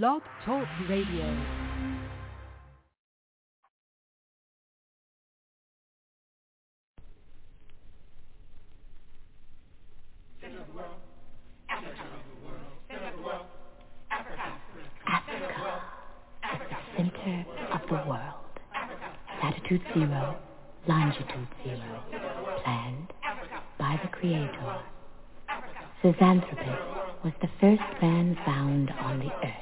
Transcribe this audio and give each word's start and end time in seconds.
Blog 0.00 0.22
Talk 0.46 0.66
Radio. 0.88 1.36
Africa, 14.10 15.82
the 16.48 16.76
center 16.96 17.44
of 17.74 17.80
the 17.86 18.08
world. 18.08 18.22
Latitude 19.42 19.82
zero, 19.92 20.36
longitude 20.88 21.48
zero, 21.64 22.02
planned 22.64 23.12
by 23.78 24.00
the 24.02 24.08
Creator. 24.08 24.78
Zinjanthropus 26.02 27.22
was 27.22 27.34
the 27.42 27.48
first 27.60 27.82
man 28.00 28.38
found 28.46 28.90
on 28.90 29.18
the 29.18 29.30
earth. 29.46 29.61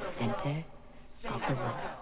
the 0.00 0.12
center 0.18 0.64
of 1.28 1.40
the 1.48 1.54
world. 1.54 2.01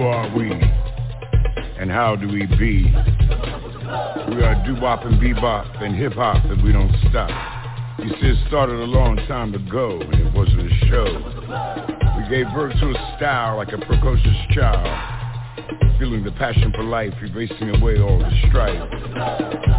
Who 0.00 0.06
are 0.06 0.34
we? 0.34 0.50
And 1.78 1.90
how 1.90 2.16
do 2.16 2.26
we 2.26 2.46
be? 2.56 2.84
We 2.84 4.40
are 4.40 4.56
doo-wop 4.64 5.04
and 5.04 5.20
bebop 5.20 5.82
and 5.82 5.94
hip-hop 5.94 6.42
and 6.46 6.62
we 6.64 6.72
don't 6.72 6.90
stop. 7.10 7.28
You 7.98 8.08
see, 8.08 8.28
it 8.28 8.48
started 8.48 8.76
a 8.80 8.88
long 8.88 9.16
time 9.28 9.52
ago 9.52 10.00
and 10.00 10.14
it 10.14 10.32
wasn't 10.32 10.72
a 10.72 10.86
show. 10.88 11.04
We 12.16 12.30
gave 12.30 12.46
birth 12.54 12.72
to 12.80 12.88
a 12.88 13.16
style 13.18 13.58
like 13.58 13.74
a 13.74 13.78
precocious 13.84 14.38
child. 14.52 14.88
Feeling 15.98 16.24
the 16.24 16.32
passion 16.32 16.72
for 16.74 16.82
life, 16.82 17.12
erasing 17.20 17.68
away 17.68 18.00
all 18.00 18.20
the 18.20 18.48
strife. 18.48 18.80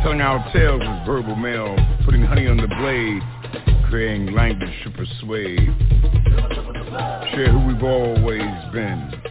Telling 0.04 0.22
our 0.22 0.38
tales 0.54 0.82
with 0.82 1.06
verbal 1.08 1.36
mail, 1.36 1.76
putting 2.06 2.22
honey 2.22 2.46
on 2.46 2.58
the 2.58 2.68
blade, 2.78 3.24
creating 3.90 4.36
language 4.36 4.70
to 4.84 4.92
persuade. 4.92 5.66
Share 7.34 7.50
who 7.50 7.66
we've 7.66 7.82
always 7.82 8.72
been. 8.72 9.31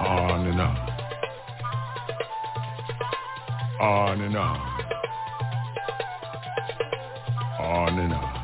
On 0.00 0.46
and 0.46 0.60
on. 0.60 0.76
On 3.80 4.20
and 4.20 4.36
on. 4.36 4.60
On 7.60 7.98
and 7.98 8.12
on. 8.12 8.36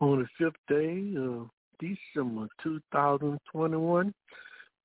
on 0.00 0.18
the 0.18 0.26
fifth 0.38 0.56
day 0.68 1.14
of 1.18 1.50
December 1.80 2.46
2021. 2.62 4.14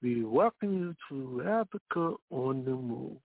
We 0.01 0.24
welcome 0.24 0.74
you 0.74 0.95
to 1.09 1.44
Africa 1.44 2.15
on 2.31 2.63
the 2.63 2.71
Move. 2.71 3.18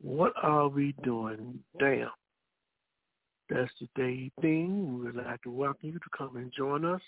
What 0.00 0.32
are 0.42 0.68
we 0.68 0.94
doing? 1.04 1.62
Damn. 1.78 2.08
That's 3.50 3.70
the 3.78 3.88
day 3.94 4.30
thing. 4.40 4.98
We 4.98 5.04
would 5.06 5.16
like 5.16 5.42
to 5.42 5.50
welcome 5.50 5.90
you 5.90 5.98
to 5.98 6.08
come 6.16 6.36
and 6.36 6.50
join 6.56 6.86
us 6.86 7.02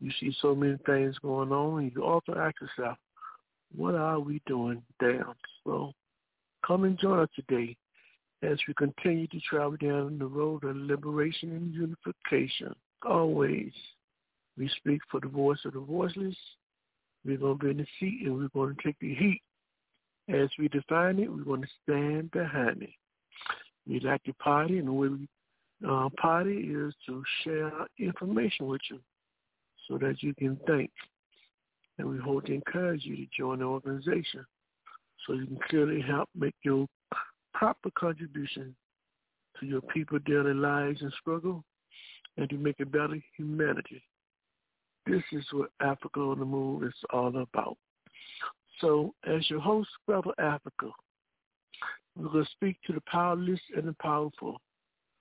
You 0.00 0.10
see 0.18 0.34
so 0.40 0.54
many 0.54 0.78
things 0.86 1.18
going 1.18 1.52
on. 1.52 1.84
You 1.84 1.90
can 1.90 2.02
also 2.02 2.34
ask 2.34 2.54
yourself, 2.62 2.96
what 3.76 3.94
are 3.94 4.18
we 4.18 4.40
doing? 4.46 4.82
Damn. 5.00 5.34
So 5.64 5.92
come 6.66 6.84
and 6.84 6.98
join 6.98 7.18
us 7.18 7.28
today 7.34 7.76
as 8.42 8.58
we 8.66 8.74
continue 8.74 9.26
to 9.28 9.40
travel 9.40 9.76
down 9.76 10.18
the 10.18 10.26
road 10.26 10.64
of 10.64 10.76
liberation 10.76 11.52
and 11.52 11.74
unification. 11.74 12.74
Always, 13.06 13.72
we 14.56 14.70
speak 14.76 15.00
for 15.10 15.20
the 15.20 15.28
voice 15.28 15.58
of 15.64 15.74
the 15.74 15.80
voiceless. 15.80 16.36
We're 17.24 17.36
going 17.36 17.58
to 17.58 17.64
be 17.64 17.70
in 17.70 17.76
the 17.78 17.86
seat 17.98 18.22
and 18.24 18.36
we're 18.36 18.48
going 18.48 18.74
to 18.74 18.82
take 18.82 18.98
the 19.00 19.14
heat. 19.14 19.42
As 20.28 20.48
we 20.58 20.68
define 20.68 21.18
it, 21.18 21.30
we're 21.30 21.44
going 21.44 21.62
to 21.62 21.68
stand 21.82 22.30
behind 22.30 22.82
it. 22.82 22.90
We 23.86 24.00
like 24.00 24.22
to 24.24 24.32
party, 24.34 24.78
and 24.78 24.86
the 24.86 24.92
way 24.92 25.08
we 25.08 25.28
uh, 25.88 26.08
party 26.20 26.58
is 26.58 26.94
to 27.06 27.22
share 27.42 27.72
information 27.98 28.66
with 28.66 28.82
you 28.90 29.00
so 29.88 29.98
that 29.98 30.22
you 30.22 30.34
can 30.34 30.56
think. 30.66 30.90
And 31.98 32.08
we 32.08 32.18
hope 32.18 32.46
to 32.46 32.54
encourage 32.54 33.04
you 33.04 33.16
to 33.16 33.26
join 33.36 33.58
the 33.58 33.64
organization 33.64 34.44
so 35.26 35.32
you 35.34 35.46
can 35.46 35.58
clearly 35.68 36.00
help 36.00 36.28
make 36.34 36.54
your 36.62 36.86
proper 37.54 37.90
contribution 37.98 38.74
to 39.58 39.66
your 39.66 39.80
people 39.82 40.18
daily 40.20 40.54
lives 40.54 41.02
and 41.02 41.12
struggle 41.20 41.64
and 42.36 42.48
to 42.48 42.56
make 42.56 42.80
a 42.80 42.86
better 42.86 43.18
humanity. 43.36 44.02
This 45.06 45.22
is 45.32 45.44
what 45.52 45.70
Africa 45.80 46.20
on 46.20 46.38
the 46.38 46.44
Move 46.44 46.84
is 46.84 46.94
all 47.12 47.36
about. 47.36 47.76
So 48.80 49.14
as 49.26 49.48
your 49.50 49.60
host, 49.60 49.90
Brother 50.06 50.32
Africa, 50.38 50.90
we're 52.16 52.28
going 52.28 52.44
to 52.44 52.50
speak 52.50 52.76
to 52.86 52.92
the 52.92 53.02
powerless 53.06 53.60
and 53.76 53.88
the 53.88 53.96
powerful. 54.00 54.60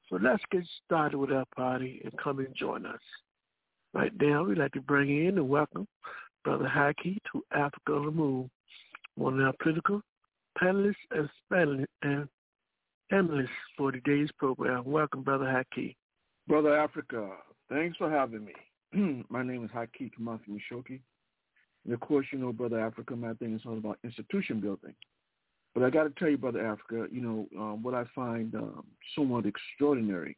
So 0.09 0.17
let's 0.21 0.43
get 0.51 0.63
started 0.85 1.17
with 1.17 1.31
our 1.31 1.45
party 1.55 2.01
and 2.03 2.17
come 2.17 2.39
and 2.39 2.53
join 2.55 2.85
us. 2.85 2.99
Right 3.93 4.11
now, 4.19 4.43
we'd 4.43 4.57
like 4.57 4.71
to 4.73 4.81
bring 4.81 5.09
in 5.09 5.37
and 5.37 5.49
welcome 5.49 5.87
Brother 6.43 6.71
Haki 6.73 7.17
to 7.31 7.43
Africa 7.53 7.93
on 7.93 8.05
the 8.05 8.11
Move, 8.11 8.49
one 9.15 9.39
of 9.39 9.45
our 9.45 9.53
political 9.61 10.01
panelists 10.57 10.95
and 11.11 11.29
panelists 11.51 11.85
and 12.01 12.27
analysts 13.11 13.49
for 13.77 13.91
today's 13.91 14.29
program. 14.37 14.83
Welcome, 14.85 15.23
Brother 15.23 15.45
Haki. 15.45 15.95
Brother 16.47 16.75
Africa, 16.77 17.29
thanks 17.69 17.97
for 17.97 18.09
having 18.09 18.45
me. 18.45 19.23
my 19.29 19.43
name 19.43 19.63
is 19.63 19.71
Haki 19.71 20.11
Kamathi 20.19 20.49
Mishoki. 20.49 20.99
And 21.85 21.93
of 21.93 21.99
course, 21.99 22.25
you 22.31 22.39
know, 22.39 22.51
Brother 22.51 22.79
Africa, 22.79 23.15
my 23.15 23.33
thing 23.33 23.55
is 23.55 23.61
all 23.65 23.77
about 23.77 23.99
institution 24.03 24.59
building. 24.59 24.93
But 25.73 25.83
I 25.83 25.89
got 25.89 26.03
to 26.03 26.09
tell 26.17 26.29
you, 26.29 26.37
Brother 26.37 26.65
Africa, 26.65 27.07
you 27.11 27.21
know, 27.21 27.47
um, 27.57 27.83
what 27.83 27.93
I 27.93 28.05
find 28.15 28.53
um, 28.55 28.85
somewhat 29.15 29.45
extraordinary 29.45 30.35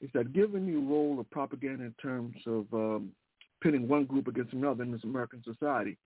is 0.00 0.10
that 0.14 0.32
given 0.32 0.66
the 0.66 0.76
role 0.76 1.18
of 1.20 1.30
propaganda 1.30 1.84
in 1.84 1.94
terms 2.02 2.36
of 2.46 2.66
um, 2.72 3.12
pitting 3.62 3.86
one 3.86 4.04
group 4.04 4.26
against 4.26 4.52
another 4.52 4.82
in 4.82 4.90
this 4.90 5.04
American 5.04 5.42
society, 5.44 5.96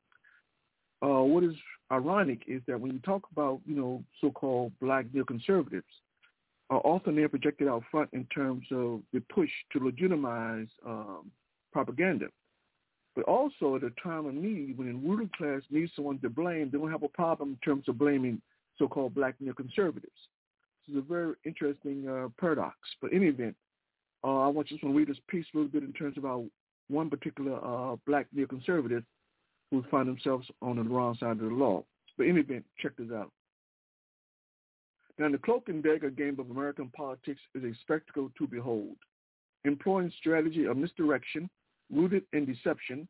uh, 1.03 1.23
what 1.23 1.45
is 1.45 1.55
ironic 1.93 2.43
is 2.47 2.63
that 2.67 2.81
when 2.81 2.93
you 2.93 2.99
talk 3.01 3.23
about, 3.33 3.61
you 3.67 3.77
know, 3.77 4.03
so-called 4.21 4.73
black 4.81 5.07
neoconservatives, 5.07 5.83
are 6.69 6.81
often 6.85 7.15
they're 7.15 7.29
projected 7.29 7.69
out 7.69 7.83
front 7.91 8.11
in 8.13 8.25
terms 8.27 8.67
of 8.73 9.01
the 9.13 9.21
push 9.33 9.51
to 9.73 9.85
legitimize 9.85 10.67
um, 10.85 11.31
propaganda. 11.73 12.27
But 13.15 13.25
also 13.27 13.77
at 13.77 13.85
a 13.85 13.91
time 14.03 14.27
of 14.27 14.35
need, 14.35 14.77
when 14.77 14.89
the 14.89 14.95
ruling 14.95 15.31
class 15.37 15.63
needs 15.71 15.93
someone 15.95 16.19
to 16.21 16.29
blame, 16.29 16.71
they 16.71 16.79
don't 16.79 16.91
have 16.91 17.03
a 17.05 17.09
problem 17.09 17.51
in 17.51 17.57
terms 17.65 17.89
of 17.89 17.99
blaming 17.99 18.41
so-called 18.79 19.15
black 19.15 19.37
neoconservatives. 19.43 20.21
This 20.87 20.93
is 20.93 20.97
a 20.97 21.01
very 21.01 21.35
interesting 21.45 22.09
uh, 22.09 22.29
paradox. 22.39 22.77
But 23.01 23.13
in 23.13 23.19
any 23.19 23.29
event, 23.29 23.57
uh, 24.25 24.41
I 24.41 24.49
want 24.49 24.71
you 24.71 24.79
to 24.79 24.89
read 24.93 25.09
this 25.09 25.17
piece 25.29 25.47
a 25.55 25.57
little 25.57 25.71
bit 25.71 25.83
in 25.83 25.93
terms 25.93 26.19
about 26.19 26.45
one 26.89 27.09
particular 27.09 27.59
uh, 27.65 27.97
black 28.07 28.27
neoconservative 28.37 29.05
who 29.71 29.85
find 29.91 30.09
themselves 30.09 30.49
on 30.63 30.77
the 30.77 30.83
wrong 30.83 31.17
side 31.19 31.33
of 31.33 31.39
the 31.39 31.47
law. 31.47 31.85
But 32.17 32.25
in 32.25 32.33
any 32.33 32.41
event, 32.41 32.65
check 32.79 32.93
this 32.97 33.11
out. 33.13 33.31
Now, 35.19 35.31
the 35.31 35.39
cloak 35.39 35.69
and 35.69 35.83
dagger 35.83 36.11
game 36.11 36.39
of 36.39 36.51
American 36.51 36.91
politics 36.91 37.41
is 37.55 37.65
a 37.65 37.73
spectacle 37.81 38.31
to 38.37 38.47
behold. 38.47 38.97
Employing 39.65 40.13
strategy 40.19 40.67
of 40.67 40.77
misdirection, 40.77 41.49
rooted 41.91 42.25
in 42.33 42.45
deception, 42.45 43.09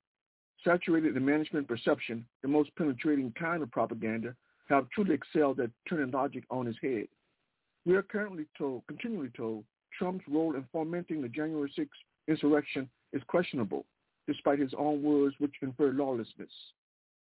saturated 0.64 1.16
in 1.16 1.24
management 1.24 1.68
perception, 1.68 2.24
the 2.42 2.48
most 2.48 2.74
penetrating 2.76 3.32
kind 3.38 3.62
of 3.62 3.70
propaganda, 3.70 4.34
have 4.68 4.88
truly 4.90 5.14
excelled 5.14 5.60
at 5.60 5.70
turning 5.88 6.10
logic 6.10 6.44
on 6.50 6.66
its 6.66 6.78
head. 6.80 7.06
We 7.84 7.94
are 7.94 8.02
currently 8.02 8.46
told, 8.56 8.82
continually 8.88 9.30
told, 9.36 9.64
Trump's 9.96 10.24
role 10.28 10.54
in 10.54 10.64
fomenting 10.72 11.22
the 11.22 11.28
January 11.28 11.72
6th 11.78 11.88
insurrection 12.28 12.88
is 13.12 13.22
questionable, 13.28 13.84
despite 14.26 14.58
his 14.58 14.72
own 14.76 15.02
words 15.02 15.34
which 15.38 15.54
infer 15.62 15.92
lawlessness. 15.92 16.50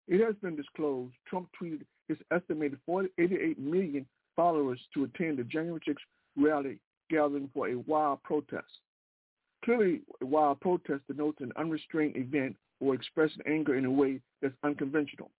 It 0.08 0.24
has 0.24 0.34
been 0.42 0.56
disclosed 0.56 1.14
Trump 1.28 1.48
tweeted 1.60 1.82
his 2.08 2.18
estimated 2.32 2.78
88 3.18 3.58
million 3.58 4.06
followers 4.34 4.80
to 4.94 5.04
attend 5.04 5.38
the 5.38 5.44
January 5.44 5.80
6th 5.86 5.96
rally 6.36 6.78
gathering 7.10 7.50
for 7.54 7.68
a 7.68 7.78
wild 7.78 8.22
protest. 8.22 8.66
Clearly, 9.64 10.00
a 10.22 10.26
wild 10.26 10.60
protest 10.60 11.02
denotes 11.06 11.40
an 11.40 11.52
unrestrained 11.56 12.16
event 12.16 12.56
or 12.80 12.94
expressing 12.94 13.42
anger 13.46 13.76
in 13.76 13.84
a 13.84 13.90
way 13.90 14.20
that's 14.40 14.54
unconventional. 14.64 15.30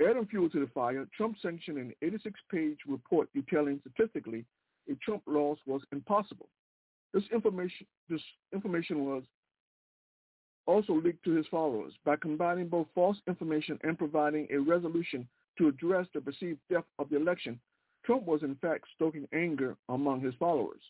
Adding 0.00 0.26
fuel 0.26 0.50
to 0.50 0.60
the 0.60 0.70
fire, 0.72 1.06
Trump 1.16 1.36
sanctioned 1.40 1.78
an 1.78 1.92
86-page 2.02 2.78
report 2.86 3.28
detailing 3.34 3.80
statistically 3.80 4.44
a 4.90 4.94
Trump 4.96 5.22
loss 5.26 5.58
was 5.66 5.82
impossible. 5.92 6.48
This 7.12 7.24
information, 7.32 7.86
this 8.08 8.20
information 8.52 9.04
was 9.04 9.22
also 10.68 10.92
leaked 10.92 11.24
to 11.24 11.34
his 11.34 11.46
followers 11.50 11.94
by 12.04 12.14
combining 12.14 12.68
both 12.68 12.86
false 12.94 13.16
information 13.26 13.78
and 13.82 13.98
providing 13.98 14.46
a 14.52 14.58
resolution 14.58 15.26
to 15.56 15.66
address 15.66 16.06
the 16.12 16.20
perceived 16.20 16.60
theft 16.70 16.86
of 16.98 17.08
the 17.08 17.16
election. 17.16 17.58
Trump 18.04 18.24
was 18.26 18.42
in 18.42 18.54
fact 18.56 18.84
stoking 18.94 19.26
anger 19.32 19.76
among 19.88 20.20
his 20.20 20.34
followers. 20.38 20.80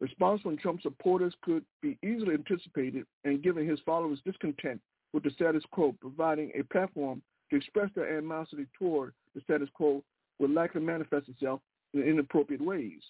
Response 0.00 0.42
from 0.42 0.58
Trump 0.58 0.82
supporters 0.82 1.32
could 1.42 1.64
be 1.80 1.96
easily 2.02 2.34
anticipated 2.34 3.06
and 3.24 3.42
given 3.42 3.68
his 3.68 3.78
followers 3.86 4.18
discontent 4.26 4.80
with 5.12 5.22
the 5.22 5.30
status 5.30 5.62
quo, 5.70 5.94
providing 6.00 6.50
a 6.58 6.64
platform 6.64 7.22
to 7.50 7.56
express 7.56 7.90
their 7.94 8.18
animosity 8.18 8.66
toward 8.76 9.14
the 9.34 9.40
status 9.42 9.68
quo 9.74 10.02
would 10.40 10.50
likely 10.50 10.80
manifest 10.80 11.28
itself 11.28 11.60
in 11.94 12.02
inappropriate 12.02 12.60
ways. 12.60 13.00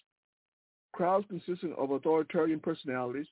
Crowds 0.93 1.25
consisting 1.27 1.73
of 1.73 1.89
authoritarian 1.89 2.59
personalities, 2.59 3.27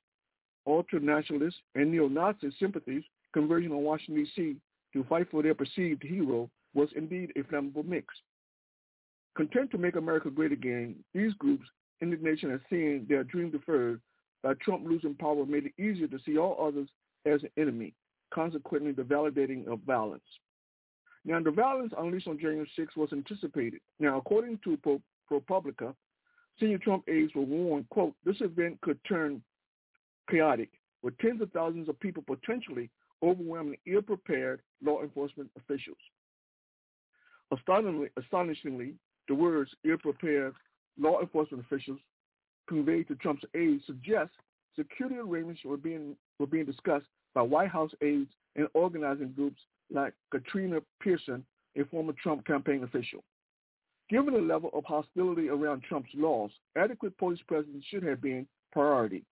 ultra-nationalists, 0.67 1.59
and 1.75 1.91
neo-Nazi 1.91 2.51
sympathies 2.59 3.03
converging 3.33 3.71
on 3.71 3.83
Washington, 3.83 4.23
D.C. 4.23 4.57
to 4.93 5.03
fight 5.05 5.29
for 5.31 5.43
their 5.43 5.55
perceived 5.55 6.03
hero 6.03 6.49
was 6.73 6.89
indeed 6.95 7.31
a 7.35 7.43
flammable 7.43 7.85
mix. 7.85 8.13
Content 9.35 9.71
to 9.71 9.77
make 9.77 9.95
America 9.95 10.29
great 10.29 10.51
again, 10.51 10.95
these 11.13 11.33
groups' 11.39 11.67
indignation 12.01 12.51
at 12.51 12.61
seeing 12.69 13.05
their 13.09 13.23
dream 13.23 13.49
deferred 13.49 13.99
by 14.43 14.53
Trump 14.55 14.85
losing 14.85 15.15
power 15.15 15.45
made 15.45 15.65
it 15.65 15.81
easier 15.81 16.07
to 16.07 16.19
see 16.25 16.37
all 16.37 16.57
others 16.65 16.89
as 17.25 17.41
an 17.43 17.49
enemy, 17.57 17.93
consequently 18.33 18.91
the 18.91 19.01
validating 19.01 19.67
of 19.67 19.79
violence. 19.81 20.23
Now, 21.25 21.41
the 21.41 21.51
violence 21.51 21.93
unleashed 21.97 22.27
on 22.27 22.37
January 22.37 22.69
6 22.75 22.95
was 22.97 23.13
anticipated. 23.13 23.79
Now, 23.99 24.17
according 24.17 24.59
to 24.65 24.77
ProPublica, 25.31 25.95
senior 26.59 26.77
Trump 26.77 27.05
aides 27.07 27.33
were 27.33 27.43
warned, 27.43 27.87
quote, 27.89 28.13
this 28.25 28.41
event 28.41 28.81
could 28.81 28.99
turn 29.07 29.41
chaotic, 30.29 30.69
with 31.01 31.17
tens 31.17 31.41
of 31.41 31.51
thousands 31.51 31.89
of 31.89 31.99
people 31.99 32.23
potentially 32.25 32.89
overwhelming 33.21 33.77
ill-prepared 33.85 34.61
law 34.83 35.01
enforcement 35.01 35.49
officials. 35.57 35.97
Astonishingly, 37.51 38.09
astonishingly, 38.17 38.93
the 39.27 39.35
words 39.35 39.71
ill-prepared 39.85 40.53
law 40.99 41.21
enforcement 41.21 41.63
officials 41.65 41.99
conveyed 42.67 43.07
to 43.07 43.15
Trump's 43.15 43.43
aides 43.55 43.83
suggest 43.85 44.31
security 44.75 45.17
arrangements 45.17 45.61
were 45.63 45.77
being, 45.77 46.15
were 46.39 46.47
being 46.47 46.65
discussed 46.65 47.05
by 47.33 47.41
White 47.41 47.69
House 47.69 47.91
aides 48.01 48.29
and 48.55 48.67
organizing 48.73 49.31
groups 49.31 49.61
like 49.91 50.13
Katrina 50.31 50.79
Pearson, 50.99 51.45
a 51.77 51.83
former 51.85 52.13
Trump 52.21 52.45
campaign 52.45 52.83
official. 52.83 53.23
Given 54.09 54.33
the 54.33 54.41
level 54.41 54.69
of 54.73 54.83
hostility 54.85 55.49
around 55.49 55.83
Trump's 55.83 56.09
laws, 56.13 56.51
adequate 56.77 57.17
police 57.17 57.39
presence 57.47 57.83
should 57.89 58.03
have 58.03 58.21
been 58.21 58.47
priority. 58.71 59.23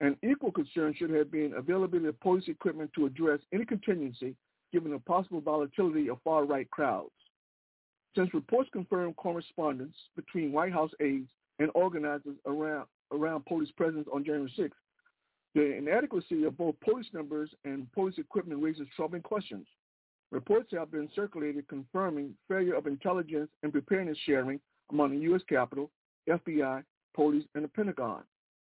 An 0.00 0.16
equal 0.28 0.50
concern 0.50 0.94
should 0.96 1.10
have 1.10 1.30
been 1.30 1.54
availability 1.56 2.08
of 2.08 2.20
police 2.20 2.48
equipment 2.48 2.90
to 2.94 3.06
address 3.06 3.40
any 3.52 3.64
contingency 3.64 4.34
given 4.72 4.90
the 4.90 4.98
possible 4.98 5.40
volatility 5.40 6.10
of 6.10 6.18
far-right 6.24 6.68
crowds. 6.70 7.12
Since 8.16 8.34
reports 8.34 8.70
confirm 8.72 9.14
correspondence 9.14 9.96
between 10.16 10.52
White 10.52 10.72
House 10.72 10.90
aides 11.00 11.30
and 11.58 11.70
organizers 11.74 12.36
around, 12.46 12.86
around 13.12 13.46
police 13.46 13.70
presence 13.76 14.08
on 14.12 14.24
January 14.24 14.52
6th, 14.58 14.70
the 15.54 15.76
inadequacy 15.76 16.44
of 16.44 16.58
both 16.58 16.74
police 16.80 17.06
numbers 17.12 17.50
and 17.64 17.90
police 17.92 18.18
equipment 18.18 18.62
raises 18.62 18.88
troubling 18.96 19.22
questions. 19.22 19.66
Reports 20.32 20.70
have 20.72 20.90
been 20.90 21.08
circulated 21.14 21.68
confirming 21.68 22.34
failure 22.48 22.74
of 22.74 22.88
intelligence 22.88 23.50
and 23.62 23.70
preparedness 23.70 24.18
sharing 24.26 24.58
among 24.90 25.10
the 25.10 25.18
U.S. 25.18 25.42
Capitol, 25.48 25.90
FBI, 26.28 26.82
police, 27.14 27.44
and 27.54 27.62
the 27.62 27.68
Pentagon. 27.68 28.22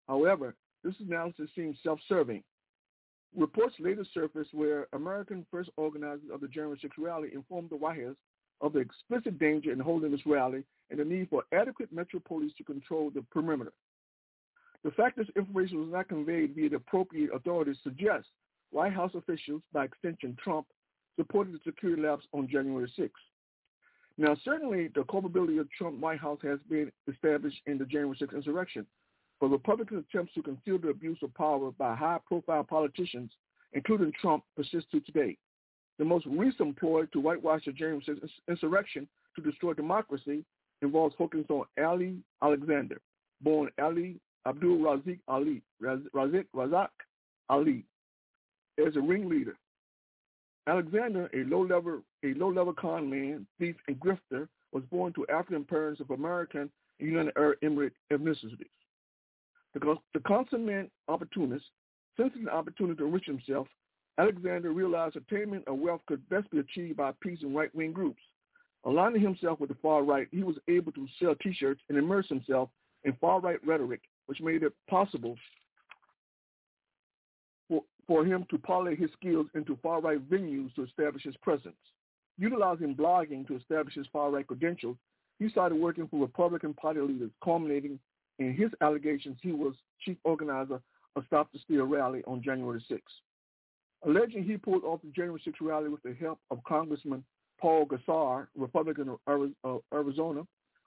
However, 0.07 0.55
this 0.85 0.95
analysis 0.99 1.49
seems 1.55 1.77
self-serving. 1.83 2.43
Reports 3.35 3.75
later 3.79 4.05
surfaced 4.13 4.53
where 4.53 4.87
American 4.93 5.45
first 5.51 5.69
organizers 5.75 6.29
of 6.31 6.39
the 6.39 6.47
January 6.47 6.77
6 6.81 6.95
rally 6.97 7.29
informed 7.33 7.71
the 7.71 7.75
White 7.75 8.01
House 8.01 8.15
of 8.61 8.73
the 8.73 8.79
explicit 8.79 9.37
danger 9.39 9.71
in 9.71 9.79
holding 9.79 10.11
this 10.11 10.25
rally 10.25 10.63
and 10.89 10.99
the 10.99 11.03
need 11.03 11.29
for 11.29 11.43
adequate 11.51 11.91
Metro 11.91 12.21
Police 12.25 12.53
to 12.57 12.63
control 12.63 13.09
the 13.09 13.23
perimeter. 13.31 13.73
The 14.83 14.91
fact 14.91 15.17
this 15.17 15.27
information 15.35 15.79
was 15.79 15.89
not 15.91 16.07
conveyed 16.07 16.55
via 16.55 16.69
the 16.69 16.75
appropriate 16.75 17.31
authorities 17.33 17.77
suggests 17.83 18.29
White 18.71 18.93
House 18.93 19.11
officials, 19.15 19.61
by 19.73 19.85
extension 19.85 20.37
Trump, 20.41 20.67
supported 21.17 21.53
the 21.53 21.59
security 21.63 22.01
lapse 22.01 22.25
on 22.33 22.47
January 22.47 22.91
6. 22.95 23.09
Now, 24.17 24.35
certainly 24.45 24.89
the 24.93 25.03
culpability 25.05 25.57
of 25.57 25.69
Trump 25.71 25.99
White 25.99 26.19
House 26.19 26.39
has 26.43 26.59
been 26.69 26.91
established 27.11 27.61
in 27.65 27.77
the 27.77 27.85
January 27.85 28.15
6 28.17 28.33
insurrection, 28.33 28.85
but 29.39 29.47
Republican 29.47 29.97
attempts 29.97 30.33
to 30.33 30.41
conceal 30.41 30.77
the 30.77 30.89
abuse 30.89 31.17
of 31.21 31.33
power 31.33 31.71
by 31.71 31.95
high-profile 31.95 32.63
politicians, 32.63 33.31
including 33.73 34.11
Trump, 34.21 34.43
persist 34.55 34.89
to 34.91 34.99
today. 35.01 35.37
The 35.99 36.05
most 36.05 36.25
recent 36.25 36.77
ploy 36.77 37.05
to 37.05 37.19
whitewash 37.19 37.65
the 37.65 37.73
6 38.05 38.19
insurrection 38.49 39.07
to 39.35 39.41
destroy 39.41 39.73
democracy 39.73 40.43
involves 40.81 41.15
focusing 41.17 41.45
on 41.49 41.65
Ali 41.83 42.17
Alexander, 42.41 42.99
born 43.41 43.69
Ali 43.81 44.19
Abdul 44.47 44.77
Razik 44.79 45.19
Ali, 45.27 45.61
Raz, 45.81 45.99
Razik 46.13 46.45
Razak 46.55 46.89
Ali, 47.49 47.83
as 48.85 48.95
a 48.95 49.01
ringleader. 49.01 49.55
Alexander, 50.67 51.29
a 51.33 51.43
low-level 51.43 52.01
a 52.23 52.33
low-level 52.33 52.73
con 52.73 53.09
man, 53.09 53.45
thief, 53.59 53.75
and 53.87 53.99
grifter, 53.99 54.47
was 54.71 54.83
born 54.91 55.13
to 55.13 55.25
African 55.27 55.63
parents 55.63 56.01
of 56.01 56.11
American 56.11 56.69
and 56.99 57.09
United 57.09 57.33
Arab 57.37 57.59
Emirate 57.63 57.91
ethnicities. 58.11 58.67
The, 59.75 59.95
the 60.13 60.21
consummate 60.21 60.89
opportunist, 61.07 61.65
sensing 62.17 62.43
an 62.43 62.49
opportunity 62.49 62.97
to 62.97 63.05
enrich 63.05 63.25
himself, 63.25 63.67
Alexander 64.17 64.71
realized 64.71 65.17
attainment 65.17 65.67
of 65.67 65.77
wealth 65.77 66.01
could 66.07 66.27
best 66.29 66.49
be 66.49 66.59
achieved 66.59 66.97
by 66.97 67.11
peace 67.21 67.39
and 67.41 67.55
right-wing 67.55 67.91
groups. 67.91 68.21
Aligning 68.85 69.21
himself 69.21 69.59
with 69.59 69.69
the 69.69 69.75
far 69.81 70.03
right, 70.03 70.27
he 70.31 70.43
was 70.43 70.55
able 70.69 70.93
to 70.93 71.05
sell 71.19 71.35
T-shirts 71.35 71.81
and 71.89 71.97
immerse 71.97 72.27
himself 72.29 72.69
in 73.03 73.13
far-right 73.19 73.59
rhetoric 73.65 74.01
which 74.27 74.41
made 74.41 74.63
it 74.63 74.73
possible 74.89 75.35
for, 77.67 77.83
for 78.07 78.25
him 78.25 78.45
to 78.49 78.57
parlay 78.57 78.95
his 78.95 79.09
skills 79.13 79.47
into 79.55 79.77
far-right 79.83 80.29
venues 80.29 80.73
to 80.75 80.83
establish 80.83 81.23
his 81.23 81.35
presence. 81.37 81.75
Utilizing 82.37 82.95
blogging 82.95 83.47
to 83.47 83.55
establish 83.55 83.95
his 83.95 84.07
far-right 84.11 84.47
credentials, 84.47 84.97
he 85.39 85.49
started 85.49 85.75
working 85.75 86.07
for 86.07 86.19
Republican 86.19 86.73
Party 86.73 87.01
leaders, 87.01 87.31
culminating 87.43 87.99
in 88.39 88.53
his 88.53 88.69
allegations 88.81 89.37
he 89.41 89.51
was 89.51 89.73
chief 90.01 90.17
organizer 90.23 90.81
of 91.15 91.23
Stop 91.27 91.51
the 91.53 91.59
Steal 91.59 91.85
rally 91.85 92.23
on 92.27 92.41
January 92.43 92.83
6. 92.87 93.01
Alleging 94.05 94.43
he 94.43 94.57
pulled 94.57 94.83
off 94.83 95.01
the 95.01 95.11
January 95.11 95.41
6 95.43 95.57
rally 95.61 95.89
with 95.89 96.03
the 96.03 96.13
help 96.13 96.39
of 96.51 96.63
Congressman 96.67 97.23
Paul 97.59 97.85
Gosar, 97.85 98.47
Republican 98.55 99.17
of 99.63 99.81
Arizona, 99.93 100.43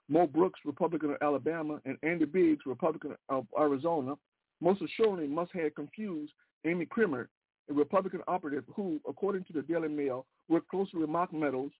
Mo 0.07 0.27
Brooks, 0.27 0.59
Republican 0.65 1.11
of 1.11 1.17
Alabama, 1.21 1.79
and 1.85 1.97
Andy 2.03 2.25
Biggs, 2.25 2.65
Republican 2.65 3.15
of 3.29 3.45
Arizona, 3.59 4.15
most 4.61 4.81
assuredly 4.81 5.27
must 5.27 5.51
have 5.53 5.75
confused 5.75 6.31
Amy 6.65 6.85
Kremer, 6.85 7.29
a 7.69 7.73
Republican 7.73 8.21
operative 8.27 8.63
who, 8.75 8.99
according 9.07 9.43
to 9.45 9.53
the 9.53 9.61
Daily 9.61 9.87
Mail, 9.87 10.25
worked 10.47 10.69
closely 10.69 10.99
with 10.99 11.09
Mark 11.09 11.33
Meadows, 11.33 11.71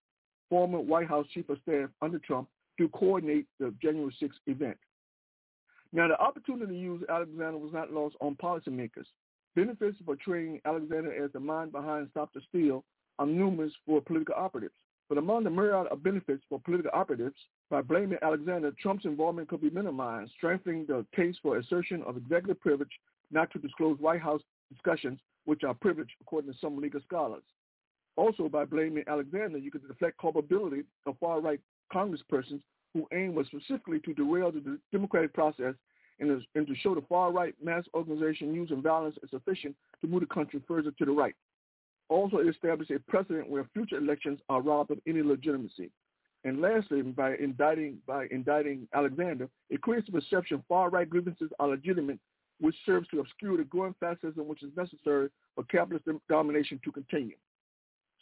former 0.49 0.79
White 0.79 1.07
House 1.07 1.27
Chief 1.33 1.47
of 1.49 1.57
Staff 1.63 1.89
under 2.01 2.19
Trump, 2.19 2.47
to 2.77 2.87
coordinate 2.89 3.45
the 3.59 3.73
January 3.81 4.15
6th 4.21 4.39
event. 4.47 4.77
Now, 5.91 6.07
the 6.07 6.19
opportunity 6.19 6.73
to 6.73 6.79
use 6.79 7.03
Alexander 7.09 7.57
was 7.57 7.73
not 7.73 7.91
lost 7.91 8.15
on 8.21 8.35
policymakers. 8.35 9.07
Benefits 9.55 9.99
of 9.99 10.05
portraying 10.05 10.61
Alexander 10.65 11.23
as 11.23 11.31
the 11.31 11.39
mind 11.39 11.71
behind 11.71 12.07
Stop 12.11 12.31
the 12.33 12.41
Steal 12.49 12.83
are 13.17 13.25
numerous 13.25 13.73
for 13.85 13.99
political 14.01 14.35
operatives. 14.35 14.75
But 15.09 15.17
among 15.17 15.43
the 15.43 15.49
myriad 15.49 15.87
of 15.87 16.03
benefits 16.03 16.43
for 16.47 16.59
political 16.59 16.91
operatives, 16.93 17.35
by 17.71 17.81
blaming 17.81 18.19
Alexander, 18.21 18.71
Trump's 18.79 19.05
involvement 19.05 19.49
could 19.49 19.61
be 19.61 19.71
minimized, 19.71 20.31
strengthening 20.37 20.85
the 20.85 21.03
case 21.15 21.35
for 21.41 21.57
assertion 21.57 22.03
of 22.03 22.15
executive 22.15 22.59
privilege 22.61 22.91
not 23.31 23.51
to 23.51 23.59
disclose 23.59 23.99
White 23.99 24.21
House 24.21 24.41
discussions, 24.71 25.19
which 25.45 25.63
are 25.63 25.73
privileged 25.73 26.13
according 26.21 26.53
to 26.53 26.59
some 26.59 26.79
legal 26.79 27.01
scholars. 27.01 27.43
Also, 28.15 28.47
by 28.47 28.65
blaming 28.65 29.03
Alexander, 29.07 29.57
you 29.57 29.71
could 29.71 29.87
deflect 29.87 30.19
culpability 30.19 30.83
of 31.07 31.17
far-right 31.19 31.59
congresspersons 31.91 32.61
who 32.93 33.07
aim 33.13 33.35
was 33.35 33.47
specifically 33.47 33.99
to 33.99 34.13
derail 34.13 34.51
the 34.51 34.79
democratic 34.91 35.33
process 35.33 35.75
and, 36.19 36.41
and 36.55 36.67
to 36.67 36.75
show 36.75 36.95
the 36.95 37.03
far-right 37.07 37.55
mass 37.63 37.83
organization 37.93 38.53
using 38.53 38.81
violence 38.81 39.15
is 39.23 39.29
sufficient 39.29 39.75
to 40.01 40.07
move 40.07 40.21
the 40.21 40.25
country 40.27 40.61
further 40.67 40.91
to 40.91 41.05
the 41.05 41.11
right. 41.11 41.35
Also, 42.09 42.37
it 42.37 42.47
established 42.47 42.91
a 42.91 42.99
precedent 43.07 43.49
where 43.49 43.69
future 43.73 43.97
elections 43.97 44.39
are 44.49 44.61
robbed 44.61 44.91
of 44.91 44.99
any 45.07 45.21
legitimacy. 45.21 45.91
And 46.43 46.61
lastly, 46.61 47.01
by 47.01 47.35
indicting 47.35 47.97
by 48.07 48.27
indicting 48.31 48.87
Alexander, 48.93 49.49
it 49.69 49.81
creates 49.81 50.07
the 50.07 50.13
perception 50.13 50.63
far-right 50.67 51.09
grievances 51.09 51.49
are 51.59 51.67
legitimate, 51.67 52.19
which 52.59 52.75
serves 52.85 53.07
to 53.09 53.19
obscure 53.19 53.57
the 53.57 53.65
growing 53.65 53.95
fascism 53.99 54.47
which 54.47 54.63
is 54.63 54.71
necessary 54.75 55.29
for 55.55 55.63
capitalist 55.65 56.07
domination 56.29 56.79
to 56.83 56.91
continue. 56.91 57.35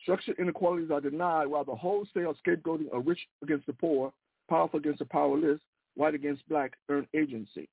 Structural 0.02 0.38
inequalities 0.38 0.92
are 0.92 1.02
denied 1.02 1.48
while 1.48 1.64
the 1.64 1.76
wholesale 1.76 2.36
scapegoating 2.46 2.90
of 2.92 3.06
rich 3.06 3.20
against 3.44 3.68
the 3.68 3.74
poor, 3.74 4.12
powerful 4.48 4.80
against 4.80 5.00
the 5.00 5.06
powerless, 5.06 5.60
white 5.96 6.16
against 6.16 6.48
black 6.48 6.74
earn 6.90 7.08
agency. 7.16 7.68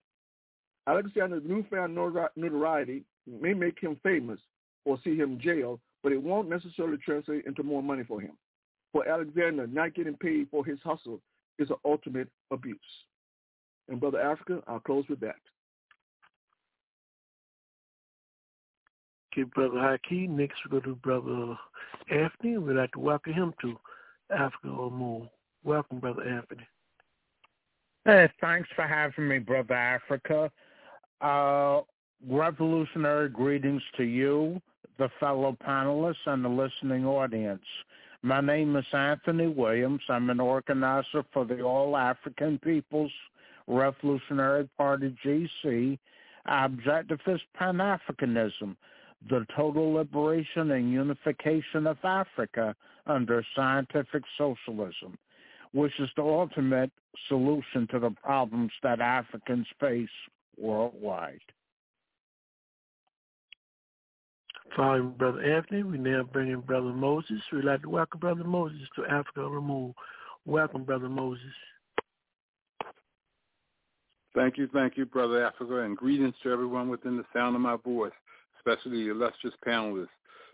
Alexander's 0.86 1.42
newfound 1.46 1.94
notoriety 2.36 3.04
may 3.26 3.54
make 3.54 3.78
him 3.80 3.98
famous 4.02 4.40
or 4.84 4.98
see 5.02 5.16
him 5.16 5.38
jailed, 5.40 5.80
but 6.02 6.12
it 6.12 6.22
won't 6.22 6.50
necessarily 6.50 6.98
translate 6.98 7.46
into 7.46 7.62
more 7.62 7.82
money 7.82 8.04
for 8.06 8.20
him. 8.20 8.32
For 8.92 9.08
Alexander, 9.08 9.66
not 9.66 9.94
getting 9.94 10.16
paid 10.16 10.48
for 10.50 10.64
his 10.64 10.78
hustle 10.84 11.20
is 11.58 11.70
an 11.70 11.76
ultimate 11.84 12.28
abuse. 12.50 12.78
And 13.88 14.00
Brother 14.00 14.20
Africa, 14.20 14.62
I'll 14.66 14.80
close 14.80 15.04
with 15.08 15.20
that. 15.20 15.36
Okay, 19.32 19.42
Brother 19.54 19.78
Haki. 19.78 20.28
Next, 20.28 20.56
we 20.64 20.70
go 20.70 20.84
to 20.84 20.94
Brother 20.96 21.58
Anthony. 22.08 22.56
We'd 22.58 22.76
like 22.76 22.92
to 22.92 23.00
welcome 23.00 23.32
him 23.32 23.52
to 23.62 23.76
Africa 24.30 24.68
or 24.68 24.90
More. 24.90 25.28
Welcome, 25.64 25.98
Brother 25.98 26.22
Anthony. 26.22 26.66
Hey, 28.04 28.30
thanks 28.40 28.68
for 28.76 28.86
having 28.86 29.28
me, 29.28 29.38
Brother 29.38 29.74
Africa. 29.74 30.50
Uh, 31.22 31.80
revolutionary 32.28 33.30
greetings 33.30 33.82
to 33.96 34.04
you, 34.04 34.60
the 34.98 35.08
fellow 35.18 35.56
panelists, 35.66 36.26
and 36.26 36.44
the 36.44 36.48
listening 36.50 37.06
audience. 37.06 37.64
My 38.22 38.42
name 38.42 38.76
is 38.76 38.84
Anthony 38.92 39.46
Williams. 39.46 40.02
I'm 40.10 40.28
an 40.28 40.38
organizer 40.38 41.24
for 41.32 41.46
the 41.46 41.62
All 41.62 41.96
African 41.96 42.58
People's 42.58 43.12
Revolutionary 43.66 44.68
Party, 44.76 45.16
GC. 45.24 45.98
Objective 46.46 47.20
is 47.26 47.40
Pan-Africanism, 47.54 48.76
the 49.30 49.46
total 49.56 49.94
liberation 49.94 50.72
and 50.72 50.92
unification 50.92 51.86
of 51.86 51.96
Africa 52.04 52.76
under 53.06 53.44
scientific 53.56 54.22
socialism, 54.36 55.16
which 55.74 55.92
is 55.98 56.08
the 56.16 56.22
ultimate 56.22 56.90
solution 57.28 57.86
to 57.90 57.98
the 57.98 58.10
problems 58.22 58.70
that 58.84 59.00
Africans 59.00 59.66
face 59.80 60.08
worldwide. 60.56 61.40
Following 64.76 65.10
Brother 65.10 65.42
Anthony, 65.42 65.82
we 65.82 65.98
now 65.98 66.22
bring 66.22 66.50
in 66.50 66.60
Brother 66.60 66.92
Moses. 66.92 67.40
We'd 67.52 67.64
like 67.64 67.82
to 67.82 67.90
welcome 67.90 68.20
Brother 68.20 68.44
Moses 68.44 68.80
to 68.96 69.04
Africa 69.06 69.48
Removed. 69.48 69.96
Welcome, 70.46 70.84
Brother 70.84 71.08
Moses. 71.08 71.42
Thank 74.34 74.56
you, 74.58 74.68
thank 74.72 74.96
you, 74.96 75.06
Brother 75.06 75.44
Africa, 75.44 75.80
and 75.80 75.96
greetings 75.96 76.34
to 76.42 76.52
everyone 76.52 76.88
within 76.88 77.16
the 77.16 77.24
sound 77.32 77.54
of 77.56 77.62
my 77.62 77.76
voice, 77.76 78.12
especially 78.58 79.04
the 79.04 79.10
illustrious 79.10 79.56
panelists. 79.66 80.08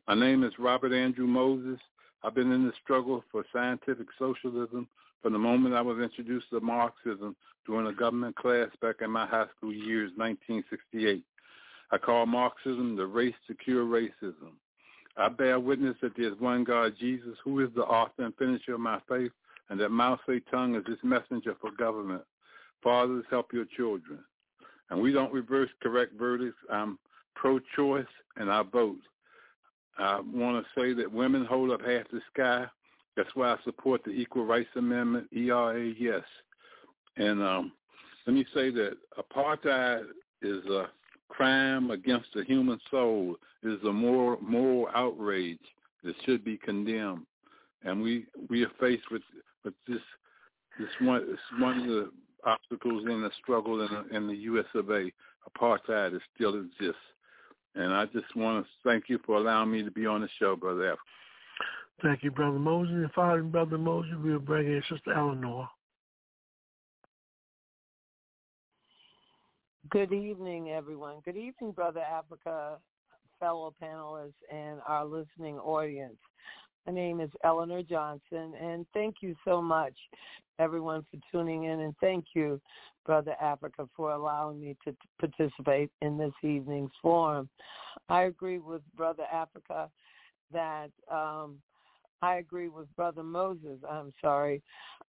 My 0.08 0.14
name 0.14 0.44
is 0.44 0.52
Robert 0.58 0.92
Andrew 0.92 1.26
Moses. 1.26 1.80
I've 2.22 2.34
been 2.34 2.52
in 2.52 2.66
the 2.66 2.72
struggle 2.82 3.24
for 3.30 3.44
scientific 3.52 4.06
socialism 4.18 4.86
from 5.22 5.32
the 5.32 5.38
moment 5.38 5.74
I 5.74 5.82
was 5.82 5.98
introduced 5.98 6.50
to 6.50 6.60
Marxism 6.60 7.36
during 7.66 7.86
a 7.86 7.92
government 7.92 8.36
class 8.36 8.68
back 8.80 8.96
in 9.02 9.10
my 9.10 9.26
high 9.26 9.46
school 9.56 9.72
years, 9.72 10.10
1968. 10.16 11.22
I 11.92 11.98
call 11.98 12.26
Marxism 12.26 12.96
the 12.96 13.06
race 13.06 13.34
to 13.48 13.54
cure 13.54 13.84
racism. 13.84 14.52
I 15.16 15.28
bear 15.28 15.58
witness 15.60 15.96
that 16.02 16.16
there 16.16 16.32
is 16.32 16.40
one 16.40 16.64
God, 16.64 16.94
Jesus, 16.98 17.36
who 17.44 17.60
is 17.60 17.68
the 17.74 17.82
author 17.82 18.24
and 18.24 18.36
finisher 18.36 18.74
of 18.74 18.80
my 18.80 19.00
faith, 19.08 19.32
and 19.68 19.78
that 19.80 19.90
Mao 19.90 20.18
Zedong 20.26 20.78
is 20.78 20.86
his 20.86 20.98
messenger 21.02 21.54
for 21.60 21.70
government. 21.72 22.22
Fathers, 22.82 23.24
help 23.28 23.52
your 23.52 23.66
children. 23.76 24.20
And 24.88 25.00
we 25.00 25.12
don't 25.12 25.32
reverse 25.32 25.68
correct 25.82 26.14
verdicts. 26.18 26.58
I'm 26.70 26.98
pro-choice, 27.34 28.06
and 28.36 28.50
I 28.50 28.62
vote. 28.62 28.98
I 29.98 30.20
want 30.20 30.64
to 30.64 30.80
say 30.80 30.94
that 30.94 31.12
women 31.12 31.44
hold 31.44 31.70
up 31.70 31.80
half 31.80 32.08
the 32.10 32.20
sky. 32.32 32.66
That's 33.16 33.34
why 33.34 33.52
I 33.52 33.56
support 33.64 34.02
the 34.04 34.10
Equal 34.10 34.46
Rights 34.46 34.70
Amendment, 34.76 35.28
ERA, 35.32 35.92
yes. 35.98 36.22
And 37.16 37.42
um, 37.42 37.72
let 38.26 38.34
me 38.34 38.44
say 38.54 38.70
that 38.70 38.96
apartheid 39.18 40.04
is 40.42 40.64
a 40.66 40.88
crime 41.28 41.90
against 41.90 42.28
the 42.34 42.44
human 42.44 42.78
soul. 42.90 43.36
It 43.62 43.68
is 43.68 43.82
a 43.84 43.92
moral, 43.92 44.38
moral 44.40 44.88
outrage 44.94 45.58
that 46.04 46.14
should 46.24 46.44
be 46.44 46.56
condemned. 46.56 47.26
And 47.82 48.02
we, 48.02 48.26
we 48.48 48.62
are 48.64 48.70
faced 48.78 49.10
with, 49.10 49.22
with 49.64 49.74
this, 49.88 50.00
this 50.78 50.88
one, 51.00 51.26
this 51.30 51.38
one 51.58 51.80
of 51.80 51.86
the 51.86 52.10
obstacles 52.44 53.04
in 53.06 53.22
the 53.22 53.30
struggle 53.42 53.80
in 53.82 53.88
the, 53.88 54.16
in 54.16 54.26
the 54.26 54.36
U.S. 54.36 54.66
of 54.74 54.90
A. 54.90 55.10
Apartheid 55.48 56.14
it 56.14 56.22
still 56.34 56.54
exists. 56.54 57.00
And 57.74 57.92
I 57.92 58.06
just 58.06 58.34
want 58.34 58.64
to 58.64 58.70
thank 58.88 59.04
you 59.08 59.18
for 59.24 59.36
allowing 59.36 59.70
me 59.70 59.82
to 59.82 59.90
be 59.90 60.06
on 60.06 60.22
the 60.22 60.28
show, 60.38 60.56
Brother 60.56 60.92
F. 60.92 60.98
Thank 62.02 62.22
you, 62.22 62.30
Brother 62.30 62.58
Moses. 62.58 62.94
And 62.94 63.12
following 63.12 63.50
Brother 63.50 63.76
Moses, 63.76 64.12
we'll 64.22 64.38
bring 64.38 64.66
in 64.66 64.82
Sister 64.88 65.12
Eleanor. 65.12 65.68
Good 69.90 70.12
evening, 70.12 70.70
everyone. 70.70 71.16
Good 71.24 71.36
evening, 71.36 71.72
Brother 71.72 72.00
Africa, 72.00 72.78
fellow 73.38 73.74
panelists, 73.82 74.32
and 74.52 74.80
our 74.86 75.04
listening 75.04 75.58
audience. 75.58 76.16
My 76.86 76.92
name 76.92 77.20
is 77.20 77.30
Eleanor 77.44 77.82
Johnson, 77.82 78.54
and 78.60 78.86
thank 78.94 79.16
you 79.20 79.34
so 79.44 79.60
much, 79.60 79.94
everyone, 80.58 81.04
for 81.10 81.18
tuning 81.30 81.64
in, 81.64 81.80
and 81.80 81.94
thank 82.00 82.24
you, 82.34 82.60
Brother 83.04 83.34
Africa, 83.40 83.88
for 83.96 84.12
allowing 84.12 84.60
me 84.60 84.76
to 84.86 84.96
participate 85.18 85.90
in 86.00 86.16
this 86.16 86.32
evening's 86.42 86.92
forum. 87.02 87.48
I 88.08 88.22
agree 88.22 88.58
with 88.58 88.82
Brother 88.96 89.24
Africa 89.32 89.90
that 90.52 90.90
um, 91.10 91.56
I 92.22 92.36
agree 92.36 92.68
with 92.68 92.94
Brother 92.96 93.22
Moses. 93.22 93.78
I'm 93.88 94.12
sorry 94.20 94.62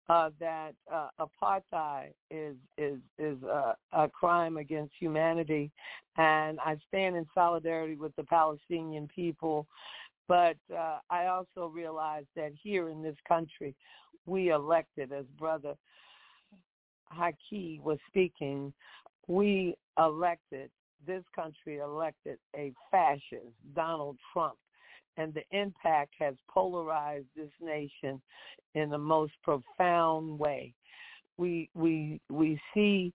uh, 0.09 0.31
that 0.38 0.73
uh, 0.92 1.09
apartheid 1.21 2.12
is 2.31 2.57
is 2.79 2.99
is 3.19 3.42
a, 3.42 3.77
a 3.92 4.09
crime 4.09 4.57
against 4.57 4.92
humanity, 4.99 5.71
and 6.16 6.59
I 6.61 6.77
stand 6.88 7.16
in 7.16 7.27
solidarity 7.35 7.97
with 7.97 8.14
the 8.16 8.25
Palestinian 8.25 9.09
people. 9.14 9.66
But 10.29 10.57
uh, 10.77 10.99
I 11.09 11.27
also 11.27 11.69
realize 11.73 12.25
that 12.35 12.53
here 12.61 12.88
in 12.88 13.01
this 13.03 13.16
country, 13.29 13.77
we 14.27 14.51
elected, 14.51 15.12
as 15.12 15.25
Brother 15.38 15.75
Haki 17.16 17.81
was 17.81 17.99
speaking, 18.09 18.73
we 19.29 19.77
elected, 19.99 20.71
this 21.07 21.23
country 21.35 21.79
elected 21.79 22.38
a 22.57 22.73
fascist, 22.90 23.55
Donald 23.77 24.16
Trump 24.33 24.57
and 25.16 25.33
the 25.35 25.42
impact 25.59 26.14
has 26.18 26.35
polarized 26.48 27.26
this 27.37 27.50
nation 27.61 28.20
in 28.74 28.90
the 28.90 28.98
most 28.98 29.33
profound 29.42 30.38
way. 30.38 30.74
We 31.38 31.68
we 31.74 32.20
we 32.31 32.61
see 32.72 33.12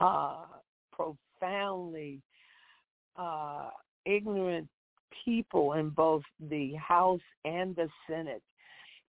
uh, 0.00 0.44
profoundly 0.92 2.20
uh, 3.16 3.70
ignorant 4.04 4.68
people 5.24 5.74
in 5.74 5.90
both 5.90 6.22
the 6.48 6.74
House 6.74 7.20
and 7.44 7.74
the 7.76 7.88
Senate. 8.08 8.42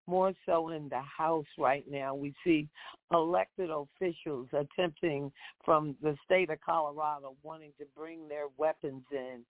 More 0.08 0.34
so 0.46 0.70
in 0.70 0.90
the 0.90 1.02
House 1.02 1.46
right 1.58 1.86
now. 1.90 2.16
We 2.16 2.34
see 2.44 2.68
elected 3.14 3.70
officials 3.70 4.48
attempting 4.54 5.32
from 5.64 5.96
the 6.02 6.18
state 6.26 6.50
of 6.50 6.60
Colorado 6.62 7.36
wanting 7.44 7.72
to 7.78 7.86
bring 7.96 8.28
their 8.28 8.46
weapons 8.58 9.04
in. 9.12 9.42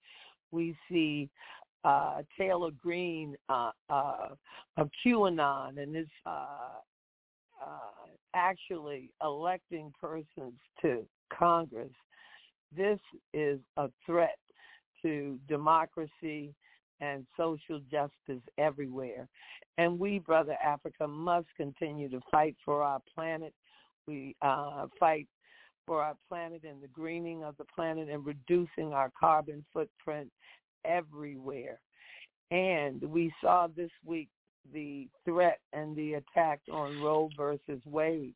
We 0.51 0.75
see 0.89 1.29
uh, 1.83 2.21
Taylor 2.37 2.71
Greene 2.71 3.35
uh, 3.47 3.71
uh, 3.89 4.29
of 4.77 4.89
QAnon 5.05 5.81
and 5.81 5.95
is 5.95 6.07
uh, 6.25 6.79
uh, 7.61 8.07
actually 8.33 9.11
electing 9.23 9.93
persons 9.99 10.53
to 10.81 11.05
Congress. 11.31 11.91
This 12.75 12.99
is 13.33 13.59
a 13.77 13.89
threat 14.05 14.37
to 15.01 15.39
democracy 15.47 16.53
and 17.01 17.25
social 17.37 17.79
justice 17.89 18.43
everywhere. 18.57 19.27
And 19.77 19.97
we, 19.97 20.19
Brother 20.19 20.57
Africa, 20.63 21.07
must 21.07 21.47
continue 21.55 22.09
to 22.09 22.19
fight 22.29 22.55
for 22.65 22.83
our 22.83 22.99
planet. 23.15 23.53
We 24.05 24.35
uh, 24.41 24.87
fight 24.99 25.27
for 25.87 26.03
our 26.03 26.15
planet 26.27 26.63
and 26.67 26.81
the 26.83 26.87
greening 26.89 27.43
of 27.43 27.55
the 27.57 27.65
planet 27.73 28.09
and 28.09 28.25
reducing 28.25 28.93
our 28.93 29.11
carbon 29.17 29.65
footprint 29.73 30.29
everywhere. 30.85 31.79
And 32.51 33.01
we 33.03 33.31
saw 33.41 33.67
this 33.67 33.91
week 34.05 34.29
the 34.73 35.07
threat 35.25 35.59
and 35.73 35.95
the 35.95 36.15
attack 36.15 36.61
on 36.71 37.01
Roe 37.01 37.29
versus 37.37 37.81
Wade. 37.85 38.33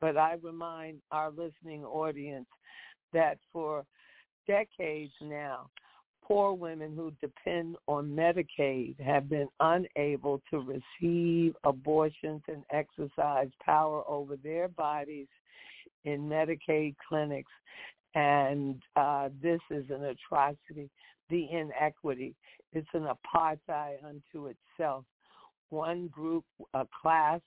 But 0.00 0.16
I 0.16 0.36
remind 0.42 1.00
our 1.10 1.30
listening 1.30 1.84
audience 1.84 2.48
that 3.12 3.38
for 3.52 3.84
decades 4.46 5.12
now, 5.20 5.70
poor 6.24 6.52
women 6.52 6.94
who 6.96 7.12
depend 7.20 7.76
on 7.86 8.08
Medicaid 8.08 8.98
have 9.00 9.28
been 9.28 9.48
unable 9.60 10.40
to 10.50 10.60
receive 10.60 11.54
abortions 11.64 12.42
and 12.48 12.64
exercise 12.72 13.50
power 13.64 14.02
over 14.08 14.36
their 14.36 14.68
bodies 14.68 15.28
in 16.04 16.20
Medicaid 16.20 16.94
clinics. 17.08 17.52
And 18.14 18.82
uh, 18.96 19.30
this 19.42 19.60
is 19.70 19.84
an 19.90 20.04
atrocity. 20.04 20.90
The 21.32 21.48
inequity. 21.50 22.34
It's 22.74 22.86
an 22.92 23.08
apartheid 23.08 24.04
unto 24.04 24.48
itself. 24.48 25.06
One 25.70 26.08
group, 26.08 26.44
a 26.74 26.86
class 27.00 27.40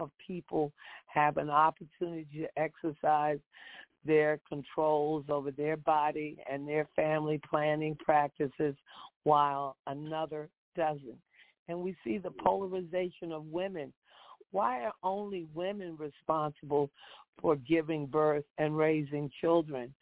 of 0.00 0.10
people 0.26 0.70
have 1.06 1.38
an 1.38 1.48
opportunity 1.48 2.26
to 2.40 2.60
exercise 2.60 3.38
their 4.04 4.38
controls 4.46 5.24
over 5.30 5.50
their 5.50 5.78
body 5.78 6.36
and 6.50 6.68
their 6.68 6.86
family 6.94 7.40
planning 7.48 7.96
practices 8.04 8.74
while 9.22 9.76
another 9.86 10.50
doesn't. 10.76 11.18
And 11.68 11.80
we 11.80 11.96
see 12.04 12.18
the 12.18 12.32
polarization 12.32 13.32
of 13.32 13.46
women. 13.46 13.94
Why 14.50 14.82
are 14.82 14.92
only 15.02 15.46
women 15.54 15.96
responsible 15.96 16.90
for 17.40 17.56
giving 17.56 18.04
birth 18.04 18.44
and 18.58 18.76
raising 18.76 19.30
children? 19.40 19.94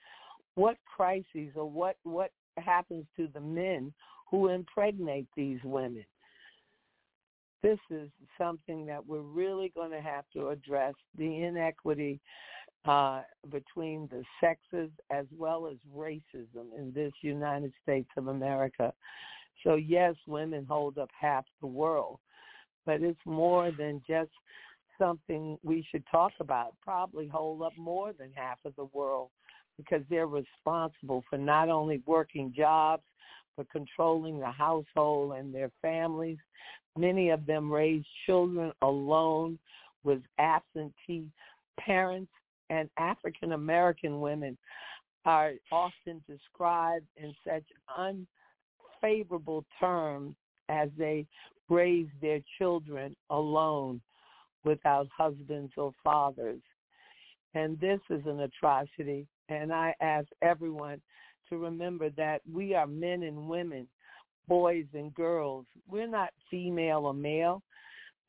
What 0.56 0.78
crises 0.96 1.52
or 1.54 1.70
what, 1.70 1.96
what 2.02 2.32
happens 2.58 3.06
to 3.16 3.28
the 3.32 3.40
men 3.40 3.92
who 4.30 4.48
impregnate 4.48 5.26
these 5.36 5.58
women? 5.64 6.04
This 7.62 7.78
is 7.90 8.08
something 8.38 8.86
that 8.86 9.06
we're 9.06 9.20
really 9.20 9.70
going 9.74 9.90
to 9.90 10.00
have 10.00 10.24
to 10.32 10.48
address 10.48 10.94
the 11.18 11.44
inequity 11.44 12.20
uh, 12.86 13.22
between 13.50 14.08
the 14.10 14.22
sexes 14.40 14.90
as 15.10 15.26
well 15.36 15.66
as 15.66 15.76
racism 15.94 16.74
in 16.78 16.92
this 16.94 17.12
United 17.20 17.72
States 17.82 18.08
of 18.16 18.28
America. 18.28 18.92
So 19.62 19.74
yes, 19.74 20.14
women 20.26 20.64
hold 20.64 20.96
up 20.96 21.10
half 21.18 21.44
the 21.60 21.66
world, 21.66 22.18
but 22.86 23.02
it's 23.02 23.20
more 23.26 23.70
than 23.76 24.00
just 24.08 24.30
something 24.98 25.58
we 25.62 25.86
should 25.90 26.04
talk 26.10 26.32
about. 26.40 26.74
Probably 26.82 27.26
hold 27.26 27.62
up 27.62 27.76
more 27.76 28.12
than 28.12 28.30
half 28.34 28.58
of 28.64 28.74
the 28.76 28.88
world 28.94 29.28
because 29.76 30.02
they're 30.10 30.26
responsible 30.26 31.24
for 31.28 31.38
not 31.38 31.68
only 31.68 32.02
working 32.06 32.52
jobs, 32.56 33.02
but 33.56 33.70
controlling 33.70 34.38
the 34.38 34.50
household 34.50 35.34
and 35.34 35.54
their 35.54 35.70
families. 35.82 36.38
Many 36.96 37.30
of 37.30 37.46
them 37.46 37.70
raise 37.70 38.04
children 38.26 38.72
alone 38.82 39.58
with 40.02 40.20
absentee 40.38 41.26
parents 41.78 42.30
and 42.70 42.88
African 42.98 43.52
American 43.52 44.20
women 44.20 44.56
are 45.24 45.52
often 45.70 46.22
described 46.28 47.06
in 47.16 47.34
such 47.46 47.64
unfavorable 49.02 49.64
terms 49.78 50.34
as 50.68 50.88
they 50.96 51.26
raise 51.68 52.08
their 52.22 52.40
children 52.58 53.14
alone 53.28 54.00
without 54.64 55.08
husbands 55.16 55.72
or 55.76 55.92
fathers. 56.02 56.60
And 57.54 57.78
this 57.80 58.00
is 58.08 58.22
an 58.26 58.40
atrocity. 58.40 59.26
And 59.50 59.72
I 59.72 59.94
ask 60.00 60.28
everyone 60.42 61.00
to 61.48 61.58
remember 61.58 62.10
that 62.10 62.40
we 62.50 62.74
are 62.74 62.86
men 62.86 63.24
and 63.24 63.48
women, 63.48 63.88
boys 64.46 64.86
and 64.94 65.12
girls. 65.12 65.66
We're 65.88 66.06
not 66.06 66.30
female 66.50 67.06
or 67.06 67.14
male. 67.14 67.62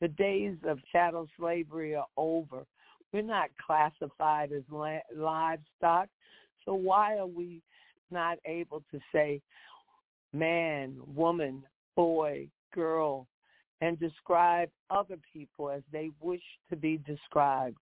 The 0.00 0.08
days 0.08 0.56
of 0.64 0.80
chattel 0.90 1.28
slavery 1.38 1.94
are 1.94 2.06
over. 2.16 2.64
We're 3.12 3.22
not 3.22 3.50
classified 3.64 4.50
as 4.52 4.62
livestock. 4.70 6.08
So 6.64 6.74
why 6.74 7.18
are 7.18 7.26
we 7.26 7.62
not 8.10 8.38
able 8.44 8.82
to 8.90 8.98
say 9.12 9.40
man, 10.32 10.96
woman, 11.06 11.62
boy, 11.94 12.48
girl, 12.74 13.28
and 13.80 13.98
describe 14.00 14.70
other 14.90 15.18
people 15.32 15.70
as 15.70 15.82
they 15.92 16.10
wish 16.20 16.42
to 16.70 16.76
be 16.76 16.98
described? 17.06 17.76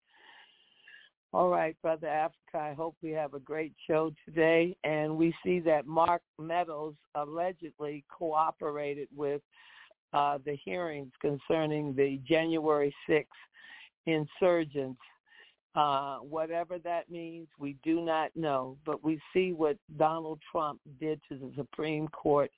All 1.32 1.48
right, 1.48 1.76
Brother 1.80 2.08
Africa, 2.08 2.58
I 2.58 2.72
hope 2.72 2.96
we 3.02 3.10
have 3.12 3.34
a 3.34 3.38
great 3.38 3.72
show 3.86 4.12
today. 4.24 4.76
And 4.82 5.16
we 5.16 5.34
see 5.44 5.60
that 5.60 5.86
Mark 5.86 6.22
Meadows 6.38 6.94
allegedly 7.14 8.04
cooperated 8.10 9.08
with 9.14 9.40
uh, 10.12 10.38
the 10.44 10.56
hearings 10.64 11.12
concerning 11.20 11.94
the 11.94 12.20
January 12.26 12.94
6th 13.08 13.26
insurgents 14.06 15.00
uh, 15.76 16.16
whatever 16.18 16.78
that 16.78 17.10
means, 17.10 17.46
we 17.58 17.76
do 17.84 18.00
not 18.00 18.30
know. 18.34 18.76
But 18.84 19.04
we 19.04 19.20
see 19.32 19.52
what 19.52 19.76
Donald 19.96 20.40
Trump 20.50 20.80
did 20.98 21.20
to 21.28 21.38
the 21.38 21.52
Supreme 21.56 22.08
Court 22.08 22.50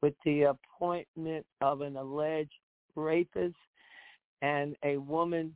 with 0.00 0.14
the 0.24 0.42
appointment 0.44 1.44
of 1.60 1.82
an 1.82 1.96
alleged 1.96 2.50
rapist 2.96 3.56
and 4.42 4.76
a 4.82 4.96
woman 4.96 5.54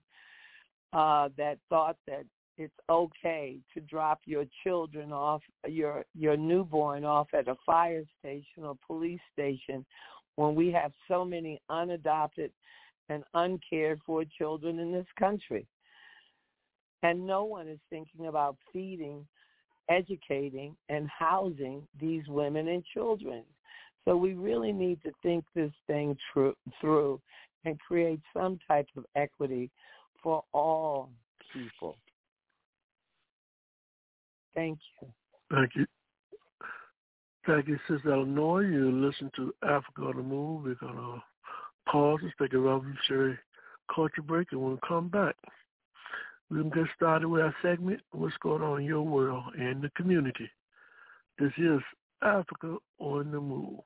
uh, 0.93 1.29
that 1.37 1.59
thought 1.69 1.97
that 2.07 2.25
it's 2.59 2.75
okay 2.91 3.59
to 3.73 3.81
drop 3.81 4.21
your 4.27 4.45
children 4.65 5.13
off, 5.13 5.43
your 5.67 6.05
your 6.15 6.37
newborn 6.37 7.05
off 7.05 7.29
at 7.33 7.49
a 7.49 7.55
fire 7.65 8.03
station 8.19 8.65
or 8.65 8.77
police 8.87 9.21
station, 9.33 9.87
when 10.37 10.55
we 10.55 10.71
have 10.73 10.93
so 11.07 11.25
many 11.25 11.61
unadopted 11.71 12.51
and 13.09 13.25
uncared 13.35 14.01
for 14.05 14.25
children 14.37 14.79
in 14.81 14.93
this 14.93 15.07
country. 15.19 15.67
And 17.03 17.27
no 17.27 17.45
one 17.45 17.69
is 17.69 17.79
thinking 17.91 18.27
about 18.27 18.57
feeding, 18.73 19.25
educating, 19.89 20.77
and 20.89 21.09
housing 21.09 21.87
these 22.01 22.27
women 22.27 22.69
and 22.69 22.85
children. 22.93 23.45
So 24.05 24.17
we 24.17 24.35
really 24.35 24.73
need 24.73 25.01
to 25.05 25.13
think 25.23 25.45
this 25.55 25.73
thing 25.87 26.17
tr- 26.33 26.59
through 26.81 27.21
and 27.65 27.79
create 27.79 28.21
some 28.35 28.59
type 28.67 28.89
of 28.97 29.05
equity 29.15 29.71
for 30.23 30.43
all 30.53 31.11
people. 31.53 31.97
Thank 34.59 34.81
you. 35.01 35.09
Thank 35.53 35.71
you. 35.77 35.87
Thank 37.47 37.69
you, 37.69 37.79
Sister 37.89 38.13
Eleanor. 38.13 38.65
You 38.65 38.91
listen 38.91 39.31
to 39.37 39.55
Africa 39.63 40.03
on 40.03 40.17
the 40.17 40.23
Move. 40.25 40.65
We're 40.65 40.75
going 40.75 40.97
to 40.97 41.23
pause 41.89 42.19
and 42.23 42.33
take 42.41 42.55
a 42.55 42.59
revolutionary 42.59 43.39
culture 43.95 44.21
break, 44.21 44.49
and 44.51 44.61
we'll 44.61 44.81
come 44.87 45.07
back. 45.11 45.37
We're 46.51 46.63
going 46.63 46.73
to 46.73 46.77
get 46.77 46.89
started 46.97 47.29
with 47.29 47.43
our 47.43 47.55
segment, 47.63 48.01
What's 48.11 48.35
Going 48.43 48.63
On 48.63 48.81
in 48.81 48.85
Your 48.85 49.03
World 49.03 49.45
and 49.57 49.81
the 49.81 49.91
Community. 49.91 50.51
This 51.39 51.53
is 51.57 51.79
Africa 52.23 52.79
on 52.99 53.31
the 53.31 53.41
Move. 53.41 53.79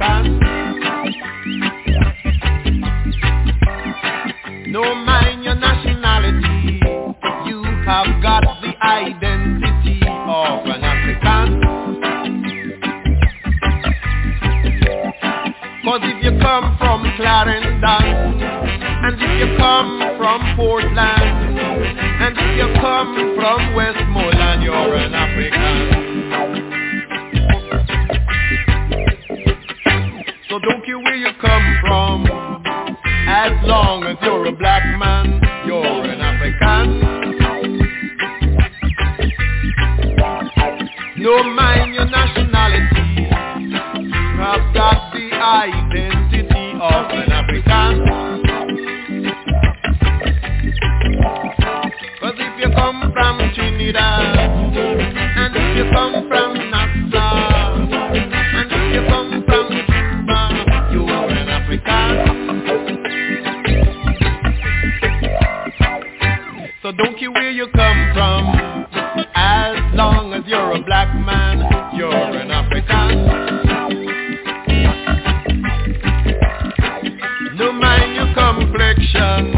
No 0.00 0.08
mind 4.94 5.44
your 5.44 5.56
nationality, 5.56 6.80
you 7.44 7.62
have 7.84 8.22
got 8.22 8.42
the 8.62 8.72
identity 8.82 10.00
of 10.06 10.64
an 10.64 10.82
African. 10.82 11.60
Cause 15.84 16.00
if 16.04 16.24
you 16.24 16.30
come 16.40 16.78
from 16.78 17.04
Clarendon, 17.18 18.40
and 19.04 19.20
if 19.20 19.32
you 19.38 19.54
come 19.58 20.00
from 20.16 20.56
Portland, 20.56 20.96
and 20.96 22.38
if 22.38 22.56
you 22.56 22.72
come 22.80 23.34
from 23.36 23.74
Westmoreland, 23.74 24.62
you're 24.62 24.94
an 24.94 25.12
African. 25.12 25.99
You 31.20 31.32
come 31.38 31.76
from. 31.82 32.26
As 33.28 33.52
long 33.64 34.04
as 34.04 34.16
you're 34.22 34.46
a 34.46 34.52
black 34.52 34.82
man 34.98 35.40
You're 35.66 36.04
an 36.04 36.20
African. 36.20 37.00
No 41.18 41.42
mind 41.44 41.94
your 41.94 42.06
nationality. 42.06 43.28
Have 44.38 44.74
got 44.74 45.12
the 45.12 45.30
identity 45.36 46.72
of 46.80 47.10
an 47.12 47.32
African. 47.32 47.92
Cause 52.20 52.34
if 52.38 52.60
you 52.60 52.74
come 52.74 53.12
from 53.12 53.38
Trinidad 53.54 54.39
Asia. 79.12 79.49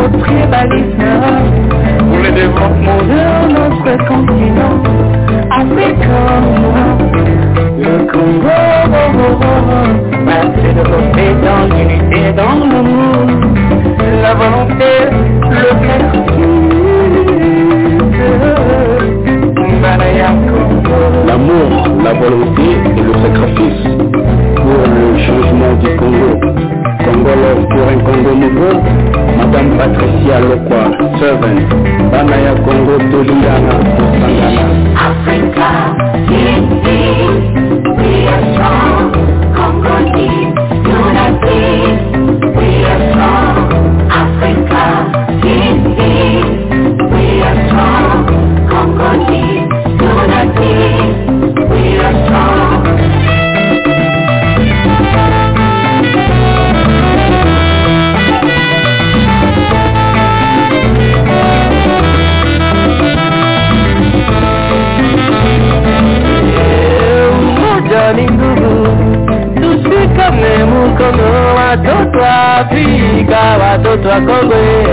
au 0.00 0.08
tribalisme 0.18 1.04
pour 1.98 2.18
le 2.18 2.30
développement 2.32 3.00
de 3.10 3.22
notre 3.52 3.92
continent. 4.06 4.82
Africain, 5.50 6.42
le 7.78 8.06
Congo, 8.10 8.60
va 10.24 10.42
se 10.42 10.60
développer 10.60 11.30
dans 11.44 11.62
l'unité, 11.74 12.32
dans 12.32 12.58
l'amour, 12.70 13.26
la 14.22 14.34
volonté, 14.34 14.92
le 15.50 15.64
vertige. 15.86 16.30
L'amour, 21.26 21.70
la 22.04 22.12
volonté 22.14 22.62
et 22.96 23.02
le 23.02 23.12
sacrifice 23.22 23.86
pour 24.56 24.82
le 24.86 25.18
changement 25.18 25.74
du 25.80 25.96
Congo. 25.96 26.79
songolo 27.04 27.50
pour 27.70 27.86
un 27.88 28.00
congo 28.00 28.32
madame 29.38 29.70
patricia 29.78 30.40
lokwa 30.40 30.82
congo 32.64 32.94
africa 35.08 35.70
We 38.00 38.26
are 38.26 38.42
strong, 38.54 39.12
Congolese, 39.54 40.54
united, 40.86 42.56
we 42.56 42.68
are 42.84 43.00
strong. 43.10 43.19
Afrika 72.60 73.38
watoto 73.62 74.08
wa 74.08 74.20
Kongwe 74.20 74.86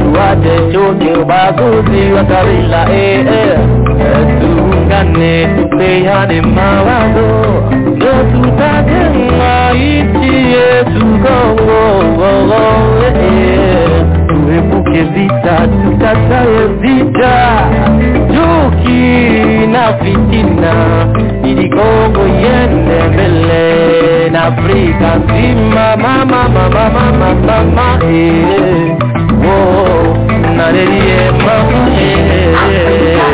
tuache 0.00 0.72
choke 0.72 1.12
ubaguzi 1.22 2.12
wa 2.16 2.24
kabila 2.24 2.92
eh, 2.92 3.18
eh. 3.20 3.58
Tuungane 4.40 5.46
tupeane 5.46 6.40
mawazo 6.40 7.28
ndio 7.96 8.12
tutajenga 8.32 9.72
nchi 9.74 10.36
yetu 10.36 11.00
Kongo 11.04 11.72
oh, 12.18 12.44
oh, 12.50 13.04
eh, 13.06 13.14
eh. 13.16 13.93
uepuke 14.46 15.02
vita, 15.02 15.68
tukataye 15.84 16.66
vita, 16.80 17.60
chuki 18.28 19.66
na 19.72 19.92
fitina, 19.98 20.74
ili 21.44 21.68
Kongo 21.68 22.26
iende 22.26 23.02
mbele 23.12 24.30
na 24.30 24.44
Afrika 24.44 25.16
nzima. 25.16 25.96
Mama 25.96 26.48
mama 26.48 26.68
mama 26.68 27.34
mama 27.46 27.98
eh, 28.04 28.96
oh, 29.46 30.16
nalelie 30.56 31.30
mama 31.30 31.88
eh, 32.00 32.18
eh. 32.72 33.33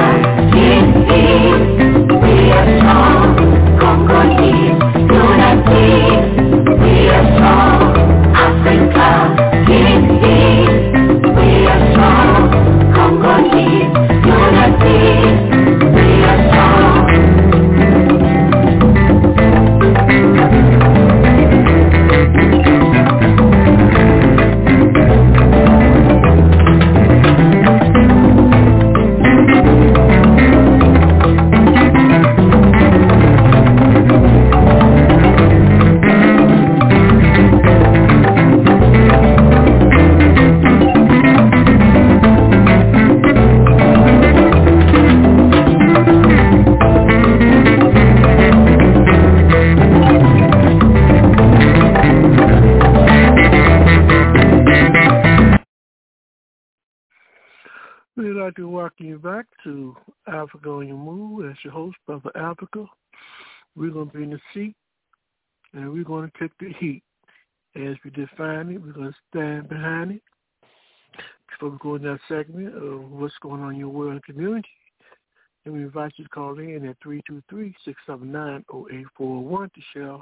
323-679-0841 79.71 79.75
to 79.75 79.81
share 79.93 80.19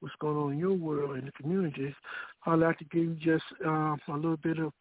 what's 0.00 0.14
going 0.18 0.36
on 0.36 0.52
in 0.52 0.58
your 0.58 0.72
world 0.72 1.16
and 1.16 1.28
the 1.28 1.32
communities. 1.32 1.94
I'd 2.46 2.58
like 2.58 2.78
to 2.78 2.84
give 2.86 3.04
you 3.04 3.16
just 3.20 3.44
um, 3.64 3.98
a 4.08 4.12
little 4.12 4.36
bit 4.36 4.58
of 4.58 4.72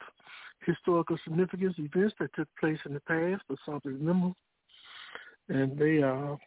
historical 0.66 1.18
significance 1.24 1.76
events 1.78 2.16
that 2.20 2.34
took 2.36 2.48
place 2.60 2.80
in 2.86 2.94
the 2.94 3.00
past 3.02 3.44
for 3.48 3.56
something 3.66 3.94
remember. 3.94 4.34
And 5.50 5.78
they 5.78 6.02
are 6.02 6.38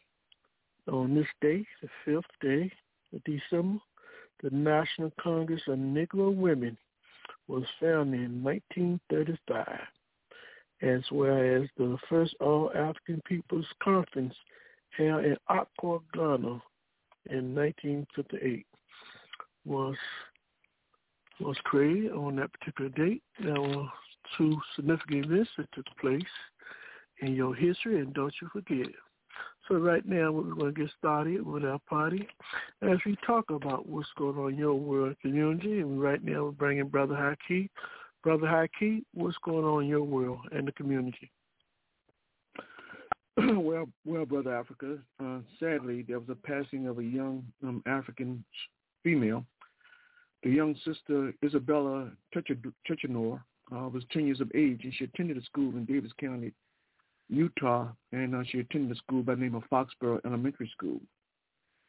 on 0.90 1.14
this 1.14 1.27
day, 1.40 1.64
the 1.83 1.88
fifth 2.05 2.31
day 2.40 2.70
of 3.14 3.22
December, 3.24 3.79
the 4.42 4.50
National 4.50 5.12
Congress 5.20 5.62
of 5.68 5.79
Negro 5.79 6.35
Women 6.35 6.77
was 7.48 7.64
founded 7.81 8.20
in 8.20 8.42
1935, 8.42 9.79
as 10.83 11.03
well 11.11 11.37
as 11.37 11.68
the 11.77 11.96
first 12.09 12.35
All-African 12.40 13.22
People's 13.27 13.66
Conference 13.83 14.35
held 14.96 15.24
in 15.24 15.37
Accra, 15.48 15.98
Ghana 16.12 16.61
in 17.31 17.55
1958 17.55 18.67
was 19.65 19.97
was 21.41 21.57
created 21.65 22.13
on 22.13 22.37
that 22.37 22.53
particular 22.53 22.91
date. 22.91 23.23
There 23.43 23.61
were 23.61 23.87
two 24.39 24.57
significant 24.77 25.27
events 25.27 25.51
that 25.59 25.67
took 25.73 25.87
place 26.01 26.23
in 27.21 27.35
your 27.35 27.55
history, 27.55 28.01
and 28.01 28.15
don't 28.15 28.35
you 28.41 28.49
forget. 28.53 28.87
So 29.69 29.77
right 29.77 30.05
now 30.07 30.31
we're 30.31 30.55
going 30.55 30.75
to 30.75 30.81
get 30.81 30.91
started 30.99 31.45
with 31.45 31.65
our 31.65 31.79
party 31.89 32.29
as 32.83 32.99
we 33.07 33.17
talk 33.27 33.51
about 33.51 33.89
what's 33.89 34.09
going 34.17 34.37
on 34.37 34.53
in 34.53 34.59
your 34.59 34.75
world 34.75 35.17
community. 35.23 35.81
And 35.81 36.01
right 36.01 36.23
now 36.23 36.45
we're 36.45 36.51
bringing 36.51 36.89
Brother 36.89 37.15
Haki. 37.15 37.69
Brother 38.23 38.47
Haki, 38.47 39.05
what's 39.15 39.37
going 39.43 39.65
on 39.65 39.85
in 39.85 39.89
your 39.89 40.03
world 40.03 40.41
and 40.53 40.69
the 40.69 40.73
community? 40.73 41.31
well, 43.37 43.87
well, 44.05 44.25
brother 44.25 44.55
Africa. 44.55 44.99
Uh, 45.23 45.38
sadly, 45.59 46.05
there 46.07 46.20
was 46.20 46.29
a 46.29 46.35
passing 46.35 46.87
of 46.87 46.99
a 46.99 47.05
young 47.05 47.44
um, 47.62 47.83
African 47.87 48.44
female. 49.03 49.44
The 50.44 50.51
young 50.51 50.77
sister 50.85 51.33
Isabella 51.44 52.11
Tichenor 52.35 53.40
uh, 53.75 53.88
was 53.88 54.05
10 54.12 54.27
years 54.27 54.40
of 54.40 54.51
age, 54.55 54.81
and 54.85 54.92
she 54.94 55.05
attended 55.05 55.37
a 55.37 55.42
school 55.42 55.70
in 55.70 55.85
Davis 55.85 56.12
County, 56.20 56.53
Utah, 57.29 57.88
and 58.12 58.35
uh, 58.35 58.44
she 58.47 58.61
attended 58.61 58.97
a 58.97 58.99
school 58.99 59.23
by 59.23 59.35
the 59.35 59.40
name 59.40 59.55
of 59.55 59.64
Foxboro 59.70 60.20
Elementary 60.25 60.70
School. 60.77 61.01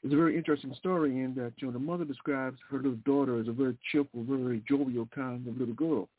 It's 0.03 0.13
a 0.13 0.17
very 0.17 0.37
interesting 0.37 0.73
story 0.77 1.19
in 1.19 1.35
that 1.35 1.53
you 1.57 1.67
know 1.67 1.73
the 1.73 1.79
mother 1.79 2.05
describes 2.05 2.57
her 2.69 2.77
little 2.77 2.97
daughter 3.05 3.39
as 3.39 3.47
a 3.47 3.51
very 3.51 3.77
cheerful, 3.91 4.23
very 4.23 4.63
jovial 4.67 5.09
kind 5.13 5.47
of 5.47 5.57
little 5.57 5.73
girl. 5.73 6.09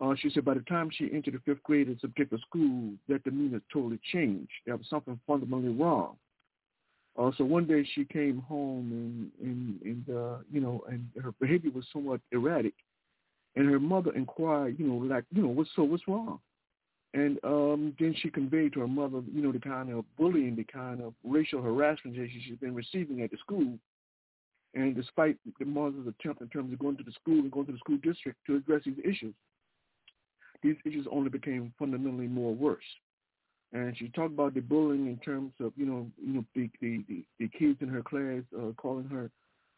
Uh, 0.00 0.14
she 0.14 0.28
said 0.30 0.44
by 0.44 0.54
the 0.54 0.60
time 0.60 0.90
she 0.90 1.10
entered 1.12 1.34
the 1.34 1.40
fifth 1.40 1.62
grade 1.62 1.88
at 1.88 1.96
a 2.04 2.38
school, 2.38 2.92
that 3.08 3.24
demeanor 3.24 3.62
totally 3.72 3.98
changed. 4.12 4.52
There 4.66 4.76
was 4.76 4.86
something 4.90 5.18
fundamentally 5.26 5.72
wrong. 5.72 6.16
Uh, 7.18 7.30
so 7.38 7.44
one 7.44 7.66
day 7.66 7.86
she 7.94 8.04
came 8.04 8.42
home 8.42 9.30
and 9.40 9.48
and, 9.48 9.80
and 9.82 10.16
uh, 10.16 10.36
you 10.52 10.60
know 10.60 10.84
and 10.88 11.08
her 11.22 11.32
behavior 11.40 11.70
was 11.74 11.86
somewhat 11.92 12.20
erratic, 12.30 12.74
and 13.54 13.70
her 13.70 13.80
mother 13.80 14.14
inquired, 14.14 14.78
you 14.78 14.86
know, 14.86 14.96
like 14.96 15.24
you 15.32 15.42
know 15.42 15.48
what's 15.48 15.70
so 15.74 15.82
what's 15.82 16.06
wrong, 16.06 16.40
and 17.14 17.38
um, 17.42 17.94
then 17.98 18.14
she 18.20 18.28
conveyed 18.28 18.74
to 18.74 18.80
her 18.80 18.88
mother, 18.88 19.22
you 19.32 19.40
know, 19.40 19.50
the 19.50 19.58
kind 19.58 19.90
of 19.90 20.04
bullying, 20.18 20.56
the 20.56 20.64
kind 20.64 21.00
of 21.00 21.14
racial 21.24 21.62
harassment 21.62 22.14
that 22.16 22.28
she's 22.30 22.58
been 22.58 22.74
receiving 22.74 23.22
at 23.22 23.30
the 23.30 23.38
school. 23.38 23.78
And 24.74 24.94
despite 24.94 25.38
the 25.58 25.64
mother's 25.64 26.06
attempt 26.06 26.42
in 26.42 26.48
terms 26.48 26.70
of 26.74 26.78
going 26.78 26.98
to 26.98 27.02
the 27.02 27.12
school 27.12 27.38
and 27.38 27.50
going 27.50 27.64
to 27.66 27.72
the 27.72 27.78
school 27.78 27.96
district 28.02 28.38
to 28.46 28.56
address 28.56 28.82
these 28.84 28.98
issues, 29.02 29.32
these 30.62 30.76
issues 30.84 31.06
only 31.10 31.30
became 31.30 31.72
fundamentally 31.78 32.28
more 32.28 32.54
worse. 32.54 32.84
And 33.72 33.96
she 33.96 34.08
talked 34.08 34.32
about 34.32 34.54
the 34.54 34.60
bullying 34.60 35.06
in 35.06 35.16
terms 35.18 35.52
of, 35.60 35.72
you 35.76 35.86
know, 35.86 36.06
you 36.24 36.34
know, 36.34 36.44
the 36.54 36.70
the, 36.80 37.04
the, 37.08 37.24
the 37.40 37.48
kids 37.48 37.78
in 37.80 37.88
her 37.88 38.02
class 38.02 38.42
uh, 38.56 38.72
calling 38.76 39.08
her, 39.08 39.30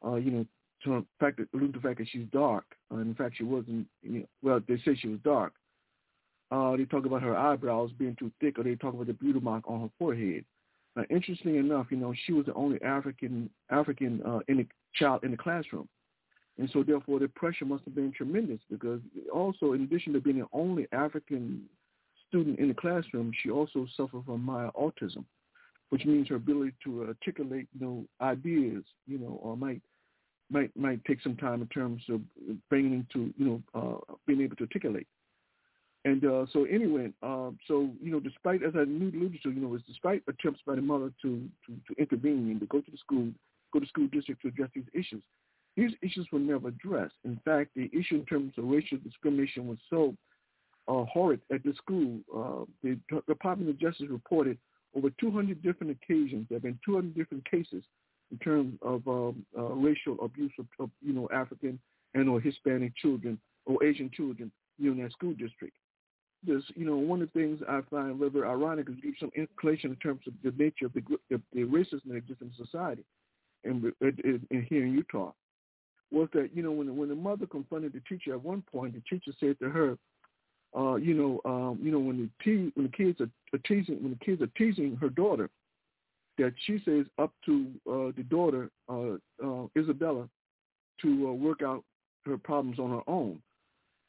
uh, 0.05 0.17
you 0.17 0.31
know, 0.31 0.47
to 0.85 1.05
fact 1.19 1.39
that 1.39 1.51
to 1.53 1.73
the 1.73 1.81
fact 1.81 1.99
that 1.99 2.09
she's 2.09 2.27
dark. 2.33 2.65
Uh, 2.93 2.99
in 2.99 3.15
fact, 3.15 3.37
she 3.39 3.45
wasn't. 3.45 3.87
You 4.03 4.21
know, 4.21 4.27
well, 4.43 4.61
they 4.69 4.77
say 4.85 4.95
she 4.95 5.09
was 5.09 5.19
dark. 5.25 5.53
Uh, 6.51 6.77
they 6.77 6.85
talk 6.85 7.05
about 7.05 7.23
her 7.23 7.37
eyebrows 7.37 7.91
being 7.99 8.17
too 8.19 8.31
thick, 8.41 8.59
or 8.59 8.65
they 8.65 8.75
talk 8.75 8.95
about 8.95 9.07
the 9.07 9.13
beauty 9.13 9.41
mark 9.41 9.65
on 9.67 9.81
her 9.81 9.91
forehead. 9.99 10.45
Now, 10.97 11.05
interestingly 11.11 11.59
enough, 11.59 11.87
you 11.91 11.97
know, 11.97 12.15
she 12.27 12.33
was 12.33 12.47
the 12.47 12.55
only 12.55 12.81
African 12.83 13.51
African 13.71 14.23
uh, 14.25 14.41
in 14.49 14.59
the 14.59 14.67
child 14.95 15.25
in 15.25 15.31
the 15.31 15.37
classroom. 15.37 15.89
And 16.59 16.69
so 16.73 16.83
therefore 16.83 17.21
the 17.21 17.29
pressure 17.29 17.65
must 17.65 17.85
have 17.85 17.95
been 17.95 18.13
tremendous 18.13 18.61
because 18.71 19.01
also 19.33 19.73
in 19.73 19.83
addition 19.83 20.13
to 20.15 20.21
being 20.21 20.41
the 20.41 20.47
only 20.53 20.89
African 20.93 21.63
student 22.29 22.59
in 22.59 22.69
the 22.69 22.75
classroom, 22.75 23.33
she 23.43 23.51
also 23.51 23.87
suffered 23.97 24.25
from 24.27 24.43
mild 24.43 24.75
autism, 24.75 25.25
which 25.91 26.05
means 26.05 26.29
her 26.29 26.37
ability 26.37 26.75
to 26.85 27.07
articulate, 27.07 27.69
you 27.79 27.87
know, 27.87 28.05
ideas, 28.21 28.85
you 29.07 29.19
know, 29.19 29.39
or 29.43 29.57
might 29.57 29.81
might 30.51 30.75
might 30.77 31.05
take 31.05 31.21
some 31.23 31.37
time 31.37 31.63
in 31.63 31.69
terms 31.69 32.03
of 32.09 32.21
bringing 32.69 33.07
to, 33.13 33.33
you 33.37 33.45
know, 33.45 33.63
uh, 33.75 34.15
being 34.27 34.41
able 34.41 34.57
to 34.57 34.65
articulate. 34.65 35.07
And 36.05 36.25
uh, 36.25 36.47
so 36.53 36.65
anyway, 36.65 37.13
uh, 37.23 37.51
so 37.67 37.91
you 38.03 38.11
know, 38.11 38.21
despite 38.21 38.63
as 38.63 38.73
I 38.75 38.81
alluded 38.81 39.43
to, 39.43 39.51
you 39.51 39.61
know, 39.61 39.69
was 39.69 39.83
despite 39.87 40.23
attempts 40.29 40.61
by 40.67 40.75
the 40.75 40.83
mother 40.83 41.13
to, 41.23 41.49
to 41.67 41.73
to 41.87 42.01
intervene 42.01 42.51
and 42.51 42.61
to 42.61 42.67
go 42.67 42.81
to 42.81 42.91
the 42.91 42.97
school, 42.97 43.29
go 43.73 43.81
to 43.81 43.87
school 43.87 44.09
district 44.11 44.43
to 44.43 44.49
address 44.49 44.71
these 44.75 44.85
issues, 44.95 45.23
these 45.79 45.93
issues 46.03 46.27
were 46.33 46.41
never 46.41 46.69
addressed. 46.69 47.15
In 47.25 47.41
fact, 47.45 47.71
the 47.77 47.89
issue 47.93 48.17
in 48.17 48.25
terms 48.25 48.53
of 48.59 48.65
racial 48.65 48.99
discrimination 48.99 49.69
was 49.69 49.79
so 49.89 50.17
uh, 50.89 51.05
horrid 51.05 51.41
at 51.53 51.63
the 51.63 51.73
school. 51.75 52.19
Uh, 52.35 52.65
the 52.83 52.99
Department 53.29 53.71
of 53.71 53.79
Justice 53.79 54.09
reported 54.11 54.59
over 54.97 55.09
200 55.21 55.63
different 55.63 55.97
occasions. 56.03 56.47
There 56.49 56.57
have 56.57 56.65
been 56.65 56.81
200 56.85 57.15
different 57.15 57.49
cases 57.49 57.85
in 58.33 58.39
terms 58.39 58.77
of 58.83 59.07
um, 59.07 59.47
uh, 59.57 59.63
racial 59.75 60.17
abuse 60.21 60.51
of, 60.59 60.67
of, 60.81 60.91
you 61.01 61.13
know, 61.13 61.29
African 61.33 61.79
and 62.15 62.29
or 62.29 62.41
Hispanic 62.41 62.97
children 62.97 63.39
or 63.65 63.85
Asian 63.85 64.11
children, 64.13 64.51
you 64.79 64.87
know, 64.87 64.97
in 64.97 65.03
that 65.05 65.13
school 65.13 65.35
district. 65.35 65.77
There's, 66.45 66.65
you 66.75 66.87
know, 66.87 66.97
one 66.97 67.23
of 67.23 67.29
the 67.33 67.41
things 67.41 67.61
I 67.69 67.83
find 67.89 68.19
very 68.19 68.49
ironic 68.49 68.89
is 68.89 68.97
give 69.01 69.15
some 69.21 69.31
inclination 69.37 69.91
in 69.91 69.97
terms 69.97 70.23
of 70.27 70.33
the 70.43 70.53
nature 70.61 70.87
of 70.87 70.93
the, 70.95 71.03
the, 71.31 71.63
racism 71.63 72.09
that 72.09 72.17
exists 72.17 72.43
in 72.43 72.53
society, 72.57 73.05
and 73.65 73.93
in, 74.01 74.47
in, 74.51 74.63
here 74.69 74.85
in 74.85 74.93
Utah 74.93 75.33
was 76.11 76.29
that 76.33 76.51
you 76.55 76.63
know 76.63 76.73
when 76.73 76.97
when 76.97 77.09
the 77.09 77.15
mother 77.15 77.47
confronted 77.47 77.93
the 77.93 78.01
teacher 78.09 78.33
at 78.33 78.43
one 78.43 78.63
point, 78.63 78.95
the 78.95 79.03
teacher 79.09 79.33
said 79.39 79.59
to 79.61 79.69
her, 79.69 79.99
uh, 80.77 80.97
you 80.97 81.15
know, 81.15 81.41
um, 81.51 81.79
you 81.83 81.91
know 81.91 81.99
when 81.99 82.19
the 82.19 82.45
te- 82.45 82.73
when 82.75 82.87
the 82.87 82.93
kids 82.97 83.21
are, 83.21 83.31
are 83.53 83.61
teasing 83.67 84.03
when 84.03 84.11
the 84.19 84.25
kids 84.25 84.43
are 84.43 84.51
teasing 84.59 84.97
her 84.97 85.09
daughter, 85.09 85.51
that 86.39 86.55
she 86.67 86.81
says 86.85 87.07
up 87.19 87.33
to 87.45 87.67
uh, 87.91 88.13
the 88.17 88.25
daughter 88.29 88.71
uh, 88.89 89.15
uh, 89.45 89.67
Isabella 89.77 90.29
to 91.03 91.29
uh, 91.29 91.33
work 91.33 91.63
out 91.63 91.85
her 92.27 92.39
problems 92.39 92.79
on 92.79 92.91
her 92.91 93.03
own. 93.07 93.41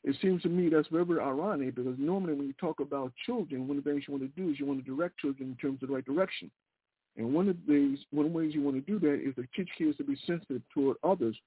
It 0.04 0.16
seems 0.22 0.42
to 0.44 0.50
me 0.50 0.70
that's 0.70 0.88
very, 0.88 1.20
ironic 1.20 1.76
because 1.76 1.96
normally 1.98 2.34
when 2.34 2.48
you 2.48 2.54
talk 2.54 2.80
about 2.80 3.12
children, 3.26 3.68
one 3.68 3.78
of 3.78 3.84
the 3.84 3.92
things 3.92 4.06
you 4.08 4.14
want 4.14 4.24
to 4.24 4.42
do 4.42 4.50
is 4.50 4.60
you 4.60 4.66
want 4.66 4.84
to 4.84 4.96
direct 4.96 5.20
children 5.20 5.50
in 5.50 5.56
terms 5.58 5.84
of 5.84 5.90
the 5.90 5.96
right 5.96 6.06
direction. 6.06 6.50
And 7.18 7.34
one 7.34 7.50
of 7.50 7.58
the 7.68 7.74
ways, 7.74 8.00
one 8.12 8.26
of 8.26 8.32
the 8.32 8.38
ways 8.38 8.54
you 8.54 8.62
want 8.62 8.78
to 8.78 8.92
do 8.92 9.00
that 9.00 9.22
is 9.22 9.36
to 9.36 9.46
teach 9.56 9.70
kids 9.78 9.98
to 9.98 10.04
be 10.04 10.18
sensitive 10.26 10.62
toward 10.74 10.98
others 11.04 11.38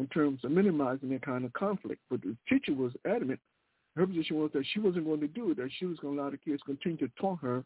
in 0.00 0.06
terms 0.08 0.40
of 0.44 0.50
minimizing 0.50 1.10
that 1.10 1.22
kind 1.22 1.44
of 1.44 1.52
conflict. 1.52 2.00
But 2.10 2.22
the 2.22 2.36
teacher 2.48 2.74
was 2.74 2.92
adamant. 3.06 3.40
Her 3.96 4.06
position 4.06 4.36
was 4.38 4.50
that 4.54 4.64
she 4.72 4.80
wasn't 4.80 5.04
going 5.04 5.20
to 5.20 5.28
do 5.28 5.50
it, 5.50 5.56
that 5.58 5.70
she 5.78 5.86
was 5.86 5.98
going 5.98 6.16
to 6.16 6.22
allow 6.22 6.30
the 6.30 6.38
kids 6.38 6.62
continue 6.64 6.98
to 6.98 7.10
taunt 7.20 7.40
her 7.42 7.64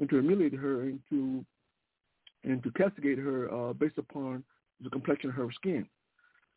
and 0.00 0.08
to 0.08 0.20
humiliate 0.20 0.54
her 0.54 0.82
and 0.82 1.00
to 1.10 1.44
and 2.44 2.62
to 2.62 2.70
castigate 2.72 3.18
her 3.18 3.52
uh, 3.52 3.72
based 3.72 3.98
upon 3.98 4.44
the 4.82 4.90
complexion 4.90 5.30
of 5.30 5.36
her 5.36 5.48
skin. 5.52 5.86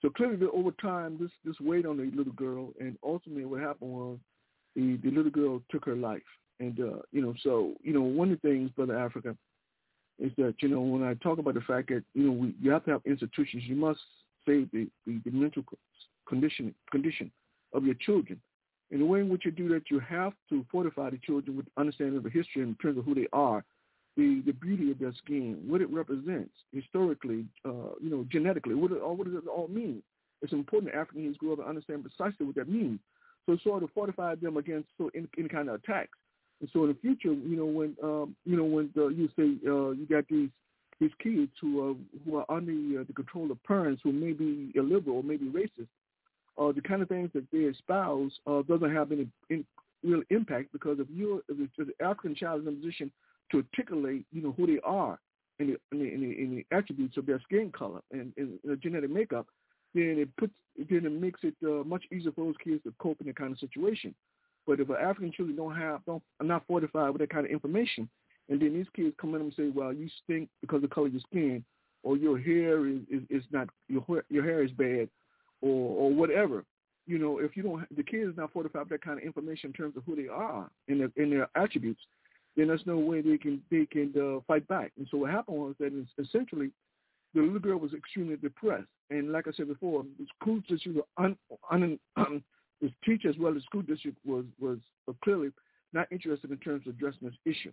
So 0.02 0.10
clearly, 0.10 0.46
over 0.54 0.72
time, 0.72 1.18
this 1.20 1.32
this 1.44 1.60
weighed 1.60 1.86
on 1.86 1.98
the 1.98 2.12
little 2.16 2.34
girl, 2.34 2.74
and 2.80 2.98
ultimately, 3.04 3.46
what 3.46 3.62
happened 3.62 3.92
was 3.92 4.18
the 4.76 4.98
the 5.04 5.12
little 5.12 5.32
girl 5.32 5.62
took 5.72 5.86
her 5.86 5.96
life. 5.96 6.22
And 6.60 6.80
uh, 6.80 7.00
you 7.12 7.22
know, 7.22 7.34
so 7.44 7.74
you 7.82 7.94
know, 7.94 8.02
one 8.02 8.32
of 8.32 8.40
the 8.42 8.48
things, 8.48 8.70
brother 8.72 8.98
Africa, 8.98 9.36
is 10.20 10.32
that 10.38 10.56
you 10.62 10.70
know 10.70 10.82
when 10.82 11.04
I 11.04 11.16
talk 11.16 11.40
about 11.40 11.56
the 11.56 11.62
fact 11.62 11.90
that 11.90 12.04
you 12.14 12.24
know 12.24 12.34
we 12.34 12.56
you 12.62 12.72
have 12.72 12.86
to 12.86 12.92
have 12.92 13.02
institutions, 13.06 13.64
you 13.66 13.76
must 13.76 14.00
save 14.48 14.72
the, 14.72 14.88
the, 15.06 15.20
the 15.26 15.32
mental 15.32 15.64
condition 16.28 16.74
condition 16.92 17.32
of 17.74 17.86
your 17.86 17.96
children. 17.96 18.40
And 18.92 19.02
the 19.02 19.06
way 19.06 19.20
in 19.20 19.30
which 19.30 19.44
you 19.44 19.52
do 19.52 19.68
that, 19.70 19.92
you 19.92 20.00
have 20.00 20.34
to 20.50 20.66
fortify 20.72 21.10
the 21.10 21.18
children 21.18 21.58
with 21.58 21.66
understanding 21.78 22.18
of 22.18 22.24
the 22.24 22.30
history 22.30 22.62
in 22.62 22.76
terms 22.76 22.98
of 22.98 23.04
who 23.04 23.14
they 23.14 23.28
are, 23.34 23.64
the, 24.16 24.42
the 24.46 24.54
beauty 24.54 24.92
of 24.92 25.00
their 25.00 25.14
skin, 25.14 25.62
what 25.68 25.82
it 25.82 25.90
represents 25.92 26.54
historically, 26.74 27.46
uh, 27.66 27.94
you 28.02 28.10
know, 28.10 28.26
genetically, 28.32 28.76
what, 28.76 28.92
it, 28.92 29.06
what 29.06 29.26
does 29.26 29.36
it 29.36 29.48
all 29.48 29.68
mean? 29.68 30.02
It's 30.42 30.54
important 30.54 30.94
that 30.94 31.00
Africans 31.00 31.38
grow 31.38 31.54
up 31.54 31.60
and 31.60 31.68
understand 31.68 32.06
precisely 32.06 32.46
what 32.46 32.56
that 32.56 32.70
means. 32.70 33.00
So 33.46 33.58
sort 33.64 33.84
of 33.84 33.90
fortify 33.92 34.36
them 34.36 34.58
against 34.58 34.90
so 34.98 35.10
any, 35.16 35.28
any 35.38 35.50
kind 35.50 35.70
of 35.70 35.76
attacks. 35.76 36.18
And 36.60 36.70
so 36.74 36.84
in 36.84 36.90
the 36.90 36.96
future, 36.96 37.34
you 37.34 37.56
know, 37.56 37.66
when 37.66 37.96
um, 38.04 38.36
you 38.46 38.58
know 38.58 38.64
when 38.64 38.90
uh, 38.98 39.08
you 39.08 39.30
say 39.38 39.58
uh, 39.68 39.92
you 39.92 40.08
got 40.10 40.28
these 40.28 40.50
these 41.00 41.12
kids 41.22 41.52
who 41.62 41.90
are 41.90 41.96
who 42.26 42.38
are 42.38 42.46
under 42.50 43.02
uh, 43.02 43.04
the 43.06 43.14
control 43.14 43.52
of 43.52 43.64
parents 43.64 44.02
who 44.04 44.12
may 44.12 44.32
be 44.34 44.72
illiberal 44.76 45.22
maybe 45.24 45.46
racist, 45.46 45.88
uh, 46.58 46.72
the 46.72 46.82
kind 46.82 47.02
of 47.02 47.08
things 47.08 47.30
that 47.34 47.46
they 47.52 47.60
espouse 47.60 48.32
uh, 48.48 48.62
doesn't 48.64 48.94
have 48.94 49.12
any, 49.12 49.28
any 49.52 49.64
real 50.04 50.24
impact 50.30 50.72
because 50.72 51.00
if 51.00 51.08
you're 51.14 51.42
if 51.50 51.70
the 51.78 52.06
African 52.06 52.36
child 52.36 52.62
is 52.62 52.68
in 52.68 52.74
a 52.74 52.78
position 52.78 53.12
to 53.52 53.58
articulate, 53.58 54.26
you 54.32 54.42
know, 54.42 54.54
who 54.58 54.68
they 54.68 54.80
are 54.84 55.20
and 55.60 55.70
the, 55.70 55.78
and 55.92 56.02
the, 56.02 56.14
and 56.14 56.24
the, 56.24 56.38
and 56.38 56.58
the 56.58 56.76
attributes 56.76 57.18
of 57.18 57.26
their 57.26 57.40
skin 57.42 57.72
color 57.72 58.02
and, 58.12 58.34
and 58.38 58.60
their 58.64 58.76
genetic 58.76 59.10
makeup, 59.10 59.48
then 59.94 60.16
it 60.18 60.30
puts 60.38 60.54
then 60.90 61.06
it 61.06 61.12
makes 61.12 61.40
it 61.44 61.56
uh, 61.66 61.84
much 61.84 62.04
easier 62.12 62.32
for 62.32 62.46
those 62.46 62.56
kids 62.64 62.84
to 62.84 62.94
cope 63.00 63.20
in 63.22 63.28
that 63.28 63.36
kind 63.36 63.52
of 63.52 63.60
situation. 63.60 64.14
But 64.66 64.80
if 64.80 64.90
African 64.90 65.32
children 65.32 65.56
don't 65.58 65.76
have 65.76 66.04
don't 66.06 66.24
are 66.40 66.46
not 66.46 66.66
fortified 66.68 67.12
with 67.12 67.22
that 67.22 67.30
kind 67.30 67.46
of 67.46 67.52
information, 67.52 68.10
and 68.50 68.62
then 68.62 68.74
these 68.74 68.88
kids 68.96 69.16
come 69.20 69.36
in 69.36 69.42
and 69.42 69.54
say, 69.56 69.70
"Well, 69.70 69.94
you 69.94 70.10
stink 70.24 70.50
because 70.62 70.78
of 70.78 70.84
the 70.84 70.88
color 70.88 71.08
of 71.08 71.14
your 71.14 71.22
skin, 71.22 71.64
or 72.04 72.18
your 72.18 72.38
hair 72.38 72.88
is 72.88 73.02
is, 73.10 73.24
is 73.30 73.44
not 73.52 73.70
your 73.88 74.24
your 74.30 74.44
hair 74.44 74.64
is 74.64 74.72
bad, 74.72 75.10
or 75.62 75.98
or 75.98 76.14
whatever." 76.14 76.64
You 77.06 77.20
know, 77.20 77.40
if 77.40 77.56
you 77.56 77.64
don't, 77.64 77.96
the 77.96 78.04
kid 78.04 78.28
is 78.28 78.36
not 78.36 78.52
fortified 78.52 78.82
with 78.82 78.90
that 78.90 79.02
kind 79.02 79.18
of 79.18 79.26
information 79.26 79.70
in 79.70 79.74
terms 79.74 79.96
of 79.96 80.04
who 80.06 80.16
they 80.16 80.28
are 80.28 80.70
and 80.90 81.00
their, 81.00 81.12
and 81.16 81.32
their 81.32 81.48
attributes, 81.56 82.02
then 82.58 82.68
there's 82.68 82.86
no 82.86 82.98
way 82.98 83.22
they 83.22 83.38
can 83.38 83.62
they 83.72 83.86
can 83.86 84.14
uh, 84.20 84.42
fight 84.48 84.68
back. 84.68 84.92
And 84.98 85.08
so 85.10 85.18
what 85.20 85.32
happened 85.32 85.58
was 85.58 85.76
that 85.80 85.94
essentially 86.20 86.72
the 87.34 87.42
little 87.42 87.60
girl 87.60 87.78
was 87.80 87.94
extremely 87.94 88.36
depressed. 88.36 88.88
And 89.10 89.32
like 89.32 89.48
I 89.48 89.52
said 89.56 89.68
before, 89.68 90.04
the 90.20 90.26
school 90.40 90.60
district, 90.68 91.00
un, 91.18 91.38
un, 91.72 92.00
um, 92.18 92.44
the 92.82 92.92
teacher 93.06 93.30
as 93.30 93.38
well 93.38 93.52
as 93.52 93.58
the 93.58 93.62
school 93.62 93.84
district 93.84 94.18
was 94.26 94.46
was 94.60 94.80
clearly 95.24 95.50
not 95.94 96.12
interested 96.12 96.52
in 96.52 96.58
terms 96.58 96.86
of 96.86 96.96
addressing 96.96 97.30
this 97.30 97.38
issue. 97.46 97.72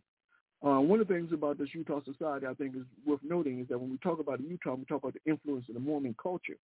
Uh, 0.64 0.80
one 0.80 0.98
of 0.98 1.06
the 1.06 1.14
things 1.14 1.30
about 1.32 1.58
this 1.58 1.68
Utah 1.74 2.00
society 2.04 2.46
I 2.46 2.54
think 2.54 2.74
is 2.74 2.84
worth 3.04 3.20
noting 3.22 3.60
is 3.60 3.68
that 3.68 3.78
when 3.78 3.90
we 3.90 3.98
talk 3.98 4.18
about 4.18 4.40
Utah, 4.40 4.74
we 4.74 4.84
talk 4.86 5.02
about 5.02 5.14
the 5.14 5.30
influence 5.30 5.66
of 5.68 5.74
the 5.74 5.80
Mormon 5.80 6.14
culture 6.20 6.56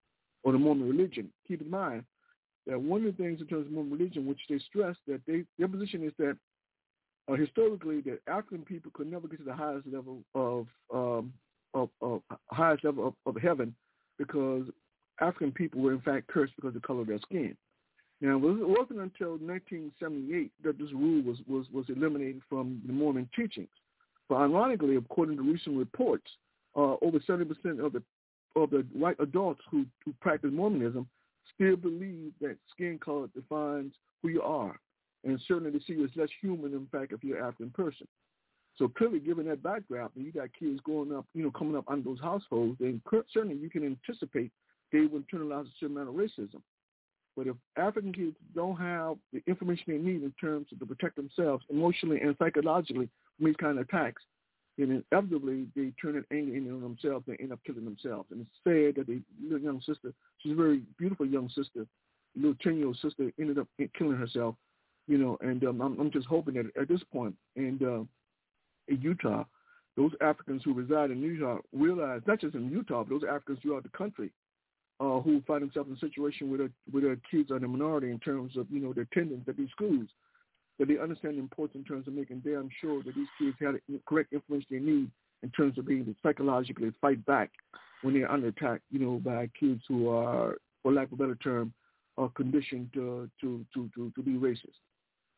or 0.43 0.53
the 0.53 0.59
Mormon 0.59 0.89
religion. 0.89 1.29
Keep 1.47 1.63
in 1.63 1.71
mind 1.71 2.05
that 2.67 2.81
one 2.81 3.05
of 3.05 3.15
the 3.15 3.23
things 3.23 3.43
in 3.43 3.47
terms 3.47 3.67
of 3.67 3.73
Mormon 3.73 3.93
religion, 3.93 4.25
which 4.25 4.41
they 4.49 4.59
stress 4.59 4.97
that 5.07 5.21
they 5.27 5.45
their 5.59 5.69
position 5.69 6.03
is 6.03 6.13
that 6.19 6.37
uh, 7.31 7.35
historically 7.35 8.01
that 8.03 8.21
African 8.27 8.65
people 8.65 8.91
could 8.95 9.11
never 9.11 9.29
get 9.29 9.39
to 9.41 9.45
the 9.45 9.55
highest 9.55 9.87
level 9.87 10.23
of 10.35 10.67
um, 10.95 11.35
of, 11.75 11.91
of 12.01 12.23
highest 12.51 12.85
level 12.85 13.09
of, 13.09 13.15
of 13.27 13.43
heaven 13.43 13.75
because 14.17 14.65
African 15.21 15.53
people 15.53 15.83
were 15.83 15.93
in 15.93 16.01
fact 16.01 16.27
cursed 16.29 16.55
because 16.57 16.69
of 16.69 16.75
the 16.75 16.87
color 16.87 17.03
of 17.03 17.09
their 17.09 17.19
skin. 17.19 17.55
Now, 18.23 18.37
it 18.37 18.41
wasn't 18.41 19.01
until 19.01 19.39
1978 19.39 20.53
that 20.63 20.79
this 20.79 20.93
rule 20.93 21.23
was, 21.23 21.39
was, 21.49 21.65
was 21.73 21.87
eliminated 21.89 22.43
from 22.51 22.83
the 22.87 22.93
Mormon 22.93 23.27
teachings. 23.35 23.71
But 24.31 24.37
ironically, 24.37 24.95
according 24.95 25.39
to 25.39 25.43
recent 25.43 25.77
reports, 25.77 26.31
uh, 26.77 26.95
over 27.03 27.19
70% 27.19 27.85
of 27.85 27.93
the 27.93 28.03
of 28.57 28.71
the 28.71 28.85
white 28.93 29.17
adults 29.21 29.61
who, 29.71 29.85
who 30.05 30.13
practice 30.21 30.51
Mormonism 30.53 31.07
still 31.55 31.77
believe 31.77 32.33
that 32.41 32.57
skin 32.73 32.99
color 32.99 33.29
defines 33.35 33.93
who 34.23 34.29
you 34.29 34.43
are. 34.43 34.79
And 35.25 35.41
certainly 35.47 35.71
they 35.71 35.79
see 35.81 35.93
you 35.93 36.05
as 36.05 36.11
less 36.17 36.29
human, 36.41 36.73
in 36.73 36.87
fact, 36.91 37.13
if 37.13 37.23
you're 37.23 37.39
an 37.39 37.45
African 37.45 37.71
person. 37.71 38.09
So 38.77 38.89
clearly, 38.89 39.21
given 39.21 39.47
that 39.47 39.63
background, 39.63 40.11
and 40.17 40.25
you 40.25 40.33
got 40.33 40.49
kids 40.59 40.81
growing 40.83 41.15
up, 41.15 41.27
you 41.35 41.45
know, 41.45 41.51
coming 41.51 41.77
up 41.77 41.85
under 41.89 42.09
those 42.09 42.21
households, 42.21 42.77
then 42.81 43.01
certainly 43.33 43.57
you 43.57 43.71
can 43.71 43.85
anticipate 43.85 44.51
they 44.93 45.01
will 45.01 45.21
internalize 45.21 45.67
a 45.67 45.71
certain 45.79 45.97
amount 45.97 46.09
of 46.09 46.15
racism. 46.15 46.61
But 47.37 47.47
if 47.47 47.57
African 47.77 48.13
kids 48.13 48.37
don't 48.55 48.77
have 48.77 49.17
the 49.33 49.43
information 49.47 49.85
they 49.89 49.99
need 49.99 50.23
in 50.23 50.33
terms 50.41 50.67
of 50.73 50.79
to 50.81 50.87
protect 50.87 51.17
themselves 51.17 51.65
emotionally 51.69 52.21
and 52.21 52.35
psychologically 52.39 53.09
these 53.41 53.57
kind 53.57 53.79
of 53.79 53.89
attacks, 53.89 54.23
then 54.79 55.03
inevitably 55.13 55.67
they 55.77 55.93
turn 56.01 56.15
that 56.15 56.35
anger 56.35 56.57
in 56.57 56.71
on 56.73 56.81
themselves 56.81 57.25
and 57.29 57.41
end 57.41 57.53
up 57.53 57.61
killing 57.67 57.85
themselves. 57.85 58.29
And 58.31 58.41
it's 58.41 58.51
sad 58.65 58.97
that 58.97 59.07
the 59.07 59.21
little 59.43 59.59
young 59.59 59.81
sister, 59.81 60.13
she's 60.39 60.53
a 60.53 60.57
very 60.57 60.83
beautiful 60.99 61.27
young 61.27 61.49
sister, 61.49 61.87
little 62.37 62.55
10-year-old 62.65 62.99
sister, 63.03 63.33
ended 63.39 63.59
up 63.59 63.69
killing 63.97 64.17
herself, 64.17 64.55
you 65.07 65.19
know, 65.19 65.37
and 65.41 65.65
um, 65.65 65.81
I'm, 65.81 65.99
I'm 65.99 66.11
just 66.11 66.27
hoping 66.27 66.55
that 66.55 66.67
at 66.81 66.89
this 66.89 67.03
point, 67.13 67.35
and 67.57 67.83
uh, 67.83 68.01
in 68.89 69.01
Utah, 69.01 69.45
those 69.97 70.13
Africans 70.21 70.63
who 70.65 70.73
reside 70.73 71.11
in 71.11 71.21
Utah 71.21 71.59
realize, 71.73 72.23
not 72.27 72.41
just 72.41 72.55
in 72.55 72.71
Utah, 72.71 73.05
but 73.05 73.11
those 73.11 73.29
Africans 73.29 73.59
throughout 73.61 73.83
the 73.83 73.89
country, 73.91 74.31
uh, 75.01 75.21
who 75.21 75.43
find 75.47 75.63
themselves 75.63 75.89
in 75.89 75.97
a 75.97 75.99
situation 75.99 76.49
where 76.49 76.59
their, 76.59 76.71
where 76.91 77.03
their 77.03 77.19
kids 77.31 77.51
are 77.51 77.59
the 77.59 77.67
minority 77.67 78.11
in 78.11 78.19
terms 78.19 78.57
of, 78.57 78.67
you 78.71 78.81
know, 78.81 78.93
their 78.93 79.07
attendance 79.11 79.45
at 79.49 79.57
these 79.57 79.71
schools, 79.71 80.07
that 80.81 80.89
they 80.89 80.99
understand 80.99 81.37
the 81.37 81.41
importance 81.41 81.77
in 81.77 81.85
terms 81.85 82.09
of 82.09 82.15
making 82.15 82.41
damn 82.41 82.71
sure 82.81 83.03
that 83.03 83.15
these 83.15 83.29
kids 83.39 83.55
have 83.61 83.75
the 83.87 84.01
correct 84.07 84.33
influence 84.33 84.65
they 84.71 84.79
need 84.79 85.11
in 85.43 85.51
terms 85.51 85.77
of 85.79 85.87
being 85.87 86.01
able 86.01 86.15
to 86.15 86.19
psychologically 86.23 86.91
fight 87.03 87.25
back 87.27 87.51
when 88.01 88.15
they're 88.15 88.33
under 88.33 88.49
attack, 88.49 88.81
you 88.91 88.99
know, 88.99 89.19
by 89.19 89.49
kids 89.61 89.83
who 89.87 90.09
are, 90.09 90.57
for 90.83 90.91
lack 90.91 91.09
of 91.09 91.13
a 91.13 91.17
better 91.17 91.35
term, 91.37 91.75
are 92.17 92.31
conditioned 92.31 92.91
to, 92.95 93.29
to, 93.43 93.65
to, 93.75 93.91
to, 93.95 94.11
to 94.17 94.23
be 94.23 94.33
racist. 94.33 94.81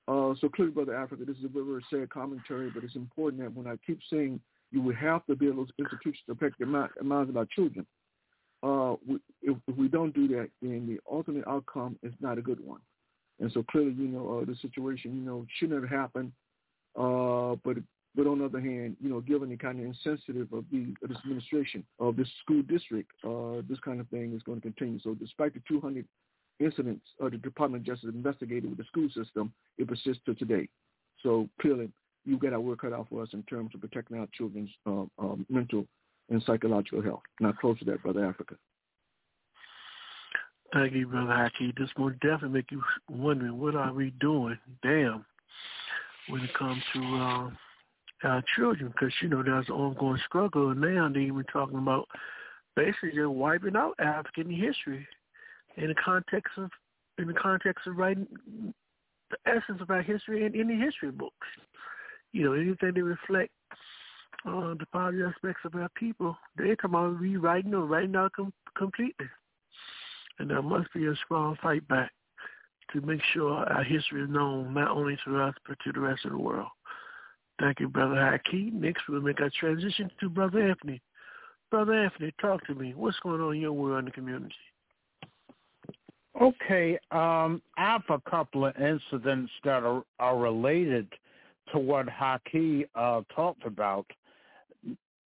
Uh, 0.07 0.33
so 0.41 0.49
clearly, 0.49 0.73
Brother 0.73 0.97
Africa, 0.97 1.25
this 1.25 1.37
is 1.37 1.45
a 1.45 1.49
very, 1.49 1.85
sad 1.91 2.09
commentary, 2.11 2.71
but 2.73 2.85
it's 2.85 2.95
important 2.95 3.43
that 3.43 3.53
when 3.53 3.67
I 3.67 3.77
keep 3.85 3.99
saying 4.11 4.41
you 4.71 4.81
would 4.83 4.97
have 4.97 5.27
to 5.27 5.35
build 5.35 5.59
those 5.59 5.69
institutions 5.77 6.23
to 6.29 6.37
protect 6.37 6.61
the 6.61 6.67
minds 6.67 7.31
of 7.31 7.37
our 7.37 7.47
children, 7.47 7.85
uh, 8.63 8.95
we, 9.05 9.19
if, 9.43 9.57
if, 9.67 9.77
we 9.77 9.89
don't 9.89 10.15
do 10.15 10.29
that, 10.29 10.51
then 10.61 10.87
the 10.87 11.01
ultimate 11.13 11.47
outcome 11.49 11.99
is 12.05 12.13
not 12.21 12.39
a 12.39 12.43
good 12.43 12.65
one. 12.65 12.81
And 13.43 13.51
so 13.53 13.65
clearly, 13.65 13.93
you 13.93 14.07
know, 14.07 14.39
uh, 14.39 14.45
the 14.45 14.55
situation, 14.63 15.17
you 15.17 15.23
know, 15.23 15.45
shouldn't 15.59 15.83
have 15.83 15.91
happened. 15.91 16.33
Uh, 16.97 17.57
but 17.65 17.77
but 18.15 18.27
on 18.27 18.39
the 18.39 18.45
other 18.45 18.61
hand, 18.61 18.97
you 19.01 19.09
know, 19.09 19.21
given 19.21 19.49
the 19.49 19.57
kind 19.57 19.81
of 19.81 19.87
insensitive 19.87 20.53
of 20.53 20.65
the 20.71 20.95
of 21.03 21.09
this 21.09 21.19
administration 21.25 21.85
of 21.99 22.17
this 22.17 22.29
school 22.43 22.63
district, 22.63 23.11
uh, 23.25 23.63
this 23.69 23.81
kind 23.81 24.01
of 24.01 24.09
thing 24.09 24.33
is 24.33 24.43
going 24.45 24.61
to 24.61 24.71
continue. 24.71 25.01
So 25.01 25.15
despite 25.15 25.55
the 25.55 25.63
200 25.67 26.07
incidents 26.61 27.05
uh, 27.21 27.31
the 27.31 27.39
Department 27.39 27.83
of 27.83 27.87
Justice 27.87 28.11
investigated 28.15 28.71
with 28.71 28.79
the 28.79 28.85
school 28.85 29.09
system, 29.09 29.53
it 29.77 29.89
persists 29.89 30.23
to 30.27 30.35
today. 30.35 30.69
So 31.25 31.49
clearly, 31.61 31.91
you've 32.25 32.41
got 32.41 32.53
our 32.53 32.61
work 32.61 32.83
cut 32.83 32.93
out 32.93 33.09
for 33.11 33.23
us 33.23 33.31
in 33.33 33.43
terms 33.45 33.73
of 33.75 33.81
protecting 33.81 34.19
our 34.19 34.29
children's 34.39 34.71
uh, 34.87 35.05
um, 35.19 35.45
mental 35.49 35.85
and 36.31 36.41
psychological 36.45 37.03
health. 37.03 37.23
Now, 37.41 37.53
close 37.53 37.79
to 37.81 37.85
that, 37.87 38.03
Brother 38.03 38.25
Africa. 38.25 38.55
Thank 40.73 40.95
you, 40.95 41.07
Brother 41.07 41.33
Haki. 41.33 41.77
This 41.77 41.91
will 41.99 42.11
definitely 42.11 42.49
make 42.49 42.71
you 42.71 42.83
wondering, 43.11 43.59
what 43.59 43.75
are 43.75 43.93
we 43.93 44.11
doing, 44.21 44.59
damn, 44.83 45.25
when 46.29 46.41
it 46.41 46.55
comes 46.55 46.83
to 46.95 47.01
uh, 47.01 47.51
our 48.25 48.43
children? 48.57 48.89
Because, 48.89 49.13
you 49.21 49.29
know, 49.29 49.43
there's 49.43 49.69
an 49.69 49.75
ongoing 49.75 50.21
struggle, 50.27 50.71
and 50.71 50.81
now 50.81 51.11
they're 51.13 51.21
even 51.21 51.45
talking 51.53 51.77
about 51.77 52.09
basically 52.75 53.11
just 53.11 53.29
wiping 53.29 53.77
out 53.77 53.95
African 53.99 54.51
history 54.51 55.07
in 55.77 55.89
the 55.89 55.95
context 55.95 56.53
of 56.57 56.71
in 57.19 57.29
the 57.29 57.35
context 57.35 57.87
of 57.87 57.97
writing 57.99 58.27
the 59.31 59.37
essence 59.47 59.81
of 59.83 59.91
our 59.91 60.01
history 60.01 60.47
in 60.47 60.59
any 60.59 60.81
history 60.81 61.11
books. 61.11 61.47
You 62.33 62.45
know, 62.45 62.53
anything 62.55 62.95
that 62.95 63.05
reflect 63.05 63.51
uh, 64.47 64.75
the 64.75 64.87
positive 64.91 65.33
aspects 65.35 65.61
of 65.67 65.75
our 65.75 65.91
people, 65.95 66.37
they're 66.57 66.75
talking 66.77 66.91
about 66.91 67.21
rewriting 67.21 67.75
or 67.75 67.85
writing 67.85 68.17
out 68.17 68.33
com- 68.33 68.55
completely. 68.75 69.27
And 70.43 70.51
there 70.51 70.61
must 70.61 70.93
be 70.93 71.07
a 71.07 71.15
strong 71.25 71.57
fight 71.63 71.87
back 71.87 72.11
to 72.93 73.01
make 73.01 73.21
sure 73.33 73.53
our 73.53 73.85
history 73.85 74.25
is 74.25 74.29
known 74.29 74.75
not 74.75 74.91
only 74.91 75.17
to 75.25 75.39
us 75.39 75.55
but 75.69 75.79
to 75.85 75.93
the 75.93 76.01
rest 76.01 76.25
of 76.25 76.33
the 76.33 76.39
world. 76.39 76.67
Thank 77.61 77.79
you, 77.79 77.89
Brother 77.89 78.17
Haki. 78.17 78.73
Next, 78.73 79.05
we'll 79.09 79.21
make 79.21 79.41
our 79.41 79.53
transition 79.61 80.11
to 80.19 80.29
Brother 80.29 80.69
Anthony. 80.69 81.01
Brother 81.71 81.93
Anthony, 81.93 82.35
talk 82.41 82.67
to 82.67 82.75
me. 82.75 82.93
What's 82.97 83.17
going 83.23 83.41
on 83.41 83.55
in 83.55 83.61
your 83.61 83.73
world 83.73 84.01
and 84.01 84.09
the 84.09 84.11
community? 84.11 84.53
Okay, 86.41 86.99
um, 87.13 87.63
I 87.79 87.93
have 87.93 88.03
a 88.09 88.21
couple 88.29 88.67
of 88.67 88.75
incidents 88.75 89.53
that 89.63 89.85
are, 89.85 90.03
are 90.19 90.37
related 90.37 91.07
to 91.71 91.79
what 91.79 92.07
Haki 92.09 92.89
uh, 92.97 93.21
talked 93.33 93.65
about. 93.65 94.07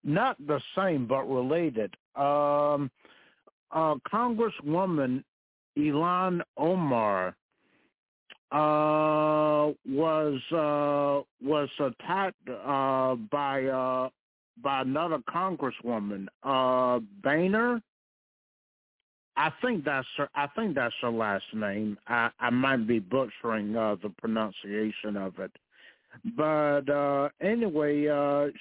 Not 0.04 0.36
the 0.46 0.60
same, 0.76 1.06
but 1.06 1.22
related. 1.22 1.94
Um, 2.16 2.90
uh, 3.70 3.94
Congresswoman 4.12 5.22
Ilhan 5.76 6.40
Omar 6.56 7.36
uh, 8.52 9.72
was 9.88 10.40
uh, 10.52 11.22
was 11.44 11.68
attacked 11.80 12.48
uh, 12.48 13.16
by 13.30 13.64
uh, 13.64 14.08
by 14.62 14.82
another 14.82 15.18
Congresswoman, 15.28 16.26
uh, 16.42 17.00
Boehner. 17.22 17.82
I 19.36 19.52
think 19.60 19.84
that's 19.84 20.06
her. 20.16 20.30
I 20.34 20.46
think 20.56 20.74
that's 20.76 20.94
her 21.02 21.10
last 21.10 21.44
name. 21.52 21.98
I, 22.06 22.30
I 22.40 22.50
might 22.50 22.86
be 22.86 23.00
butchering 23.00 23.76
uh, 23.76 23.96
the 24.02 24.10
pronunciation 24.10 25.16
of 25.16 25.38
it, 25.40 25.52
but 26.36 26.88
uh, 26.88 27.28
anyway, 27.42 28.04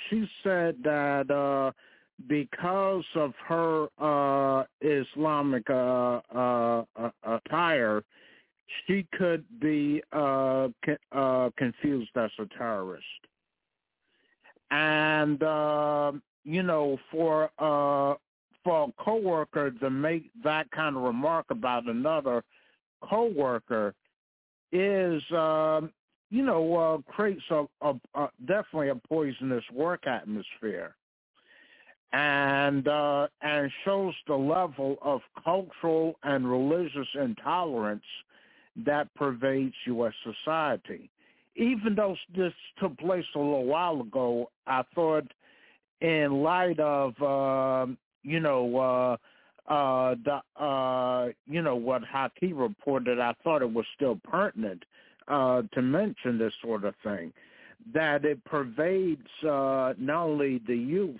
she 0.10 0.28
said 0.44 0.76
that 0.84 1.74
because 2.28 3.06
of 3.16 3.34
her 3.48 3.88
uh, 4.00 4.64
Islamic 4.82 5.70
uh, 5.70 6.22
uh, 6.34 6.84
attire, 7.24 8.04
she 8.86 9.06
could 9.18 9.44
be 9.60 10.02
uh, 10.12 10.68
uh, 11.12 11.50
confused 11.58 12.12
as 12.16 12.32
a 12.40 12.46
terrorist. 12.58 13.06
And 14.72 15.42
uh, 15.44 16.14
you 16.44 16.64
know, 16.64 16.98
for 17.12 17.46
uh, 17.60 18.16
for 18.64 18.90
a 18.90 19.04
coworker 19.04 19.72
to 19.72 19.90
make 19.90 20.32
that 20.44 20.70
kind 20.72 20.96
of 20.98 21.04
remark 21.04 21.46
about 21.52 21.86
another 21.88 22.44
coworker 23.04 23.94
is, 24.72 25.22
um, 25.32 25.92
you 26.32 26.44
know, 26.44 26.76
uh, 26.76 27.12
creates 27.12 27.44
a, 27.52 27.66
a, 27.82 27.94
a 28.16 28.30
definitely 28.48 28.90
a 28.90 28.96
poisonous 28.96 29.64
work 29.72 30.08
atmosphere 30.08 30.96
and 32.16 32.88
uh, 32.88 33.28
and 33.42 33.70
shows 33.84 34.14
the 34.26 34.36
level 34.36 34.96
of 35.02 35.20
cultural 35.44 36.16
and 36.24 36.50
religious 36.50 37.08
intolerance 37.14 38.06
that 38.86 39.14
pervades 39.16 39.76
U.S. 39.88 40.14
society. 40.24 41.10
Even 41.58 41.94
though 41.94 42.16
this 42.36 42.54
took 42.80 42.98
place 42.98 43.26
a 43.36 43.40
little 43.40 43.66
while 43.66 44.00
ago, 44.00 44.50
I 44.66 44.84
thought, 44.94 45.30
in 46.00 46.42
light 46.42 46.80
of 46.80 47.22
uh, 47.22 47.92
you 48.24 48.40
know 48.40 49.18
uh, 49.70 49.74
uh, 49.74 50.16
the 50.24 50.64
uh, 50.64 51.32
you 51.48 51.62
know 51.62 51.76
what 51.76 52.02
Haki 52.04 52.54
reported, 52.58 53.20
I 53.20 53.36
thought 53.44 53.62
it 53.62 53.74
was 53.74 53.86
still 53.94 54.18
pertinent 54.24 54.86
uh, 55.28 55.64
to 55.74 55.82
mention 55.82 56.38
this 56.38 56.54
sort 56.62 56.86
of 56.86 56.94
thing, 57.04 57.34
that 57.94 58.24
it 58.24 58.42
pervades 58.46 59.28
not 59.44 59.98
only 60.10 60.62
the 60.66 60.78
youth 60.78 61.20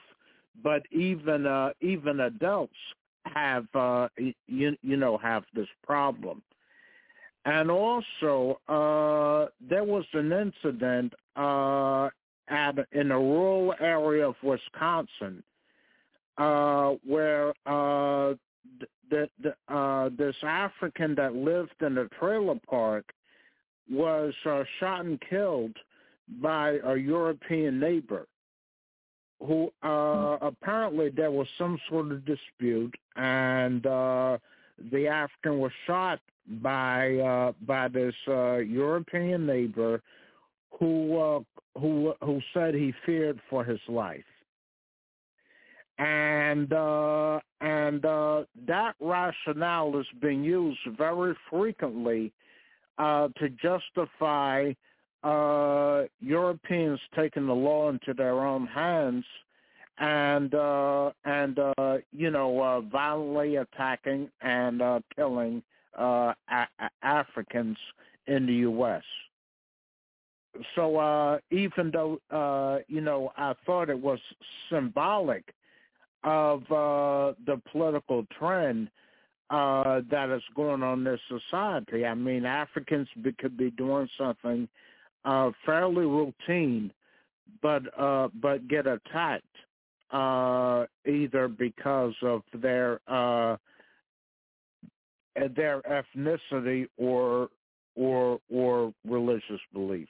but 0.64 0.84
even 0.92 1.46
uh, 1.46 1.72
even 1.82 2.22
adults 2.22 2.74
have 3.26 3.68
uh, 3.76 4.08
you 4.48 4.76
you 4.82 4.98
know 4.98 5.18
have 5.18 5.44
this 5.54 5.68
problem. 5.84 6.42
And 7.46 7.70
also, 7.70 8.60
uh, 8.68 9.52
there 9.62 9.84
was 9.84 10.06
an 10.14 10.32
incident 10.32 11.14
uh, 11.36 12.10
at 12.48 12.76
in 12.92 13.12
a 13.12 13.20
rural 13.20 13.76
area 13.80 14.28
of 14.28 14.36
Wisconsin 14.42 15.44
uh, 16.38 16.94
where 17.06 17.50
uh, 17.68 18.34
the, 19.10 19.30
the, 19.42 19.56
uh, 19.74 20.10
this 20.18 20.36
African 20.44 21.16
that 21.16 21.36
lived 21.36 21.76
in 21.82 21.98
a 22.00 22.08
trailer 22.20 22.60
park 22.68 23.14
was 23.90 24.34
uh, 24.46 24.64
shot 24.80 25.06
and 25.06 25.22
killed 25.30 25.76
by 26.42 26.80
a 26.84 26.96
European 26.96 27.80
neighbor 27.80 28.28
who 29.40 29.72
uh, 29.84 30.38
apparently 30.42 31.10
there 31.10 31.32
was 31.32 31.48
some 31.58 31.78
sort 31.90 32.12
of 32.12 32.26
dispute 32.26 32.96
and 33.16 33.86
uh, 33.86 34.38
the 34.92 35.08
African 35.08 35.60
was 35.60 35.72
shot 35.88 36.20
by 36.62 37.18
uh, 37.18 37.52
by 37.66 37.88
this 37.88 38.14
uh, 38.28 38.58
European 38.58 39.46
neighbor 39.46 40.02
who 40.80 41.18
uh, 41.18 41.40
who 41.80 42.14
who 42.22 42.42
said 42.54 42.74
he 42.74 42.94
feared 43.06 43.40
for 43.50 43.64
his 43.64 43.80
life. 43.88 44.24
And 45.98 46.72
uh, 46.74 47.40
and 47.62 48.06
uh, 48.06 48.44
that 48.68 48.96
rationale 49.00 49.94
has 49.94 50.06
been 50.22 50.44
used 50.44 50.80
very 50.98 51.36
frequently 51.50 52.34
uh, 52.98 53.30
to 53.40 53.50
justify 53.50 54.74
uh, 55.26 56.04
Europeans 56.22 57.00
taking 57.16 57.48
the 57.48 57.54
law 57.54 57.90
into 57.90 58.14
their 58.14 58.46
own 58.46 58.68
hands 58.68 59.26
and 59.98 60.54
uh, 60.54 61.12
and 61.24 61.58
uh, 61.60 61.98
you 62.12 62.30
know 62.30 62.62
uh, 62.62 62.82
violently 62.82 63.56
attacking 63.56 64.30
and 64.42 64.82
uh, 64.82 65.00
killing 65.16 65.64
uh, 66.00 66.34
a- 66.50 66.90
Africans 67.02 67.78
in 68.28 68.46
the 68.46 68.54
U.S. 68.54 69.04
So 70.76 70.98
uh, 70.98 71.40
even 71.50 71.92
though 71.92 72.20
uh, 72.30 72.84
you 72.88 73.02
know 73.02 73.32
I 73.38 73.54
thought 73.66 73.90
it 73.90 74.00
was 74.00 74.20
symbolic 74.70 75.54
of 76.24 76.62
uh, 76.64 77.34
the 77.46 77.62
political 77.72 78.26
trend 78.38 78.90
uh, 79.50 80.02
that 80.10 80.30
is 80.30 80.42
going 80.56 80.84
on 80.84 81.00
in 81.00 81.04
this 81.04 81.20
society. 81.30 82.06
I 82.06 82.16
mean, 82.16 82.46
Africans 82.46 83.08
be, 83.22 83.32
could 83.34 83.56
be 83.56 83.70
doing 83.72 84.10
something 84.18 84.68
uh, 85.26 85.52
fairly 85.66 86.06
routine, 86.06 86.92
but 87.62 87.82
uh, 88.00 88.30
but 88.42 88.68
get 88.68 88.88
attacked 88.88 89.44
uh, 90.12 90.86
either 91.08 91.48
because 91.48 92.14
of 92.22 92.44
their 92.54 93.00
uh, 93.08 93.58
their 95.56 95.82
ethnicity 95.82 96.88
or 96.98 97.50
or 97.96 98.40
or 98.52 98.94
religious 99.08 99.62
beliefs. 99.74 100.10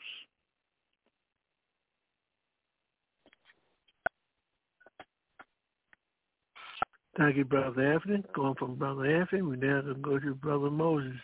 Thank 7.18 7.38
you, 7.38 7.46
Brother 7.46 7.94
Anthony. 7.94 8.24
Going 8.34 8.56
from 8.56 8.76
Brother 8.76 9.06
Anthony, 9.06 9.42
we 9.42 9.56
now 9.56 9.82
go 10.02 10.20
to 10.20 10.36
Brother 10.36 10.70
Moses. 10.70 11.16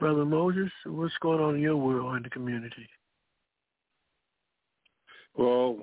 Brother 0.00 0.24
Moses, 0.24 0.70
what's 0.84 1.14
going 1.22 1.40
on 1.40 1.54
in 1.54 1.62
your 1.62 1.76
world 1.76 2.16
in 2.16 2.24
the 2.24 2.30
community? 2.30 2.88
Well, 5.36 5.78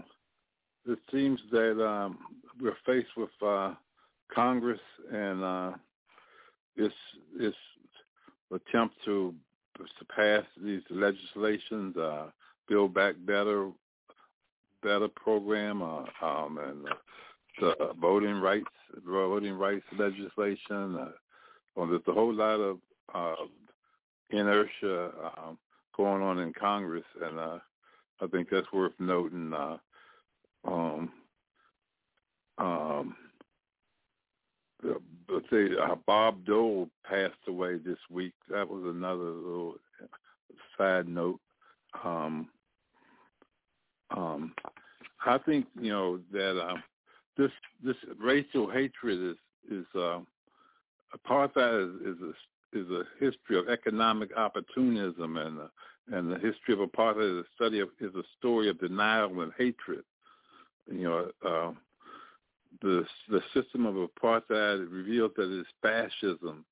it 0.88 0.99
seems 1.12 1.39
that 1.51 1.86
um, 1.86 2.18
we're 2.60 2.78
faced 2.86 3.16
with 3.16 3.30
uh, 3.45 3.74
Congress 4.34 4.80
and 5.12 5.43
uh, 5.43 5.72
its 6.76 7.56
attempt 8.51 8.95
to 9.06 9.34
to 9.78 10.06
pass 10.16 10.43
these 10.64 10.84
legislations, 10.91 11.97
uh, 11.97 12.28
Build 12.68 12.93
Back 12.93 13.16
Better, 13.26 13.72
Better 14.84 15.08
program, 15.08 15.82
uh, 15.82 16.04
um, 16.22 16.60
and 16.60 16.86
the 17.60 17.93
voting 17.99 18.36
rights 18.36 18.66
voting 19.06 19.54
rights 19.54 19.86
legislation. 19.97 20.95
Uh, 20.95 21.10
well, 21.76 21.88
there's 21.88 22.01
a 22.08 22.14
whole 22.14 22.34
lot 22.34 22.60
of 22.60 22.78
uh, 23.14 23.36
inertia 24.30 25.12
um, 25.38 25.58
going 25.95 26.22
on 26.22 26.39
in 26.39 26.54
Congress, 26.54 27.04
and 27.22 27.39
uh, 27.39 27.60
I 28.22 28.28
think 28.28 28.49
that's 28.49 28.72
worth 28.72 28.93
noting. 28.99 29.53
Uh, 29.53 29.78
um, 30.66 31.11
um, 32.57 33.16
let's 35.30 35.49
say 35.49 35.70
uh, 35.82 35.95
Bob 36.05 36.45
Dole 36.45 36.89
passed 37.03 37.34
away 37.47 37.78
this 37.78 37.97
week. 38.09 38.34
That 38.49 38.70
was 38.70 38.84
another 38.86 39.32
little 39.32 39.76
side 40.78 41.07
note. 41.07 41.39
Um, 42.03 42.47
um, 44.16 44.53
I 45.26 45.38
think 45.39 45.66
you 45.80 45.91
know 45.91 46.20
that 46.32 46.59
uh, 46.59 46.76
this 47.38 47.51
this 47.84 47.95
racial 48.20 48.70
hatred 48.70 49.32
is 49.32 49.78
is 49.80 49.86
uh, 49.95 50.20
apartheid 51.16 51.95
is, 52.01 52.16
is 52.16 52.22
a 52.22 52.34
is 52.78 52.89
a 52.89 53.03
history 53.20 53.57
of 53.57 53.70
economic 53.70 54.36
opportunism 54.36 55.38
and 55.38 55.59
uh, 55.59 55.68
and 56.12 56.32
the 56.32 56.39
history 56.39 56.74
of 56.74 56.80
apartheid 56.80 57.39
is 57.39 57.45
a 57.45 57.56
study 57.56 57.80
of 57.80 57.89
is 57.99 58.14
a 58.16 58.24
story 58.38 58.70
of 58.70 58.80
denial 58.80 59.41
and 59.41 59.51
hatred. 59.58 60.04
You 60.91 61.04
know, 61.04 61.32
uh, 61.45 61.72
the 62.82 63.06
the 63.30 63.41
system 63.54 63.86
of 63.86 63.95
apartheid 63.95 64.91
reveals 64.91 65.32
that 65.38 65.49
it's 65.49 65.70
fascism, 65.82 66.66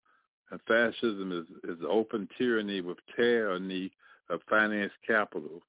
and 0.52 0.60
fascism 0.68 1.32
is 1.32 1.78
is 1.78 1.84
open 1.88 2.28
tyranny 2.38 2.82
with 2.82 2.98
tyranny 3.16 3.92
of 4.30 4.42
finance 4.50 4.94
capital. 5.06 5.62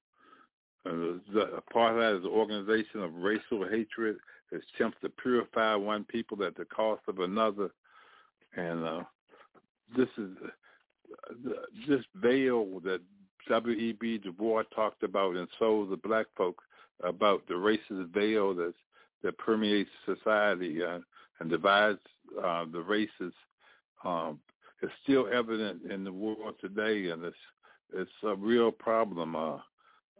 Uh, 0.85 1.19
the 1.33 1.61
apartheid 1.73 2.19
is 2.19 2.25
an 2.25 2.31
organization 2.31 3.01
of 3.01 3.13
racial 3.15 3.65
hatred 3.69 4.17
that 4.51 4.61
attempts 4.75 4.97
to 5.01 5.09
purify 5.09 5.75
one 5.75 6.03
people 6.03 6.43
at 6.43 6.55
the 6.57 6.65
cost 6.65 7.01
of 7.07 7.19
another, 7.19 7.69
and 8.57 8.83
uh, 8.83 9.03
this 9.95 10.09
is 10.17 10.31
uh, 10.43 11.49
this 11.87 12.01
veil 12.15 12.81
that 12.81 12.99
W.E.B. 13.49 14.19
Du 14.19 14.31
Bois 14.31 14.63
talked 14.75 15.03
about 15.03 15.35
in 15.35 15.47
Souls 15.59 15.91
of 15.91 16.01
Black 16.01 16.27
Folk 16.37 16.61
about 17.03 17.45
the 17.47 17.53
racist 17.53 18.13
veil 18.13 18.53
that 18.55 18.73
that 19.23 19.37
permeates 19.37 19.89
society 20.05 20.83
uh, 20.83 20.99
and 21.39 21.49
divides 21.49 21.99
uh, 22.43 22.65
the 22.71 22.81
races 22.81 23.33
um, 24.03 24.39
is 24.81 24.89
still 25.03 25.27
evident 25.31 25.81
in 25.89 26.03
the 26.03 26.11
world 26.11 26.55
today, 26.59 27.09
and 27.09 27.23
it's 27.23 27.35
it's 27.95 28.11
a 28.23 28.35
real 28.35 28.71
problem 28.71 29.35
uh, 29.35 29.57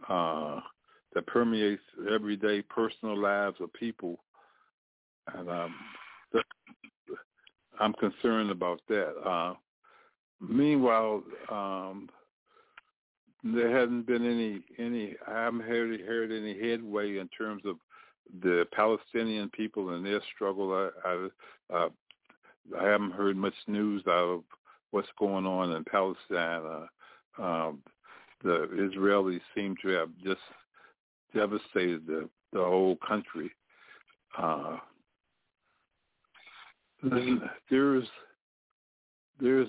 uh, 0.07 0.61
that 1.13 1.27
permeates 1.27 1.81
everyday 2.11 2.61
personal 2.61 3.17
lives 3.17 3.57
of 3.59 3.73
people, 3.73 4.19
and 5.35 5.49
um, 5.49 5.75
I'm 7.79 7.93
concerned 7.93 8.51
about 8.51 8.79
that. 8.87 9.13
Uh, 9.25 9.53
meanwhile, 10.39 11.23
um, 11.49 12.09
there 13.43 13.77
hasn't 13.77 14.07
been 14.07 14.25
any 14.25 14.61
any 14.77 15.15
I 15.27 15.43
haven't 15.43 15.63
heard 15.63 15.99
heard 16.01 16.31
any 16.31 16.59
headway 16.59 17.17
in 17.17 17.27
terms 17.29 17.63
of 17.65 17.77
the 18.41 18.65
Palestinian 18.73 19.49
people 19.49 19.89
and 19.89 20.05
their 20.05 20.21
struggle. 20.33 20.73
I 20.73 21.09
I, 21.09 21.75
uh, 21.75 21.89
I 22.79 22.85
haven't 22.85 23.11
heard 23.11 23.35
much 23.35 23.53
news 23.67 24.03
out 24.07 24.29
of 24.29 24.43
what's 24.91 25.09
going 25.19 25.45
on 25.45 25.73
in 25.73 25.83
Palestine. 25.83 26.87
Uh, 27.37 27.41
um, 27.41 27.79
the 28.43 28.67
Israelis 28.73 29.41
seem 29.55 29.75
to 29.81 29.89
have 29.89 30.09
just 30.23 30.41
devastated 31.33 32.05
the, 32.05 32.29
the 32.51 32.59
whole 32.59 32.97
country. 32.97 33.51
Uh, 34.37 34.77
there's, 37.69 38.07
there's, 39.39 39.67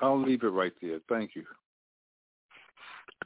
I'll 0.00 0.20
leave 0.20 0.42
it 0.42 0.48
right 0.48 0.72
there. 0.82 0.98
Thank 1.08 1.34
you. 1.34 1.44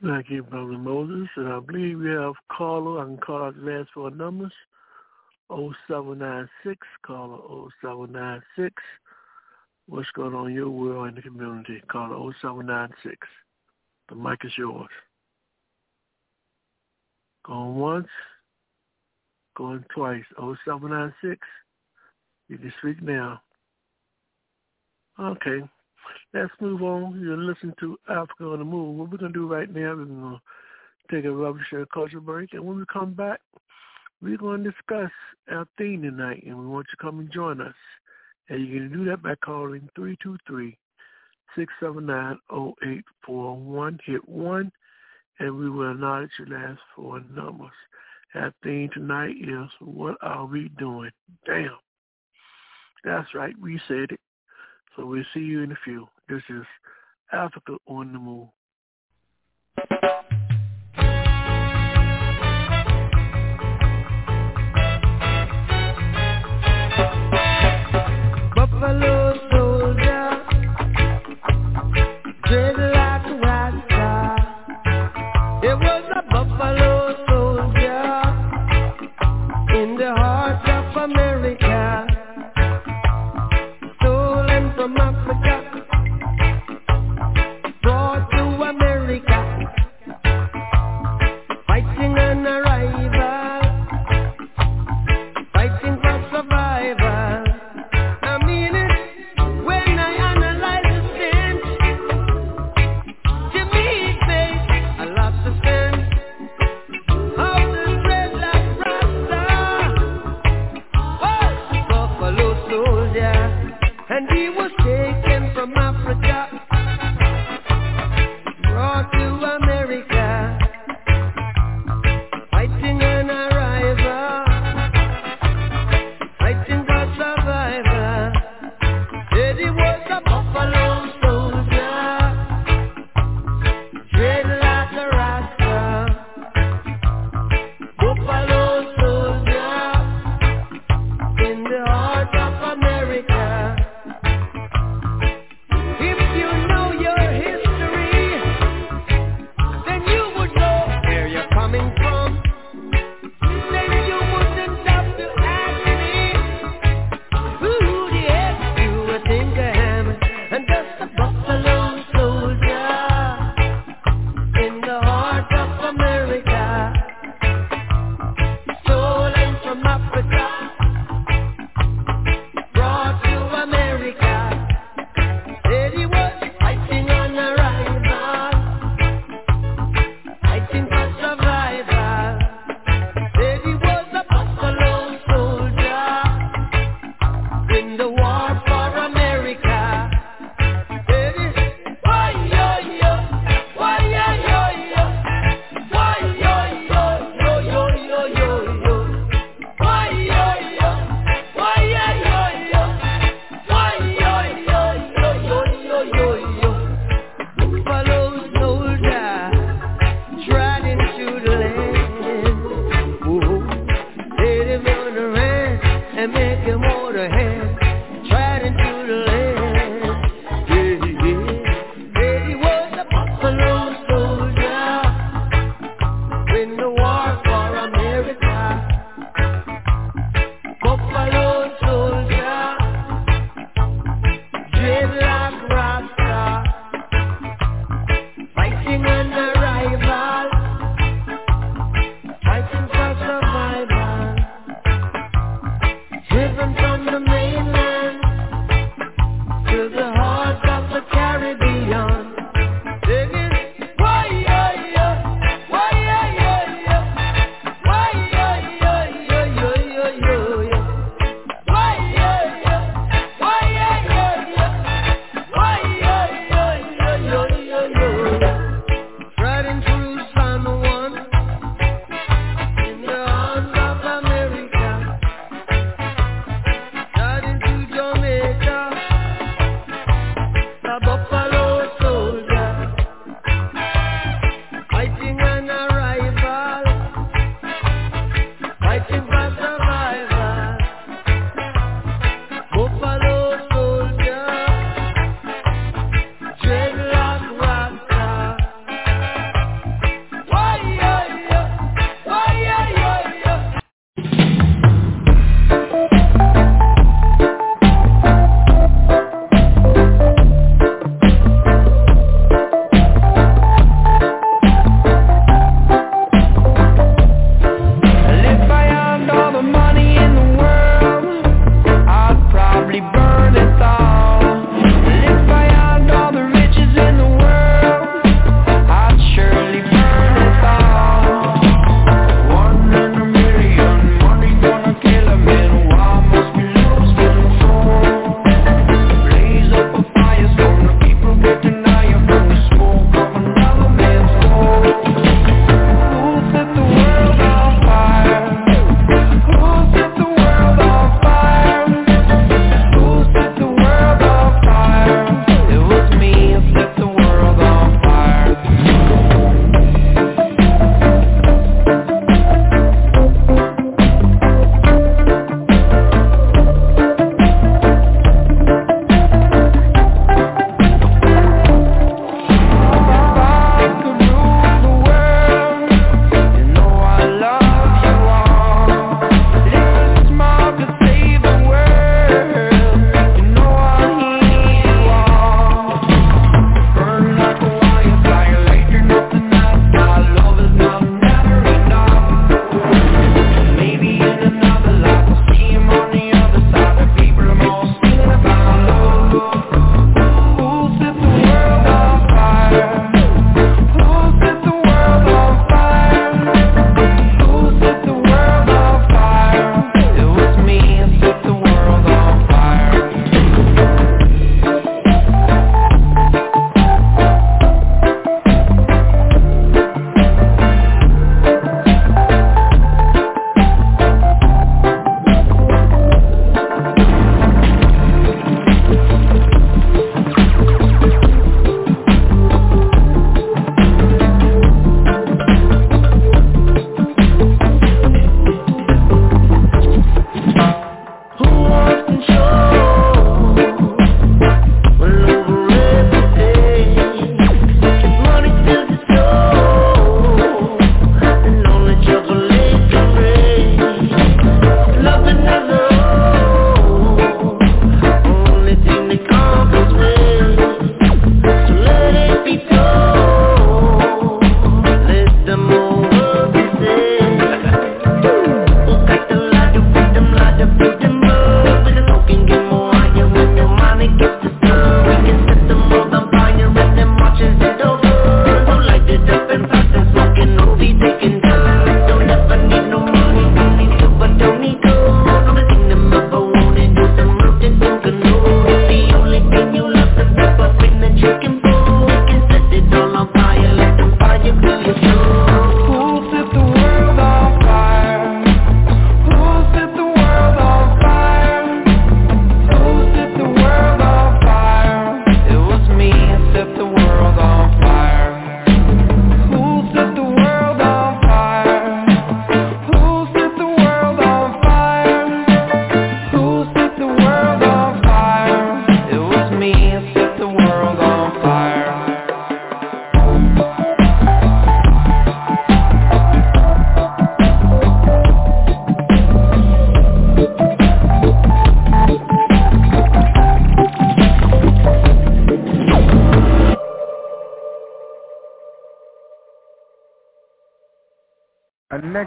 Thank 0.03 0.31
you, 0.31 0.45
Brother 0.45 0.79
Moses. 0.79 1.29
And 1.37 1.49
I 1.49 1.59
believe 1.59 1.99
we 1.99 2.11
have 2.11 2.35
caller. 2.57 3.01
I 3.01 3.05
can 3.05 3.17
call 3.19 3.45
out 3.45 3.57
the 3.57 3.63
last 3.63 3.89
four 3.93 4.11
numbers. 4.11 4.53
0796, 5.51 6.87
caller 7.05 7.39
0796. 7.83 8.75
What's 9.89 10.11
going 10.11 10.35
on 10.35 10.49
in 10.49 10.55
your 10.55 10.71
world 10.71 11.09
in 11.09 11.15
the 11.15 11.23
community? 11.23 11.83
Caller 11.91 12.33
0796. 12.41 13.27
The 14.09 14.15
mic 14.15 14.39
is 14.45 14.53
yours. 14.57 14.89
Going 17.47 17.77
once, 17.77 18.09
going 19.57 19.85
twice. 19.95 20.25
0796. 20.37 21.41
You 22.49 22.59
can 22.59 22.73
speak 22.81 23.03
now. 23.03 23.41
Okay. 25.19 25.63
Let's 26.35 26.53
move 26.61 26.83
on. 26.83 27.21
You're 27.21 27.37
listening 27.37 27.75
to 27.81 27.97
Africa 28.09 28.45
on 28.45 28.59
the 28.59 28.65
Move. 28.65 28.97
What 28.97 29.11
we're 29.11 29.19
going 29.19 29.33
to 29.33 29.39
do 29.39 29.47
right 29.47 29.73
now, 29.73 29.95
we're 29.95 30.05
going 30.05 30.39
to 30.39 31.15
take 31.15 31.25
a 31.25 31.31
revolutionary 31.31 31.87
culture 31.93 32.21
break. 32.21 32.53
And 32.53 32.65
when 32.65 32.77
we 32.77 32.85
come 32.93 33.15
back, 33.15 33.41
we're 34.21 34.37
going 34.37 34.65
to 34.65 34.71
discuss 34.71 35.11
our 35.51 35.67
theme 35.79 36.03
tonight. 36.03 36.43
And 36.47 36.59
we 36.59 36.67
want 36.67 36.87
you 36.89 36.97
to 36.97 37.03
come 37.03 37.21
and 37.21 37.33
join 37.33 37.61
us. 37.61 37.75
And 38.49 38.67
you 38.67 38.79
can 38.79 38.93
do 38.93 39.05
that 39.07 39.23
by 39.23 39.35
calling 39.37 39.89
323-679-0841. 41.57 43.99
Hit 44.05 44.29
1, 44.29 44.73
and 45.41 45.57
we 45.57 45.71
will 45.71 45.93
acknowledge 45.93 46.31
your 46.39 46.49
last 46.49 46.81
four 46.97 47.21
numbers. 47.35 47.71
Our 48.35 48.53
theme 48.63 48.91
tonight 48.93 49.37
is, 49.41 49.71
what 49.81 50.17
are 50.21 50.45
we 50.47 50.69
doing? 50.79 51.11
Damn. 51.47 51.79
That's 53.05 53.35
right, 53.35 53.55
we 53.61 53.81
said 53.89 54.13
it. 54.13 54.21
So 54.99 55.07
we'll 55.07 55.23
see 55.33 55.39
you 55.41 55.63
in 55.63 55.71
a 55.71 55.77
few. 55.85 56.09
This 56.29 56.43
is 56.51 56.65
Africa 57.33 57.77
on 57.87 58.13
the 58.13 58.19
Move. 58.19 58.49
Buffalo 68.57 69.35
soldier, 69.53 70.43
dreadlock 72.49 72.98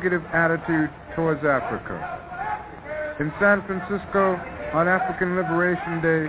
negative 0.02 0.26
attitude 0.34 0.90
towards 1.16 1.46
Africa. 1.46 1.94
In 3.20 3.32
San 3.40 3.62
Francisco, 3.68 4.34
on 4.74 4.88
African 4.88 5.36
Liberation 5.36 6.02
Day, 6.02 6.26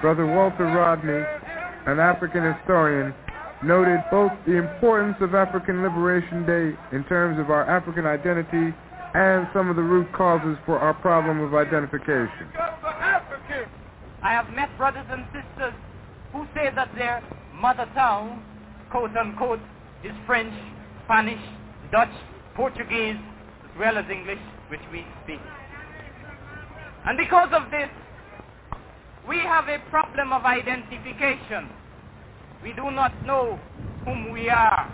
Brother 0.00 0.24
Walter 0.24 0.66
Rodney, 0.66 1.18
an 1.90 1.98
African 1.98 2.54
historian, 2.54 3.12
noted 3.64 3.98
both 4.12 4.30
the 4.46 4.54
importance 4.54 5.16
of 5.20 5.34
African 5.34 5.82
Liberation 5.82 6.46
Day 6.46 6.78
in 6.94 7.02
terms 7.08 7.40
of 7.40 7.50
our 7.50 7.68
African 7.68 8.06
identity 8.06 8.72
and 9.14 9.48
some 9.52 9.68
of 9.68 9.74
the 9.74 9.82
root 9.82 10.06
causes 10.12 10.56
for 10.64 10.78
our 10.78 10.94
problem 10.94 11.40
of 11.40 11.54
identification. 11.54 12.46
I 14.22 14.30
have 14.30 14.48
met 14.54 14.68
brothers 14.78 15.06
and 15.10 15.24
sisters 15.34 15.74
who 16.32 16.46
say 16.54 16.70
that 16.72 16.94
their 16.94 17.20
mother 17.54 17.90
tongue, 17.94 18.44
quote 18.92 19.16
unquote, 19.16 19.60
is 20.04 20.12
French, 20.24 20.54
Spanish, 21.04 21.42
Dutch, 21.90 22.14
Portuguese, 22.58 23.14
as 23.62 23.78
well 23.78 23.96
as 23.96 24.04
English, 24.10 24.40
which 24.68 24.82
we 24.90 25.06
speak. 25.22 25.38
And 27.06 27.16
because 27.16 27.50
of 27.52 27.70
this, 27.70 27.88
we 29.28 29.38
have 29.38 29.68
a 29.68 29.78
problem 29.90 30.32
of 30.32 30.42
identification. 30.42 31.68
We 32.60 32.72
do 32.72 32.90
not 32.90 33.14
know 33.24 33.60
whom 34.04 34.32
we 34.32 34.50
are. 34.50 34.92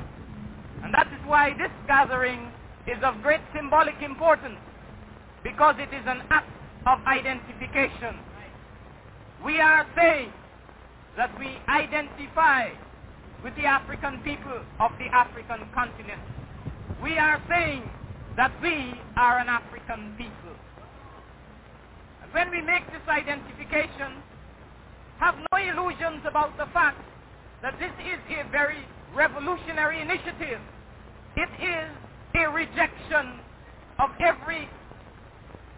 And 0.83 0.93
that 0.93 1.07
is 1.07 1.27
why 1.27 1.55
this 1.57 1.71
gathering 1.87 2.53
is 2.87 3.03
of 3.03 3.23
great 3.23 3.41
symbolic 3.57 3.95
importance 4.03 4.61
because 5.43 5.77
it 5.79 5.89
is 5.89 6.05
an 6.07 6.21
act 6.29 6.51
of 6.87 6.99
identification. 7.07 8.21
We 9.43 9.59
are 9.59 9.87
saying 9.97 10.31
that 11.17 11.31
we 11.39 11.57
identify 11.67 12.69
with 13.43 13.57
the 13.57 13.65
African 13.65 14.21
people 14.21 14.61
of 14.81 14.91
the 14.99 15.07
African 15.07 15.67
continent. 15.73 16.21
We 17.05 17.19
are 17.19 17.39
saying 17.51 17.83
that 18.39 18.51
we 18.63 18.95
are 19.15 19.39
an 19.39 19.47
African 19.47 20.15
people. 20.17 20.57
And 22.23 22.33
when 22.33 22.51
we 22.51 22.63
make 22.63 22.87
this 22.87 23.05
identification, 23.07 24.25
have 25.19 25.35
no 25.37 25.59
illusions 25.59 26.25
about 26.25 26.57
the 26.57 26.65
fact 26.73 26.97
that 27.61 27.79
this 27.79 27.93
is 28.01 28.19
a 28.33 28.51
very 28.51 28.81
revolutionary 29.15 30.01
initiative. 30.01 30.61
It 31.37 31.51
is 31.61 31.93
a 32.41 32.49
rejection 32.49 33.39
of 33.99 34.09
every 34.19 34.67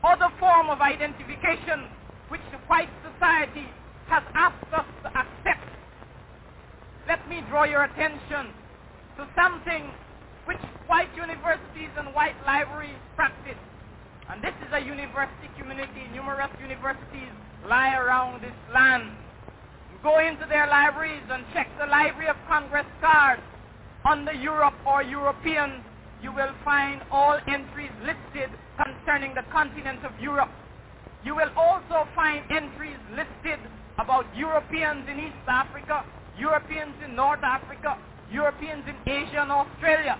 other 0.04 0.28
form 0.38 0.70
of 0.70 0.80
identification 0.80 1.90
which 2.28 2.46
the 2.52 2.58
white 2.68 2.90
society 3.02 3.66
has 4.06 4.22
asked 4.34 4.72
us 4.72 4.86
to 5.02 5.08
accept. 5.08 5.74
Let 7.08 7.28
me 7.28 7.42
draw 7.50 7.64
your 7.64 7.82
attention 7.82 8.54
to 9.18 9.26
something 9.34 9.90
which 10.46 10.62
white 10.86 11.10
universities 11.14 11.90
and 11.98 12.14
white 12.14 12.38
libraries 12.46 12.98
practice. 13.14 13.58
And 14.30 14.42
this 14.42 14.54
is 14.66 14.72
a 14.72 14.80
university 14.80 15.50
community. 15.58 16.06
Numerous 16.14 16.50
universities 16.60 17.34
lie 17.68 17.94
around 17.94 18.42
this 18.42 18.54
land. 18.72 19.10
Go 20.02 20.18
into 20.18 20.46
their 20.48 20.66
libraries 20.66 21.22
and 21.30 21.44
check 21.52 21.68
the 21.78 21.86
Library 21.86 22.28
of 22.28 22.36
Congress 22.48 22.86
card 23.00 23.40
under 24.08 24.32
Europe 24.32 24.74
or 24.86 25.02
European. 25.02 25.82
you 26.22 26.32
will 26.32 26.54
find 26.64 27.02
all 27.10 27.38
entries 27.46 27.92
listed 28.02 28.50
concerning 28.82 29.34
the 29.34 29.42
continent 29.52 30.04
of 30.04 30.12
Europe. 30.20 30.50
You 31.24 31.34
will 31.34 31.50
also 31.56 32.08
find 32.14 32.42
entries 32.50 32.98
listed 33.10 33.60
about 33.98 34.24
Europeans 34.36 35.04
in 35.08 35.18
East 35.20 35.46
Africa, 35.46 36.04
Europeans 36.38 36.94
in 37.04 37.14
North 37.14 37.42
Africa, 37.42 37.98
Europeans 38.30 38.84
in 38.88 38.96
Asia 39.10 39.42
and 39.42 39.52
Australia. 39.52 40.18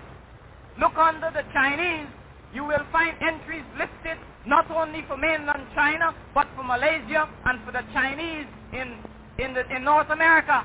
Look 0.78 0.96
under 0.96 1.30
the 1.32 1.44
Chinese, 1.52 2.08
you 2.52 2.64
will 2.64 2.84
find 2.92 3.16
entries 3.22 3.64
listed 3.78 4.18
not 4.46 4.70
only 4.70 5.04
for 5.08 5.16
mainland 5.16 5.66
China, 5.74 6.14
but 6.34 6.46
for 6.54 6.62
Malaysia 6.62 7.28
and 7.46 7.64
for 7.64 7.72
the 7.72 7.82
Chinese 7.92 8.46
in, 8.72 8.96
in, 9.38 9.54
the, 9.54 9.64
in 9.74 9.84
North 9.84 10.10
America. 10.10 10.64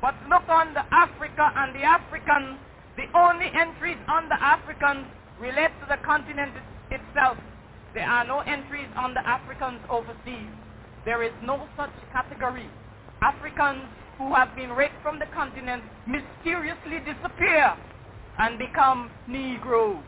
But 0.00 0.14
look 0.28 0.48
on 0.48 0.74
the 0.74 0.84
Africa 0.92 1.52
and 1.56 1.74
the 1.74 1.82
Africans, 1.82 2.58
the 2.96 3.08
only 3.16 3.46
entries 3.52 3.98
on 4.08 4.28
the 4.28 4.36
Africans 4.36 5.06
relate 5.40 5.72
to 5.80 5.86
the 5.88 5.96
continent 6.04 6.52
itself. 6.90 7.38
There 7.94 8.06
are 8.06 8.24
no 8.24 8.40
entries 8.40 8.88
on 8.96 9.14
the 9.14 9.26
Africans 9.26 9.80
overseas. 9.88 10.52
There 11.04 11.22
is 11.22 11.32
no 11.42 11.66
such 11.76 11.90
category. 12.12 12.68
Africans 13.22 13.82
who 14.18 14.34
have 14.34 14.54
been 14.54 14.70
raped 14.70 15.00
from 15.02 15.18
the 15.18 15.26
continent 15.32 15.82
mysteriously 16.06 17.00
disappear 17.08 17.74
and 18.40 18.58
become 18.58 19.10
Negroes. 19.28 20.02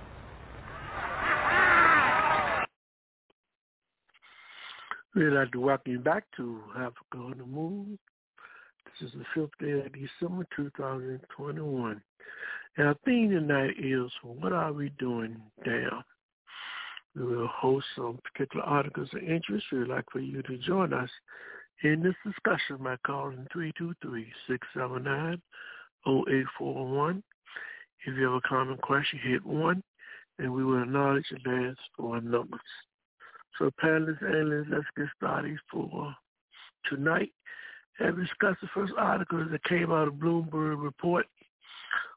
We'd 5.15 5.29
like 5.29 5.53
to 5.53 5.61
welcome 5.61 5.93
you 5.93 5.99
back 5.99 6.25
to 6.39 6.63
Africa 6.75 7.19
on 7.19 7.35
the 7.37 7.45
Move. 7.45 7.99
This 8.87 9.09
is 9.09 9.15
the 9.15 9.27
fifth 9.35 9.51
day 9.61 9.73
of 9.73 9.93
December 9.93 10.47
2021. 10.57 12.01
And 12.79 12.89
our 12.89 12.97
theme 13.05 13.31
tonight 13.31 13.75
is 13.79 14.11
What 14.23 14.55
Are 14.55 14.73
We 14.73 14.89
Doing 14.99 15.37
Down? 15.67 16.03
We 17.15 17.27
will 17.27 17.49
host 17.49 17.85
some 17.95 18.19
particular 18.33 18.65
articles 18.65 19.11
of 19.13 19.23
interest. 19.23 19.67
We'd 19.71 19.89
like 19.89 20.07
for 20.11 20.21
you 20.21 20.41
to 20.45 20.57
join 20.57 20.95
us 20.95 21.11
in 21.83 22.03
this 22.03 22.17
discussion 22.25 22.79
by 22.83 22.97
calling 23.05 23.47
323-679-0841. 24.75 27.23
If 28.07 28.17
you 28.17 28.25
have 28.25 28.35
a 28.35 28.49
common 28.49 28.79
question, 28.79 29.21
hit 29.23 29.45
1, 29.45 29.83
and 30.39 30.53
we 30.53 30.65
will 30.65 30.83
acknowledge 30.83 31.27
the 31.31 31.51
last 31.51 31.79
four 31.97 32.21
numbers. 32.21 32.61
So 33.59 33.71
panelists, 33.83 34.23
analysts, 34.23 34.69
let's 34.71 34.85
get 34.97 35.07
started 35.17 35.59
for 35.71 36.15
tonight 36.89 37.33
and 38.01 38.17
discuss 38.17 38.57
the 38.61 38.69
first 38.75 38.93
article 38.97 39.47
that 39.49 39.65
came 39.65 39.93
out 39.93 40.09
of 40.09 40.15
Bloomberg 40.15 40.83
Report 40.83 41.27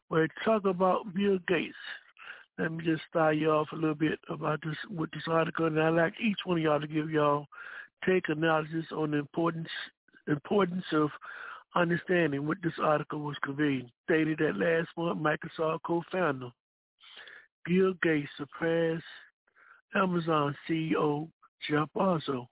where 0.07 0.23
it 0.23 0.31
talk 0.43 0.65
about 0.65 1.13
Bill 1.13 1.39
Gates. 1.47 1.75
Let 2.57 2.71
me 2.71 2.85
just 2.85 3.01
start 3.09 3.35
you 3.35 3.51
off 3.51 3.67
a 3.73 3.75
little 3.75 3.95
bit 3.95 4.19
about 4.29 4.61
this 4.63 4.77
with 4.89 5.11
this 5.11 5.23
article, 5.27 5.65
and 5.65 5.81
I'd 5.81 5.89
like 5.89 6.13
each 6.21 6.37
one 6.45 6.57
of 6.57 6.63
y'all 6.63 6.79
to 6.79 6.87
give 6.87 7.09
y'all 7.09 7.47
take 8.05 8.29
analysis 8.29 8.85
on 8.91 9.11
the 9.11 9.17
importance 9.17 9.67
importance 10.27 10.85
of 10.91 11.09
understanding 11.75 12.47
what 12.47 12.57
this 12.63 12.73
article 12.81 13.19
was 13.19 13.35
conveying. 13.43 13.91
Stated 14.05 14.39
that 14.39 14.57
last 14.57 14.89
month, 14.97 15.21
Microsoft 15.21 15.79
co-founder 15.85 16.49
Bill 17.65 17.93
Gates 18.01 18.29
surpassed 18.37 19.03
Amazon 19.95 20.55
CEO 20.69 21.27
Jeff 21.69 21.89
Bezos 21.95 22.47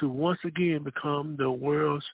to 0.00 0.08
once 0.08 0.38
again 0.44 0.82
become 0.82 1.36
the 1.38 1.50
world's 1.50 2.04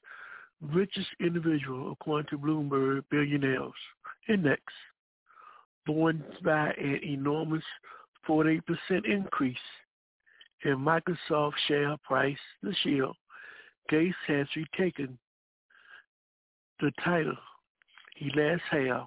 richest 0.60 1.08
individual 1.20 1.92
according 1.92 2.28
to 2.30 2.38
Bloomberg 2.38 3.02
Billionaires 3.10 3.72
Index, 4.28 4.62
borne 5.86 6.22
by 6.44 6.72
an 6.72 7.00
enormous 7.02 7.64
48% 8.28 8.60
increase 9.06 9.56
in 10.64 10.76
Microsoft 10.76 11.54
share 11.66 11.96
price 12.04 12.36
this 12.62 12.76
year. 12.84 13.08
Gates 13.88 14.14
has 14.26 14.46
retaken 14.54 15.18
the 16.80 16.92
title 17.04 17.36
he 18.16 18.30
last 18.34 18.62
held 18.70 19.06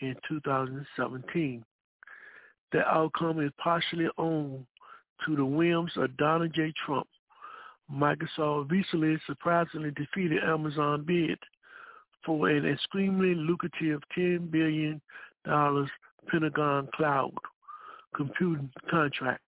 in 0.00 0.14
2017. 0.28 1.64
The 2.72 2.86
outcome 2.86 3.40
is 3.40 3.50
partially 3.58 4.08
owned 4.18 4.66
to 5.26 5.36
the 5.36 5.44
whims 5.44 5.92
of 5.96 6.16
Donald 6.16 6.52
J. 6.54 6.72
Trump. 6.84 7.06
Microsoft 7.92 8.70
recently 8.70 9.18
surprisingly 9.26 9.90
defeated 9.92 10.42
Amazon 10.44 11.04
bid 11.06 11.38
for 12.24 12.48
an 12.48 12.66
extremely 12.66 13.34
lucrative 13.34 14.00
$10 14.16 14.50
billion 14.50 15.00
Pentagon 16.30 16.88
Cloud 16.94 17.32
computing 18.14 18.70
contract 18.90 19.40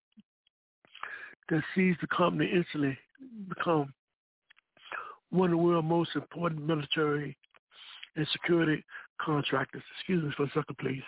that 1.49 1.61
sees 1.75 1.95
the 2.01 2.07
company 2.07 2.49
instantly 2.51 2.97
become 3.49 3.93
one 5.29 5.49
of 5.49 5.51
the 5.51 5.57
world's 5.57 5.87
most 5.87 6.15
important 6.15 6.65
military 6.65 7.37
and 8.15 8.27
security 8.31 8.83
contractors. 9.19 9.83
Excuse 9.97 10.23
me 10.23 10.31
for 10.35 10.43
a 10.43 10.47
second, 10.47 10.77
please. 10.79 11.03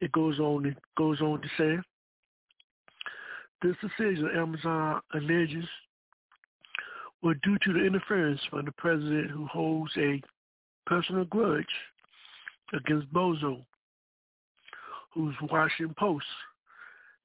It 0.00 0.12
goes 0.12 0.38
on. 0.38 0.66
It 0.66 0.76
goes 0.96 1.20
on 1.20 1.40
to 1.40 1.48
say, 1.56 1.78
this 3.62 3.76
decision, 3.80 4.28
Amazon 4.36 5.00
alleges, 5.14 5.64
was 7.22 7.36
due 7.42 7.56
to 7.64 7.72
the 7.72 7.84
interference 7.84 8.40
from 8.50 8.66
the 8.66 8.72
president 8.72 9.30
who 9.30 9.46
holds 9.46 9.92
a 9.96 10.20
personal 10.86 11.24
grudge 11.24 11.64
against 12.74 13.10
Bezos, 13.12 13.64
whose 15.14 15.34
Washington 15.50 15.94
Post 15.98 16.26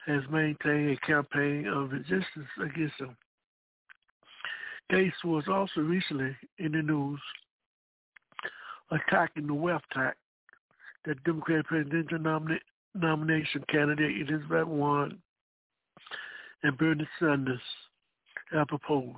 has 0.06 0.22
maintained 0.32 0.92
a 0.92 1.06
campaign 1.06 1.68
of 1.68 1.92
resistance 1.92 2.48
against 2.64 2.96
him. 3.00 3.18
Gates 4.90 5.16
was 5.24 5.44
also 5.48 5.82
recently 5.82 6.36
in 6.58 6.72
the 6.72 6.82
news 6.82 7.22
attacking 8.92 9.48
the 9.48 9.54
wealth 9.54 9.84
tax 9.94 10.18
the 11.06 11.16
Democratic 11.26 11.68
presidential 11.68 12.20
nomina- 12.20 12.60
nomination 12.94 13.64
candidate 13.70 14.28
Elizabeth 14.28 14.68
Warren 14.68 15.22
and 16.64 16.78
Bernie 16.78 17.08
Sanders 17.20 17.62
have 18.52 18.68
proposed. 18.68 19.16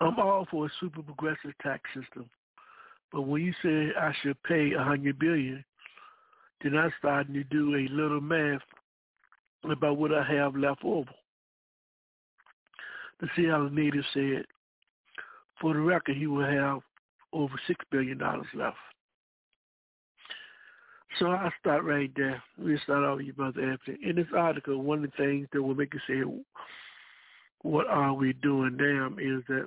I'm 0.00 0.18
all 0.18 0.46
for 0.50 0.66
a 0.66 0.70
super 0.80 1.02
progressive 1.02 1.56
tax 1.62 1.82
system, 1.94 2.28
but 3.12 3.22
when 3.22 3.42
you 3.42 3.54
say 3.62 3.94
I 3.98 4.12
should 4.22 4.42
pay 4.42 4.72
a 4.72 4.82
hundred 4.82 5.18
billion, 5.18 5.64
then 6.62 6.76
I'm 6.76 6.92
starting 6.98 7.34
to 7.34 7.44
do 7.44 7.76
a 7.76 7.88
little 7.92 8.20
math 8.20 8.60
about 9.70 9.96
what 9.96 10.12
I 10.12 10.24
have 10.24 10.56
left 10.56 10.84
over. 10.84 11.10
The 13.20 13.28
Seattle 13.36 13.70
native 13.70 14.04
said, 14.12 14.44
for 15.60 15.72
the 15.72 15.80
record, 15.80 16.16
he 16.16 16.26
will 16.26 16.44
have 16.44 16.80
over 17.32 17.54
$6 17.68 17.74
billion 17.90 18.18
left. 18.18 18.76
So 21.18 21.26
I'll 21.26 21.52
start 21.60 21.84
right 21.84 22.10
there. 22.16 22.42
We'll 22.58 22.78
start 22.82 23.04
off 23.04 23.18
with 23.18 23.26
you, 23.26 23.32
Brother 23.32 23.70
Anthony. 23.70 23.98
In 24.02 24.16
this 24.16 24.26
article, 24.36 24.82
one 24.82 25.04
of 25.04 25.10
the 25.10 25.16
things 25.16 25.46
that 25.52 25.62
will 25.62 25.76
make 25.76 25.94
you 25.94 26.00
say, 26.08 26.22
what 27.62 27.86
are 27.86 28.12
we 28.12 28.32
doing 28.34 28.76
damn, 28.76 29.18
is 29.20 29.44
that 29.48 29.66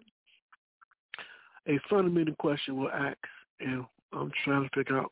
a 1.68 1.80
fundamental 1.89 2.36
question 2.36 2.78
will 2.78 2.91
ask, 2.91 3.18
and 3.60 3.86
I'm 4.14 4.32
trying 4.43 4.64
to 4.64 4.70
figure 4.76 5.00
out, 5.00 5.12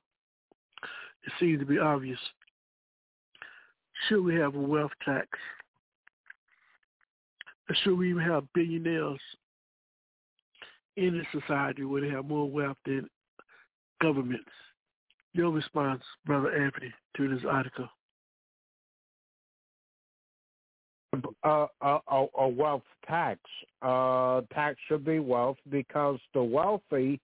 it 1.26 1.34
seems 1.40 1.60
to 1.60 1.66
be 1.66 1.80
obvious. 1.80 2.20
Should 4.08 4.24
we 4.24 4.36
have 4.36 4.56
a 4.56 4.60
wealth 4.60 4.92
tax? 5.04 5.28
Should 7.74 7.98
we 7.98 8.12
even 8.12 8.24
have 8.24 8.44
billionaires 8.54 9.20
in 10.98 11.20
a 11.20 11.40
society 11.40 11.84
where 11.84 12.02
they 12.02 12.10
have 12.10 12.26
more 12.26 12.50
wealth 12.50 12.78
than 12.86 13.10
governments? 14.02 14.52
Your 15.34 15.52
response, 15.52 16.04
Brother 16.26 16.56
Anthony, 16.56 16.94
to 17.18 17.28
this 17.28 17.44
article. 17.50 17.90
A, 21.44 21.68
a, 21.82 22.26
a 22.38 22.48
wealth 22.48 22.84
tax. 23.08 23.40
Uh, 23.82 24.42
tax 24.54 24.78
should 24.88 25.06
be 25.06 25.20
wealth 25.20 25.58
because 25.70 26.20
the 26.34 26.44
wealthy 26.44 27.20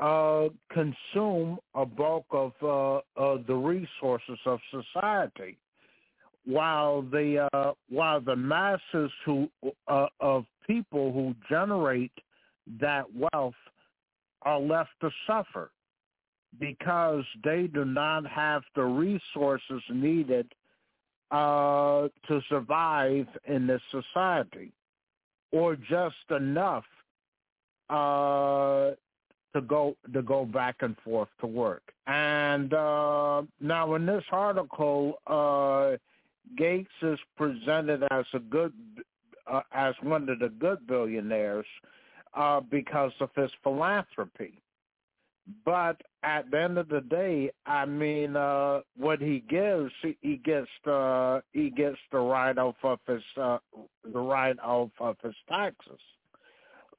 uh, 0.00 0.48
consume 0.72 1.58
a 1.74 1.84
bulk 1.84 2.26
of 2.30 2.52
uh, 2.62 3.36
the 3.46 3.54
resources 3.54 4.38
of 4.46 4.60
society, 4.70 5.58
while 6.48 7.02
the 7.02 7.46
uh, 7.52 7.72
while 7.90 8.20
the 8.20 8.34
masses 8.34 9.10
who 9.24 9.48
uh, 9.86 10.06
of 10.20 10.46
people 10.66 11.12
who 11.12 11.34
generate 11.48 12.12
that 12.80 13.04
wealth 13.14 13.54
are 14.42 14.58
left 14.58 14.90
to 15.02 15.10
suffer 15.26 15.70
because 16.58 17.24
they 17.44 17.66
do 17.66 17.84
not 17.84 18.26
have 18.26 18.62
the 18.74 18.82
resources 18.82 19.82
needed 19.90 20.50
uh, 21.30 22.08
to 22.26 22.40
survive 22.48 23.26
in 23.46 23.66
this 23.66 23.82
society, 23.90 24.72
or 25.52 25.76
just 25.76 26.16
enough 26.30 26.84
uh, 27.90 28.92
to 29.54 29.60
go 29.66 29.94
to 30.14 30.22
go 30.22 30.46
back 30.46 30.76
and 30.80 30.96
forth 31.04 31.28
to 31.40 31.46
work. 31.46 31.82
And 32.06 32.72
uh, 32.72 33.42
now, 33.60 33.94
in 33.96 34.06
this 34.06 34.24
article, 34.32 35.20
uh, 35.26 35.98
Gates 36.56 36.90
is 37.02 37.18
presented 37.36 38.02
as 38.10 38.24
a 38.34 38.38
good 38.38 38.72
uh, 39.50 39.62
as 39.72 39.94
one 40.02 40.28
of 40.28 40.38
the 40.38 40.48
good 40.48 40.86
billionaires 40.86 41.66
uh, 42.34 42.60
because 42.60 43.12
of 43.20 43.30
his 43.36 43.50
philanthropy. 43.62 44.60
But 45.64 46.00
at 46.22 46.50
the 46.50 46.62
end 46.62 46.76
of 46.76 46.88
the 46.88 47.00
day, 47.00 47.50
I 47.64 47.86
mean, 47.86 48.36
uh, 48.36 48.80
what 48.96 49.18
he 49.18 49.42
gives, 49.48 49.90
he, 50.20 50.36
gets 50.36 50.68
the 50.84 51.42
he 51.52 51.70
gets 51.70 51.96
the 52.12 52.18
write 52.18 52.58
off 52.58 52.76
of 52.82 52.98
his 53.06 53.22
uh, 53.40 53.58
the 54.04 54.18
write 54.18 54.58
off 54.58 54.90
of 55.00 55.16
his 55.22 55.34
taxes, 55.48 56.00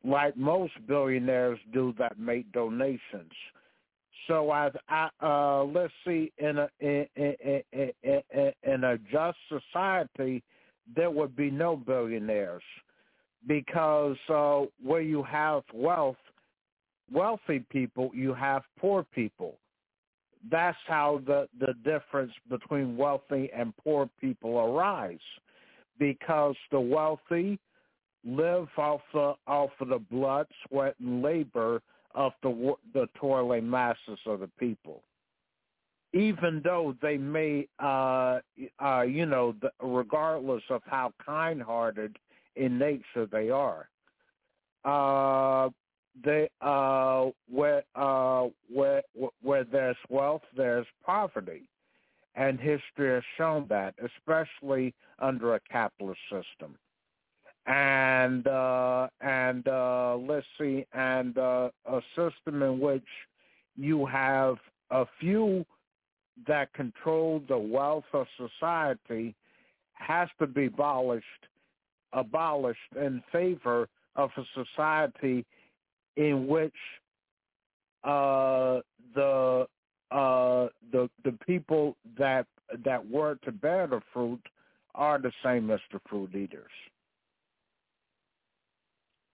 like 0.04 0.36
most 0.36 0.74
billionaires 0.88 1.60
do 1.74 1.93
that 2.00 2.18
make 2.20 2.52
donations. 2.52 3.32
So 4.30 4.51
as 4.53 4.71
I, 4.88 5.09
uh, 5.21 5.63
let's 5.63 5.91
see, 6.05 6.32
in 6.38 6.59
a 6.59 6.69
in, 6.80 7.05
in, 7.15 7.61
in, 8.03 8.53
in 8.63 8.84
a 8.84 8.97
just 9.11 9.38
society, 9.49 10.43
there 10.95 11.09
would 11.09 11.36
be 11.36 11.49
no 11.49 11.75
billionaires 11.75 12.63
because 13.47 14.17
uh, 14.30 14.61
where 14.84 15.01
you 15.01 15.23
have 15.23 15.63
wealth, 15.73 16.15
wealthy 17.11 17.65
people, 17.71 18.11
you 18.13 18.34
have 18.36 18.61
poor 18.80 19.03
people. 19.15 19.55
That's 20.51 20.77
how 20.86 21.21
the, 21.25 21.49
the 21.59 21.73
difference 21.84 22.32
between 22.49 22.95
wealthy 22.95 23.49
and 23.53 23.73
poor 23.84 24.07
people 24.21 24.59
arise, 24.59 25.17
because 25.97 26.55
the 26.71 26.80
wealthy 26.80 27.59
live 28.23 28.67
off 28.77 29.01
the 29.11 29.34
off 29.47 29.71
of 29.80 29.88
the 29.89 29.97
blood, 29.97 30.45
sweat, 30.67 30.95
and 30.99 31.23
labor 31.23 31.82
of 32.16 32.34
the 32.43 32.76
the 32.93 33.07
toiling 33.16 33.70
masses 33.70 34.20
of 34.26 34.39
the 34.39 34.49
people. 34.60 35.03
Even 36.12 36.62
though 36.64 36.95
they 37.03 37.18
may, 37.18 37.68
uh, 37.78 38.39
uh, 38.84 39.01
you 39.01 39.28
know, 39.28 39.53
the, 39.62 39.72
regardless 39.80 40.64
of 40.72 40.82
how 40.86 41.14
kind-hearted 41.24 42.18
in 42.55 42.80
nature 42.80 43.28
they 43.32 43.49
are. 43.49 43.89
Uh, 44.84 45.70
they 46.24 46.49
uh, 46.62 47.28
where 47.49 47.84
uh, 47.95 48.47
where 48.74 49.03
where 49.41 49.64
there's 49.64 49.95
wealth, 50.10 50.41
there's 50.55 50.88
poverty, 51.05 51.64
and 52.36 52.60
history 52.60 53.14
has 53.14 53.24
shown 53.38 53.68
that, 53.70 53.93
especially 54.03 54.93
under 55.20 55.55
a 55.55 55.60
capitalist 55.72 56.20
system. 56.24 56.78
And 57.70 58.47
uh, 58.47 59.07
and 59.22 59.67
uh, 59.67 60.17
let's 60.17 60.45
see, 60.59 60.86
and 60.91 61.38
uh, 61.38 61.70
a 61.86 62.01
system 62.15 62.63
in 62.63 62.80
which 62.80 63.05
you 63.78 64.07
have 64.07 64.55
a 64.89 65.05
few 65.20 65.63
that 66.47 66.74
control 66.74 67.43
the 67.47 67.57
wealth 67.57 68.05
of 68.13 68.26
society 68.38 69.36
has 69.93 70.30
to 70.39 70.47
be 70.47 70.65
abolished 70.65 71.26
abolished 72.13 72.80
in 72.99 73.22
favor 73.32 73.88
of 74.15 74.32
a 74.38 74.43
society 74.55 75.45
in 76.17 76.47
which 76.47 76.74
uh, 78.03 78.80
the 79.13 79.67
uh, 80.11 80.67
the 80.91 81.09
the 81.24 81.38
people 81.45 81.95
that 82.17 82.47
that 82.84 83.07
were 83.09 83.36
to 83.43 83.51
bear 83.51 83.86
the 83.88 84.01
fruit 84.11 84.41
are 84.95 85.20
the 85.20 85.32
same 85.43 85.70
as 85.70 85.80
the 85.91 85.99
fruit 86.09 86.34
eaters. 86.34 86.72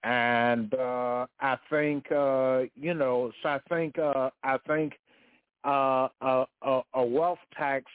And 0.06 0.74
uh, 0.74 1.26
I 1.40 1.58
think 1.70 2.12
uh, 2.12 2.64
you 2.76 2.94
know, 2.94 3.32
so 3.42 3.50
I 3.50 3.60
think 3.68 3.98
uh, 3.98 4.30
I 4.44 4.58
think 4.68 4.94
uh, 5.66 6.10
a, 6.22 6.46
a, 6.94 7.04
wealth 7.04 7.40
tax 7.58 7.86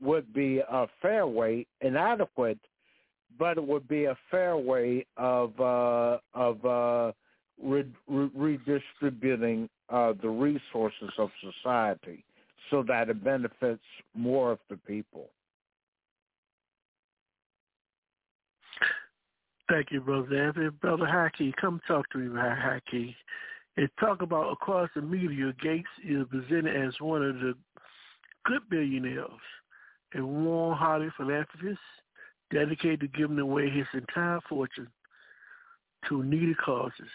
would 0.00 0.32
be 0.32 0.60
a 0.60 0.86
fair 1.02 1.26
way, 1.26 1.66
inadequate 1.82 2.58
but 3.38 3.56
it 3.56 3.66
would 3.66 3.86
be 3.88 4.04
a 4.04 4.16
fair 4.30 4.56
way 4.56 5.06
of 5.16 5.58
uh, 5.60 6.18
of 6.34 6.64
uh, 6.64 7.12
re- 7.62 7.92
re- 8.08 8.30
redistributing 8.34 9.68
uh, 9.88 10.12
the 10.20 10.28
resources 10.28 11.10
of 11.18 11.30
society 11.40 12.24
so 12.70 12.82
that 12.82 13.08
it 13.08 13.22
benefits 13.22 13.84
more 14.14 14.52
of 14.52 14.58
the 14.68 14.76
people. 14.76 15.30
Thank 19.68 19.90
you, 19.90 20.00
Brother 20.00 20.46
Anthony. 20.46 20.70
Brother 20.70 21.04
Haki, 21.04 21.54
come 21.60 21.80
talk 21.86 22.08
to 22.10 22.18
me, 22.18 22.28
Haki. 22.28 23.14
And 23.76 23.88
talk 24.00 24.22
about 24.22 24.50
across 24.50 24.88
the 24.94 25.02
media, 25.02 25.52
Gates 25.62 25.86
is 26.02 26.26
presented 26.30 26.74
as 26.74 26.94
one 27.00 27.22
of 27.22 27.34
the 27.36 27.54
good 28.44 28.62
billionaires 28.70 29.30
a 30.14 30.24
warm-hearted 30.24 31.12
philanthropist 31.16 31.78
dedicated 32.50 33.00
to 33.00 33.08
giving 33.08 33.38
away 33.38 33.68
his 33.68 33.86
entire 33.92 34.40
fortune 34.48 34.88
to 36.08 36.22
needy 36.22 36.54
causes. 36.54 37.10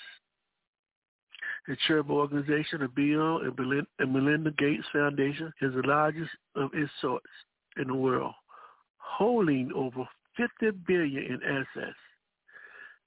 The 1.68 1.76
charitable 1.88 2.18
organization, 2.18 2.82
the 2.82 2.88
Bill 2.88 3.39
and 3.99 4.14
Melinda 4.14 4.51
Gates 4.51 4.86
Foundation, 4.93 5.51
is 5.62 5.74
the 5.74 5.88
largest 5.88 6.30
of 6.56 6.70
its 6.74 6.91
sorts 7.01 7.26
in 7.78 7.88
the 7.88 7.95
world, 7.95 8.34
holding 8.97 9.72
over 9.74 10.08
50 10.38 10.72
billion 10.86 11.24
in 11.24 11.39
assets. 11.43 11.97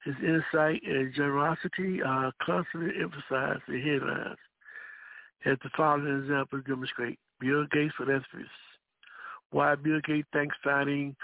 His 0.07 0.15
insight 0.23 0.81
and 0.85 1.13
generosity 1.13 2.01
are 2.01 2.33
constantly 2.41 2.93
emphasized 3.03 3.63
in 3.67 3.83
headlines, 3.83 4.39
as 5.45 5.59
the 5.65 5.71
following 5.77 6.21
examples 6.23 6.63
demonstrate. 6.65 7.19
Bill 7.41 7.67
Gates 7.73 7.93
philanthropist. 7.97 8.49
Why 9.51 9.75
Bill 9.75 10.01
Gates 10.07 10.29
thinks 10.33 10.55
finding 10.63 11.17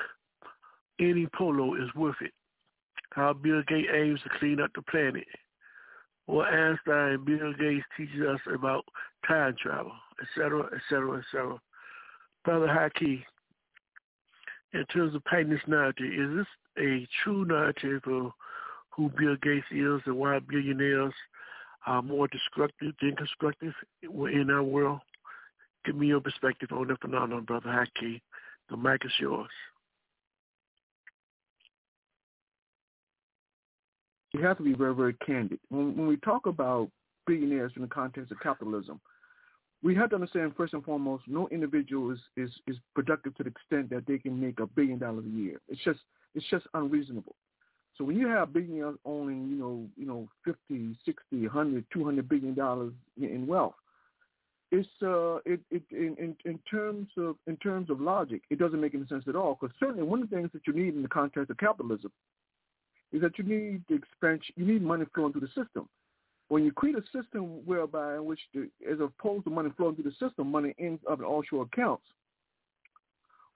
any 0.98 1.26
polio 1.26 1.80
is 1.80 1.94
worth 1.94 2.20
it. 2.22 2.32
How 3.10 3.32
Bill 3.34 3.62
Gates 3.68 3.88
aims 3.94 4.20
to 4.22 4.30
clean 4.40 4.60
up 4.60 4.72
the 4.74 4.82
planet. 4.82 5.28
What 6.26 6.52
Einstein 6.52 7.12
and 7.12 7.24
Bill 7.24 7.52
Gates 7.52 7.86
teaches 7.96 8.26
us 8.26 8.40
about 8.52 8.84
time 9.28 9.54
travel, 9.62 9.92
etc., 10.20 10.68
etc., 10.74 11.18
etc. 11.18 11.60
Brother 12.44 12.66
Haki, 12.66 13.22
in 14.72 14.84
terms 14.86 15.14
of 15.14 15.24
painting 15.24 15.50
this 15.50 15.68
narrative, 15.68 16.12
is 16.12 16.36
this 16.36 16.46
a 16.84 17.06
true 17.22 17.44
narrative 17.44 18.02
of 18.08 18.32
who 18.94 19.10
Bill 19.18 19.36
Gates 19.42 19.66
is 19.70 20.00
and 20.06 20.16
why 20.16 20.38
billionaires 20.38 21.14
are 21.86 22.02
more 22.02 22.28
destructive 22.28 22.94
than 23.00 23.16
constructive 23.16 23.72
in 24.02 24.50
our 24.50 24.62
world? 24.62 25.00
Give 25.84 25.96
me 25.96 26.08
your 26.08 26.20
perspective 26.20 26.70
on 26.72 26.88
the 26.88 26.96
phenomenon, 27.00 27.44
Brother 27.44 27.68
Haki. 27.68 28.20
The 28.70 28.76
mic 28.76 29.04
is 29.04 29.12
yours. 29.20 29.50
You 34.32 34.42
have 34.44 34.56
to 34.58 34.62
be 34.62 34.72
very, 34.72 34.94
very 34.94 35.14
candid. 35.26 35.58
When, 35.68 35.96
when 35.96 36.06
we 36.06 36.16
talk 36.18 36.46
about 36.46 36.88
billionaires 37.26 37.72
in 37.76 37.82
the 37.82 37.88
context 37.88 38.32
of 38.32 38.40
capitalism, 38.40 39.00
we 39.82 39.94
have 39.96 40.10
to 40.10 40.14
understand 40.14 40.54
first 40.56 40.74
and 40.74 40.84
foremost, 40.84 41.24
no 41.26 41.48
individual 41.48 42.12
is, 42.12 42.20
is, 42.36 42.50
is 42.66 42.76
productive 42.94 43.34
to 43.36 43.42
the 43.42 43.50
extent 43.50 43.90
that 43.90 44.06
they 44.06 44.18
can 44.18 44.40
make 44.40 44.60
a 44.60 44.66
billion 44.66 44.98
dollars 44.98 45.24
a 45.26 45.36
year. 45.36 45.60
It's 45.68 45.82
just 45.82 46.00
it's 46.34 46.46
just 46.48 46.66
unreasonable. 46.72 47.34
So 47.96 48.04
when 48.04 48.16
you 48.16 48.26
have 48.28 48.52
billionaires 48.52 48.96
owning, 49.04 49.48
you 49.48 49.56
know, 49.56 49.86
you 49.96 50.06
know, 50.06 50.28
50, 50.44 50.96
60, 51.04 51.42
100, 51.42 51.84
200 51.92 52.28
billion 52.28 52.54
dollars 52.54 52.92
in 53.20 53.46
wealth, 53.46 53.74
it's 54.70 54.88
uh, 55.02 55.36
it, 55.44 55.60
it 55.70 55.82
in, 55.90 56.16
in 56.18 56.36
in 56.46 56.58
terms 56.70 57.08
of 57.18 57.36
in 57.46 57.58
terms 57.58 57.90
of 57.90 58.00
logic, 58.00 58.42
it 58.48 58.58
doesn't 58.58 58.80
make 58.80 58.94
any 58.94 59.06
sense 59.06 59.24
at 59.28 59.36
all. 59.36 59.58
Because 59.60 59.76
certainly 59.78 60.02
one 60.02 60.22
of 60.22 60.30
the 60.30 60.36
things 60.36 60.50
that 60.54 60.66
you 60.66 60.72
need 60.72 60.94
in 60.94 61.02
the 61.02 61.08
context 61.08 61.50
of 61.50 61.58
capitalism 61.58 62.10
is 63.12 63.20
that 63.20 63.36
you 63.36 63.44
need 63.44 63.82
the 63.88 63.94
expansion, 63.94 64.54
you 64.56 64.64
need 64.66 64.82
money 64.82 65.04
flowing 65.14 65.32
through 65.32 65.42
the 65.42 65.62
system. 65.62 65.86
When 66.48 66.64
you 66.64 66.72
create 66.72 66.96
a 66.96 67.02
system 67.12 67.64
whereby 67.66 68.16
in 68.16 68.24
which, 68.24 68.40
the, 68.54 68.68
as 68.90 68.98
opposed 69.00 69.44
to 69.44 69.50
money 69.50 69.70
flowing 69.76 69.94
through 69.94 70.10
the 70.10 70.26
system, 70.26 70.50
money 70.50 70.74
ends 70.78 71.02
up 71.10 71.18
in 71.18 71.24
offshore 71.24 71.68
accounts, 71.72 72.04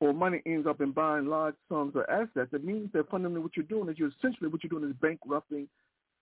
or 0.01 0.12
money 0.12 0.42
ends 0.47 0.66
up 0.66 0.80
in 0.80 0.92
buying 0.92 1.26
large 1.26 1.55
sums 1.68 1.97
of 1.97 2.05
assets, 2.09 2.51
it 2.53 2.64
means 2.64 2.90
that 2.92 3.09
fundamentally 3.11 3.42
what 3.42 3.57
you're 3.57 3.64
doing 3.64 3.88
is 3.88 3.99
you're 3.99 4.12
essentially 4.18 4.49
what 4.49 4.62
you're 4.62 4.78
doing 4.78 4.90
is 4.90 4.97
bankrupting 5.01 5.68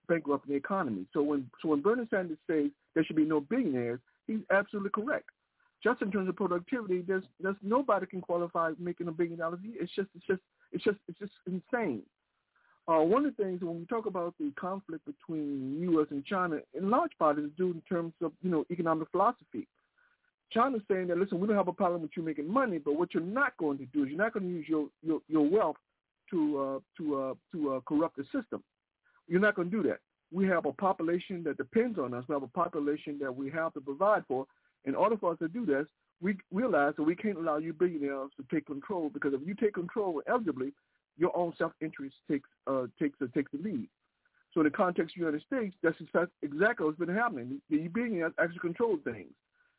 bankrupting 0.09 0.53
the 0.53 0.57
economy. 0.57 1.07
So 1.13 1.23
when 1.23 1.51
so 1.63 1.69
when 1.69 1.81
Bernie 1.81 2.07
Sanders 2.11 2.39
says 2.47 2.71
there 2.95 3.05
should 3.05 3.17
be 3.17 3.25
no 3.25 3.41
billionaires, 3.41 4.01
he's 4.27 4.41
absolutely 4.51 4.91
correct. 4.91 5.31
Just 5.83 6.03
in 6.03 6.11
terms 6.11 6.29
of 6.29 6.37
productivity, 6.37 7.03
there's 7.07 7.25
there's 7.41 7.57
nobody 7.63 8.07
can 8.07 8.21
qualify 8.21 8.73
making 8.79 9.09
a 9.09 9.13
billion 9.13 9.39
dollars. 9.39 9.61
It's 9.65 9.95
just 9.95 10.09
it's 10.15 10.27
just 10.27 10.41
it's 10.73 10.85
just 10.85 10.99
it's 11.09 11.19
just 11.19 11.33
insane. 11.47 12.03
Uh, 12.87 13.01
one 13.01 13.25
of 13.25 13.35
the 13.35 13.43
things 13.43 13.63
when 13.63 13.79
we 13.79 13.87
talk 13.87 14.05
about 14.05 14.35
the 14.39 14.53
conflict 14.61 15.07
between 15.07 15.79
U.S. 15.81 16.07
and 16.11 16.23
China, 16.25 16.59
in 16.75 16.91
large 16.91 17.13
part 17.19 17.39
is 17.39 17.51
due 17.57 17.71
in 17.71 17.83
terms 17.89 18.13
of 18.23 18.33
you 18.43 18.51
know 18.51 18.65
economic 18.71 19.09
philosophy. 19.11 19.67
China's 20.55 20.83
saying 20.89 21.09
that 21.09 21.19
listen, 21.19 21.41
we 21.41 21.49
don't 21.49 21.57
have 21.57 21.69
a 21.69 21.73
problem 21.73 22.01
with 22.01 22.13
you 22.17 22.23
making 22.23 22.51
money, 22.51 22.79
but 22.79 22.97
what 22.97 23.13
you're 23.13 23.23
not 23.23 23.57
going 23.57 23.79
to 23.79 23.87
do 23.87 24.05
is 24.05 24.11
you're 24.11 24.19
not 24.19 24.33
going 24.33 24.47
to 24.47 24.53
use 24.53 24.67
your 24.69 24.89
your, 25.03 25.21
your 25.29 25.49
wealth 25.49 25.77
to 26.31 26.59
uh, 26.59 26.79
to 26.97 27.17
uh, 27.17 27.35
to 27.53 27.75
uh, 27.75 27.81
corrupt 27.81 28.17
the 28.17 28.25
system. 28.25 28.63
You're 29.27 29.41
not 29.41 29.57
going 29.57 29.71
to 29.71 29.83
do 29.83 29.89
that. 29.89 29.99
We 30.33 30.47
have 30.47 30.67
a 30.67 30.73
population 30.73 31.43
that 31.45 31.57
depends 31.57 31.99
on 31.99 32.15
us. 32.15 32.25
We 32.29 32.35
have 32.35 32.43
a 32.43 32.49
population 32.49 33.19
that 33.21 33.35
we 33.35 33.51
have 33.51 33.73
to 33.75 33.81
provide 33.81 34.25
for. 34.27 34.47
In 34.85 34.95
order 34.95 35.17
for 35.17 35.33
us 35.33 35.39
to 35.39 35.49
do 35.49 35.65
this, 35.65 35.87
we 36.21 36.37
realize 36.53 36.95
that 36.97 37.03
we 37.03 37.17
can't 37.17 37.39
allow 37.39 37.59
you 37.59 37.73
billionaires 37.73 38.31
to 38.37 38.45
take 38.53 38.67
control 38.67 39.11
because 39.13 39.33
if 39.33 39.41
you 39.47 39.55
take 39.55 39.75
control 39.75 40.21
inevitably, 40.27 40.73
your 41.17 41.37
own 41.37 41.53
self-interest 41.57 42.17
takes 42.31 42.49
uh, 42.67 42.87
takes 42.99 43.21
uh, 43.23 43.27
takes 43.35 43.51
the 43.53 43.59
lead. 43.59 43.89
So 44.53 44.61
in 44.61 44.65
the 44.65 44.71
context 44.71 45.17
of 45.17 45.21
the 45.21 45.27
United 45.27 45.43
States, 45.47 45.75
that's 45.83 46.31
exactly 46.43 46.87
what's 46.87 46.99
been 46.99 47.09
happening. 47.09 47.61
The 47.71 47.89
billionaires 47.89 48.33
actually 48.39 48.61
control 48.61 48.99
things. 49.03 49.33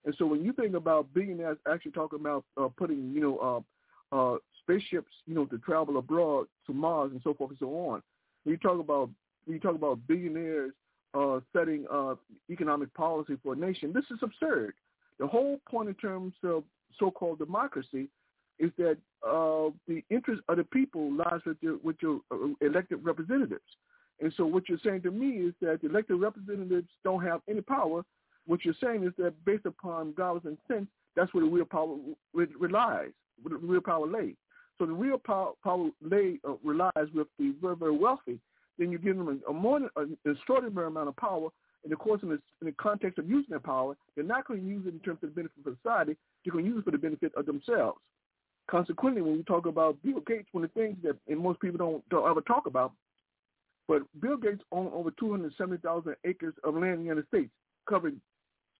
And 0.05 0.13
so 0.17 0.25
when 0.25 0.43
you 0.43 0.53
think 0.53 0.75
about 0.75 1.13
billionaires 1.13 1.57
actually 1.71 1.91
talking 1.91 2.19
about 2.19 2.45
uh, 2.61 2.67
putting, 2.77 3.11
you 3.11 3.21
know, 3.21 3.65
uh, 4.11 4.15
uh, 4.15 4.37
spaceships, 4.61 5.11
you 5.25 5.33
know, 5.33 5.45
to 5.45 5.57
travel 5.59 5.97
abroad 5.97 6.47
to 6.67 6.73
Mars 6.73 7.11
and 7.11 7.21
so 7.23 7.33
forth 7.33 7.51
and 7.51 7.59
so 7.59 7.67
on, 7.89 8.01
when 8.43 8.53
you 8.53 8.57
talk 8.57 8.79
about 8.79 9.09
when 9.45 9.55
you 9.55 9.59
talk 9.59 9.75
about 9.75 9.99
billionaires 10.07 10.73
uh, 11.13 11.39
setting 11.53 11.85
uh, 11.91 12.15
economic 12.49 12.93
policy 12.93 13.37
for 13.43 13.53
a 13.53 13.55
nation, 13.55 13.93
this 13.93 14.05
is 14.11 14.19
absurd. 14.21 14.73
The 15.19 15.27
whole 15.27 15.59
point 15.69 15.89
in 15.89 15.95
terms 15.95 16.33
of 16.43 16.63
so-called 16.99 17.39
democracy 17.39 18.09
is 18.59 18.71
that 18.77 18.97
uh, 19.25 19.69
the 19.87 20.03
interest 20.09 20.41
of 20.49 20.57
the 20.57 20.63
people 20.63 21.13
lies 21.13 21.41
with 21.45 21.57
your, 21.61 21.77
with 21.83 21.95
your 22.01 22.21
uh, 22.31 22.47
elected 22.61 23.03
representatives. 23.03 23.63
And 24.21 24.33
so 24.37 24.45
what 24.45 24.69
you're 24.69 24.79
saying 24.83 25.01
to 25.03 25.11
me 25.11 25.29
is 25.47 25.53
that 25.61 25.81
the 25.81 25.89
elected 25.89 26.19
representatives 26.19 26.87
don't 27.03 27.23
have 27.23 27.41
any 27.49 27.61
power. 27.61 28.03
What 28.47 28.63
you're 28.63 28.75
saying 28.81 29.03
is 29.03 29.13
that 29.17 29.33
based 29.45 29.65
upon 29.65 30.13
dollars 30.13 30.43
and 30.45 30.57
cents, 30.67 30.87
that's 31.15 31.33
where 31.33 31.43
the 31.43 31.49
real 31.49 31.65
power 31.65 31.95
relies, 32.33 33.11
where 33.41 33.57
the 33.59 33.65
real 33.65 33.81
power 33.81 34.05
lays. 34.05 34.35
So 34.77 34.85
the 34.85 34.93
real 34.93 35.17
power, 35.17 35.53
power 35.63 35.89
lay, 36.01 36.39
uh, 36.47 36.55
relies 36.63 36.91
with 37.13 37.27
the 37.39 37.53
very, 37.61 37.75
very 37.75 37.95
wealthy. 37.95 38.39
Then 38.77 38.91
you 38.91 38.97
give 38.97 39.17
them 39.17 39.41
a, 39.47 39.49
a 39.49 39.53
more 39.53 39.79
an 39.95 40.17
extraordinary 40.25 40.87
amount 40.87 41.07
of 41.07 41.15
power. 41.15 41.49
In 41.83 41.89
the 41.91 41.95
course, 41.95 42.21
in 42.23 42.29
the, 42.29 42.39
in 42.61 42.67
the 42.67 42.71
context 42.73 43.19
of 43.19 43.29
using 43.29 43.51
that 43.51 43.63
power, 43.63 43.95
they're 44.15 44.25
not 44.25 44.47
going 44.47 44.61
to 44.61 44.67
use 44.67 44.85
it 44.85 44.93
in 44.93 44.99
terms 44.99 45.19
of 45.23 45.29
the 45.29 45.35
benefit 45.35 45.65
of 45.65 45.77
society. 45.77 46.17
They're 46.43 46.51
going 46.51 46.65
to 46.65 46.69
use 46.71 46.79
it 46.79 46.85
for 46.85 46.91
the 46.91 46.97
benefit 46.97 47.31
of 47.35 47.45
themselves. 47.45 47.99
Consequently, 48.69 49.21
when 49.21 49.37
we 49.37 49.43
talk 49.43 49.67
about 49.67 50.01
Bill 50.03 50.21
Gates, 50.25 50.49
one 50.51 50.63
of 50.63 50.71
the 50.73 50.79
things 50.79 50.97
that 51.03 51.15
and 51.27 51.39
most 51.39 51.61
people 51.61 51.77
don't 51.77 52.09
don't 52.09 52.27
ever 52.29 52.41
talk 52.41 52.65
about, 52.65 52.93
but 53.87 54.01
Bill 54.19 54.37
Gates 54.37 54.63
owns 54.71 54.89
over 54.93 55.11
270,000 55.11 56.15
acres 56.25 56.55
of 56.63 56.73
land 56.73 56.93
in 56.93 56.99
the 56.99 57.05
United 57.05 57.27
States, 57.27 57.51
covering 57.87 58.19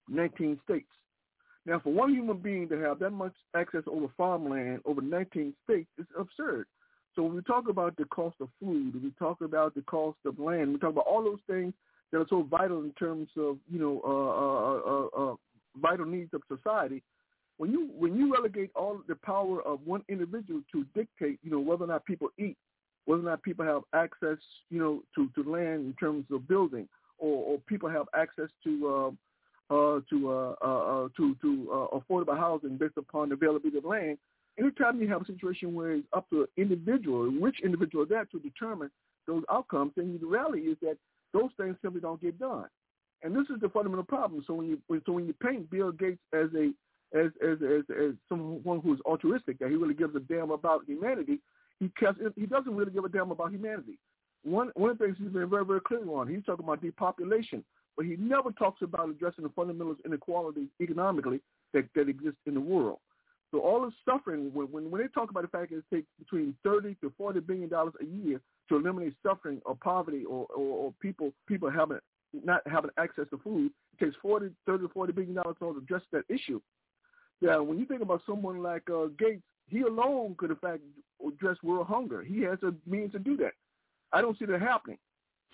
19 0.10 0.60
states. 0.64 0.88
Now, 1.66 1.80
for 1.80 1.92
one 1.92 2.14
human 2.14 2.38
being 2.38 2.70
to 2.70 2.80
have 2.80 3.00
that 3.00 3.12
much 3.12 3.34
access 3.56 3.84
over 3.88 4.08
farmland 4.16 4.82
over 4.86 5.02
19 5.02 5.54
states 5.64 5.90
is 5.98 6.06
absurd. 6.18 6.68
So 7.16 7.24
when 7.24 7.36
we 7.36 7.42
talk 7.42 7.70
about 7.70 7.96
the 7.98 8.06
cost 8.06 8.36
of 8.42 8.50
food, 8.60 9.02
we 9.02 9.12
talk 9.18 9.42
about 9.42 9.74
the 9.74 9.82
cost 9.84 10.18
of 10.26 10.38
land, 10.38 10.74
we 10.74 10.80
talk 10.80 10.92
about 10.92 11.08
all 11.08 11.24
those 11.24 11.40
things 11.48 11.74
that 12.12 12.20
are 12.20 12.28
so 12.30 12.44
vital 12.44 12.84
in 12.84 12.92
terms 12.92 13.30
of 13.38 13.58
you 13.72 13.80
know 13.80 14.02
uh, 14.06 15.22
uh, 15.22 15.30
uh, 15.30 15.32
uh 15.32 15.36
vital 15.82 16.06
needs 16.06 16.34
of 16.34 16.42
society 16.48 17.02
when 17.58 17.72
you 17.72 17.90
when 17.98 18.16
you 18.16 18.34
relegate 18.34 18.72
all 18.76 19.02
the 19.08 19.16
power 19.16 19.62
of 19.62 19.80
one 19.86 20.04
individual 20.10 20.62
to 20.72 20.86
dictate, 20.96 21.40
you 21.42 21.52
know, 21.52 21.60
whether 21.60 21.86
or 21.86 21.88
not 21.88 22.06
people 22.06 22.30
eat, 22.38 22.58
whether 23.06 23.22
or 23.22 23.26
not 23.26 23.44
people 23.44 23.66
have 23.66 23.84
access, 23.94 24.38
you 24.70 24.80
know, 24.80 25.04
to, 25.16 25.30
to 25.36 25.50
land 25.50 25.86
in 25.86 25.94
terms 26.00 26.26
of 26.32 26.48
building, 26.48 26.88
or, 27.18 27.44
or 27.44 27.60
people 27.68 27.90
have 27.90 28.08
access 28.14 28.50
to 28.64 29.16
uh, 29.70 30.00
to 30.10 30.32
uh, 30.32 30.56
uh, 30.62 31.06
uh 31.06 31.08
to 31.18 31.36
to 31.42 31.70
uh, 31.72 31.98
affordable 31.98 32.38
housing 32.38 32.78
based 32.78 32.98
upon 32.98 33.30
the 33.30 33.36
availability 33.36 33.78
of 33.78 33.86
land. 33.86 34.18
Anytime 34.58 35.02
you 35.02 35.08
have 35.10 35.22
a 35.22 35.26
situation 35.26 35.74
where 35.74 35.92
it's 35.94 36.08
up 36.14 36.30
to 36.30 36.42
an 36.42 36.48
individual, 36.56 37.30
which 37.30 37.58
individual 37.64 38.06
that 38.06 38.32
to 38.32 38.40
determine 38.40 38.90
those 39.28 39.44
outcomes, 39.52 39.92
then 39.96 40.18
the 40.22 40.28
reality 40.28 40.62
is 40.62 40.78
that 40.82 40.98
those 41.34 41.50
things 41.58 41.76
simply 41.82 42.00
don't 42.00 42.22
get 42.22 42.40
done. 42.40 42.66
And 43.24 43.36
this 43.36 43.50
is 43.54 43.60
the 43.60 43.70
fundamental 43.70 44.06
problem. 44.06 44.44
So 44.46 44.54
when 44.54 44.68
you 44.68 45.02
so 45.06 45.14
when 45.14 45.26
you 45.26 45.34
paint 45.34 45.70
Bill 45.70 45.92
Gates 45.92 46.22
as 46.34 46.50
a 46.56 46.72
as 47.18 47.32
as 47.44 47.58
as, 47.62 47.84
as 47.90 48.14
someone 48.30 48.82
who's 48.82 49.00
altruistic, 49.06 49.60
that 49.60 49.70
he 49.70 49.76
really 49.76 49.94
gives 49.94 50.16
a 50.16 50.20
damn 50.20 50.52
about 50.52 50.86
humanity. 50.86 51.40
He 51.80 51.92
cares, 52.00 52.16
he 52.36 52.46
doesn't 52.46 52.74
really 52.74 52.92
give 52.92 53.04
a 53.04 53.10
damn 53.10 53.32
about 53.32 53.52
humanity. 53.52 53.98
One 54.44 54.72
one 54.76 54.92
of 54.92 54.98
the 54.98 55.06
things 55.06 55.18
he's 55.20 55.30
been 55.30 55.50
very 55.50 55.66
very 55.66 55.82
clear 55.82 56.08
on, 56.10 56.28
he's 56.28 56.44
talking 56.46 56.64
about 56.64 56.82
depopulation, 56.82 57.64
but 57.96 58.06
he 58.06 58.16
never 58.18 58.52
talks 58.52 58.82
about 58.82 59.10
addressing 59.10 59.44
the 59.44 59.50
fundamental 59.50 59.96
inequalities 60.06 60.70
economically 60.82 61.42
that 61.74 61.86
that 61.96 62.10
exist 62.10 62.38
in 62.46 62.54
the 62.54 62.60
world. 62.62 63.00
So 63.52 63.60
all 63.60 63.82
the 63.82 63.92
suffering, 64.10 64.52
when, 64.54 64.68
when 64.68 64.92
when 64.92 65.02
they 65.02 65.08
talk 65.08 65.30
about 65.30 65.44
the 65.44 65.50
fact 65.50 65.72
that 65.72 65.78
it 65.78 65.86
takes 65.94 66.08
between 66.20 66.56
thirty 66.64 66.96
to 67.02 67.12
forty 67.18 67.40
billion 67.40 67.70
dollars 67.70 67.94
a 68.02 68.06
year 68.06 68.42
to 68.70 68.76
eliminate 68.76 69.14
suffering 69.24 69.62
or 69.66 69.76
poverty 69.76 70.26
or, 70.26 70.48
or, 70.56 70.78
or 70.78 70.94
people 71.02 71.32
people 71.48 71.70
having 71.70 72.00
not 72.44 72.62
having 72.66 72.92
access 72.98 73.26
to 73.30 73.38
food, 73.38 73.72
it 73.94 74.04
takes 74.04 74.16
40, 74.22 74.50
30 74.66 74.84
to 74.84 74.90
40 74.90 75.14
billion 75.14 75.36
dollars 75.36 75.56
to 75.60 75.78
address 75.78 76.02
that 76.12 76.26
issue 76.28 76.60
that 77.42 77.66
when 77.66 77.78
you 77.78 77.86
think 77.86 78.02
about 78.02 78.22
someone 78.26 78.62
like 78.62 78.84
uh, 78.90 79.08
Gates, 79.18 79.44
he 79.68 79.82
alone 79.82 80.36
could 80.38 80.52
in 80.52 80.56
fact 80.58 80.82
address 81.26 81.58
world 81.64 81.88
hunger. 81.88 82.24
He 82.24 82.42
has 82.42 82.60
a 82.64 82.74
means 82.90 83.12
to 83.14 83.20
do 83.20 83.38
that. 83.38 83.54
I 84.12 84.22
don't 84.22 84.38
see 84.38 84.46
that 84.46 84.62
happening. 84.62 84.98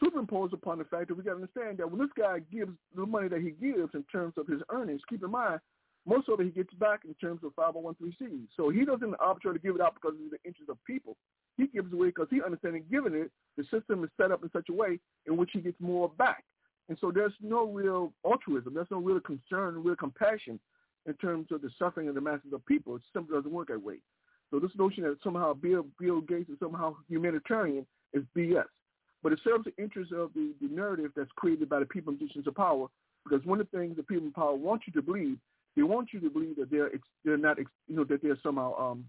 Superimposed 0.03 0.53
upon 0.53 0.79
the 0.79 0.85
fact 0.85 1.09
that 1.09 1.15
we 1.15 1.23
got 1.23 1.31
to 1.31 1.35
understand 1.35 1.77
that 1.77 1.89
when 1.89 1.99
this 1.99 2.09
guy 2.17 2.39
gives 2.51 2.71
the 2.95 3.05
money 3.05 3.27
that 3.27 3.41
he 3.41 3.51
gives 3.51 3.93
in 3.93 4.03
terms 4.11 4.33
of 4.37 4.47
his 4.47 4.61
earnings, 4.69 5.01
keep 5.09 5.23
in 5.23 5.31
mind 5.31 5.59
most 6.05 6.29
of 6.29 6.39
it 6.39 6.45
he 6.45 6.49
gets 6.49 6.73
back 6.75 7.01
in 7.05 7.13
terms 7.15 7.41
of 7.43 7.53
501c. 7.55 8.47
So 8.57 8.69
he 8.69 8.85
doesn't 8.85 9.15
arbitrarily 9.19 9.59
give 9.63 9.75
it 9.75 9.81
out 9.81 9.93
because 9.95 10.13
of 10.13 10.31
the 10.31 10.37
interest 10.43 10.69
of 10.69 10.77
people. 10.85 11.15
He 11.57 11.67
gives 11.67 11.93
away 11.93 12.07
because 12.07 12.27
he 12.31 12.41
understands 12.41 12.77
that 12.77 12.91
giving 12.91 13.13
it, 13.13 13.31
the 13.57 13.63
system 13.65 14.03
is 14.03 14.09
set 14.19 14.31
up 14.31 14.43
in 14.43 14.49
such 14.51 14.69
a 14.69 14.73
way 14.73 14.99
in 15.27 15.37
which 15.37 15.51
he 15.53 15.61
gets 15.61 15.79
more 15.79 16.09
back. 16.09 16.43
And 16.89 16.97
so 16.99 17.11
there's 17.11 17.33
no 17.41 17.65
real 17.67 18.13
altruism. 18.25 18.73
There's 18.73 18.87
no 18.89 18.99
real 18.99 19.19
concern, 19.19 19.83
real 19.83 19.95
compassion 19.95 20.59
in 21.05 21.13
terms 21.15 21.47
of 21.51 21.61
the 21.61 21.69
suffering 21.77 22.07
of 22.07 22.15
the 22.15 22.21
masses 22.21 22.53
of 22.53 22.65
people. 22.65 22.95
It 22.95 23.01
simply 23.13 23.35
doesn't 23.35 23.51
work 23.51 23.67
that 23.67 23.81
way. 23.81 23.97
So 24.49 24.59
this 24.59 24.71
notion 24.77 25.03
that 25.03 25.17
somehow 25.23 25.53
Bill, 25.53 25.85
Bill 25.99 26.21
Gates 26.21 26.49
is 26.49 26.57
somehow 26.59 26.95
humanitarian 27.07 27.85
is 28.13 28.23
BS. 28.35 28.65
But 29.23 29.33
it 29.33 29.39
serves 29.43 29.65
the 29.65 29.83
interest 29.83 30.11
of 30.11 30.33
the, 30.33 30.53
the 30.61 30.67
narrative 30.67 31.11
that's 31.15 31.29
created 31.35 31.69
by 31.69 31.79
the 31.79 31.85
people 31.85 32.11
in 32.13 32.19
positions 32.19 32.47
of 32.47 32.55
power 32.55 32.87
Because 33.23 33.45
one 33.45 33.61
of 33.61 33.67
the 33.71 33.77
things 33.77 33.95
that 33.97 34.07
people 34.07 34.25
in 34.25 34.31
power 34.31 34.55
want 34.55 34.83
you 34.87 34.93
to 34.93 35.01
believe, 35.01 35.37
they 35.75 35.83
want 35.83 36.09
you 36.11 36.19
to 36.21 36.29
believe 36.29 36.55
that 36.57 36.69
they're 36.69 36.91
they're 37.23 37.37
not 37.37 37.57
you 37.57 37.95
know 37.95 38.03
that 38.05 38.21
they're 38.21 38.37
somehow 38.43 38.77
um 38.77 39.05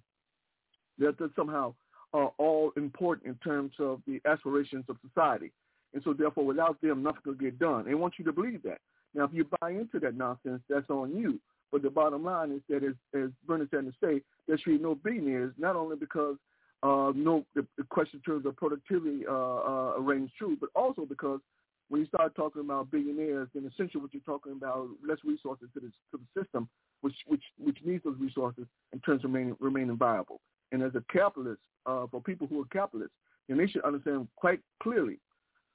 that 0.99 1.19
they're 1.19 1.31
somehow 1.35 1.75
uh, 2.15 2.29
all 2.39 2.73
important 2.77 3.27
in 3.27 3.35
terms 3.37 3.73
of 3.79 4.01
the 4.07 4.21
aspirations 4.27 4.85
of 4.89 4.97
society, 5.09 5.51
and 5.95 6.03
so 6.05 6.13
therefore 6.13 6.45
without 6.45 6.81
them 6.81 7.03
nothing 7.03 7.23
will 7.25 7.35
get 7.35 7.59
done. 7.59 7.85
They 7.85 7.95
want 7.95 8.15
you 8.19 8.25
to 8.27 8.33
believe 8.33 8.63
that. 8.63 8.79
Now, 9.15 9.25
if 9.25 9.31
you 9.33 9.47
buy 9.61 9.71
into 9.71 9.99
that 10.01 10.17
nonsense, 10.17 10.63
that's 10.69 10.89
on 10.89 11.17
you. 11.17 11.39
But 11.71 11.83
the 11.83 11.91
bottom 11.91 12.25
line 12.25 12.53
is 12.53 12.61
that, 12.69 12.85
as, 12.85 12.95
as 13.15 13.31
Bernie 13.47 13.67
Sanders 13.71 13.95
say, 14.03 14.21
there 14.47 14.59
should 14.59 14.79
be 14.79 14.79
no 14.79 14.95
billionaires, 14.95 15.53
not 15.59 15.77
only 15.77 15.97
because 15.97 16.37
uh, 16.83 17.13
no 17.15 17.45
the, 17.55 17.67
the 17.79 17.85
question 17.85 18.21
in 18.25 18.33
terms 18.33 18.47
of 18.47 18.57
productivity 18.57 19.25
uh, 19.29 19.33
uh, 19.33 19.95
reigns 20.01 20.31
true, 20.39 20.57
but 20.61 20.71
also 20.75 21.05
because 21.05 21.41
when 21.89 22.01
you 22.01 22.07
start 22.07 22.35
talking 22.35 22.63
about 22.63 22.91
billionaires, 22.91 23.49
then 23.55 23.71
essentially 23.71 24.01
what 24.01 24.15
you're 24.15 24.23
talking 24.25 24.53
about 24.53 24.89
less 25.07 25.19
resources 25.25 25.69
to 25.75 25.81
the 25.81 25.93
to 26.11 26.19
the 26.19 26.43
system, 26.43 26.69
which 27.03 27.15
which 27.27 27.43
which 27.59 27.79
needs 27.85 28.03
those 28.05 28.17
resources 28.19 28.65
in 28.93 29.01
terms 29.01 29.25
of 29.25 29.31
remaining 29.31 29.57
remaining 29.61 29.97
viable. 29.97 30.41
And 30.73 30.83
as 30.83 30.95
a 30.95 31.05
capitalist, 31.13 31.61
uh, 31.85 32.07
for 32.11 32.23
people 32.23 32.47
who 32.47 32.63
are 32.63 32.67
capitalists, 32.73 33.15
then 33.49 33.59
they 33.59 33.67
should 33.67 33.85
understand 33.85 34.27
quite 34.37 34.61
clearly, 34.83 35.19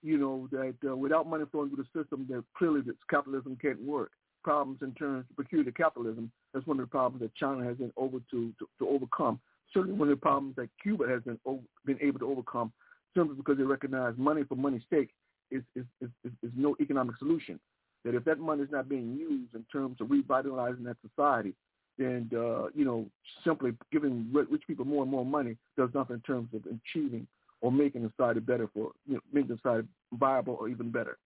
you 0.01 0.17
know, 0.17 0.47
that 0.51 0.75
uh, 0.89 0.95
without 0.95 1.27
money 1.27 1.45
flowing 1.51 1.69
through 1.69 1.85
the 1.93 2.01
system, 2.01 2.25
that 2.29 2.43
clearly 2.57 2.81
that 2.81 2.95
capitalism 3.09 3.57
can't 3.61 3.81
work. 3.81 4.11
Problems 4.43 4.79
in 4.81 4.93
terms 4.93 5.25
of 5.29 5.35
peculiar 5.35 5.71
capitalism, 5.71 6.31
that's 6.53 6.65
one 6.65 6.79
of 6.79 6.85
the 6.85 6.89
problems 6.89 7.21
that 7.21 7.35
China 7.35 7.63
has 7.63 7.77
been 7.77 7.91
over 7.97 8.17
to, 8.31 8.53
to, 8.59 8.67
to 8.79 8.87
overcome. 8.87 9.39
Certainly 9.73 9.97
one 9.97 10.09
of 10.09 10.17
the 10.17 10.21
problems 10.21 10.55
that 10.55 10.69
Cuba 10.81 11.07
has 11.07 11.21
been 11.23 11.39
been 11.85 11.97
able 12.01 12.19
to 12.19 12.29
overcome 12.29 12.71
simply 13.15 13.35
because 13.35 13.57
they 13.57 13.63
recognize 13.63 14.13
money 14.17 14.43
for 14.43 14.55
money's 14.55 14.83
sake 14.89 15.09
is, 15.51 15.63
is, 15.75 15.85
is, 16.01 16.09
is 16.43 16.51
no 16.55 16.75
economic 16.79 17.17
solution. 17.17 17.59
That 18.05 18.15
if 18.15 18.23
that 18.25 18.39
money 18.39 18.63
is 18.63 18.71
not 18.71 18.87
being 18.87 19.15
used 19.15 19.53
in 19.55 19.65
terms 19.71 19.99
of 19.99 20.09
revitalizing 20.11 20.83
that 20.83 20.97
society, 21.01 21.53
then 21.97 22.29
uh, 22.33 22.67
you 22.73 22.85
know 22.85 23.07
simply 23.43 23.71
giving 23.91 24.29
rich 24.31 24.61
people 24.67 24.85
more 24.85 25.01
and 25.01 25.11
more 25.11 25.25
money 25.25 25.57
does 25.77 25.89
nothing 25.93 26.15
in 26.15 26.21
terms 26.21 26.49
of 26.53 26.61
achieving 26.65 27.27
or 27.61 27.71
making 27.71 28.03
the 28.03 28.11
society 28.15 28.39
better 28.39 28.69
for 28.73 28.91
you 29.07 29.15
know 29.15 29.21
making 29.33 29.49
the 29.49 29.57
society 29.57 29.87
viable 30.13 30.57
or 30.59 30.69
even 30.69 30.91
better. 30.91 31.17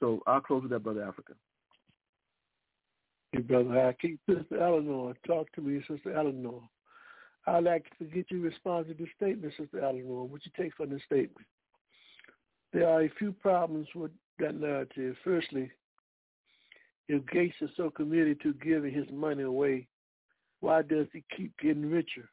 So 0.00 0.22
I'll 0.26 0.40
close 0.40 0.62
with 0.62 0.72
that, 0.72 0.82
brother 0.82 1.04
Africa. 1.04 1.32
Hey, 3.32 3.40
brother, 3.40 3.78
I 3.78 3.92
Sister 4.26 4.60
Eleanor. 4.60 5.14
Talk 5.26 5.52
to 5.52 5.60
me, 5.60 5.80
Sister 5.88 6.14
Eleanor. 6.14 6.62
I'd 7.48 7.64
like 7.64 7.86
to 7.98 8.04
get 8.04 8.30
your 8.30 8.40
response 8.40 8.88
to 8.88 8.94
this 8.94 9.08
statement, 9.16 9.54
Sister 9.58 9.80
Eleanor. 9.80 10.24
What 10.24 10.44
you 10.44 10.52
take 10.56 10.74
from 10.74 10.90
this 10.90 11.02
statement? 11.06 11.46
There 12.72 12.88
are 12.88 13.02
a 13.02 13.12
few 13.18 13.32
problems 13.32 13.88
with 13.94 14.10
that 14.38 14.54
narrative. 14.54 15.16
Firstly, 15.24 15.70
if 17.08 17.24
Gates 17.26 17.56
is 17.62 17.70
so 17.76 17.90
committed 17.90 18.40
to 18.42 18.52
giving 18.54 18.92
his 18.92 19.06
money 19.10 19.44
away, 19.44 19.86
why 20.60 20.82
does 20.82 21.06
he 21.12 21.24
keep 21.34 21.56
getting 21.58 21.90
richer? 21.90 22.28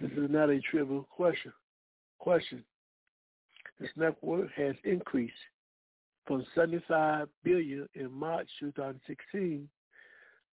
This 0.00 0.12
is 0.12 0.30
not 0.30 0.50
a 0.50 0.60
trivial 0.60 1.06
question. 1.10 1.52
Question. 2.18 2.62
His 3.80 3.88
net 3.96 4.16
worth 4.22 4.50
has 4.56 4.76
increased 4.84 5.34
from 6.26 6.46
75 6.54 7.28
billion 7.42 7.88
in 7.94 8.12
March 8.12 8.48
2016 8.60 9.68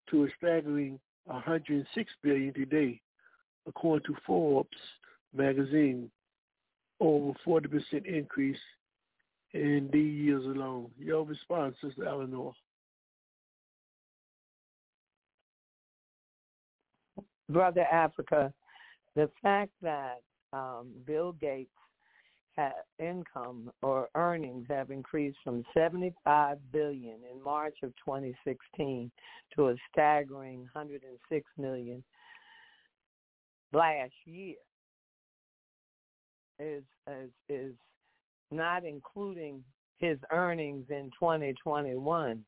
to 0.10 0.24
a 0.24 0.28
staggering 0.38 1.00
106 1.26 2.12
billion 2.22 2.54
today, 2.54 3.02
according 3.68 4.06
to 4.06 4.20
Forbes 4.26 4.78
magazine. 5.36 6.10
Over 7.00 7.34
40% 7.46 8.06
increase 8.06 8.58
in 9.54 9.90
these 9.92 10.14
years 10.26 10.46
alone. 10.46 10.90
Your 10.98 11.26
response, 11.26 11.76
Sister 11.84 12.08
Eleanor. 12.08 12.54
Brother 17.50 17.86
Africa, 17.92 18.54
the 19.16 19.30
fact 19.42 19.72
that 19.82 20.22
um, 20.54 20.88
Bill 21.06 21.34
Gates' 21.34 21.70
income 23.00 23.72
or 23.82 24.08
earnings 24.16 24.66
have 24.70 24.92
increased 24.92 25.38
from 25.44 25.64
75 25.74 26.58
billion 26.72 27.18
in 27.32 27.44
March 27.44 27.76
of 27.84 27.90
2016 28.06 29.12
to 29.56 29.70
a 29.70 29.76
staggering 29.92 30.60
106 30.74 31.46
million 31.58 32.04
last 33.74 34.14
year 34.26 34.56
is 36.60 36.84
is 37.08 37.30
is 37.50 37.74
not 38.52 38.86
including 38.86 39.64
his 39.98 40.18
earnings 40.32 40.86
in 40.90 41.10
2021 41.20 42.44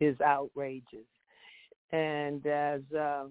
is 0.00 0.20
outrageous. 0.20 0.84
And 1.92 2.46
as 2.46 2.80
uh, 2.98 3.24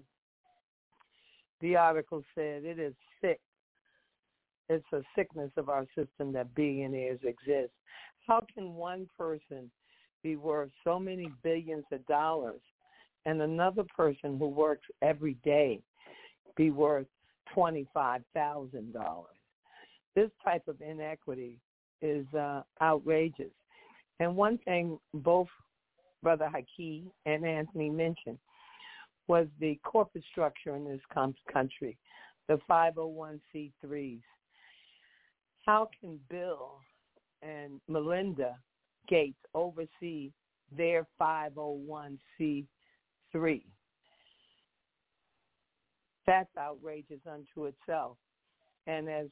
the 1.60 1.76
article 1.76 2.22
said, 2.34 2.64
it 2.64 2.78
is 2.78 2.94
sick. 3.20 3.40
It's 4.68 4.84
a 4.92 5.02
sickness 5.14 5.50
of 5.56 5.68
our 5.68 5.86
system 5.96 6.32
that 6.32 6.54
billionaires 6.54 7.20
exist. 7.22 7.72
How 8.26 8.44
can 8.54 8.74
one 8.74 9.08
person 9.16 9.70
be 10.22 10.36
worth 10.36 10.70
so 10.82 10.98
many 10.98 11.28
billions 11.42 11.84
of 11.92 12.04
dollars 12.06 12.60
and 13.26 13.40
another 13.40 13.84
person 13.96 14.38
who 14.38 14.48
works 14.48 14.86
every 15.02 15.34
day 15.44 15.80
be 16.56 16.70
worth 16.70 17.06
$25,000? 17.56 19.24
This 20.14 20.30
type 20.44 20.62
of 20.68 20.80
inequity 20.80 21.58
is 22.02 22.26
uh, 22.34 22.62
outrageous. 22.80 23.52
And 24.20 24.36
one 24.36 24.58
thing 24.58 24.98
both 25.12 25.48
Brother 26.22 26.48
Haki 26.52 27.04
and 27.26 27.44
Anthony 27.44 27.90
mentioned 27.90 28.38
was 29.26 29.46
the 29.60 29.78
corporate 29.84 30.24
structure 30.30 30.76
in 30.76 30.84
this 30.84 31.00
country, 31.52 31.98
the 32.48 32.58
501c3s. 32.70 34.20
How 35.66 35.88
can 35.98 36.20
Bill 36.28 36.78
and 37.42 37.80
Melinda 37.88 38.56
Gates 39.08 39.38
oversee 39.54 40.30
their 40.76 41.06
501c3? 41.20 42.66
That's 46.26 46.50
outrageous 46.58 47.20
unto 47.30 47.66
itself. 47.66 48.16
And 48.86 49.08
as 49.08 49.26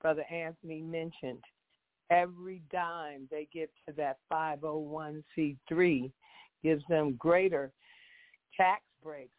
Brother 0.00 0.24
Anthony 0.30 0.82
mentioned, 0.82 1.42
every 2.10 2.62
dime 2.70 3.28
they 3.30 3.48
give 3.52 3.68
to 3.86 3.94
that 3.96 4.18
501c3 4.32 6.10
gives 6.62 6.84
them 6.88 7.14
greater 7.18 7.72
tax 8.56 8.82
breaks, 9.02 9.36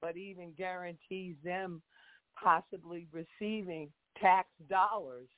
but 0.00 0.16
even 0.16 0.52
guarantees 0.56 1.34
them 1.44 1.82
possibly 2.42 3.06
receiving 3.12 3.88
tax 4.20 4.48
dollars 4.68 5.28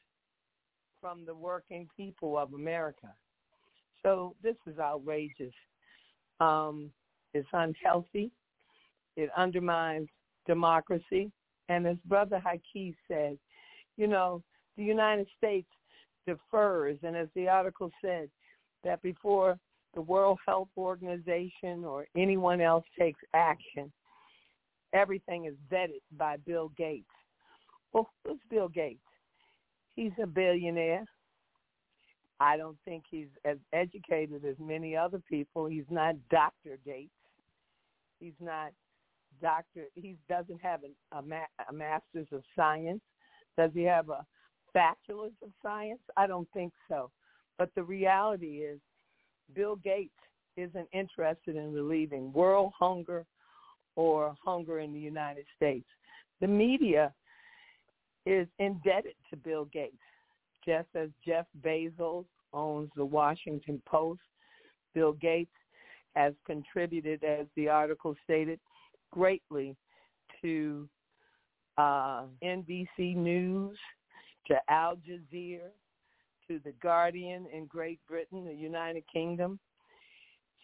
from 1.01 1.25
the 1.25 1.35
working 1.35 1.89
people 1.97 2.39
of 2.39 2.55
America. 2.55 3.09
So 4.03 4.35
this 4.43 4.57
is 4.67 4.79
outrageous. 4.79 5.53
Um, 6.41 6.91
it's 7.35 7.49
unhealthy. 7.53 8.31
It 9.17 9.31
undermines 9.37 10.09
democracy. 10.49 11.31
And 11.69 11.87
as 11.87 11.97
Brother 12.07 12.43
Haki 12.45 12.95
said, 13.07 13.39
you 13.97 14.09
know, 14.09 14.43
the 14.77 14.83
United 14.83 15.29
States 15.37 15.69
defers, 16.27 16.99
and 17.05 17.17
as 17.17 17.29
the 17.37 17.47
article 17.49 17.91
said, 18.03 18.29
that 18.83 19.01
before 19.03 19.57
the 19.95 20.01
World 20.01 20.39
Health 20.47 20.69
Organization 20.77 21.85
or 21.85 22.07
anyone 22.17 22.61
else 22.61 22.85
takes 22.99 23.21
action, 23.35 23.93
everything 24.93 25.45
is 25.45 25.55
vetted 25.71 26.03
by 26.17 26.37
Bill 26.47 26.73
Gates. 26.77 27.07
Well, 27.93 28.09
who's 28.25 28.39
Bill 28.51 28.69
Gates? 28.69 29.01
He's 29.97 30.13
a 30.23 30.27
billionaire. 30.27 31.05
I 32.41 32.57
don't 32.57 32.77
think 32.85 33.05
he's 33.11 33.27
as 33.45 33.57
educated 33.73 34.45
as 34.45 34.55
many 34.61 34.97
other 34.97 35.21
people. 35.29 35.67
He's 35.67 35.91
not 35.91 36.15
Dr. 36.31 36.79
Gates. 36.85 37.11
He's 38.21 38.39
not 38.41 38.73
Doctor. 39.41 39.85
He 39.95 40.17
doesn't 40.29 40.61
have 40.61 40.81
a, 40.85 41.19
a, 41.19 41.23
ma- 41.23 41.53
a 41.69 41.73
master's 41.73 42.29
of 42.33 42.43
science. 42.57 43.01
Does 43.57 43.71
he 43.75 43.83
have 43.83 44.09
a 44.09 44.25
bachelor's 44.75 45.33
of 45.43 45.51
science? 45.63 46.01
I 46.17 46.27
don't 46.27 46.49
think 46.53 46.73
so. 46.89 47.11
But 47.59 47.71
the 47.75 47.83
reality 47.83 48.59
is 48.59 48.79
Bill 49.55 49.77
Gates 49.77 50.13
isn't 50.57 50.89
interested 50.93 51.57
in 51.57 51.73
relieving 51.73 52.33
world 52.33 52.73
hunger 52.79 53.25
or 53.97 54.35
hunger 54.45 54.81
in 54.81 54.93
the 54.93 55.01
United 55.01 55.45
States. 55.57 55.87
The 56.41 56.47
media 56.47 57.13
is 58.27 58.47
indebted 58.59 59.15
to 59.31 59.37
Bill 59.37 59.65
Gates, 59.67 59.97
just 60.65 60.89
as 60.95 61.09
Jeff 61.27 61.47
Bezos 61.65 62.27
owns 62.53 62.91
the 62.95 63.05
Washington 63.05 63.83
Post. 63.87 64.21
Bill 64.95 65.13
Gates 65.13 65.51
has 66.15 66.35
contributed, 66.47 67.25
as 67.25 67.47
the 67.57 67.69
article 67.69 68.15
stated, 68.25 68.61
greatly 69.11 69.77
to 70.43 70.89
uh, 71.77 72.25
NBC 72.43 73.17
News, 73.17 73.79
to 74.47 74.57
Al 74.69 74.97
Jazeera, 74.97 75.71
to 76.49 76.61
The 76.65 76.73
Guardian 76.83 77.47
in 77.53 77.67
Great 77.67 78.01
Britain, 78.09 78.45
the 78.45 78.55
United 78.55 79.05
Kingdom. 79.13 79.59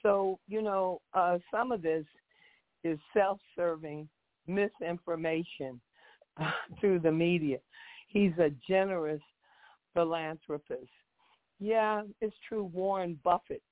So, 0.02 0.38
you 0.48 0.62
know, 0.62 1.00
uh, 1.14 1.38
some 1.50 1.72
of 1.72 1.82
this 1.82 2.04
is 2.82 2.98
self-serving 3.14 4.08
misinformation 4.46 5.80
through 6.80 7.00
the 7.00 7.12
media. 7.12 7.58
He's 8.08 8.32
a 8.38 8.50
generous 8.68 9.22
philanthropist. 9.94 10.90
Yeah, 11.60 12.02
it's 12.20 12.36
true. 12.48 12.64
Warren 12.64 13.18
Buffett 13.24 13.62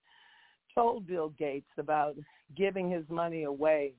told 0.75 1.07
Bill 1.07 1.31
Gates 1.39 1.71
about 1.79 2.17
giving 2.57 2.91
his 2.91 3.05
money 3.09 3.45
away, 3.45 3.93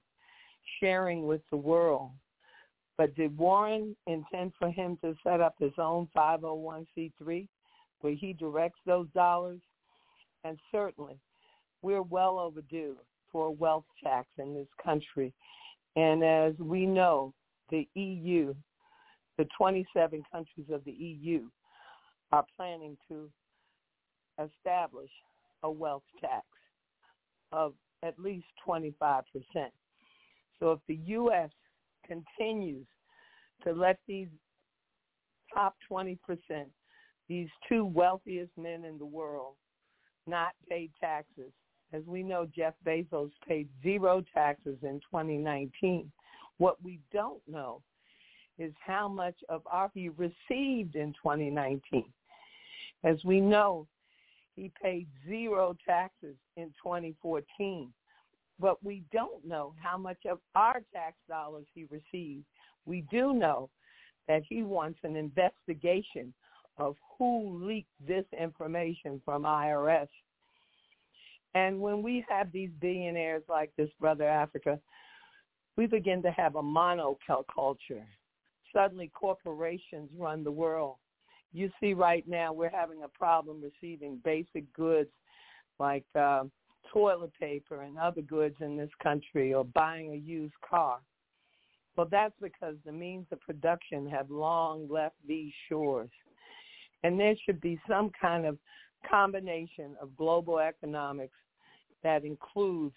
sharing 0.79 1.25
with 1.25 1.41
the 1.49 1.57
world. 1.57 2.11
But 2.97 3.15
did 3.15 3.37
Warren 3.37 3.95
intend 4.07 4.53
for 4.59 4.69
him 4.69 4.97
to 5.03 5.15
set 5.23 5.41
up 5.41 5.55
his 5.59 5.73
own 5.77 6.07
501c3 6.15 7.47
where 8.01 8.13
he 8.13 8.33
directs 8.33 8.79
those 8.85 9.07
dollars? 9.15 9.59
And 10.43 10.59
certainly, 10.71 11.17
we're 11.81 12.03
well 12.03 12.37
overdue 12.37 12.97
for 13.31 13.47
a 13.47 13.51
wealth 13.51 13.85
tax 14.03 14.27
in 14.37 14.53
this 14.53 14.67
country. 14.83 15.33
And 15.95 16.23
as 16.23 16.53
we 16.59 16.85
know, 16.85 17.33
the 17.69 17.87
EU, 17.95 18.53
the 19.37 19.47
27 19.57 20.23
countries 20.31 20.67
of 20.71 20.83
the 20.85 20.91
EU, 20.91 21.47
are 22.31 22.45
planning 22.55 22.97
to 23.07 23.29
establish 24.39 25.09
a 25.63 25.71
wealth 25.71 26.03
tax 26.19 26.45
of 27.51 27.73
at 28.03 28.19
least 28.19 28.45
25%. 28.67 29.23
So 30.63 30.71
if 30.71 30.79
the 30.87 30.95
U.S. 31.07 31.49
continues 32.07 32.85
to 33.65 33.73
let 33.73 33.99
these 34.07 34.29
top 35.53 35.75
20%, 35.91 36.17
these 37.27 37.49
two 37.67 37.83
wealthiest 37.83 38.51
men 38.57 38.85
in 38.85 38.97
the 38.97 39.05
world, 39.05 39.55
not 40.25 40.53
pay 40.69 40.89
taxes, 41.01 41.51
as 41.91 42.03
we 42.07 42.23
know, 42.23 42.47
Jeff 42.55 42.75
Bezos 42.87 43.31
paid 43.45 43.67
zero 43.83 44.23
taxes 44.33 44.77
in 44.83 45.01
2019. 45.11 46.09
What 46.59 46.81
we 46.81 46.97
don't 47.11 47.41
know 47.45 47.81
is 48.57 48.71
how 48.79 49.09
much 49.09 49.35
of 49.49 49.63
our 49.69 49.91
he 49.93 50.07
received 50.07 50.95
in 50.95 51.13
2019. 51.21 52.05
As 53.03 53.17
we 53.25 53.41
know, 53.41 53.85
he 54.55 54.71
paid 54.81 55.07
zero 55.27 55.75
taxes 55.85 56.37
in 56.55 56.67
2014. 56.81 57.91
But 58.59 58.83
we 58.83 59.03
don't 59.11 59.45
know 59.45 59.73
how 59.81 59.97
much 59.97 60.25
of 60.29 60.39
our 60.55 60.81
tax 60.93 61.15
dollars 61.27 61.65
he 61.73 61.85
received. 61.89 62.45
We 62.85 63.01
do 63.11 63.33
know 63.33 63.69
that 64.27 64.43
he 64.47 64.63
wants 64.63 64.99
an 65.03 65.15
investigation 65.15 66.33
of 66.77 66.95
who 67.17 67.65
leaked 67.65 67.91
this 68.07 68.25
information 68.37 69.21
from 69.25 69.43
IRS. 69.43 70.07
And 71.55 71.79
when 71.79 72.01
we 72.01 72.25
have 72.29 72.51
these 72.51 72.71
billionaires 72.79 73.43
like 73.47 73.71
this 73.77 73.89
brother 73.99 74.27
Africa, 74.27 74.79
we 75.77 75.85
begin 75.87 76.21
to 76.23 76.31
have 76.31 76.55
a 76.55 76.63
monoculture. 76.63 78.05
Suddenly 78.73 79.11
corporations 79.13 80.09
run 80.17 80.43
the 80.43 80.51
world 80.51 80.97
you 81.53 81.71
see 81.79 81.93
right 81.93 82.27
now 82.27 82.51
we're 82.51 82.69
having 82.69 83.03
a 83.03 83.07
problem 83.07 83.61
receiving 83.61 84.19
basic 84.25 84.71
goods 84.73 85.09
like 85.79 86.03
uh, 86.19 86.43
toilet 86.91 87.31
paper 87.39 87.81
and 87.81 87.97
other 87.97 88.21
goods 88.21 88.55
in 88.59 88.77
this 88.77 88.89
country 89.01 89.53
or 89.53 89.63
buying 89.63 90.13
a 90.13 90.17
used 90.17 90.53
car. 90.67 90.99
Well, 91.95 92.07
that's 92.09 92.33
because 92.41 92.75
the 92.85 92.91
means 92.91 93.27
of 93.31 93.39
production 93.41 94.07
have 94.09 94.31
long 94.31 94.87
left 94.89 95.15
these 95.27 95.53
shores. 95.69 96.09
And 97.03 97.19
there 97.19 97.35
should 97.45 97.61
be 97.61 97.79
some 97.87 98.11
kind 98.19 98.45
of 98.45 98.57
combination 99.09 99.95
of 100.01 100.15
global 100.15 100.59
economics 100.59 101.37
that 102.01 102.25
includes 102.25 102.95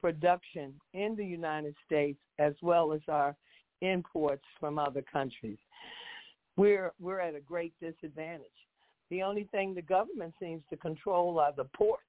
production 0.00 0.74
in 0.94 1.14
the 1.14 1.24
United 1.24 1.76
States 1.86 2.18
as 2.38 2.54
well 2.62 2.92
as 2.92 3.00
our 3.08 3.36
imports 3.80 4.44
from 4.58 4.78
other 4.78 5.02
countries 5.12 5.58
we're 6.56 6.92
we're 7.00 7.20
at 7.20 7.34
a 7.34 7.40
great 7.40 7.72
disadvantage. 7.80 8.46
The 9.10 9.22
only 9.22 9.44
thing 9.52 9.74
the 9.74 9.82
government 9.82 10.34
seems 10.40 10.62
to 10.70 10.76
control 10.76 11.38
are 11.38 11.52
the 11.56 11.64
ports, 11.64 12.02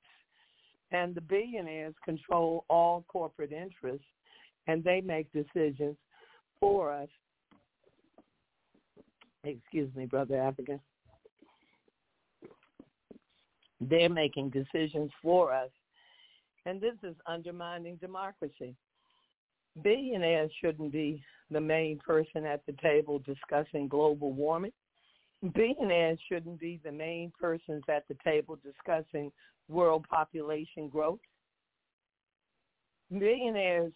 and 0.94 1.16
the 1.16 1.22
billionaires 1.22 1.96
control 2.06 2.66
all 2.70 3.04
corporate 3.08 3.52
interests, 3.52 4.06
and 4.68 4.84
they 4.84 5.02
make 5.02 5.28
decisions 5.34 5.98
for 6.60 6.94
us. 6.94 7.10
Excuse 9.44 9.94
me, 9.96 10.06
brother 10.06 10.40
African. 10.40 10.80
They're 13.82 14.08
making 14.08 14.52
decisions 14.52 15.12
for 15.22 15.52
us, 15.52 15.70
and 16.66 16.80
this 16.80 16.96
is 17.04 17.16
undermining 17.28 17.98
democracy. 17.98 18.76
Billionaires 19.82 20.52
shouldn't 20.62 20.94
be 20.94 21.22
the 21.52 21.60
main 21.60 22.00
person 22.00 22.46
at 22.46 22.66
the 22.66 22.74
table 22.82 23.20
discussing 23.20 23.90
global 23.90 24.32
warming. 24.32 24.72
Billionaires 25.52 26.20
shouldn't 26.30 26.60
be 26.60 26.80
the 26.84 26.92
main 26.92 27.32
persons 27.40 27.84
at 27.90 28.08
the 28.08 28.16
table 28.24 28.58
discussing 28.64 29.32
world 29.68 30.06
population 30.10 30.88
growth. 30.88 31.20
Billionaires 33.12 33.92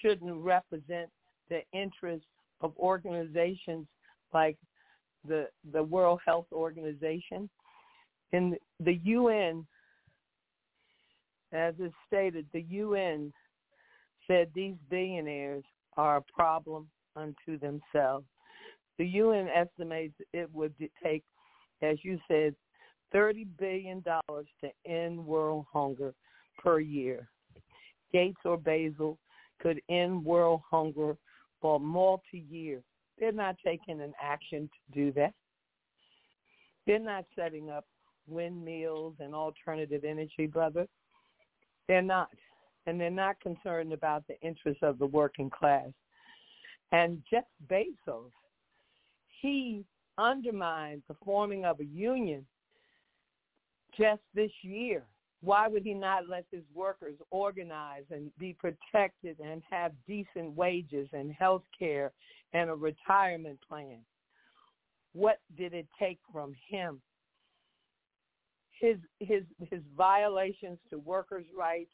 shouldn't 0.00 0.34
represent 0.42 1.10
the 1.50 1.60
interests 1.72 2.26
of 2.60 2.72
organizations 2.78 3.86
like 4.32 4.56
the 5.26 5.48
the 5.72 5.82
World 5.82 6.20
Health 6.24 6.46
Organization. 6.52 7.50
In 8.32 8.56
the 8.80 9.00
UN, 9.04 9.66
as 11.52 11.74
is 11.78 11.92
stated, 12.06 12.46
the 12.52 12.62
UN 12.62 13.32
said 14.26 14.50
these 14.54 14.74
billionaires 14.90 15.64
are 15.96 16.18
a 16.18 16.22
problem 16.34 16.88
unto 17.16 17.58
themselves. 17.58 18.26
The 18.98 19.06
UN 19.06 19.48
estimates 19.48 20.14
it 20.32 20.52
would 20.52 20.74
take, 21.02 21.22
as 21.82 21.98
you 22.02 22.18
said, 22.28 22.54
$30 23.14 23.46
billion 23.58 24.02
to 24.02 24.70
end 24.86 25.24
world 25.24 25.66
hunger 25.72 26.12
per 26.58 26.80
year. 26.80 27.28
Gates 28.12 28.40
or 28.44 28.58
Bezos 28.58 29.16
could 29.60 29.80
end 29.88 30.24
world 30.24 30.60
hunger 30.68 31.16
for 31.60 31.80
multi-year. 31.80 32.82
They're 33.18 33.32
not 33.32 33.56
taking 33.64 34.00
an 34.00 34.12
action 34.22 34.68
to 34.68 34.94
do 34.94 35.12
that. 35.12 35.32
They're 36.86 36.98
not 36.98 37.24
setting 37.36 37.70
up 37.70 37.84
windmills 38.26 39.14
and 39.20 39.34
alternative 39.34 40.04
energy, 40.04 40.46
brother. 40.46 40.86
They're 41.86 42.02
not 42.02 42.28
and 42.86 42.98
they're 42.98 43.10
not 43.10 43.38
concerned 43.40 43.92
about 43.92 44.26
the 44.28 44.40
interests 44.40 44.82
of 44.82 44.98
the 44.98 45.06
working 45.06 45.50
class. 45.50 45.88
And 46.90 47.22
Jeff 47.30 47.44
Bezos, 47.70 48.30
he 49.40 49.84
undermined 50.16 51.02
the 51.08 51.16
forming 51.24 51.64
of 51.64 51.80
a 51.80 51.84
union 51.84 52.44
just 53.96 54.22
this 54.34 54.50
year. 54.62 55.04
Why 55.40 55.68
would 55.68 55.84
he 55.84 55.94
not 55.94 56.28
let 56.28 56.44
his 56.50 56.64
workers 56.74 57.14
organize 57.30 58.02
and 58.10 58.30
be 58.38 58.56
protected 58.58 59.38
and 59.38 59.62
have 59.70 59.92
decent 60.06 60.56
wages 60.56 61.08
and 61.12 61.32
health 61.32 61.62
care 61.78 62.12
and 62.52 62.68
a 62.68 62.74
retirement 62.74 63.58
plan? 63.68 64.00
What 65.12 65.38
did 65.56 65.74
it 65.74 65.86
take 65.98 66.18
from 66.32 66.54
him? 66.68 67.00
His 68.80 68.96
his 69.20 69.42
his 69.70 69.82
violations 69.96 70.78
to 70.90 70.98
workers' 70.98 71.46
rights, 71.56 71.90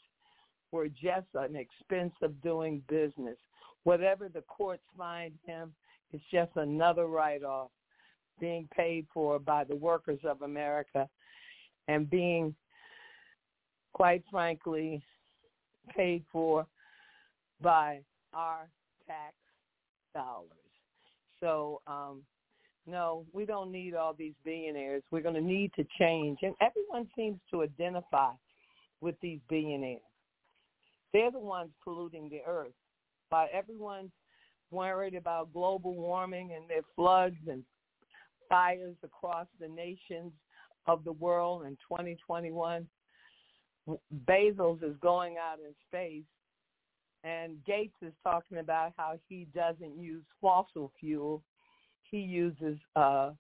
were 0.75 0.89
just 0.89 1.29
an 1.35 1.55
expense 1.55 2.13
of 2.21 2.43
doing 2.43 2.83
business. 2.89 3.37
Whatever 3.85 4.29
the 4.29 4.43
courts 4.43 4.83
find 4.99 5.33
him, 5.47 5.73
it's 6.15 6.25
just 6.33 6.53
another 6.57 7.07
write-off 7.07 7.71
being 8.41 8.69
paid 8.77 9.07
for 9.13 9.39
by 9.39 9.65
the 9.65 9.75
workers 9.75 10.21
of 10.25 10.43
America 10.43 11.09
and 11.89 12.09
being, 12.09 12.55
quite 13.93 14.23
frankly, 14.31 15.03
paid 15.95 16.25
for 16.33 16.67
by 17.61 18.01
our 18.33 18.69
tax 19.07 19.35
dollars. 20.15 20.49
So, 21.41 21.81
um, 21.87 22.23
no, 22.87 23.27
we 23.33 23.45
don't 23.45 23.73
need 23.73 23.95
all 23.95 24.15
these 24.15 24.35
billionaires. 24.45 25.03
We're 25.11 25.21
going 25.21 25.35
to 25.35 25.41
need 25.41 25.73
to 25.77 25.85
change. 25.99 26.39
And 26.43 26.55
everyone 26.61 27.09
seems 27.17 27.41
to 27.51 27.63
identify 27.63 28.33
with 29.01 29.17
these 29.21 29.41
billionaires. 29.49 30.01
They're 31.13 31.33
the 31.33 31.41
ones 31.41 31.71
polluting 31.83 32.29
the 32.29 32.41
earth. 32.47 32.73
While 33.31 33.49
everyone's 33.53 34.13
worried 34.75 35.15
about 35.15 35.53
global 35.53 35.95
warming 35.95 36.53
and 36.55 36.69
their 36.69 36.83
floods 36.97 37.37
and 37.49 37.65
fires 38.49 38.97
across 39.03 39.47
the 39.61 39.69
nations 39.69 40.33
of 40.87 41.05
the 41.05 41.13
world 41.13 41.65
in 41.65 41.73
2021, 41.89 42.87
Bezos 44.27 44.83
is 44.83 44.97
going 45.01 45.37
out 45.39 45.59
in 45.59 45.75
space 45.89 46.25
and 47.23 47.57
Gates 47.65 47.95
is 48.03 48.13
talking 48.23 48.59
about 48.59 48.93
how 48.97 49.19
he 49.29 49.47
doesn't 49.55 49.99
use 49.99 50.23
fossil 50.41 50.93
fuel. 51.01 51.43
He 52.11 52.19
uses 52.19 52.79
uh, 52.97 53.31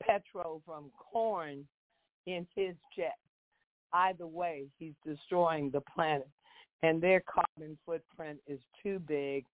petrol 0.00 0.62
from 0.64 0.90
corn 1.12 1.66
in 2.26 2.46
his 2.54 2.74
jet. 2.96 3.18
Either 3.92 4.26
way, 4.26 4.66
he's 4.78 4.94
destroying 5.04 5.70
the 5.70 5.82
planet. 5.94 6.28
And 6.82 7.02
their 7.02 7.22
carbon 7.22 7.76
footprint 7.84 8.38
is 8.46 8.60
too 8.82 9.00
big 9.00 9.44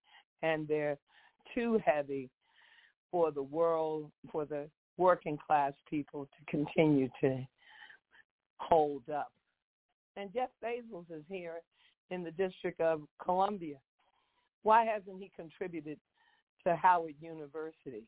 and 0.42 0.66
they're 0.66 0.98
too 1.54 1.80
heavy 1.84 2.30
for 3.10 3.30
the 3.30 3.42
world, 3.42 4.10
for 4.30 4.44
the 4.44 4.68
working 4.96 5.38
class 5.44 5.72
people 5.88 6.26
to 6.26 6.50
continue 6.50 7.08
to 7.20 7.38
hold 8.58 9.02
up. 9.08 9.32
And 10.16 10.32
Jeff 10.32 10.50
Bezos 10.62 11.10
is 11.10 11.24
here 11.28 11.60
in 12.10 12.22
the 12.22 12.30
District 12.32 12.80
of 12.80 13.02
Columbia. 13.22 13.76
Why 14.62 14.84
hasn't 14.84 15.20
he 15.20 15.30
contributed 15.34 15.98
to 16.66 16.76
Howard 16.76 17.14
University 17.20 18.04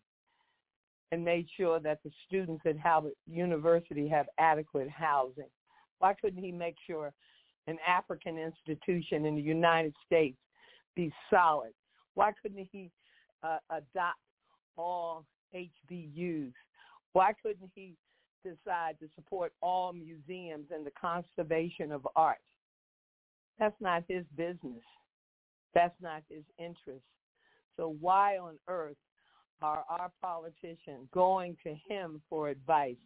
and 1.10 1.24
made 1.24 1.46
sure 1.56 1.80
that 1.80 2.00
the 2.04 2.10
students 2.26 2.62
at 2.66 2.78
Howard 2.78 3.12
University 3.26 4.08
have 4.08 4.26
adequate 4.38 4.90
housing? 4.90 5.48
Why 5.98 6.14
couldn't 6.14 6.42
he 6.42 6.52
make 6.52 6.76
sure 6.86 7.12
an 7.66 7.78
African 7.86 8.36
institution 8.38 9.24
in 9.24 9.36
the 9.36 9.42
United 9.42 9.94
States 10.04 10.36
be 10.94 11.12
solid? 11.30 11.72
Why 12.14 12.32
couldn't 12.42 12.68
he 12.70 12.90
uh, 13.42 13.58
adopt 13.70 14.18
all 14.76 15.24
HBUs? 15.54 16.52
Why 17.12 17.32
couldn't 17.42 17.70
he 17.74 17.94
decide 18.44 18.96
to 19.00 19.08
support 19.14 19.52
all 19.60 19.92
museums 19.92 20.66
and 20.70 20.84
the 20.86 20.92
conservation 21.00 21.92
of 21.92 22.06
art? 22.16 22.38
That's 23.58 23.80
not 23.80 24.04
his 24.08 24.24
business. 24.36 24.82
That's 25.74 25.94
not 26.00 26.22
his 26.28 26.44
interest. 26.58 27.04
So 27.76 27.96
why 28.00 28.38
on 28.38 28.58
earth 28.68 28.96
are 29.60 29.84
our 29.88 30.10
politicians 30.20 31.08
going 31.12 31.56
to 31.64 31.74
him 31.88 32.20
for 32.28 32.48
advice? 32.48 32.96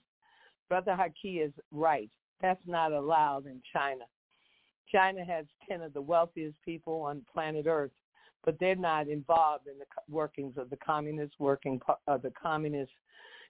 Brother 0.68 0.96
Haki 0.98 1.44
is 1.44 1.52
right. 1.70 2.10
That's 2.40 2.60
not 2.66 2.92
allowed 2.92 3.46
in 3.46 3.60
China. 3.72 4.04
China 4.90 5.24
has 5.24 5.46
10 5.68 5.82
of 5.82 5.92
the 5.92 6.00
wealthiest 6.00 6.56
people 6.64 7.02
on 7.02 7.24
planet 7.32 7.66
Earth, 7.66 7.90
but 8.46 8.56
they're 8.60 8.76
not 8.76 9.08
involved 9.08 9.66
in 9.66 9.76
the 9.78 9.84
workings 10.08 10.54
of 10.56 10.70
the 10.70 10.76
communist 10.76 11.34
working 11.38 11.80
of 12.06 12.22
the 12.22 12.32
communist 12.40 12.92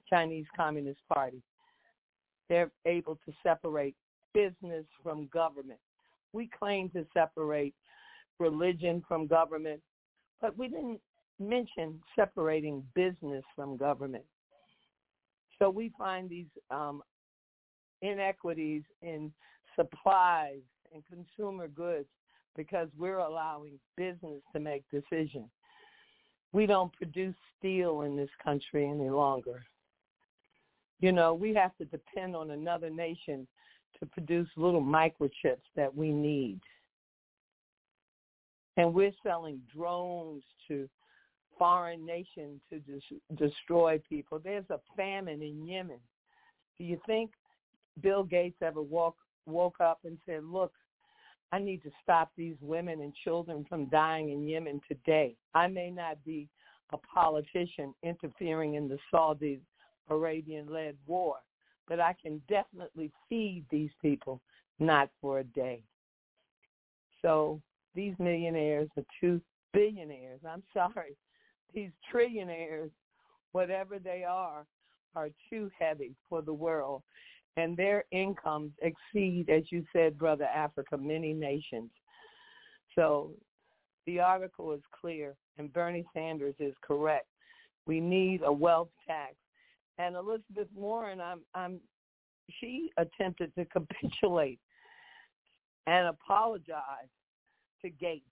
Chinese 0.09 0.47
Communist 0.57 1.01
Party. 1.13 1.43
They're 2.49 2.71
able 2.87 3.17
to 3.27 3.33
separate 3.43 3.95
business 4.33 4.87
from 5.03 5.29
government. 5.33 5.79
We 6.33 6.49
claim 6.59 6.89
to 6.91 7.07
separate 7.13 7.75
religion 8.39 9.05
from 9.07 9.27
government, 9.27 9.81
but 10.41 10.57
we 10.57 10.69
didn't 10.69 11.01
mention 11.39 12.01
separating 12.15 12.83
business 12.95 13.45
from 13.55 13.77
government. 13.77 14.25
So 15.59 15.71
we 15.71 15.93
find 15.99 16.29
these 16.29 16.47
um, 16.71 17.03
inequities 18.03 18.83
in 19.03 19.33
supplies 19.75 20.61
and 20.93 21.03
consumer 21.07 21.69
goods 21.69 22.09
because 22.57 22.89
we're 22.99 23.19
allowing 23.19 23.79
business 23.97 24.43
to 24.53 24.61
make 24.61 24.85
decisions. 24.91 25.49
We 26.53 26.67
don't 26.67 26.93
produce 26.95 27.35
steel 27.59 28.03
in 28.03 28.17
this 28.17 28.31
country 28.43 28.89
any 28.89 29.11
longer. 29.11 29.63
You 31.01 31.13
know, 31.13 31.35
we 31.35 31.53
have 31.55 31.77
to 31.77 31.85
depend 31.85 32.35
on 32.35 32.53
another 32.53 32.89
nation 32.89 33.47
to 34.01 34.07
produce 34.07 34.49
little 34.57 34.83
microchips 34.83 35.67
that 35.75 35.95
we 35.95 36.11
need. 36.11 36.61
And 38.77 38.93
we're 38.95 39.13
selling 39.23 39.61
drones 39.75 40.43
to 40.69 40.89
foreign 41.59 42.05
nations 42.05 42.61
to 42.71 42.79
des- 42.81 43.37
destroy 43.37 44.01
people. 44.09 44.39
There's 44.39 44.69
a 44.71 44.81
famine 44.97 45.43
in 45.43 45.67
Yemen. 45.67 46.01
Do 46.79 46.85
you 46.85 47.01
think 47.07 47.31
Bill 48.03 48.23
Gates 48.23 48.59
ever 48.63 48.83
woke 48.83 49.17
woke 49.47 49.81
up 49.81 50.01
and 50.05 50.19
said, 50.27 50.45
"Look, 50.45 50.73
I 51.53 51.59
need 51.59 51.83
to 51.85 51.91
stop 52.03 52.33
these 52.37 52.57
women 52.61 53.01
and 53.01 53.15
children 53.25 53.65
from 53.69 53.87
dying 53.87 54.31
in 54.31 54.47
Yemen 54.47 54.81
today. 54.89 55.37
I 55.55 55.69
may 55.69 55.91
not 55.91 56.23
be 56.25 56.49
a 56.93 56.99
politician 56.99 57.95
interfering 58.03 58.75
in 58.75 58.89
the 58.89 58.99
Saudi 59.11 59.61
Arabian-led 60.09 60.97
war, 61.07 61.37
but 61.89 62.01
I 62.01 62.15
can 62.21 62.41
definitely 62.49 63.13
feed 63.29 63.65
these 63.71 63.91
people, 64.03 64.41
not 64.79 65.11
for 65.21 65.39
a 65.39 65.45
day." 65.45 65.83
So 67.23 67.61
these 67.95 68.15
millionaires 68.19 68.89
are 68.97 69.05
two 69.21 69.41
billionaires. 69.73 70.41
I'm 70.49 70.63
sorry. 70.75 71.17
These 71.75 71.91
trillionaires, 72.13 72.91
whatever 73.53 73.99
they 73.99 74.25
are, 74.25 74.67
are 75.15 75.31
too 75.51 75.71
heavy 75.79 76.15
for 76.29 76.43
the 76.43 76.53
world. 76.53 77.03
And 77.57 77.77
their 77.77 78.05
incomes 78.11 78.73
exceed, 78.83 79.49
as 79.49 79.65
you 79.71 79.85
said, 79.93 80.19
Brother 80.19 80.45
Africa, 80.45 80.99
many 80.99 81.33
nations. 81.33 81.91
So 82.95 83.33
the 84.07 84.21
article 84.21 84.73
is 84.73 84.83
clear, 85.01 85.35
and 85.59 85.73
Bernie 85.73 86.07
Sanders 86.15 86.55
is 86.59 86.75
correct. 86.83 87.27
We 87.87 88.01
need 88.01 88.43
a 88.45 88.53
wealth 88.53 88.91
tax. 89.07 89.35
And 89.99 90.17
Elizabeth 90.17 90.69
Warren, 90.75 91.21
I'm, 91.21 91.41
I'm, 91.55 91.81
she 92.61 92.91
attempted 92.99 93.55
to 93.55 93.65
capitulate 93.73 94.61
and 95.87 96.09
apologize 96.09 97.09
to 97.83 97.89
Gates 97.89 98.25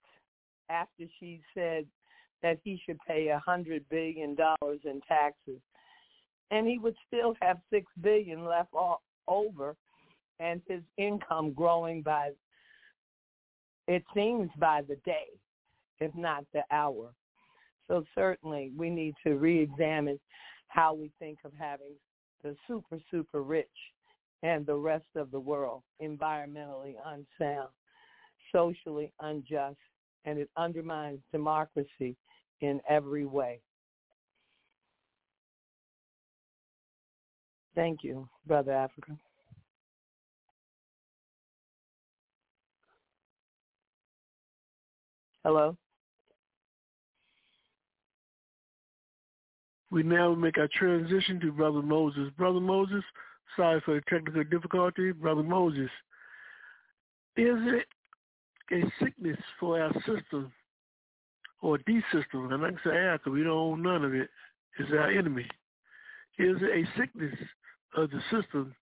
after 0.69 1.05
she 1.19 1.41
said 1.53 1.85
that 2.41 2.59
he 2.63 2.79
should 2.85 2.97
pay 3.07 3.29
a 3.29 3.39
hundred 3.39 3.83
billion 3.89 4.35
dollars 4.35 4.79
in 4.83 5.01
taxes, 5.07 5.59
and 6.51 6.67
he 6.67 6.77
would 6.77 6.95
still 7.07 7.35
have 7.41 7.57
six 7.71 7.85
billion 8.01 8.45
left 8.45 8.69
all, 8.73 9.01
over, 9.27 9.75
and 10.39 10.61
his 10.67 10.81
income 10.97 11.53
growing 11.53 12.01
by 12.01 12.31
it 13.87 14.03
seems 14.15 14.49
by 14.57 14.81
the 14.81 14.95
day, 15.05 15.27
if 15.99 16.13
not 16.15 16.43
the 16.53 16.63
hour. 16.71 17.13
So 17.87 18.03
certainly 18.15 18.71
we 18.75 18.89
need 18.89 19.13
to 19.23 19.35
re-examine 19.35 20.19
how 20.69 20.95
we 20.95 21.11
think 21.19 21.37
of 21.45 21.51
having 21.57 21.93
the 22.43 22.55
super 22.67 22.99
super 23.11 23.43
rich 23.43 23.67
and 24.43 24.65
the 24.65 24.75
rest 24.75 25.05
of 25.15 25.31
the 25.31 25.39
world 25.39 25.83
environmentally 26.01 26.95
unsound 27.05 27.69
socially 28.51 29.11
unjust, 29.19 29.77
and 30.25 30.39
it 30.39 30.49
undermines 30.57 31.19
democracy 31.31 32.15
in 32.61 32.79
every 32.89 33.25
way. 33.25 33.59
Thank 37.75 38.03
you, 38.03 38.27
Brother 38.47 38.71
Africa. 38.71 39.17
Hello? 45.43 45.77
We 49.91 50.03
now 50.03 50.33
make 50.33 50.57
our 50.57 50.69
transition 50.73 51.39
to 51.41 51.51
Brother 51.51 51.81
Moses. 51.81 52.31
Brother 52.37 52.59
Moses, 52.59 53.03
sorry 53.55 53.81
for 53.85 53.95
the 53.95 54.01
technical 54.09 54.43
difficulty. 54.43 55.11
Brother 55.11 55.43
Moses, 55.43 55.89
is 57.37 57.59
it 57.67 57.85
a 58.71 58.81
sickness 59.03 59.37
for 59.59 59.79
our 59.79 59.93
system 59.99 60.51
or 61.61 61.77
the 61.85 62.01
system, 62.11 62.51
and 62.51 62.65
I 62.65 62.69
can 62.69 62.79
say 62.83 62.97
after 62.97 63.31
we 63.31 63.43
don't 63.43 63.51
own 63.51 63.81
none 63.83 64.03
of 64.03 64.13
it. 64.13 64.29
it, 64.79 64.83
is 64.83 64.91
our 64.91 65.09
enemy. 65.09 65.47
Is 66.37 66.57
it 66.61 66.85
a 66.85 66.99
sickness 66.99 67.33
of 67.95 68.11
the 68.11 68.21
system 68.31 68.75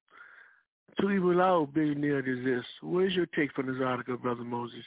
to 0.99 1.09
even 1.09 1.33
allow 1.33 1.63
a 1.63 1.67
billionaire 1.67 2.21
to 2.21 2.37
exist? 2.37 2.67
Where's 2.81 3.13
your 3.13 3.25
take 3.27 3.53
from 3.53 3.67
this 3.67 3.81
article, 3.83 4.17
Brother 4.17 4.43
Moses? 4.43 4.85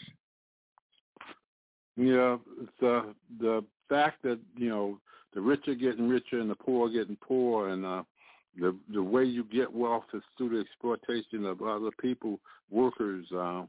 Yeah, 1.97 2.37
it's 2.61 2.83
uh, 2.83 3.13
the 3.41 3.65
fact 3.89 4.23
that 4.23 4.39
you 4.57 4.69
know 4.69 4.99
the 5.35 5.41
rich 5.41 5.67
are 5.69 5.75
getting 5.75 6.09
richer 6.09 6.41
and 6.41 6.51
the 6.51 6.55
poor 6.55 6.89
are 6.89 6.93
getting 6.93 7.17
poor, 7.17 7.71
and 7.71 7.85
uh, 7.85 8.03
the 8.59 8.77
the 8.93 9.03
way 9.03 9.25
you 9.25 9.45
get 9.45 9.73
wealth 9.73 10.05
is 10.13 10.23
through 10.37 10.51
the 10.51 10.61
exploitation 10.61 11.45
of 11.47 11.63
other 11.63 11.91
people, 12.01 12.39
workers. 12.71 13.27
Uh, 13.33 13.65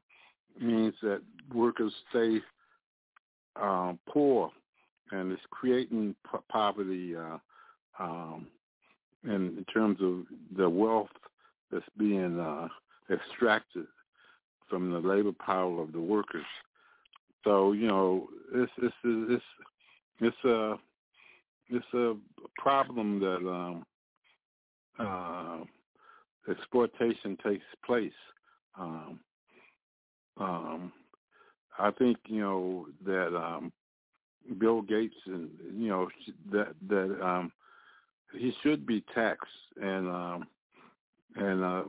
means 0.60 0.94
that 1.02 1.22
workers 1.54 1.94
stay 2.10 2.40
um, 3.62 4.00
poor, 4.08 4.52
and 5.12 5.32
it's 5.32 5.42
creating 5.52 6.16
p- 6.32 6.40
poverty 6.50 7.16
uh, 7.16 7.38
um, 8.00 8.48
in, 9.28 9.66
terms 9.74 10.00
of 10.02 10.24
the 10.56 10.70
wealth 10.70 11.10
that's 11.72 11.86
being 11.98 12.40
uh, 12.40 12.68
extracted 13.12 13.86
from 14.70 14.92
the 14.92 15.00
labor 15.00 15.32
power 15.34 15.82
of 15.82 15.92
the 15.92 16.00
workers. 16.00 16.46
So 17.44 17.72
you 17.72 17.88
know, 17.88 18.28
it's 18.54 18.72
it's 18.82 18.96
it's 19.04 19.44
it's 20.20 20.44
a 20.46 20.76
it's 21.70 21.94
a 21.94 22.16
problem 22.58 23.20
that 23.20 23.50
um, 23.50 23.86
uh, 25.00 26.52
exploitation 26.52 27.38
takes 27.44 27.66
place. 27.86 28.12
Um, 28.78 29.20
um, 30.38 30.92
I 31.80 31.92
think 31.92 32.18
you 32.28 32.42
know 32.42 32.88
that 33.06 33.36
um, 33.36 33.72
Bill 34.58 34.82
Gates 34.82 35.16
and 35.26 35.50
you 35.76 35.90
know 35.90 36.08
that 36.52 36.74
that 36.90 37.20
um, 37.26 37.52
he 38.34 38.54
should 38.62 38.86
be 38.86 39.04
taxed 39.14 39.52
and 39.82 40.08
um, 40.08 40.48
and 41.36 41.64
uh, 41.64 41.84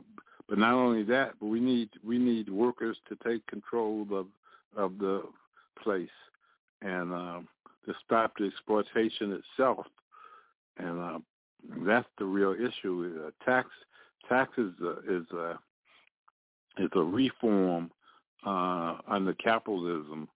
But 0.49 0.57
not 0.57 0.73
only 0.73 1.03
that, 1.03 1.33
but 1.39 1.45
we 1.45 1.59
need 1.59 1.89
we 2.03 2.17
need 2.17 2.49
workers 2.49 2.97
to 3.07 3.15
take 3.23 3.45
control 3.45 4.07
of 4.11 4.27
of 4.75 4.97
the 4.97 5.23
place 5.83 6.09
and 6.81 7.13
um, 7.13 7.47
to 7.85 7.93
stop 8.03 8.33
the 8.37 8.45
exploitation 8.45 9.41
itself. 9.41 9.85
And 10.77 10.99
uh, 10.99 11.19
that's 11.85 12.07
the 12.17 12.25
real 12.25 12.53
issue. 12.53 13.27
Uh, 13.27 13.45
tax 13.45 13.69
tax 14.27 14.51
is 14.57 14.73
a, 14.81 14.91
is 15.07 15.25
a 15.31 15.59
is 16.79 16.89
a 16.95 17.03
reform 17.03 17.91
uh, 18.45 18.97
under 19.07 19.33
capitalism, 19.33 20.27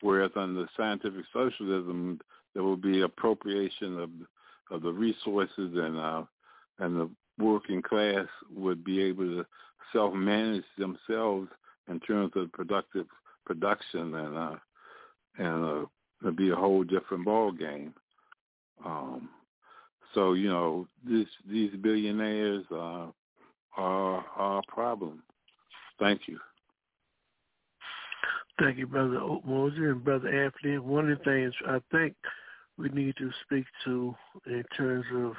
whereas 0.00 0.30
under 0.34 0.66
scientific 0.76 1.26
socialism 1.32 2.20
there 2.54 2.62
will 2.62 2.76
be 2.76 3.02
appropriation 3.02 3.98
of 3.98 4.10
of 4.70 4.82
the 4.82 4.92
resources 4.92 5.50
and 5.74 5.98
uh, 5.98 6.22
and 6.78 6.96
the 6.96 7.10
working 7.38 7.82
class 7.82 8.26
would 8.54 8.84
be 8.84 9.00
able 9.02 9.24
to 9.24 9.46
self 9.92 10.14
manage 10.14 10.64
themselves 10.76 11.48
in 11.88 12.00
terms 12.00 12.32
of 12.36 12.52
productive 12.52 13.06
production 13.46 14.14
and 14.14 14.36
uh, 14.36 14.56
and 15.38 15.64
uh, 15.64 15.86
it'd 16.22 16.36
be 16.36 16.50
a 16.50 16.56
whole 16.56 16.84
different 16.84 17.24
ball 17.24 17.52
game. 17.52 17.94
Um, 18.84 19.28
so 20.14 20.32
you 20.32 20.48
know, 20.48 20.88
these 21.06 21.70
billionaires 21.80 22.64
uh, 22.72 23.06
are, 23.76 24.24
are 24.36 24.58
a 24.58 24.72
problem. 24.72 25.22
Thank 25.98 26.22
you. 26.26 26.38
Thank 28.60 28.78
you, 28.78 28.86
Brother 28.86 29.20
Moses 29.44 29.78
and 29.78 30.04
Brother 30.04 30.28
Anthony. 30.28 30.78
One 30.78 31.10
of 31.10 31.18
the 31.18 31.24
things 31.24 31.54
I 31.66 31.78
think 31.92 32.14
we 32.78 32.88
need 32.90 33.16
to 33.16 33.30
speak 33.44 33.64
to 33.84 34.14
in 34.46 34.64
terms 34.76 35.04
of 35.14 35.32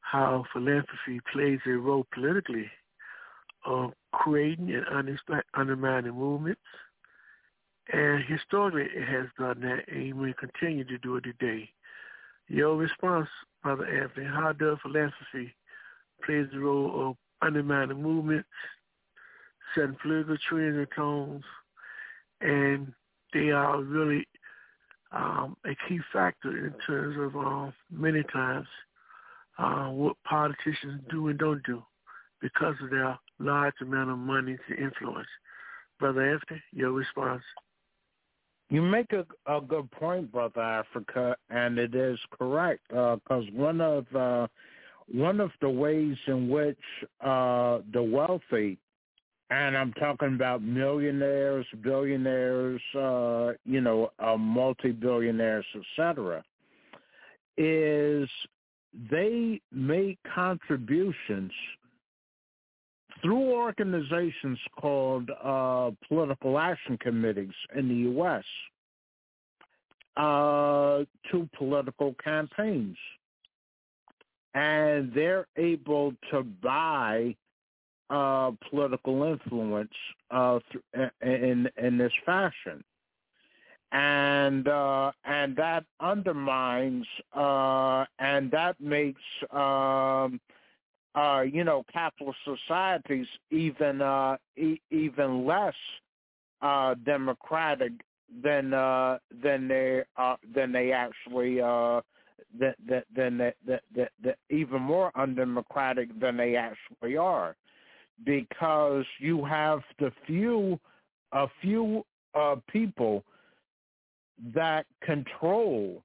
how 0.00 0.44
philanthropy 0.52 1.20
plays 1.32 1.58
a 1.66 1.70
role 1.70 2.06
politically 2.12 2.70
of 3.64 3.92
creating 4.12 4.74
and 4.74 5.18
undermining 5.54 6.12
movements. 6.12 6.60
And 7.92 8.22
historically, 8.24 8.86
it 8.94 9.08
has 9.08 9.26
done 9.38 9.60
that, 9.62 9.88
and 9.88 10.14
will 10.14 10.34
continue 10.34 10.84
to 10.84 10.98
do 10.98 11.16
it 11.16 11.24
today. 11.24 11.70
Your 12.48 12.76
response, 12.76 13.28
Brother 13.62 13.86
Anthony, 13.86 14.26
how 14.26 14.52
does 14.52 14.78
philanthropy 14.82 15.54
play 16.24 16.42
the 16.42 16.58
role 16.58 17.10
of 17.10 17.16
undermining 17.46 18.02
movements, 18.02 18.48
setting 19.74 19.96
political 20.02 20.36
trends 20.48 20.76
and 20.76 20.88
tones, 20.94 21.44
and 22.40 22.92
they 23.32 23.50
are 23.50 23.80
really 23.80 24.26
um, 25.12 25.56
a 25.64 25.74
key 25.88 26.00
factor 26.12 26.66
in 26.66 26.74
terms 26.86 27.16
of 27.18 27.36
uh, 27.36 27.70
many 27.90 28.22
times 28.32 28.66
uh, 29.58 29.88
what 29.88 30.16
politicians 30.24 31.00
do 31.10 31.28
and 31.28 31.38
don't 31.38 31.62
do 31.64 31.82
because 32.40 32.74
of 32.82 32.90
their 32.90 33.18
large 33.38 33.74
amount 33.80 34.10
of 34.10 34.18
money 34.18 34.56
to 34.68 34.76
influence. 34.76 35.26
Brother 35.98 36.32
Anthony, 36.32 36.62
your 36.72 36.92
response. 36.92 37.42
You 38.70 38.82
make 38.82 39.12
a, 39.12 39.24
a 39.46 39.60
good 39.60 39.90
point, 39.90 40.30
Brother 40.30 40.60
Africa, 40.60 41.36
and 41.48 41.78
it 41.78 41.94
is 41.94 42.18
correct 42.38 42.82
because 42.88 43.18
uh, 43.30 43.52
one 43.52 43.80
of 43.80 44.04
uh, 44.14 44.46
one 45.10 45.40
of 45.40 45.50
the 45.62 45.70
ways 45.70 46.16
in 46.26 46.50
which 46.50 46.78
uh, 47.24 47.78
the 47.92 48.02
wealthy, 48.02 48.78
and 49.50 49.76
I'm 49.76 49.92
talking 49.94 50.34
about 50.34 50.62
millionaires, 50.62 51.66
billionaires, 51.82 52.82
uh, 52.94 53.52
you 53.64 53.80
know, 53.80 54.10
uh, 54.18 54.36
multi-billionaires, 54.36 55.64
etc., 55.74 56.44
is 57.56 58.28
they 59.10 59.60
make 59.72 60.18
contributions 60.34 61.50
through 63.22 63.50
organizations 63.50 64.58
called 64.78 65.30
uh, 65.42 65.90
political 66.06 66.58
action 66.58 66.98
committees 66.98 67.54
in 67.74 67.88
the 67.88 67.94
U.S. 68.12 68.44
Uh, 70.16 71.04
to 71.30 71.48
political 71.56 72.14
campaigns. 72.22 72.96
And 74.54 75.12
they're 75.14 75.46
able 75.56 76.12
to 76.30 76.42
buy 76.42 77.34
uh, 78.10 78.52
political 78.70 79.22
influence 79.24 79.92
uh, 80.30 80.58
in 81.22 81.68
in 81.76 81.98
this 81.98 82.12
fashion. 82.24 82.82
And 83.92 84.68
uh, 84.68 85.12
and 85.24 85.56
that 85.56 85.84
undermines 86.00 87.06
uh, 87.34 88.04
and 88.18 88.50
that 88.50 88.76
makes 88.80 89.22
um, 89.50 90.40
uh, 91.14 91.42
you 91.50 91.64
know 91.64 91.84
capitalist 91.92 92.38
societies 92.44 93.26
even 93.50 94.02
uh, 94.02 94.36
e- 94.56 94.80
even 94.90 95.46
less 95.46 95.74
democratic 97.04 97.92
than 98.42 98.70
than 98.70 99.68
they 99.68 100.02
than 100.54 100.72
they 100.72 100.92
actually 100.92 101.56
than 102.58 103.38
that 103.38 104.36
even 104.50 104.82
more 104.82 105.10
undemocratic 105.14 106.08
than 106.20 106.36
they 106.36 106.56
actually 106.56 107.16
are 107.16 107.56
because 108.24 109.04
you 109.20 109.44
have 109.44 109.80
the 109.98 110.12
few 110.26 110.78
a 111.32 111.46
few 111.60 112.04
uh, 112.34 112.56
people 112.70 113.24
that 114.54 114.86
control 115.02 116.02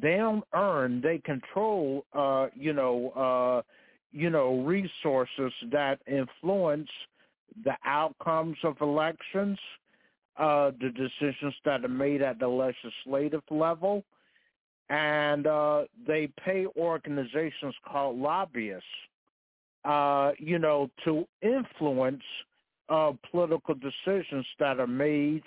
they 0.00 0.16
don't 0.16 0.44
earn 0.54 1.00
they 1.00 1.18
control 1.18 2.04
uh 2.14 2.46
you 2.54 2.72
know 2.72 3.10
uh 3.10 3.62
you 4.12 4.30
know 4.30 4.60
resources 4.60 5.52
that 5.70 5.98
influence 6.06 6.88
the 7.64 7.74
outcomes 7.84 8.56
of 8.62 8.76
elections 8.80 9.58
uh 10.38 10.70
the 10.80 10.90
decisions 10.90 11.54
that 11.64 11.84
are 11.84 11.88
made 11.88 12.22
at 12.22 12.38
the 12.38 12.46
legislative 12.48 13.42
level. 13.50 14.04
And 14.88 15.46
uh 15.46 15.84
they 16.06 16.28
pay 16.44 16.66
organizations 16.76 17.74
called 17.86 18.18
lobbyists 18.18 18.84
uh 19.84 20.32
you 20.38 20.58
know 20.58 20.90
to 21.04 21.26
influence 21.42 22.22
uh 22.88 23.12
political 23.30 23.74
decisions 23.74 24.46
that 24.58 24.78
are 24.78 24.86
made 24.86 25.42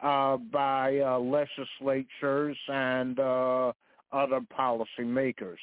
uh, 0.00 0.36
by 0.36 0.98
uh, 0.98 1.18
legislatures 1.18 2.56
and 2.68 3.18
uh, 3.18 3.72
other 4.12 4.40
policymakers. 4.56 5.58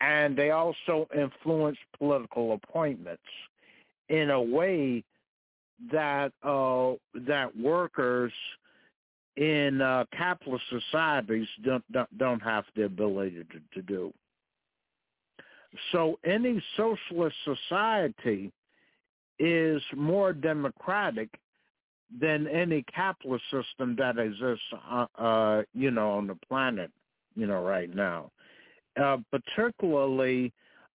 And 0.00 0.36
they 0.36 0.50
also 0.50 1.08
influence 1.16 1.78
political 1.98 2.52
appointments 2.52 3.22
in 4.08 4.30
a 4.30 4.40
way 4.40 5.04
that 5.92 6.32
uh, 6.42 6.92
that 7.26 7.56
workers 7.56 8.32
in 9.36 9.80
uh, 9.80 10.04
capitalist 10.12 10.64
societies 10.68 11.46
don't, 11.64 11.84
don't, 11.92 12.18
don't 12.18 12.42
have 12.42 12.64
the 12.76 12.84
ability 12.84 13.44
to, 13.52 13.60
to 13.74 13.82
do. 13.82 14.12
So 15.92 16.18
any 16.24 16.62
socialist 16.76 17.36
society 17.44 18.52
is 19.38 19.82
more 19.96 20.32
democratic 20.32 21.28
than 22.20 22.46
any 22.48 22.84
capitalist 22.94 23.44
system 23.50 23.94
that 23.96 24.18
exists, 24.18 24.64
uh, 24.90 25.06
uh, 25.16 25.62
you 25.74 25.90
know, 25.90 26.10
on 26.10 26.26
the 26.26 26.36
planet, 26.48 26.90
you 27.36 27.46
know, 27.46 27.62
right 27.62 27.94
now. 27.94 28.30
Uh, 29.00 29.18
particularly 29.30 30.52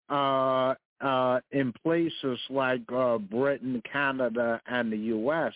uh, 0.09 0.75
uh, 1.01 1.39
in 1.51 1.73
places 1.83 2.39
like 2.49 2.81
uh, 2.93 3.17
Britain, 3.17 3.81
Canada, 3.91 4.61
and 4.67 4.91
the 4.91 4.97
U.S., 4.97 5.53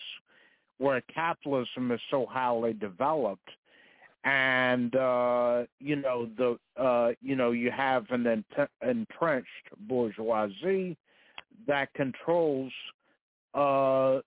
where 0.78 1.02
capitalism 1.14 1.92
is 1.92 2.00
so 2.10 2.26
highly 2.26 2.72
developed, 2.72 3.48
and 4.24 4.94
uh, 4.96 5.64
you 5.78 5.96
know 5.96 6.28
the 6.36 6.58
uh, 6.80 7.12
you 7.22 7.36
know 7.36 7.52
you 7.52 7.70
have 7.70 8.04
an 8.10 8.26
ent- 8.26 8.70
entrenched 8.82 9.48
bourgeoisie 9.88 10.96
that 11.66 11.92
controls 11.94 12.72
uh, 13.54 14.20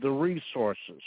the 0.00 0.10
resources? 0.10 1.02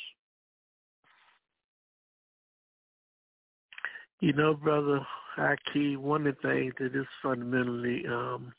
You 4.20 4.34
know, 4.34 4.56
brother 4.56 5.06
Haki, 5.38 5.98
one 5.98 6.26
of 6.26 6.36
the 6.42 6.48
things 6.50 6.74
that 6.80 6.96
is 6.96 7.06
fundamentally 7.22 8.04
um, 8.08 8.52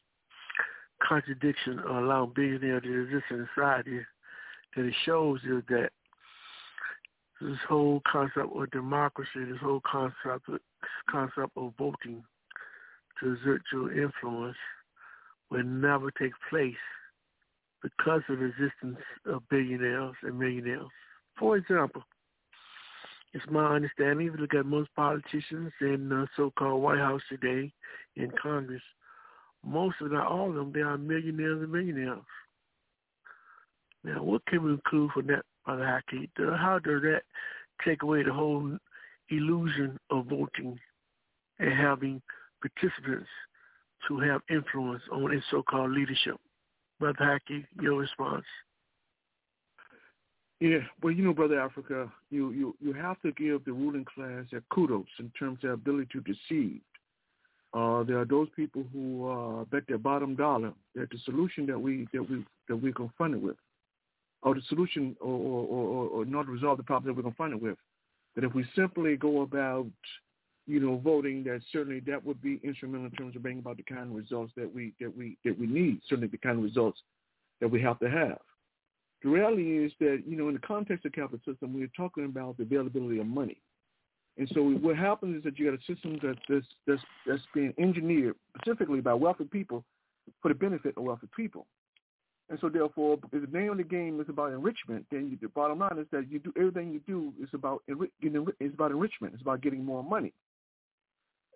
contradiction 1.07 1.81
or 1.81 1.99
allowing 1.99 2.33
billionaires 2.35 2.83
to 2.85 3.03
exist 3.03 3.25
in 3.31 3.49
society 3.55 4.01
that 4.77 4.85
it 4.85 4.95
shows 5.05 5.41
is 5.41 5.63
that 5.69 5.91
this 7.41 7.59
whole 7.69 8.03
concept 8.11 8.49
of 8.55 8.71
democracy, 8.71 9.45
this 9.49 9.61
whole 9.61 9.83
concept 9.91 10.49
concept 11.11 11.53
of 11.57 11.73
voting 11.79 12.23
to 13.21 13.33
exert 13.33 13.63
your 13.73 13.93
influence 13.93 14.57
will 15.51 15.65
never 15.65 16.11
take 16.11 16.33
place 16.51 16.75
because 17.83 18.23
of 18.29 18.39
the 18.39 18.47
existence 18.47 18.99
of 19.27 19.49
billionaires 19.49 20.15
and 20.23 20.39
millionaires. 20.39 20.89
For 21.39 21.57
example, 21.57 22.03
it's 23.33 23.45
my 23.51 23.75
understanding, 23.75 24.27
if 24.27 24.35
you 24.35 24.41
look 24.41 24.55
at 24.55 24.67
most 24.67 24.91
politicians 24.97 25.73
in 25.81 26.09
the 26.09 26.27
so-called 26.37 26.83
White 26.83 26.99
House 26.99 27.21
today 27.29 27.73
in 28.17 28.33
Congress, 28.43 28.83
most, 29.65 29.97
if 30.01 30.11
not 30.11 30.27
all 30.27 30.49
of 30.49 30.55
them, 30.55 30.73
they 30.73 30.81
are 30.81 30.97
millionaires 30.97 31.63
and 31.63 31.71
millionaires. 31.71 32.23
Now, 34.03 34.23
what 34.23 34.47
can 34.47 34.63
we 34.65 34.71
conclude 34.71 35.11
from 35.13 35.27
that, 35.27 35.45
Brother 35.69 35.85
Haki? 35.85 36.31
How 36.57 36.79
does 36.79 37.03
that 37.03 37.25
take 37.85 38.03
away 38.03 38.23
the 38.23 38.33
whole 38.33 38.79
illusion 39.29 39.99
of 40.09 40.25
voting 40.25 40.81
and 41.59 41.73
having 41.75 42.23
participants 42.63 43.29
to 44.09 44.19
have 44.21 44.41
influence 44.49 45.03
on 45.13 45.31
its 45.31 45.45
so-called 45.51 45.91
leadership? 45.91 46.37
Brother 46.99 47.19
Haki, 47.51 47.67
your 47.83 47.99
response. 48.01 48.47
Yeah, 50.59 50.79
well, 51.03 51.13
you 51.13 51.23
know, 51.23 51.35
brother 51.35 51.61
Africa, 51.61 52.11
you 52.31 52.51
you 52.53 52.75
you 52.81 52.95
have 52.95 53.21
to 53.21 53.31
give 53.33 53.65
the 53.67 53.73
ruling 53.73 54.07
class 54.07 54.47
their 54.51 54.63
kudos 54.73 55.05
in 55.21 55.31
terms 55.39 55.59
of 55.59 55.63
their 55.63 55.73
ability 55.73 56.09
to 56.15 56.21
deceive. 56.23 56.81
Uh, 57.75 58.03
there 58.05 58.19
are 58.19 58.25
those 58.25 58.49
people 58.57 58.85
who 58.93 59.29
uh, 59.29 59.65
bet 59.67 59.83
their 59.87 59.99
bottom 59.99 60.35
dollar 60.35 60.73
that 60.95 61.11
the 61.11 61.19
solution 61.27 61.67
that 61.67 61.79
we 61.79 62.09
that 62.15 62.29
we 62.29 62.45
that 62.69 62.77
we're 62.77 62.93
confronted 62.93 63.41
with, 63.41 63.57
or 64.43 64.55
the 64.55 64.63
solution, 64.69 65.17
or 65.21 65.33
or, 65.33 65.65
or, 65.67 66.09
or 66.09 66.25
not 66.25 66.49
resolve 66.49 66.77
the 66.77 66.83
problem 66.83 67.09
that 67.09 67.17
we're 67.17 67.29
confronted 67.29 67.61
with, 67.61 67.79
that 68.35 68.45
if 68.45 68.55
we 68.55 68.65
simply 68.77 69.17
go 69.17 69.43
about, 69.43 69.87
you 70.67 70.81
know, 70.81 70.97
voting, 70.99 71.43
that 71.45 71.61
certainly 71.73 72.01
that 72.01 72.25
would 72.25 72.41
be 72.41 72.61
instrumental 72.63 73.07
in 73.07 73.13
terms 73.13 73.37
of 73.37 73.43
bringing 73.43 73.61
about 73.61 73.77
the 73.77 73.83
kind 73.83 74.11
of 74.11 74.17
results 74.17 74.53
that 74.57 74.73
we 74.73 74.93
that 75.01 75.15
we 75.17 75.37
that 75.45 75.59
we 75.59 75.67
need, 75.67 76.01
certainly 76.09 76.29
the 76.29 76.39
kind 76.39 76.59
of 76.59 76.65
results 76.65 77.01
that 77.61 77.69
we 77.69 77.81
have 77.81 77.99
to 77.99 78.09
have. 78.09 78.39
The 79.23 79.29
reality 79.29 79.85
is 79.85 79.93
that, 79.99 80.23
you 80.27 80.37
know, 80.37 80.47
in 80.47 80.55
the 80.55 80.61
context 80.61 81.05
of 81.05 81.13
capital 81.13 81.41
system, 81.45 81.75
we're 81.75 81.91
talking 81.97 82.25
about 82.25 82.57
the 82.57 82.63
availability 82.63 83.19
of 83.19 83.27
money. 83.27 83.61
And 84.37 84.49
so 84.55 84.63
what 84.63 84.97
happens 84.97 85.39
is 85.39 85.43
that 85.43 85.59
you 85.59 85.69
got 85.69 85.81
a 85.81 85.93
system 85.93 86.21
that 86.23 86.37
that's, 86.49 86.67
that's, 86.87 87.03
that's 87.27 87.43
being 87.53 87.75
engineered 87.79 88.37
specifically 88.57 89.01
by 89.01 89.15
wealthy 89.15 89.45
people 89.45 89.85
for 90.41 90.49
the 90.51 90.55
benefit 90.55 90.95
of 90.97 91.03
wealthy 91.03 91.27
people. 91.37 91.67
And 92.51 92.59
so 92.61 92.69
therefore, 92.69 93.19
if 93.33 93.51
the 93.51 93.59
name 93.59 93.73
of 93.73 93.77
the 93.77 93.85
game 93.85 94.21
is 94.21 94.29
about 94.29 94.53
enrichment, 94.53 95.05
then 95.11 95.29
you, 95.31 95.39
the 95.41 95.49
bottom 95.49 95.81
line 95.81 95.99
is 95.99 96.07
that 96.13 96.31
you 96.31 96.39
do 96.39 96.53
everything 96.57 96.93
you 96.93 97.01
do 97.07 97.33
is 97.43 97.51
about 97.53 97.83
it's 97.89 98.75
about 98.75 98.91
enrichment. 98.91 99.35
It's 99.35 99.43
about 99.43 99.61
getting 99.61 99.85
more 99.85 100.03
money. 100.03 100.33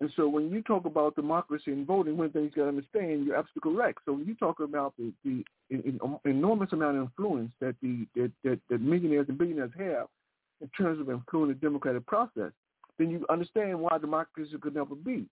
And 0.00 0.10
so 0.16 0.28
when 0.28 0.50
you 0.50 0.62
talk 0.62 0.84
about 0.84 1.14
democracy 1.14 1.70
and 1.70 1.86
voting, 1.86 2.16
one 2.16 2.30
thing 2.30 2.44
you 2.44 2.50
got 2.50 2.62
to 2.62 2.68
understand, 2.68 3.24
you're 3.24 3.36
absolutely 3.36 3.72
correct. 3.72 4.00
So 4.04 4.12
when 4.14 4.26
you 4.26 4.34
talk 4.34 4.58
about 4.58 4.94
the, 4.98 5.12
the 5.24 5.44
in, 5.70 5.80
in, 5.82 6.00
um, 6.02 6.18
enormous 6.24 6.72
amount 6.72 6.96
of 6.96 7.04
influence 7.04 7.52
that 7.60 7.76
the 7.80 8.06
that, 8.16 8.32
that, 8.42 8.60
that 8.68 8.80
millionaires 8.80 9.26
and 9.28 9.38
billionaires 9.38 9.70
have 9.78 10.08
in 10.60 10.68
terms 10.76 11.00
of 11.00 11.08
influencing 11.08 11.58
the 11.60 11.66
democratic 11.66 12.04
process, 12.06 12.50
then 12.98 13.10
you 13.10 13.24
understand 13.30 13.80
why 13.80 13.96
democracy 13.98 14.50
could 14.60 14.74
never 14.74 14.94
be. 14.94 15.26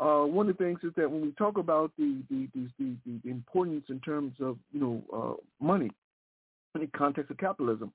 Uh, 0.00 0.24
one 0.24 0.48
of 0.48 0.56
the 0.56 0.64
things 0.64 0.80
is 0.82 0.92
that 0.96 1.10
when 1.10 1.22
we 1.22 1.30
talk 1.32 1.56
about 1.56 1.92
the 1.96 2.22
the, 2.28 2.48
the, 2.54 2.68
the, 2.78 2.96
the 3.24 3.30
importance 3.30 3.84
in 3.88 4.00
terms 4.00 4.34
of 4.40 4.58
you 4.72 4.80
know 4.80 5.02
uh, 5.12 5.64
money 5.64 5.90
in 6.74 6.80
the 6.80 6.86
context 6.88 7.30
of 7.30 7.38
capitalism, 7.38 7.92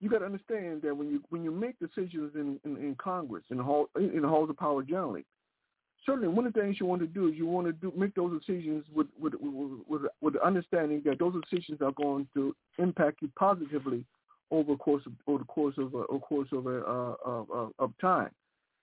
you 0.00 0.10
got 0.10 0.18
to 0.18 0.24
understand 0.24 0.82
that 0.82 0.96
when 0.96 1.08
you 1.08 1.22
when 1.30 1.44
you 1.44 1.50
make 1.50 1.78
decisions 1.78 2.32
in, 2.34 2.58
in, 2.64 2.76
in 2.76 2.96
Congress 2.96 3.44
in 3.50 3.58
the 3.58 3.62
hall 3.62 3.88
in 3.96 4.22
the 4.22 4.28
halls 4.28 4.50
of 4.50 4.56
power 4.56 4.82
generally, 4.82 5.24
certainly 6.04 6.28
one 6.28 6.46
of 6.46 6.52
the 6.52 6.60
things 6.60 6.78
you 6.80 6.86
want 6.86 7.00
to 7.00 7.06
do 7.06 7.28
is 7.28 7.34
you 7.34 7.46
want 7.46 7.66
to 7.66 7.72
do 7.72 7.92
make 7.96 8.14
those 8.14 8.40
decisions 8.40 8.84
with 8.92 9.06
with 9.20 9.34
with, 9.40 10.02
with, 10.20 10.34
the 10.34 10.44
understanding 10.44 11.00
that 11.04 11.18
those 11.18 11.34
decisions 11.48 11.80
are 11.80 11.92
going 11.92 12.26
to 12.34 12.54
impact 12.78 13.18
you 13.22 13.30
positively 13.38 14.04
over 14.50 14.72
the 14.72 14.78
course 14.78 15.02
of 15.06 15.12
over 15.26 15.38
the 15.38 15.44
course 15.44 15.74
of 15.78 15.94
a, 15.94 16.04
course 16.18 16.48
of 16.52 16.66
a, 16.66 16.78
uh, 16.84 17.14
of, 17.24 17.72
of 17.78 17.92
time. 18.00 18.30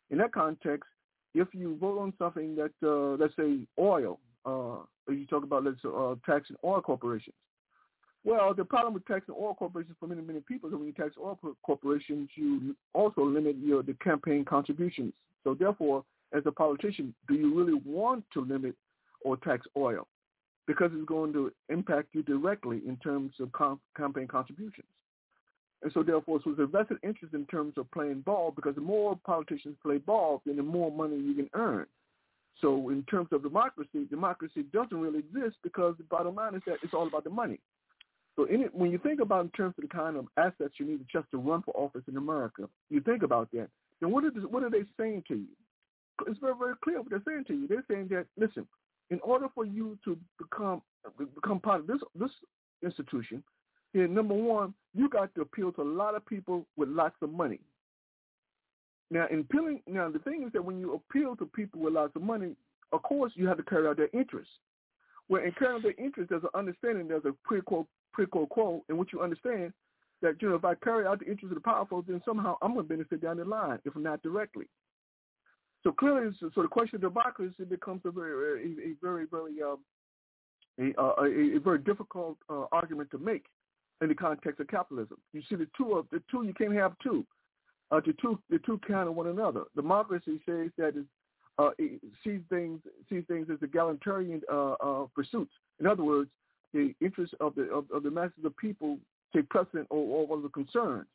In 0.10 0.18
that 0.20 0.34
context, 0.34 0.90
if 1.34 1.48
you 1.54 1.78
vote 1.78 2.00
on 2.00 2.14
something 2.18 2.56
that 2.56 2.72
uh, 2.84 3.16
let's 3.22 3.36
say 3.36 3.60
oil, 3.80 4.20
uh, 4.46 5.12
you 5.12 5.26
talk 5.28 5.44
about 5.44 5.64
let's 5.64 5.78
uh, 5.86 6.16
taxing 6.26 6.58
oil 6.64 6.82
corporations 6.82 7.36
well, 8.26 8.54
the 8.54 8.64
problem 8.64 8.94
with 8.94 9.06
taxing 9.06 9.36
oil 9.38 9.54
corporations 9.54 9.98
for 10.00 10.08
many, 10.08 10.22
many 10.22 10.40
people 10.40 10.70
is 10.70 10.76
when 10.76 10.86
you 10.86 10.94
tax 10.94 11.16
oil 11.20 11.38
corporations, 11.66 12.30
you 12.36 12.76
also 12.94 13.22
limit 13.22 13.58
your 13.58 13.84
the 13.84 13.94
campaign 13.96 14.46
contributions. 14.46 15.14
So 15.44 15.54
therefore, 15.54 16.06
as 16.34 16.44
a 16.46 16.52
politician, 16.52 17.14
do 17.28 17.36
you 17.36 17.54
really 17.54 17.80
want 17.86 18.24
to 18.34 18.42
limit 18.42 18.76
or 19.22 19.36
tax 19.38 19.68
oil? 19.76 20.08
Because 20.68 20.92
it's 20.94 21.06
going 21.06 21.34
to 21.34 21.52
impact 21.68 22.10
you 22.14 22.24
directly 22.24 22.82
in 22.88 22.96
terms 22.98 23.34
of 23.42 23.52
com- 23.52 23.82
campaign 23.98 24.28
contributions. 24.28 24.88
And 25.84 25.92
so 25.94 26.02
therefore, 26.02 26.40
so 26.44 26.52
it's 26.52 26.60
a 26.60 26.66
vested 26.66 26.98
interest 27.04 27.34
in 27.34 27.46
terms 27.48 27.74
of 27.78 27.92
playing 27.92 28.22
ball 28.22 28.54
because 28.56 28.76
the 28.76 28.82
more 28.82 29.20
politicians 29.26 29.76
play 29.84 29.98
ball, 29.98 30.42
then 30.46 30.56
the 30.56 30.64
more 30.64 30.92
money 30.92 31.18
you 31.18 31.34
can 31.34 31.50
earn. 31.54 31.86
So 32.62 32.90
in 32.90 33.04
terms 33.04 33.28
of 33.34 33.44
democracy, 33.44 34.06
democracy 34.10 34.64
doesn't 34.72 34.98
really 34.98 35.20
exist 35.20 35.58
because 35.62 35.96
the 35.98 36.06
bottom 36.06 36.36
line 36.36 36.56
is 36.56 36.62
that 36.66 36.78
it's 36.84 36.94
all 36.94 37.08
about 37.08 37.26
the 37.26 37.30
money. 37.30 37.60
So 38.36 38.46
it, 38.50 38.74
when 38.74 38.92
you 38.92 38.98
think 38.98 39.20
about 39.20 39.46
in 39.46 39.52
terms 39.52 39.76
of 39.78 39.84
the 39.84 39.90
kind 39.90 40.16
of 40.16 40.28
assets 40.38 40.76
you 40.80 40.86
need 40.86 41.06
just 41.12 41.30
to 41.32 41.38
run 41.38 41.62
for 41.64 41.76
office 41.76 42.04
in 42.08 42.18
America, 42.18 42.70
you 42.90 43.02
think 43.02 43.22
about 43.22 43.52
that, 43.52 43.68
then 44.00 44.12
what 44.12 44.24
are, 44.24 44.30
what 44.48 44.64
are 44.64 44.70
they 44.70 44.84
saying 44.98 45.24
to 45.28 45.36
you? 45.36 45.48
It's 46.28 46.40
very, 46.40 46.54
very 46.58 46.74
clear 46.84 47.02
what 47.02 47.10
they're 47.10 47.24
saying 47.28 47.46
to 47.48 47.54
you. 47.54 47.68
They're 47.68 47.86
saying 47.90 48.08
that, 48.12 48.26
listen, 48.38 48.66
in 49.10 49.20
order 49.22 49.48
for 49.54 49.66
you 49.66 49.98
to 50.06 50.18
become 50.38 50.82
become 51.36 51.60
part 51.60 51.82
of 51.82 51.88
this 51.88 52.00
this 52.16 52.32
institution, 52.84 53.44
then 53.94 54.14
number 54.14 54.34
one, 54.34 54.74
you 54.94 55.10
got 55.10 55.34
to 55.36 55.42
appeal 55.42 55.72
to 55.74 55.82
a 55.82 55.84
lot 55.84 56.16
of 56.16 56.26
people 56.26 56.66
with 56.78 56.90
lots 56.90 57.16
of 57.22 57.32
money. 57.32 57.60
Now, 59.12 59.28
in 59.30 59.42
appealing, 59.42 59.82
now 59.88 60.10
the 60.10 60.20
thing 60.20 60.44
is 60.46 60.52
that 60.54 60.66
when 60.66 60.80
you 60.80 60.96
appeal 60.96 61.36
to 61.36 61.46
people 61.46 61.82
with 61.82 61.94
lots 61.94 62.16
of 62.16 62.22
money, 62.22 62.56
of 62.92 63.04
course 63.04 63.32
you 63.36 63.48
have 63.48 63.58
to 63.58 63.64
carry 63.64 63.88
out 63.88 63.98
their 63.98 64.10
interests. 64.14 64.54
Where 65.28 65.46
in 65.46 65.54
carrying 65.54 65.78
out 65.78 65.84
their 65.84 66.06
interests, 66.06 66.30
there's 66.30 66.44
an 66.44 66.50
understanding, 66.54 67.08
there's 67.08 67.26
a 67.26 67.34
quid 67.46 67.66
pro 67.66 67.88
quid 68.14 68.32
pro 68.32 68.46
quo 68.48 68.84
in 68.90 68.98
which 68.98 69.14
you 69.14 69.22
understand 69.22 69.74
that, 70.22 70.42
you 70.42 70.50
know, 70.50 70.56
if 70.56 70.66
I 70.66 70.76
carry 70.76 71.06
out 71.06 71.20
the 71.20 71.26
interests 71.26 71.52
of 71.52 71.56
the 71.56 71.62
powerful, 71.62 72.02
then 72.02 72.22
somehow 72.26 72.58
I'm 72.62 72.74
going 72.74 72.88
to 72.88 72.90
benefit 72.90 73.22
down 73.22 73.38
the 73.38 73.46
line, 73.46 73.80
if 73.86 73.96
not 73.96 74.24
directly. 74.24 74.66
So 75.84 75.92
clearly, 75.92 76.32
so 76.40 76.50
the 76.56 76.68
question 76.68 76.96
of 76.96 77.14
democracy 77.14 77.66
becomes 77.70 78.02
a 78.06 78.12
very, 78.12 78.64
a, 78.64 78.90
a 78.90 78.94
very, 79.02 79.26
very, 79.30 79.62
um, 79.62 79.80
a, 80.80 81.00
a, 81.00 81.58
a, 81.58 81.60
very 81.60 81.80
difficult 81.80 82.38
uh, 82.50 82.66
argument 82.72 83.12
to 83.12 83.18
make 83.18 83.46
in 84.04 84.10
the 84.10 84.16
context 84.16 84.60
of 84.60 84.68
capitalism. 84.68 85.18
You 85.32 85.42
see, 85.50 85.56
the 85.56 85.68
two 85.78 85.94
of 85.94 86.06
the 86.12 86.22
two, 86.30 86.44
you 86.44 86.54
can't 86.54 86.74
have 86.74 86.94
two. 87.02 87.26
Uh, 87.90 88.02
the 88.06 88.14
two, 88.22 88.38
the 88.50 88.60
two 88.60 88.80
counter 88.86 89.12
one 89.12 89.28
another. 89.28 89.64
Democracy 89.76 90.42
says 90.46 90.70
that 90.78 90.98
it, 90.98 91.06
uh, 91.58 91.70
it 91.78 92.02
sees 92.24 92.42
things 92.50 92.82
sees 93.10 93.24
things 93.28 93.48
as 93.52 93.58
egalitarian 93.62 94.42
uh, 94.52 94.74
uh, 94.74 95.06
pursuits. 95.16 95.52
In 95.80 95.88
other 95.88 96.04
words, 96.04 96.30
the 96.74 96.94
interests 97.02 97.36
of 97.40 97.56
the 97.56 97.64
of, 97.64 97.86
of 97.92 98.04
the 98.04 98.12
masses 98.12 98.44
of 98.44 98.58
people 98.58 98.98
take 99.34 99.48
precedent 99.50 99.88
over, 99.90 100.34
over 100.34 100.42
the 100.42 100.50
concerns. 100.50 101.08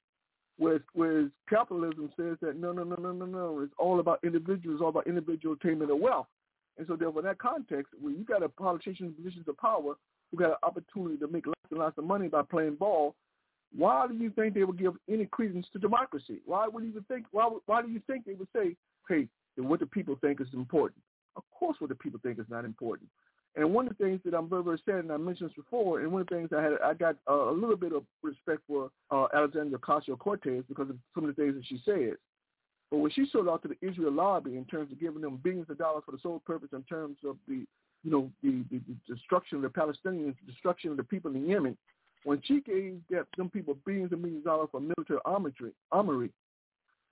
Whereas, 0.56 0.81
whereas 0.93 1.28
capitalism 1.48 2.10
says 2.16 2.36
that 2.40 2.59
no, 2.59 2.73
no, 2.73 2.82
no, 2.82 2.97
no, 2.97 3.12
no, 3.12 3.27
no, 3.27 3.60
it's 3.60 3.73
all 3.78 4.01
about 4.01 4.19
individuals, 4.24 4.81
all 4.81 4.89
about 4.89 5.06
individual 5.06 5.55
attainment 5.55 5.90
of 5.90 5.98
wealth. 5.98 6.27
And 6.78 6.86
so 6.86 6.97
therefore, 6.97 7.20
in 7.20 7.27
that 7.27 7.39
context, 7.39 7.93
when 8.01 8.16
you 8.16 8.24
got 8.24 8.43
a 8.43 8.48
politician 8.48 9.06
in 9.06 9.12
positions 9.12 9.47
of 9.47 9.56
power 9.59 9.94
who 10.31 10.36
got 10.36 10.51
an 10.51 10.56
opportunity 10.62 11.16
to 11.19 11.28
make 11.28 11.47
lots 11.70 11.99
of 11.99 12.05
money 12.05 12.28
by 12.28 12.43
playing 12.43 12.77
ball, 12.77 13.15
why 13.77 14.07
do 14.07 14.15
you 14.15 14.31
think 14.31 14.55
they 14.55 14.65
would 14.65 14.78
give 14.78 14.95
any 15.11 15.27
credence 15.27 15.66
to 15.73 15.78
democracy? 15.78 16.40
Why 16.47 16.66
would 16.69 16.85
you 16.85 17.05
think? 17.09 17.27
Why, 17.32 17.51
why 17.66 17.82
do 17.82 17.89
you 17.89 18.01
think 18.07 18.24
they 18.24 18.35
would 18.35 18.49
say, 18.55 18.77
hey, 19.09 19.28
what 19.57 19.81
the 19.81 19.86
people 19.86 20.16
think 20.20 20.40
is 20.40 20.49
important? 20.53 21.03
Of 21.36 21.43
course, 21.51 21.77
what 21.78 21.90
the 21.90 21.95
people 21.95 22.20
think 22.23 22.39
is 22.39 22.47
not 22.49 22.65
important. 22.65 23.09
And 23.57 23.74
one 23.74 23.89
of 23.89 23.97
the 23.97 24.05
things 24.05 24.20
that 24.24 24.35
I'm 24.35 24.49
very, 24.49 24.62
very 24.62 24.81
sad, 24.85 24.97
and 24.97 25.12
I 25.12 25.16
mentioned 25.16 25.51
this 25.51 25.57
before, 25.57 26.01
and 26.01 26.12
one 26.12 26.23
of 26.23 26.28
the 26.28 26.36
things 26.36 26.51
I 26.57 26.62
had, 26.62 26.73
I 26.85 26.95
got 26.95 27.16
uh, 27.28 27.51
a 27.51 27.53
little 27.53 27.77
bit 27.77 27.93
of 27.93 28.05
respect 28.23 28.61
for 28.69 28.90
uh, 29.11 29.27
Alexandria 29.35 29.78
Ocasio-Cortez 29.78 30.65
because 30.69 30.90
of 30.90 30.97
some 31.15 31.24
of 31.24 31.35
the 31.35 31.43
things 31.43 31.55
that 31.57 31.66
she 31.66 31.81
says. 31.85 32.16
But 32.90 32.99
when 32.99 33.11
she 33.11 33.27
sold 33.31 33.49
out 33.49 33.62
to 33.62 33.69
the 33.69 33.86
Israel 33.86 34.12
lobby 34.12 34.57
in 34.57 34.65
terms 34.66 34.93
of 34.93 35.01
giving 35.01 35.23
them 35.23 35.40
billions 35.43 35.69
of 35.70 35.78
dollars 35.78 36.05
for 36.07 36.12
the 36.12 36.19
sole 36.23 36.40
purpose 36.47 36.70
in 36.73 36.82
terms 36.85 37.16
of 37.27 37.36
the, 37.47 37.66
you 38.05 38.11
know, 38.11 38.31
the, 38.43 38.65
the, 38.70 38.81
the 38.89 39.15
destruction 39.15 39.57
of 39.57 39.62
the 39.62 39.69
Palestinians, 39.69 40.35
the 40.45 40.53
destruction 40.53 40.91
of 40.91 40.97
the 40.97 41.05
people 41.05 41.35
in 41.35 41.47
Yemen, 41.47 41.77
when 42.25 42.41
she 42.45 42.61
gave 42.61 42.99
that, 43.11 43.27
people 43.53 43.77
billions 43.87 44.12
and 44.12 44.23
millions 44.23 44.43
of 44.43 44.45
dollars 44.45 44.69
for 44.70 44.81
military 44.81 45.19
armory, 45.25 45.73
armory, 45.93 46.31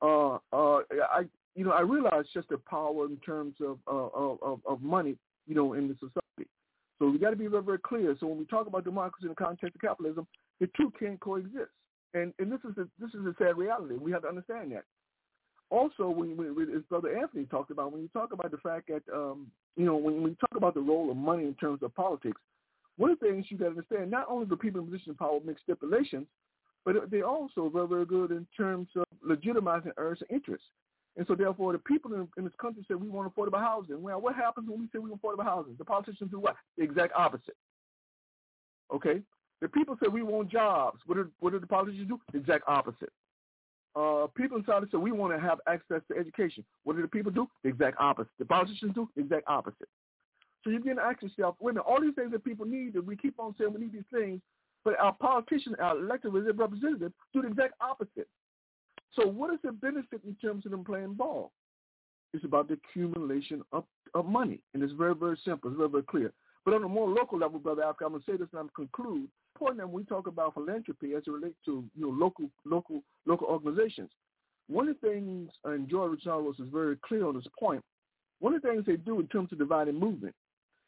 uh, 0.03 0.35
uh, 0.53 0.81
I, 1.13 1.25
you 1.55 1.65
know, 1.65 1.73
I 1.73 1.81
realized 1.81 2.29
just 2.35 2.49
the 2.49 2.59
power 2.59 3.07
in 3.07 3.17
terms 3.19 3.55
of, 3.61 3.79
uh, 3.89 4.09
of, 4.15 4.61
of 4.67 4.83
money, 4.83 5.17
you 5.47 5.55
know, 5.55 5.73
in 5.73 5.89
the 5.89 5.95
society. 5.95 6.51
So 6.99 7.09
we 7.11 7.19
got 7.19 7.31
to 7.31 7.37
be 7.37 7.47
very, 7.47 7.63
very 7.63 7.79
clear. 7.79 8.17
So 8.19 8.27
when 8.27 8.39
we 8.39 8.45
talk 8.47 8.67
about 8.67 8.85
democracy 8.85 9.25
in 9.27 9.31
the 9.31 9.35
context 9.35 9.75
of 9.75 9.81
capitalism, 9.81 10.27
the 10.61 10.69
two 10.77 10.93
can't 10.99 11.21
coexist, 11.21 11.71
and 12.15 12.33
and 12.39 12.51
this 12.51 12.61
is 12.61 12.77
a, 12.79 12.89
this 12.99 13.11
is 13.11 13.27
a 13.27 13.35
sad 13.39 13.59
reality. 13.59 13.97
We 13.97 14.13
have 14.13 14.23
to 14.23 14.29
understand 14.29 14.73
that. 14.73 14.85
Also, 15.71 16.09
when, 16.09 16.37
when, 16.37 16.75
as 16.75 16.83
Brother 16.89 17.17
Anthony 17.17 17.45
talked 17.45 17.71
about, 17.71 17.93
when 17.93 18.03
you 18.03 18.09
talk 18.09 18.33
about 18.33 18.51
the 18.51 18.59
fact 18.59 18.89
that 18.89 19.03
um, 19.13 19.49
you 19.77 19.85
know 19.85 19.97
when, 19.97 20.23
when 20.23 20.31
you 20.31 20.37
talk 20.37 20.57
about 20.57 20.75
the 20.75 20.81
role 20.81 21.11
of 21.11 21.17
money 21.17 21.45
in 21.45 21.55
terms 21.55 21.83
of 21.83 21.95
politics, 21.95 22.41
one 22.97 23.11
of 23.11 23.19
the 23.19 23.27
things 23.27 23.47
you 23.49 23.59
got 23.59 23.67
to 23.67 23.71
understand: 23.71 24.11
not 24.11 24.27
only 24.29 24.47
do 24.47 24.57
people 24.57 24.81
in 24.81 24.87
position 24.87 25.11
of 25.11 25.19
power 25.19 25.41
make 25.45 25.59
stipulations, 25.59 26.27
but 26.85 27.11
they 27.11 27.23
also 27.23 27.69
very, 27.69 27.89
very 27.89 28.07
good 28.07 28.31
in 28.31 28.47
terms 28.57 28.89
of 28.95 29.05
legitimizing 29.27 29.91
and 29.97 30.23
interests. 30.31 30.69
And 31.17 31.27
so 31.27 31.35
therefore, 31.35 31.73
the 31.73 31.79
people 31.79 32.15
in, 32.15 32.29
in 32.37 32.45
this 32.45 32.53
country 32.61 32.85
say 32.87 32.95
we 32.95 33.09
want 33.09 33.35
affordable 33.35 33.59
housing. 33.59 34.03
Well, 34.03 34.21
what 34.21 34.37
happens 34.37 34.69
when 34.69 34.79
we 34.79 34.87
say 34.87 34.99
we 34.99 35.11
want 35.11 35.23
affordable 35.23 35.45
housing? 35.45 35.75
The 35.79 35.85
politicians 35.85 36.31
do 36.31 36.39
what? 36.39 36.57
The 36.77 36.85
exact 36.85 37.15
opposite. 37.17 37.57
Okay? 38.95 39.21
The 39.61 39.69
people 39.69 39.97
say 40.01 40.09
we 40.09 40.23
want 40.23 40.51
jobs. 40.51 41.01
What 41.07 41.17
do, 41.17 41.31
what 41.41 41.53
do 41.53 41.59
the 41.59 41.67
politicians 41.67 42.09
do? 42.09 42.21
The 42.33 42.39
exact 42.39 42.65
opposite. 42.69 43.11
Uh, 43.97 44.27
people 44.37 44.59
in 44.59 44.65
Saudi 44.65 44.87
say 44.93 44.99
we 44.99 45.11
want 45.11 45.33
to 45.33 45.41
have 45.41 45.59
access 45.67 46.03
to 46.11 46.19
education. 46.19 46.65
What 46.85 46.97
do 46.97 47.03
the 47.03 47.09
people 47.09 47.33
do? 47.33 47.49
The 47.63 47.71
exact 47.71 47.97
opposite. 47.99 48.31
The 48.39 48.45
politicians 48.45 48.93
do 48.95 49.09
the 49.17 49.23
exact 49.23 49.45
opposite. 49.49 49.89
So 50.63 50.71
you 50.71 50.79
begin 50.79 50.97
to 50.97 51.03
ask 51.03 51.23
yourself, 51.23 51.57
wait 51.61 51.71
a 51.71 51.75
minute, 51.75 51.87
all 51.89 52.01
these 52.01 52.15
things 52.15 52.33
that 52.33 52.45
people 52.45 52.67
need, 52.67 52.93
that 52.95 53.07
we 53.07 53.17
keep 53.17 53.39
on 53.39 53.55
saying 53.57 53.73
we 53.73 53.81
need 53.81 53.93
these 53.93 54.03
things, 54.13 54.41
but 54.85 54.99
our 55.01 55.15
politicians, 55.15 55.77
our 55.81 55.97
elected 55.97 56.33
representatives, 56.33 57.15
do 57.33 57.43
the 57.43 57.49
exact 57.49 57.75
opposite. 57.81 58.29
So 59.15 59.27
what 59.27 59.55
is 59.55 59.61
the 59.65 59.73
benefit 59.73 60.21
in 60.27 60.35
terms 60.35 60.67
of 60.67 60.73
them 60.73 60.85
playing 60.85 61.15
ball? 61.15 61.53
It's 62.35 62.45
about 62.45 62.69
the 62.69 62.75
accumulation 62.75 63.63
of, 63.73 63.85
of 64.13 64.27
money, 64.27 64.61
and 64.75 64.83
it's 64.83 64.93
very, 64.93 65.15
very 65.15 65.39
simple. 65.45 65.71
It's 65.71 65.79
very, 65.79 65.89
very 65.89 66.03
clear. 66.03 66.33
But 66.67 66.75
on 66.75 66.83
a 66.83 66.89
more 66.89 67.09
local 67.09 67.39
level, 67.39 67.61
Brother 67.61 67.85
Africa, 67.85 68.07
I'm 68.07 68.11
going 68.11 68.23
to 68.23 68.31
say 68.33 68.37
this 68.37 68.49
and 68.51 68.59
I'm 68.59 68.71
going 68.75 68.89
to 68.89 68.93
conclude. 68.93 69.29
Important 69.55 69.81
that 69.81 69.89
we 69.89 70.05
talk 70.05 70.27
about 70.27 70.53
philanthropy 70.53 71.15
as 71.15 71.23
it 71.27 71.31
relates 71.31 71.57
to 71.65 71.83
you 71.95 72.03
know 72.03 72.09
local 72.11 72.51
local 72.67 73.03
local 73.25 73.47
organizations, 73.47 74.11
one 74.69 74.89
of 74.89 74.97
the 75.01 75.09
things, 75.09 75.51
and 75.65 75.89
George 75.89 76.21
Charles 76.23 76.57
is 76.59 76.69
very 76.71 76.97
clear 77.07 77.25
on 77.25 77.37
this 77.37 77.47
point, 77.59 77.83
one 78.41 78.53
of 78.53 78.61
the 78.61 78.69
things 78.69 78.85
they 78.85 78.97
do 78.97 79.21
in 79.21 79.29
terms 79.29 79.51
of 79.53 79.59
dividing 79.59 79.99
movement. 79.99 80.35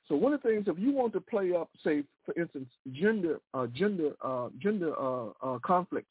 So 0.09 0.17
one 0.17 0.35
of 0.35 0.43
the 0.43 0.49
things, 0.49 0.65
if 0.67 0.79
you 0.79 0.93
want 0.93 1.13
to 1.13 1.21
play 1.21 1.53
up, 1.55 1.71
say, 1.85 2.03
for 2.27 2.39
instance, 2.39 2.69
gender 2.93 3.39
uh, 3.55 3.69
gender 3.69 4.11
uh, 4.21 4.49
gender 4.59 4.93
uh, 5.01 5.29
uh 5.43 5.59
conflict 5.61 6.11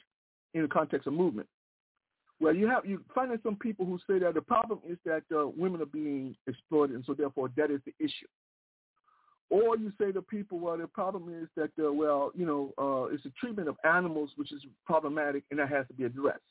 in 0.54 0.62
the 0.62 0.68
context 0.68 1.08
of 1.08 1.14
movement, 1.14 1.48
well, 2.40 2.56
you 2.56 2.68
have 2.70 2.86
you 2.86 3.04
find 3.14 3.38
some 3.44 3.58
people 3.58 3.86
who 3.86 4.00
say 4.10 4.18
that 4.20 4.34
the 4.34 4.42
problem 4.42 4.80
is 4.88 4.98
that 5.06 5.24
uh, 5.36 5.48
women 5.58 5.82
are 5.82 5.86
being 5.86 6.36
exploited, 6.48 6.96
and 6.96 7.06
so 7.06 7.14
therefore 7.14 7.50
that 7.58 7.70
is 7.70 7.82
the 7.86 7.94
issue. 8.00 8.28
Or 9.50 9.78
you 9.78 9.94
say 10.00 10.12
to 10.12 10.22
people, 10.22 10.60
well, 10.60 10.78
the 10.78 10.88
problem 10.88 11.34
is 11.34 11.48
that, 11.56 11.72
uh, 11.84 11.92
well, 11.92 12.32
you 12.36 12.46
know, 12.46 12.74
uh, 12.78 13.14
it's 13.14 13.24
the 13.24 13.32
treatment 13.40 13.70
of 13.70 13.78
animals 13.86 14.32
which 14.36 14.52
is 14.52 14.62
problematic, 14.86 15.44
and 15.52 15.60
that 15.60 15.70
has 15.70 15.88
to 15.88 15.94
be 15.94 16.04
addressed. 16.04 16.42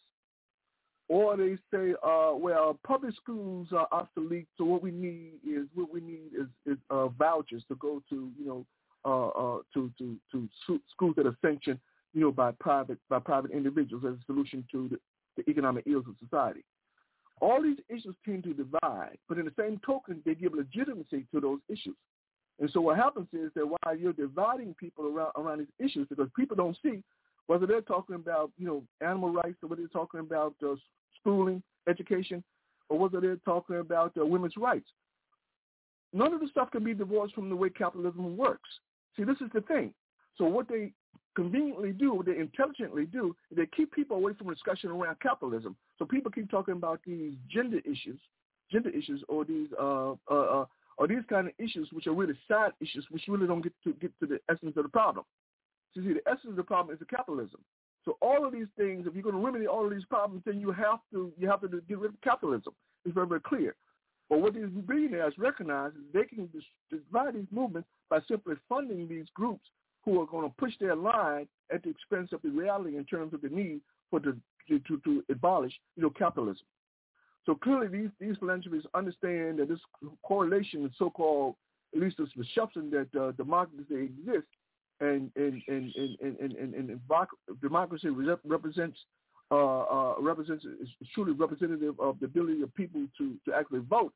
Or 1.09 1.37
they 1.37 1.57
say, 1.73 1.95
uh, 2.03 2.33
well, 2.35 2.79
public 2.85 3.15
schools 3.15 3.69
are 3.73 3.87
obsolete, 3.93 4.49
so 4.57 4.65
what 4.65 4.83
we 4.83 4.91
need 4.91 5.35
is 5.47 5.67
what 5.75 5.93
we 5.93 6.01
need 6.01 6.31
is, 6.37 6.47
is 6.65 6.79
uh, 6.91 7.09
vouchers 7.09 7.63
to 7.69 7.77
go 7.77 8.03
to, 8.09 8.33
you 8.39 8.47
know, 8.47 8.67
uh, 9.05 9.29
uh, 9.29 9.59
to 9.73 9.93
to 9.99 10.19
to 10.33 10.49
schools 10.91 11.15
that 11.17 11.27
are 11.27 11.37
sanctioned, 11.41 11.79
you 12.13 12.23
know, 12.23 12.33
by 12.33 12.51
private 12.59 12.99
by 13.09 13.21
private 13.21 13.53
individuals 13.53 14.05
as 14.05 14.15
a 14.15 14.25
solution 14.27 14.65
to 14.73 14.89
the, 14.89 14.99
the 15.37 15.49
economic 15.49 15.85
ills 15.87 16.07
of 16.09 16.17
society. 16.19 16.65
All 17.41 17.63
these 17.63 17.79
issues 17.89 18.17
tend 18.25 18.43
to 18.45 18.55
divide, 18.55 19.19
but 19.29 19.39
in 19.39 19.45
the 19.45 19.53
same 19.57 19.79
token, 19.87 20.23
they 20.25 20.35
give 20.35 20.55
legitimacy 20.55 21.27
to 21.33 21.41
those 21.41 21.61
issues. 21.69 21.95
And 22.59 22.71
so 22.73 22.81
what 22.81 22.97
happens 22.97 23.29
is 23.33 23.51
that 23.55 23.67
while 23.67 23.97
you're 23.97 24.13
dividing 24.13 24.75
people 24.75 25.07
around 25.07 25.33
around 25.37 25.59
these 25.59 25.87
issues, 25.87 26.07
because 26.09 26.29
people 26.37 26.57
don't 26.57 26.77
see 26.83 27.03
whether 27.47 27.67
they're 27.67 27.83
talking 27.83 28.15
about 28.15 28.51
you 28.59 28.67
know 28.67 28.83
animal 29.01 29.31
rights 29.31 29.59
or 29.63 29.69
whether 29.69 29.83
they're 29.83 29.89
talking 29.89 30.21
about 30.21 30.55
uh, 30.65 30.75
schooling, 31.21 31.63
education, 31.89 32.43
or 32.89 32.99
whether 32.99 33.21
they're 33.21 33.37
talking 33.45 33.77
about 33.77 34.13
uh, 34.19 34.25
women's 34.25 34.57
rights. 34.57 34.89
None 36.13 36.33
of 36.33 36.41
the 36.41 36.49
stuff 36.49 36.71
can 36.71 36.85
be 36.85 36.95
divorced 36.95 37.35
from 37.35 37.51
the 37.51 37.57
way 37.57 37.69
capitalism 37.69 38.37
works. 38.37 38.69
See, 39.17 39.25
this 39.25 39.41
is 39.41 39.51
the 39.53 39.61
thing. 39.63 39.93
So 40.39 40.45
what 40.45 40.69
they 40.69 40.93
conveniently 41.35 41.93
do, 41.93 42.15
what 42.15 42.27
they 42.27 42.39
intelligently 42.39 43.05
do, 43.05 43.37
is 43.51 43.57
they 43.57 43.67
keep 43.77 43.93
people 43.93 44.17
away 44.17 44.33
from 44.35 44.49
discussion 44.49 44.91
around 44.91 45.17
capitalism. 45.21 45.77
So 45.99 46.05
people 46.05 46.31
keep 46.31 46.51
talking 46.51 46.75
about 46.75 47.01
these 47.07 47.35
gender 47.51 47.81
issues, 47.81 48.19
gender 48.71 48.91
issues, 48.91 49.23
or 49.29 49.45
these 49.45 49.69
uh, 49.79 50.13
uh, 50.31 50.35
uh, 50.35 50.65
or 50.99 51.07
these 51.07 51.25
kind 51.29 51.49
of 51.49 51.53
issues, 51.59 51.89
which 51.93 52.07
are 52.07 52.15
really 52.15 52.35
side 52.49 52.73
issues, 52.81 53.07
which 53.11 53.25
really 53.29 53.47
don't 53.47 53.63
get 53.63 53.73
to 53.85 53.93
get 53.95 54.13
to 54.21 54.27
the 54.27 54.39
essence 54.51 54.77
of 54.77 54.83
the 54.83 54.89
problem. 54.89 55.25
So 55.95 56.01
you 56.01 56.09
see, 56.09 56.21
the 56.25 56.31
essence 56.31 56.51
of 56.51 56.57
the 56.57 56.63
problem 56.63 56.95
is 56.95 56.99
the 56.99 57.07
capitalism. 57.07 57.61
So 58.05 58.17
all 58.23 58.47
of 58.47 58.53
these 58.53 58.69
things, 58.77 59.07
if 59.07 59.15
you're 59.15 59.23
going 59.23 59.35
to 59.35 59.45
remedy 59.45 59.67
all 59.67 59.85
of 59.85 59.91
these 59.91 60.05
problems, 60.05 60.43
then 60.47 60.61
you 60.61 60.71
have 60.73 61.01
to 61.13 61.33
you 61.39 61.49
have 61.49 61.61
to 61.63 61.69
get 61.89 61.99
rid 61.99 62.13
of 62.13 62.21
capitalism. 62.23 62.73
It's 63.05 63.15
very 63.15 63.27
very 63.27 63.41
clear. 63.41 63.75
But 64.29 64.41
what 64.41 64.55
these 64.55 64.67
billionaires 64.87 65.35
recognize 65.39 65.93
is 65.93 66.01
they 66.13 66.25
can 66.25 66.49
divide 66.91 67.35
these 67.35 67.47
movements 67.51 67.89
by 68.11 68.19
simply 68.29 68.55
funding 68.69 69.09
these 69.09 69.27
groups 69.35 69.65
who 70.05 70.21
are 70.21 70.27
going 70.27 70.49
to 70.49 70.55
push 70.57 70.73
their 70.81 70.97
line 70.97 71.47
at 71.73 71.83
the 71.83 71.91
expense 71.91 72.31
of 72.33 72.43
the 72.43 72.51
reality 72.51 72.97
in 72.97 73.05
terms 73.05 73.35
of 73.35 73.41
the 73.41 73.49
need 73.49 73.81
for 74.11 74.21
the 74.21 74.37
to, 74.69 74.79
to, 74.81 74.99
to 75.05 75.25
abolish 75.31 75.73
you 75.97 76.03
know 76.03 76.11
capitalism. 76.11 76.65
So 77.47 77.55
clearly, 77.55 77.87
these 77.87 78.11
these 78.19 78.37
philanthropists 78.39 78.89
understand 78.95 79.61
that 79.61 79.69
this 79.69 79.79
correlation 80.25 80.85
is 80.85 80.91
so-called, 80.99 81.55
at 81.95 82.01
least 82.01 82.17
this 82.19 82.29
perception 82.37 82.91
that 82.91 83.21
uh, 83.21 83.31
democracy 83.33 83.85
exists, 83.95 84.51
and 85.01 85.31
and 85.37 85.63
and 85.69 85.95
and 85.95 86.19
and, 86.21 86.37
and, 86.41 86.75
and, 86.75 86.91
and 86.91 87.01
democracy 87.63 88.09
represents 88.45 88.99
uh, 89.53 89.83
uh, 89.83 90.15
represents 90.21 90.65
is 90.65 90.89
truly 91.15 91.33
representative 91.33 91.99
of 92.01 92.19
the 92.19 92.27
ability 92.27 92.63
of 92.63 92.75
people 92.75 93.07
to 93.17 93.37
to 93.45 93.55
actually 93.55 93.81
vote. 93.89 94.13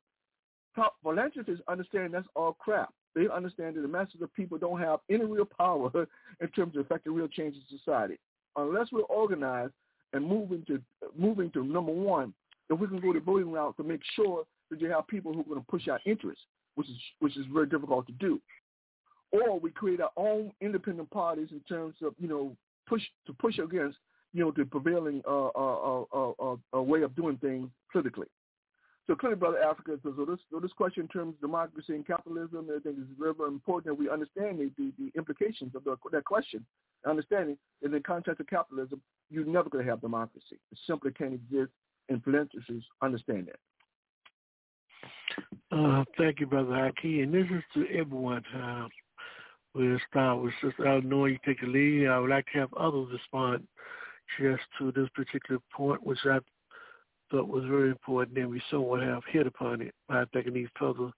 Philanthropists 1.01 1.63
understand 1.69 2.13
that's 2.13 2.27
all 2.35 2.53
crap. 2.53 2.93
They 3.15 3.27
understand 3.33 3.75
that 3.75 3.81
the 3.81 3.87
masses 3.87 4.21
of 4.21 4.33
people 4.33 4.57
don't 4.57 4.79
have 4.79 4.99
any 5.09 5.25
real 5.25 5.45
power 5.45 5.89
in 6.41 6.47
terms 6.49 6.75
of 6.75 6.85
affecting 6.85 7.13
real 7.13 7.27
change 7.27 7.55
in 7.55 7.77
society 7.77 8.19
unless 8.57 8.87
we're 8.91 9.01
organized 9.03 9.73
and 10.13 10.25
moving 10.25 10.63
to 10.67 10.81
moving 11.17 11.49
to 11.51 11.63
number 11.63 11.91
one 11.91 12.33
we 12.79 12.87
can 12.87 12.99
go 12.99 13.13
to 13.13 13.19
the 13.19 13.25
voting 13.25 13.51
route 13.51 13.75
to 13.77 13.83
make 13.83 14.01
sure 14.15 14.43
that 14.69 14.79
you 14.79 14.89
have 14.89 15.07
people 15.07 15.33
who 15.33 15.41
are 15.41 15.45
going 15.45 15.59
to 15.59 15.65
push 15.67 15.87
our 15.87 15.99
interests, 16.05 16.43
which 16.75 16.89
is 16.89 16.95
which 17.19 17.37
is 17.37 17.45
very 17.53 17.67
difficult 17.67 18.07
to 18.07 18.13
do, 18.13 18.39
or 19.31 19.59
we 19.59 19.71
create 19.71 20.01
our 20.01 20.11
own 20.17 20.51
independent 20.61 21.09
parties 21.11 21.49
in 21.51 21.59
terms 21.61 21.95
of 22.01 22.13
you 22.17 22.27
know 22.27 22.55
push 22.87 23.01
to 23.27 23.33
push 23.33 23.57
against 23.59 23.97
you 24.33 24.43
know 24.43 24.53
the 24.55 24.65
prevailing 24.65 25.21
uh, 25.27 25.47
uh, 25.47 26.03
uh, 26.13 26.31
uh, 26.39 26.55
uh 26.73 26.81
way 26.81 27.01
of 27.01 27.15
doing 27.15 27.37
things 27.37 27.69
politically. 27.91 28.27
So 29.07 29.15
clearly, 29.15 29.35
brother 29.35 29.61
Africa, 29.61 29.99
so, 30.03 30.13
so 30.15 30.25
this 30.25 30.39
so 30.51 30.59
this 30.59 30.71
question 30.73 31.03
in 31.03 31.09
terms 31.09 31.35
of 31.35 31.41
democracy 31.41 31.95
and 31.95 32.05
capitalism, 32.05 32.69
I 32.69 32.79
think 32.79 32.99
is 32.99 33.05
very, 33.19 33.33
very 33.33 33.49
important 33.49 33.93
that 33.93 33.99
we 33.99 34.09
understand 34.09 34.59
the, 34.59 34.71
the, 34.77 34.93
the 34.97 35.11
implications 35.17 35.75
of 35.75 35.83
the, 35.83 35.97
that 36.11 36.23
question. 36.23 36.65
Understanding 37.05 37.57
in 37.81 37.91
the 37.91 37.99
context 37.99 38.39
of 38.39 38.47
capitalism, 38.47 39.01
you're 39.31 39.43
never 39.43 39.69
going 39.69 39.83
to 39.83 39.89
have 39.89 40.01
democracy. 40.01 40.59
It 40.71 40.77
simply 40.85 41.11
can't 41.11 41.33
exist 41.33 41.71
and 42.11 42.23
philanthropists 42.23 42.85
understand 43.01 43.47
that. 43.47 43.59
Uh, 45.71 46.03
thank 46.17 46.39
you, 46.39 46.45
Brother 46.45 46.71
Haki. 46.71 47.23
And 47.23 47.33
this 47.33 47.47
is 47.49 47.63
to 47.73 47.87
everyone. 47.97 48.43
Uh, 48.55 48.87
we'll 49.73 49.97
start 50.09 50.41
with 50.41 50.53
Sister 50.61 50.85
Eleanor. 50.85 51.29
You 51.29 51.39
take 51.45 51.61
the 51.61 51.67
lead. 51.67 52.07
I 52.07 52.19
would 52.19 52.29
like 52.29 52.45
to 52.47 52.59
have 52.59 52.73
others 52.73 53.07
respond 53.11 53.65
just 54.39 54.61
to 54.77 54.91
this 54.91 55.07
particular 55.15 55.61
point, 55.73 56.05
which 56.05 56.19
I 56.25 56.39
thought 57.31 57.47
was 57.47 57.63
very 57.65 57.89
important, 57.89 58.37
and 58.37 58.49
we 58.49 58.61
somewhat 58.69 59.01
have 59.01 59.23
hit 59.29 59.47
upon 59.47 59.81
it 59.81 59.93
by 60.09 60.25
taking 60.33 60.53
these 60.53 60.67
further 60.77 61.11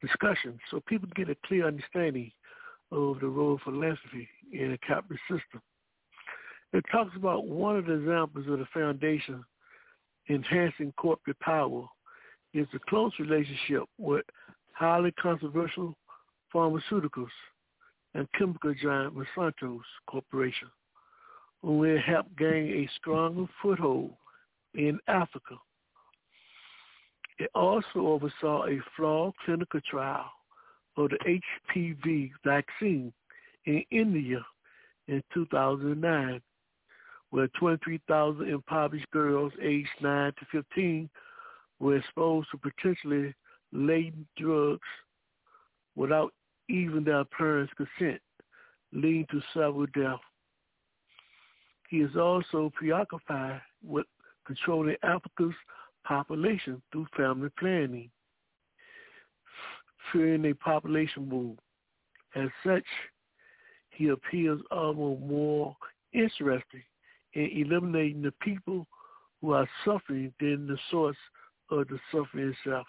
discussions 0.00 0.58
so 0.70 0.80
people 0.86 1.08
get 1.14 1.30
a 1.30 1.36
clear 1.46 1.66
understanding 1.66 2.30
of 2.90 3.20
the 3.20 3.26
role 3.26 3.54
of 3.54 3.60
philanthropy 3.60 4.28
in 4.52 4.72
a 4.72 4.78
capitalist 4.78 5.22
system. 5.28 5.60
It 6.72 6.84
talks 6.90 7.14
about 7.16 7.46
one 7.46 7.76
of 7.76 7.86
the 7.86 7.94
examples 7.94 8.46
of 8.48 8.58
the 8.58 8.66
foundation 8.72 9.44
enhancing 10.30 10.92
corporate 10.96 11.38
power 11.40 11.86
is 12.54 12.66
a 12.74 12.78
close 12.88 13.12
relationship 13.18 13.82
with 13.98 14.24
highly 14.72 15.12
controversial 15.12 15.96
pharmaceuticals 16.54 17.28
and 18.14 18.28
chemical 18.38 18.74
giant 18.74 19.14
Monsanto's 19.14 19.84
Corporation, 20.08 20.68
who 21.62 21.78
will 21.78 21.98
help 21.98 22.26
gain 22.38 22.70
a 22.72 22.90
stronger 22.96 23.46
foothold 23.60 24.12
in 24.74 24.98
Africa. 25.08 25.56
It 27.38 27.50
also 27.54 27.98
oversaw 27.98 28.66
a 28.66 28.80
flawed 28.96 29.34
clinical 29.44 29.80
trial 29.88 30.30
of 30.96 31.10
the 31.10 31.40
HPV 31.74 32.30
vaccine 32.44 33.12
in 33.64 33.82
India 33.90 34.44
in 35.08 35.22
2009 35.32 36.40
where 37.30 37.48
23,000 37.58 38.48
impoverished 38.48 39.10
girls 39.12 39.52
aged 39.62 39.88
9 40.00 40.32
to 40.32 40.62
15 40.62 41.08
were 41.78 41.96
exposed 41.96 42.48
to 42.50 42.58
potentially 42.58 43.34
laden 43.72 44.26
drugs 44.36 44.80
without 45.94 46.32
even 46.68 47.04
their 47.04 47.24
parents' 47.24 47.72
consent, 47.76 48.20
leading 48.92 49.26
to 49.30 49.40
several 49.54 49.86
deaths. 49.94 50.22
He 51.88 51.98
is 51.98 52.16
also 52.16 52.70
preoccupied 52.74 53.60
with 53.84 54.06
controlling 54.46 54.96
Africa's 55.02 55.54
population 56.04 56.82
through 56.90 57.06
family 57.16 57.50
planning, 57.58 58.10
fearing 60.12 60.44
a 60.46 60.54
population 60.54 61.28
boom. 61.28 61.58
As 62.34 62.48
such, 62.64 62.84
he 63.90 64.08
appears 64.08 64.60
almost 64.70 65.20
more 65.22 65.76
interested 66.12 66.82
and 67.34 67.50
eliminating 67.52 68.22
the 68.22 68.32
people 68.42 68.86
who 69.40 69.52
are 69.52 69.68
suffering 69.84 70.32
than 70.40 70.66
the 70.66 70.78
source 70.90 71.16
of 71.70 71.88
the 71.88 71.98
suffering 72.12 72.54
itself. 72.64 72.86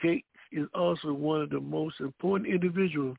Gates 0.00 0.26
is 0.52 0.66
also 0.74 1.12
one 1.12 1.42
of 1.42 1.50
the 1.50 1.60
most 1.60 2.00
important 2.00 2.52
individuals 2.52 3.16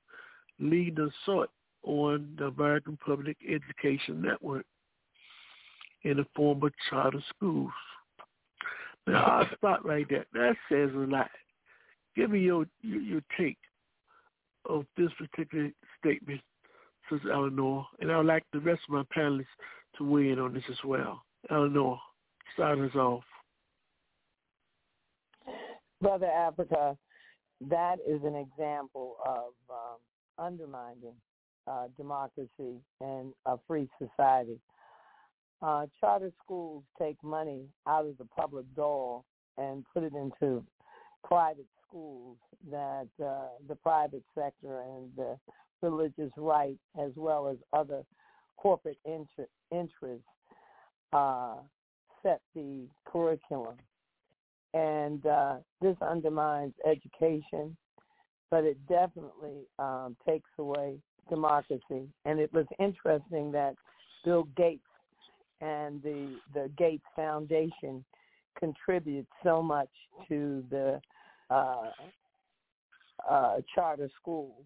leading 0.59 0.95
the 0.95 1.11
sort 1.25 1.49
on 1.83 2.33
the 2.37 2.45
American 2.45 2.97
Public 3.05 3.37
Education 3.47 4.21
Network 4.21 4.65
in 6.03 6.17
the 6.17 6.25
form 6.35 6.63
of 6.63 6.71
charter 6.89 7.23
schools. 7.35 7.71
Now 9.07 9.23
I'll 9.23 9.49
stop 9.57 9.83
right 9.83 10.05
there. 10.09 10.25
That 10.33 10.55
says 10.69 10.89
a 10.93 10.97
lot. 10.97 11.29
Give 12.15 12.31
me 12.31 12.39
your 12.39 12.65
your, 12.81 13.01
your 13.01 13.21
take 13.37 13.57
of 14.69 14.85
this 14.95 15.09
particular 15.17 15.71
statement, 15.99 16.41
Sister 17.09 17.31
Eleanor, 17.31 17.85
and 17.99 18.11
I'd 18.11 18.25
like 18.25 18.43
the 18.53 18.59
rest 18.59 18.81
of 18.87 18.93
my 18.93 19.03
panelists 19.15 19.45
to 19.97 20.03
weigh 20.03 20.29
in 20.29 20.39
on 20.39 20.53
this 20.53 20.63
as 20.69 20.77
well. 20.85 21.23
Eleanor, 21.49 21.97
start 22.53 22.79
us 22.79 22.95
off. 22.95 23.23
Brother 26.01 26.27
Africa, 26.27 26.97
that 27.69 27.97
is 28.07 28.21
an 28.23 28.35
example 28.35 29.15
of 29.25 29.53
um, 29.69 29.97
undermining 30.37 31.15
uh, 31.67 31.87
democracy 31.97 32.81
and 33.01 33.33
a 33.45 33.57
free 33.67 33.87
society. 33.97 34.59
Uh, 35.61 35.85
charter 35.99 36.31
schools 36.43 36.83
take 36.99 37.15
money 37.23 37.61
out 37.87 38.05
of 38.05 38.17
the 38.17 38.25
public 38.25 38.65
dole 38.75 39.23
and 39.57 39.85
put 39.93 40.03
it 40.03 40.13
into 40.13 40.61
private 41.23 41.67
schools 41.87 42.37
that 42.69 43.07
uh, 43.23 43.47
the 43.69 43.75
private 43.75 44.23
sector 44.35 44.81
and 44.81 45.09
the 45.15 45.37
religious 45.81 46.31
right, 46.37 46.77
as 47.01 47.11
well 47.15 47.47
as 47.47 47.57
other 47.71 48.03
corporate 48.57 48.97
inter- 49.05 49.49
interests, 49.71 50.27
uh, 51.11 51.55
set 52.21 52.41
the 52.55 52.87
curriculum. 53.05 53.75
And 54.73 55.25
uh, 55.25 55.55
this 55.81 55.95
undermines 56.01 56.73
education, 56.85 57.77
but 58.49 58.63
it 58.63 58.77
definitely 58.87 59.67
um, 59.77 60.15
takes 60.27 60.49
away 60.57 60.97
democracy. 61.29 62.09
And 62.25 62.39
it 62.39 62.51
was 62.53 62.65
interesting 62.79 63.51
that 63.51 63.75
Bill 64.25 64.47
Gates 64.55 64.81
and 65.61 66.01
the 66.01 66.37
the 66.53 66.69
Gates 66.77 67.05
Foundation 67.15 68.03
contribute 68.57 69.27
so 69.43 69.61
much 69.61 69.89
to 70.27 70.63
the 70.69 70.99
uh, 71.49 71.91
uh, 73.29 73.55
charter 73.73 74.09
schools. 74.19 74.63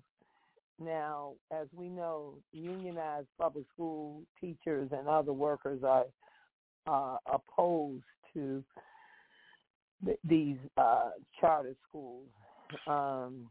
Now, 0.80 1.34
as 1.52 1.68
we 1.76 1.90
know, 1.90 2.36
unionized 2.52 3.28
public 3.40 3.66
school 3.74 4.22
teachers 4.40 4.90
and 4.92 5.08
other 5.08 5.34
workers 5.34 5.82
are 5.84 6.06
uh, 6.86 7.18
opposed 7.32 8.04
to 8.34 8.64
th- 10.06 10.20
these 10.24 10.58
uh, 10.78 11.12
charter 11.40 11.76
schools. 11.88 12.28
Um, 12.86 13.50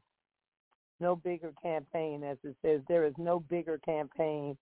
no 1.01 1.17
bigger 1.17 1.53
campaign, 1.61 2.23
as 2.23 2.39
it 2.45 2.57
says, 2.63 2.81
there 2.89 3.05
is 3.05 3.15
no 3.19 3.41
bigger 3.41 3.79
campaign 3.85 4.57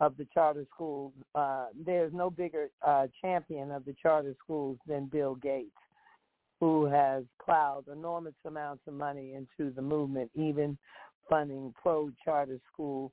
of 0.00 0.16
the 0.16 0.26
charter 0.34 0.64
schools. 0.74 1.12
Uh, 1.34 1.66
there's 1.84 2.12
no 2.12 2.30
bigger 2.30 2.68
uh, 2.84 3.06
champion 3.20 3.70
of 3.70 3.84
the 3.84 3.94
charter 4.02 4.34
schools 4.42 4.78
than 4.86 5.06
Bill 5.06 5.36
Gates, 5.36 5.70
who 6.58 6.86
has 6.86 7.22
plowed 7.44 7.86
enormous 7.88 8.34
amounts 8.46 8.82
of 8.88 8.94
money 8.94 9.34
into 9.34 9.72
the 9.72 9.82
movement, 9.82 10.30
even 10.34 10.76
funding 11.28 11.74
pro-charter 11.80 12.58
school 12.72 13.12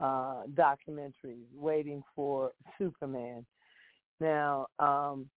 uh, 0.00 0.42
documentaries, 0.54 1.46
waiting 1.54 2.02
for 2.14 2.52
Superman. 2.78 3.44
Now, 4.20 4.66
um, 4.78 5.28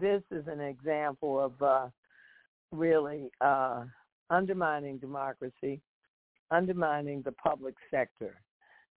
this 0.00 0.22
is 0.30 0.44
an 0.46 0.60
example 0.60 1.38
of 1.40 1.62
uh, 1.62 1.88
really 2.70 3.30
uh, 3.40 3.84
undermining 4.30 4.98
democracy, 4.98 5.80
undermining 6.50 7.22
the 7.22 7.32
public 7.32 7.74
sector. 7.90 8.40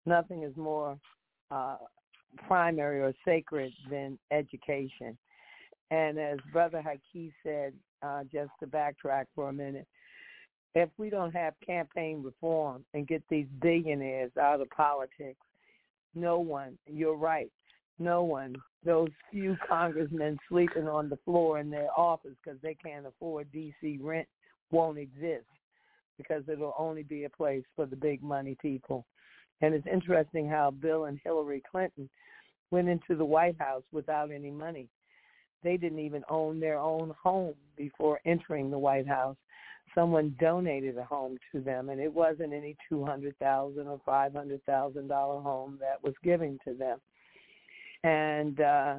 Nothing 0.06 0.42
is 0.42 0.56
more 0.56 0.98
uh, 1.50 1.76
primary 2.46 3.00
or 3.00 3.12
sacred 3.24 3.72
than 3.90 4.18
education. 4.30 5.16
And 5.90 6.18
as 6.18 6.38
Brother 6.52 6.82
Haki 6.84 7.32
said, 7.42 7.72
uh, 8.02 8.22
just 8.32 8.50
to 8.60 8.66
backtrack 8.66 9.24
for 9.34 9.48
a 9.48 9.52
minute, 9.52 9.86
if 10.74 10.88
we 10.98 11.10
don't 11.10 11.34
have 11.34 11.54
campaign 11.64 12.22
reform 12.22 12.84
and 12.94 13.06
get 13.06 13.22
these 13.28 13.46
billionaires 13.60 14.32
out 14.40 14.60
of 14.60 14.68
politics, 14.70 15.40
no 16.14 16.38
one, 16.38 16.76
you're 16.86 17.16
right, 17.16 17.50
no 17.98 18.22
one, 18.22 18.56
those 18.84 19.10
few 19.30 19.56
congressmen 19.68 20.38
sleeping 20.48 20.88
on 20.88 21.08
the 21.08 21.18
floor 21.24 21.60
in 21.60 21.70
their 21.70 21.88
office 21.96 22.34
because 22.42 22.60
they 22.62 22.74
can't 22.74 23.06
afford 23.06 23.46
DC 23.52 23.98
rent 24.00 24.28
won't 24.70 24.98
exist 24.98 25.46
because 26.18 26.42
it'll 26.48 26.74
only 26.78 27.02
be 27.02 27.24
a 27.24 27.30
place 27.30 27.64
for 27.74 27.86
the 27.86 27.96
big 27.96 28.22
money 28.22 28.56
people. 28.60 29.04
And 29.60 29.74
it's 29.74 29.86
interesting 29.90 30.48
how 30.48 30.70
Bill 30.70 31.04
and 31.04 31.18
Hillary 31.22 31.62
Clinton 31.70 32.08
went 32.70 32.88
into 32.88 33.16
the 33.16 33.24
White 33.24 33.58
House 33.58 33.84
without 33.92 34.30
any 34.30 34.50
money. 34.50 34.88
They 35.62 35.76
didn't 35.76 36.00
even 36.00 36.24
own 36.28 36.60
their 36.60 36.78
own 36.78 37.14
home 37.20 37.54
before 37.76 38.20
entering 38.26 38.70
the 38.70 38.78
White 38.78 39.08
House. 39.08 39.36
Someone 39.94 40.34
donated 40.40 40.98
a 40.98 41.04
home 41.04 41.38
to 41.52 41.60
them, 41.60 41.88
and 41.88 42.00
it 42.00 42.12
wasn't 42.12 42.52
any 42.52 42.76
two 42.88 43.04
hundred 43.04 43.38
thousand 43.38 43.86
or 43.86 44.00
five 44.04 44.32
hundred 44.32 44.64
thousand 44.64 45.08
dollar 45.08 45.40
home 45.40 45.78
that 45.80 46.02
was 46.02 46.14
given 46.24 46.58
to 46.66 46.74
them. 46.74 46.98
And 48.02 48.60
uh, 48.60 48.94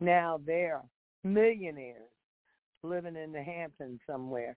now 0.00 0.40
they're 0.46 0.82
millionaires 1.22 2.10
living 2.82 3.16
in 3.16 3.32
the 3.32 3.42
Hamptons 3.42 4.00
somewhere. 4.06 4.54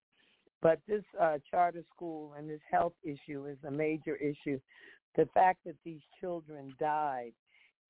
But 0.61 0.79
this 0.87 1.03
uh, 1.21 1.37
charter 1.49 1.83
school 1.95 2.33
and 2.37 2.49
this 2.49 2.59
health 2.69 2.93
issue 3.03 3.45
is 3.45 3.57
a 3.65 3.71
major 3.71 4.15
issue. 4.17 4.59
The 5.15 5.27
fact 5.33 5.59
that 5.65 5.75
these 5.85 6.01
children 6.19 6.73
died 6.79 7.31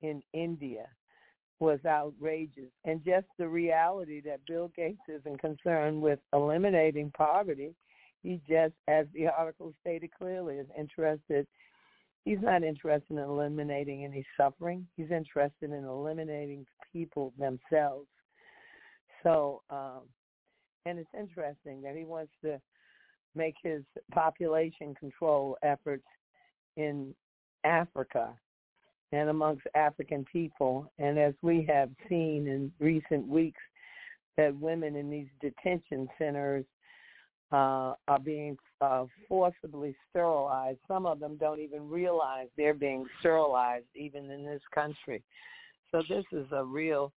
in 0.02 0.22
India 0.34 0.86
was 1.60 1.80
outrageous. 1.86 2.72
And 2.86 3.04
just 3.04 3.26
the 3.38 3.48
reality 3.48 4.22
that 4.22 4.46
Bill 4.48 4.72
Gates 4.76 5.02
isn't 5.10 5.42
concerned 5.42 6.02
with 6.02 6.20
eliminating 6.34 7.12
poverty. 7.18 7.74
He 8.24 8.42
just, 8.48 8.74
as 8.88 9.06
the 9.14 9.28
article 9.28 9.74
stated 9.82 10.10
clearly, 10.18 10.56
is 10.56 10.68
interested. 10.78 11.48
He's 12.26 12.42
not 12.42 12.64
interested 12.64 13.12
in 13.12 13.20
eliminating 13.20 14.04
any 14.04 14.26
suffering. 14.36 14.86
He's 14.98 15.12
interested 15.12 15.72
in 15.72 15.86
eliminating 15.86 16.66
people 16.92 17.34
themselves. 17.40 18.08
So, 19.24 19.62
um, 19.70 20.02
and 20.86 21.00
it's 21.00 21.10
interesting 21.18 21.82
that 21.82 21.96
he 21.96 22.06
wants 22.06 22.32
to 22.44 22.60
make 23.36 23.56
his 23.64 23.84
population 24.12 24.96
control 24.96 25.58
efforts 25.64 26.06
in 26.76 27.14
Africa 27.64 28.34
and 29.12 29.30
amongst 29.30 29.66
African 29.76 30.26
people. 30.32 30.92
And 31.00 31.18
as 31.18 31.34
we 31.42 31.66
have 31.70 31.90
seen 32.10 32.48
in 32.48 32.72
recent 32.80 33.28
weeks, 33.28 33.62
that 34.38 34.56
women 34.56 34.96
in 34.96 35.10
these 35.10 35.28
detention 35.42 36.08
centers 36.18 36.66
uh, 37.52 37.94
are 38.08 38.20
being 38.24 38.58
uh, 38.82 39.06
forcibly 39.28 39.96
sterilized. 40.10 40.80
Some 40.88 41.06
of 41.06 41.20
them 41.20 41.38
don't 41.38 41.60
even 41.60 41.90
realize 41.90 42.48
they're 42.58 42.74
being 42.74 43.06
sterilized, 43.20 43.86
even 43.96 44.30
in 44.30 44.46
this 44.46 44.62
country. 44.74 45.24
So 45.92 46.04
this 46.10 46.26
is 46.32 46.46
a 46.52 46.64
real 46.64 47.14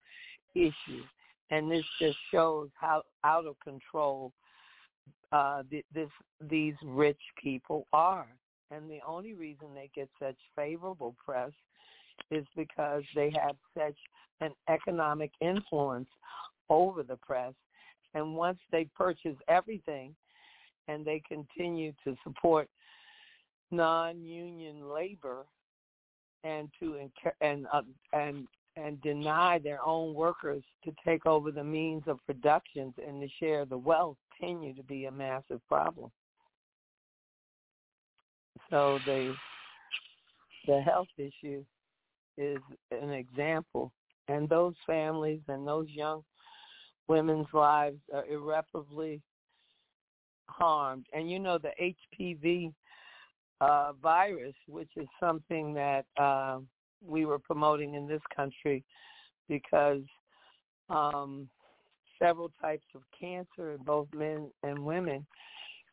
issue, 0.54 1.02
and 1.50 1.70
this 1.70 1.84
just 2.00 2.16
shows 2.32 2.68
how 2.78 3.02
out 3.24 3.46
of 3.46 3.58
control 3.60 4.32
uh, 5.32 5.62
th- 5.68 5.84
this 5.94 6.08
these 6.48 6.74
rich 6.84 7.20
people 7.42 7.86
are. 7.92 8.26
And 8.70 8.88
the 8.88 9.00
only 9.06 9.34
reason 9.34 9.68
they 9.74 9.90
get 9.94 10.08
such 10.20 10.36
favorable 10.54 11.16
press 11.24 11.50
is 12.30 12.44
because 12.56 13.02
they 13.16 13.32
have 13.42 13.56
such 13.76 13.96
an 14.40 14.52
economic 14.68 15.32
influence 15.40 16.08
over 16.68 17.02
the 17.02 17.16
press. 17.16 17.52
And 18.14 18.36
once 18.36 18.58
they 18.70 18.86
purchase 18.96 19.36
everything 19.48 20.14
and 20.88 21.04
they 21.04 21.22
continue 21.28 21.92
to 22.04 22.16
support 22.24 22.68
non-union 23.70 24.88
labor 24.88 25.44
and 26.42 26.68
to 26.80 26.96
and 27.40 27.66
uh, 27.72 27.82
and 28.12 28.46
and 28.76 29.00
deny 29.02 29.58
their 29.58 29.84
own 29.84 30.14
workers 30.14 30.62
to 30.84 30.92
take 31.04 31.26
over 31.26 31.50
the 31.50 31.62
means 31.62 32.02
of 32.06 32.18
productions 32.24 32.94
and 33.06 33.20
to 33.20 33.28
share 33.38 33.64
the 33.64 33.76
wealth 33.76 34.16
continue 34.40 34.74
to 34.74 34.82
be 34.82 35.06
a 35.06 35.10
massive 35.10 35.60
problem. 35.68 36.10
So 38.70 38.98
the 39.04 39.34
the 40.66 40.80
health 40.80 41.08
issue 41.16 41.64
is 42.36 42.58
an 42.90 43.10
example, 43.10 43.92
and 44.28 44.48
those 44.48 44.74
families 44.86 45.40
and 45.48 45.66
those 45.66 45.88
young 45.88 46.22
women's 47.08 47.48
lives 47.52 47.98
are 48.14 48.26
irreparably 48.26 49.20
harmed. 50.50 51.06
And 51.12 51.30
you 51.30 51.38
know 51.38 51.58
the 51.58 51.72
HPV 52.20 52.72
uh, 53.60 53.92
virus, 54.02 54.54
which 54.66 54.90
is 54.96 55.06
something 55.18 55.74
that 55.74 56.06
uh, 56.18 56.58
we 57.06 57.24
were 57.24 57.38
promoting 57.38 57.94
in 57.94 58.06
this 58.06 58.22
country 58.34 58.84
because 59.48 60.02
um, 60.88 61.48
several 62.20 62.50
types 62.60 62.86
of 62.94 63.02
cancer 63.18 63.72
in 63.72 63.82
both 63.84 64.08
men 64.14 64.50
and 64.62 64.78
women 64.78 65.26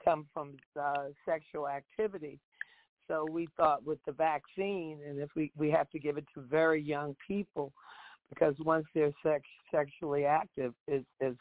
come 0.03 0.27
from 0.33 0.55
uh, 0.79 1.05
sexual 1.25 1.67
activity. 1.67 2.39
so 3.07 3.25
we 3.31 3.47
thought 3.57 3.83
with 3.83 3.99
the 4.05 4.11
vaccine, 4.11 4.99
and 5.07 5.19
if 5.19 5.29
we 5.35 5.51
we 5.57 5.71
have 5.71 5.89
to 5.89 5.99
give 5.99 6.17
it 6.17 6.25
to 6.33 6.41
very 6.41 6.81
young 6.81 7.15
people, 7.25 7.73
because 8.29 8.55
once 8.59 8.85
they're 8.93 9.13
sex, 9.23 9.43
sexually 9.71 10.25
active, 10.25 10.73
is 10.87 11.03
is 11.19 11.35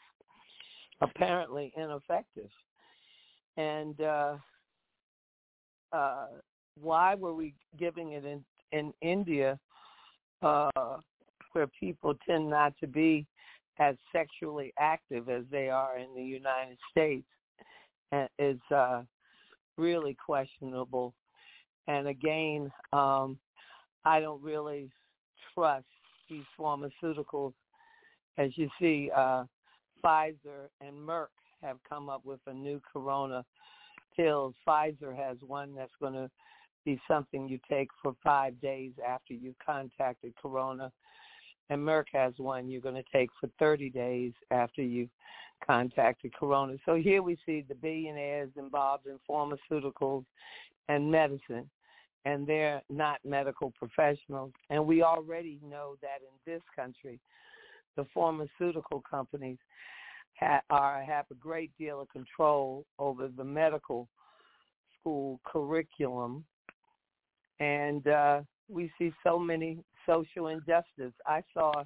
apparently 1.01 1.71
ineffective. 1.77 2.49
And 3.57 3.99
uh, 3.99 4.37
uh, 5.91 6.27
why 6.79 7.15
were 7.15 7.33
we 7.33 7.53
giving 7.77 8.13
it 8.13 8.23
in 8.23 8.43
in 8.71 8.93
India, 9.01 9.57
uh, 10.41 10.69
where 11.53 11.67
people 11.79 12.13
tend 12.27 12.49
not 12.49 12.73
to 12.79 12.87
be 12.87 13.25
as 13.79 13.95
sexually 14.11 14.73
active 14.77 15.29
as 15.29 15.43
they 15.49 15.69
are 15.69 15.97
in 15.97 16.13
the 16.15 16.23
United 16.23 16.77
States, 16.91 17.25
is 18.37 18.59
uh, 18.73 19.01
really 19.77 20.15
questionable. 20.23 21.13
And 21.87 22.07
again, 22.07 22.71
um, 22.91 23.37
I 24.03 24.19
don't 24.19 24.43
really 24.43 24.89
trust 25.53 25.85
these 26.29 26.43
pharmaceuticals. 26.59 27.53
As 28.37 28.51
you 28.55 28.69
see, 28.79 29.09
uh, 29.15 29.45
Pfizer 30.03 30.69
and 30.81 30.95
Merck 30.95 31.27
have 31.61 31.77
come 31.87 32.09
up 32.09 32.25
with 32.25 32.39
a 32.47 32.53
new 32.53 32.81
corona 32.91 33.43
pills. 34.15 34.53
Pfizer 34.67 35.15
has 35.15 35.37
one 35.45 35.75
that's 35.75 35.91
going 35.99 36.13
to 36.13 36.29
be 36.85 36.99
something 37.07 37.47
you 37.47 37.59
take 37.69 37.89
for 38.01 38.13
five 38.23 38.59
days 38.61 38.91
after 39.05 39.33
you've 39.33 39.59
contacted 39.63 40.33
corona. 40.41 40.91
And 41.69 41.81
Merck 41.81 42.05
has 42.13 42.33
one 42.37 42.69
you're 42.69 42.81
going 42.81 42.95
to 42.95 43.03
take 43.11 43.29
for 43.39 43.49
30 43.59 43.89
days 43.89 44.31
after 44.51 44.81
you've 44.81 45.09
contacted 45.65 46.33
corona. 46.33 46.75
So 46.85 46.95
here 46.95 47.21
we 47.21 47.37
see 47.45 47.65
the 47.67 47.75
billionaires 47.75 48.51
involved 48.57 49.05
in 49.07 49.19
pharmaceuticals 49.29 50.23
and 50.87 51.11
medicine, 51.11 51.69
and 52.25 52.47
they're 52.47 52.81
not 52.89 53.19
medical 53.25 53.71
professionals. 53.71 54.53
And 54.69 54.85
we 54.85 55.03
already 55.03 55.59
know 55.63 55.95
that 56.01 56.19
in 56.21 56.51
this 56.51 56.61
country, 56.75 57.19
the 57.95 58.05
pharmaceutical 58.13 59.03
companies 59.09 59.57
ha- 60.39 60.61
are 60.69 61.03
have 61.03 61.25
a 61.31 61.35
great 61.35 61.71
deal 61.77 62.01
of 62.01 62.09
control 62.09 62.85
over 62.99 63.27
the 63.27 63.43
medical 63.43 64.07
school 64.99 65.39
curriculum, 65.45 66.43
and 67.59 68.07
uh, 68.07 68.41
we 68.69 68.91
see 68.97 69.11
so 69.23 69.39
many 69.39 69.79
social 70.05 70.47
injustice. 70.47 71.13
I 71.25 71.41
saw 71.53 71.83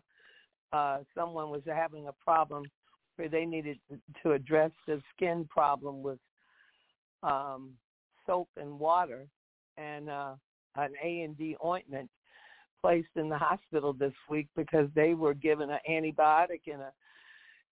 uh, 0.74 1.00
someone 1.16 1.50
was 1.50 1.62
having 1.66 2.08
a 2.08 2.14
problem 2.24 2.64
where 3.16 3.30
they 3.30 3.46
needed 3.46 3.78
to 4.24 4.32
address 4.32 4.72
the 4.88 5.02
skin 5.16 5.48
problem 5.50 6.02
with 6.02 6.20
um, 7.24 7.72
soap 8.26 8.50
and 8.58 8.80
water 8.80 9.28
and 9.78 10.10
uh, 10.10 10.34
an 10.76 10.94
A 11.04 11.22
and 11.22 11.38
D 11.38 11.56
ointment 11.64 12.10
placed 12.82 13.10
in 13.16 13.30
the 13.30 13.38
hospital 13.38 13.94
this 13.94 14.14
week 14.30 14.48
because 14.56 14.88
they 14.96 15.14
were 15.14 15.34
given 15.34 15.70
an 15.70 15.80
antibiotic 15.90 16.62
in 16.66 16.80
a 16.80 16.92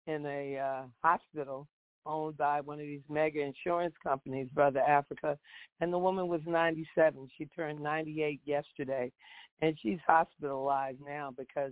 in 0.07 0.25
a 0.25 0.57
uh, 0.57 0.83
hospital 1.03 1.67
owned 2.05 2.37
by 2.37 2.61
one 2.61 2.79
of 2.79 2.85
these 2.85 3.01
mega 3.09 3.41
insurance 3.41 3.95
companies, 4.03 4.47
Brother 4.53 4.81
Africa, 4.81 5.37
and 5.81 5.91
the 5.91 5.97
woman 5.97 6.27
was 6.27 6.41
97. 6.45 7.27
She 7.37 7.45
turned 7.45 7.79
98 7.79 8.41
yesterday, 8.45 9.11
and 9.61 9.75
she's 9.81 9.99
hospitalized 10.05 10.99
now 11.05 11.33
because 11.35 11.71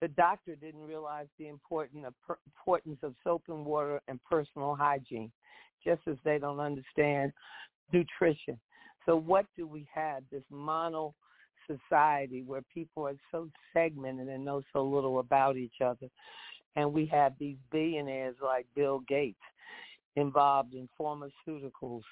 the 0.00 0.08
doctor 0.08 0.56
didn't 0.56 0.82
realize 0.82 1.26
the 1.38 1.48
important 1.48 2.04
importance 2.46 2.98
of 3.02 3.14
soap 3.22 3.44
and 3.48 3.64
water 3.64 4.00
and 4.08 4.18
personal 4.28 4.74
hygiene, 4.74 5.30
just 5.84 6.02
as 6.08 6.16
they 6.24 6.38
don't 6.38 6.60
understand 6.60 7.32
nutrition. 7.92 8.58
So 9.06 9.16
what 9.16 9.46
do 9.56 9.66
we 9.66 9.86
have? 9.94 10.24
This 10.32 10.42
mono 10.50 11.14
society 11.66 12.42
where 12.42 12.62
people 12.72 13.06
are 13.06 13.16
so 13.30 13.48
segmented 13.72 14.28
and 14.28 14.44
know 14.44 14.62
so 14.72 14.84
little 14.84 15.20
about 15.20 15.56
each 15.56 15.80
other. 15.82 16.08
And 16.76 16.92
we 16.92 17.06
have 17.06 17.34
these 17.38 17.56
billionaires 17.70 18.36
like 18.42 18.66
Bill 18.74 19.00
Gates 19.08 19.38
involved 20.16 20.74
in 20.74 20.88
pharmaceuticals. 21.00 22.02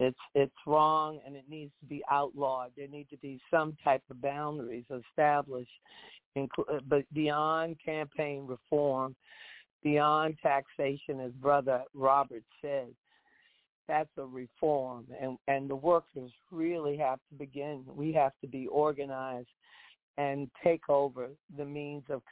It's 0.00 0.18
it's 0.34 0.52
wrong 0.66 1.20
and 1.24 1.36
it 1.36 1.44
needs 1.48 1.72
to 1.80 1.86
be 1.86 2.02
outlawed. 2.10 2.70
There 2.76 2.88
need 2.88 3.08
to 3.10 3.16
be 3.18 3.40
some 3.50 3.76
type 3.84 4.02
of 4.10 4.20
boundaries 4.20 4.84
established, 4.90 5.70
uh, 6.36 6.46
but 6.88 7.04
beyond 7.12 7.76
campaign 7.84 8.46
reform, 8.46 9.14
beyond 9.82 10.38
taxation, 10.42 11.20
as 11.20 11.30
Brother 11.32 11.82
Robert 11.94 12.42
said, 12.60 12.88
that's 13.88 14.10
a 14.16 14.24
reform 14.24 15.06
and 15.20 15.38
and 15.48 15.68
the 15.68 15.76
workers 15.76 16.30
really 16.50 16.96
have 16.96 17.18
to 17.28 17.34
begin 17.36 17.84
we 17.94 18.12
have 18.12 18.32
to 18.40 18.46
be 18.46 18.66
organized 18.68 19.48
and 20.18 20.50
take 20.62 20.88
over 20.88 21.30
the 21.56 21.64
means 21.64 22.04
of 22.10 22.22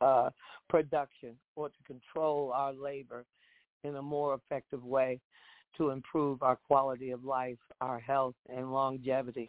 uh, 0.00 0.30
production 0.68 1.34
or 1.56 1.68
to 1.68 1.82
control 1.86 2.52
our 2.54 2.72
labor 2.72 3.24
in 3.84 3.96
a 3.96 4.02
more 4.02 4.34
effective 4.34 4.84
way 4.84 5.20
to 5.76 5.90
improve 5.90 6.42
our 6.42 6.56
quality 6.56 7.10
of 7.10 7.24
life, 7.24 7.58
our 7.80 8.00
health, 8.00 8.34
and 8.54 8.72
longevity. 8.72 9.48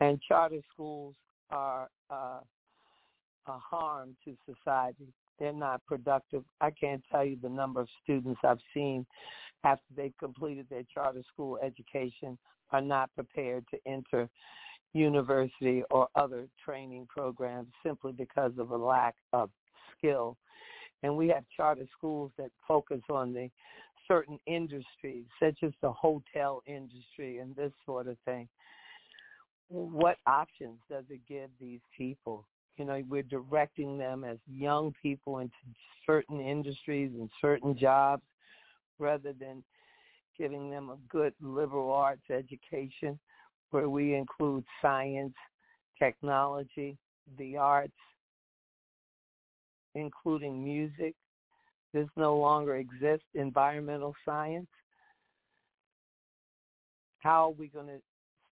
And 0.00 0.20
charter 0.26 0.60
schools 0.72 1.14
are 1.50 1.88
uh, 2.10 2.40
a 3.46 3.58
harm 3.58 4.16
to 4.24 4.36
society. 4.46 5.12
They're 5.38 5.52
not 5.52 5.84
productive. 5.86 6.44
I 6.60 6.70
can't 6.70 7.02
tell 7.10 7.24
you 7.24 7.38
the 7.40 7.48
number 7.48 7.80
of 7.80 7.88
students 8.02 8.40
I've 8.44 8.58
seen 8.74 9.06
after 9.64 9.84
they've 9.96 10.16
completed 10.18 10.66
their 10.68 10.82
charter 10.92 11.22
school 11.32 11.58
education 11.62 12.36
are 12.72 12.80
not 12.80 13.10
prepared 13.14 13.64
to 13.70 13.78
enter 13.86 14.28
university 14.92 15.82
or 15.90 16.08
other 16.14 16.48
training 16.64 17.06
programs 17.08 17.68
simply 17.84 18.12
because 18.12 18.52
of 18.58 18.70
a 18.70 18.76
lack 18.76 19.14
of 19.32 19.50
skill. 19.96 20.36
And 21.02 21.16
we 21.16 21.28
have 21.28 21.44
charter 21.56 21.86
schools 21.96 22.32
that 22.36 22.50
focus 22.66 23.00
on 23.08 23.32
the 23.32 23.50
certain 24.06 24.38
industries, 24.46 25.24
such 25.40 25.58
as 25.62 25.72
the 25.80 25.92
hotel 25.92 26.62
industry 26.66 27.38
and 27.38 27.54
this 27.54 27.72
sort 27.86 28.08
of 28.08 28.16
thing. 28.24 28.48
What 29.68 30.16
options 30.26 30.78
does 30.90 31.04
it 31.10 31.20
give 31.28 31.50
these 31.60 31.80
people? 31.96 32.46
You 32.76 32.84
know, 32.84 33.02
we're 33.08 33.22
directing 33.22 33.98
them 33.98 34.24
as 34.24 34.38
young 34.48 34.92
people 35.00 35.38
into 35.38 35.54
certain 36.06 36.40
industries 36.40 37.12
and 37.14 37.30
certain 37.40 37.78
jobs 37.78 38.24
rather 38.98 39.32
than 39.32 39.62
giving 40.36 40.70
them 40.70 40.90
a 40.90 40.96
good 41.08 41.34
liberal 41.40 41.92
arts 41.92 42.30
education 42.30 43.18
where 43.70 43.88
we 43.88 44.14
include 44.14 44.64
science, 44.82 45.34
technology, 45.98 46.96
the 47.38 47.56
arts, 47.56 47.92
including 49.94 50.62
music. 50.62 51.14
This 51.92 52.08
no 52.16 52.36
longer 52.36 52.76
exists, 52.76 53.26
environmental 53.34 54.14
science. 54.24 54.68
How 57.18 57.48
are 57.48 57.50
we 57.50 57.68
going 57.68 57.88
to 57.88 58.00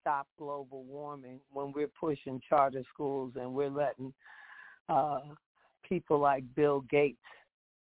stop 0.02 0.28
global 0.38 0.84
warming 0.84 1.40
when 1.52 1.72
we're 1.72 1.90
pushing 2.00 2.42
charter 2.48 2.84
schools 2.94 3.34
and 3.36 3.54
we're 3.54 3.70
letting 3.70 4.14
uh, 4.90 5.20
people 5.88 6.20
like 6.20 6.44
Bill 6.56 6.82
Gates 6.90 7.18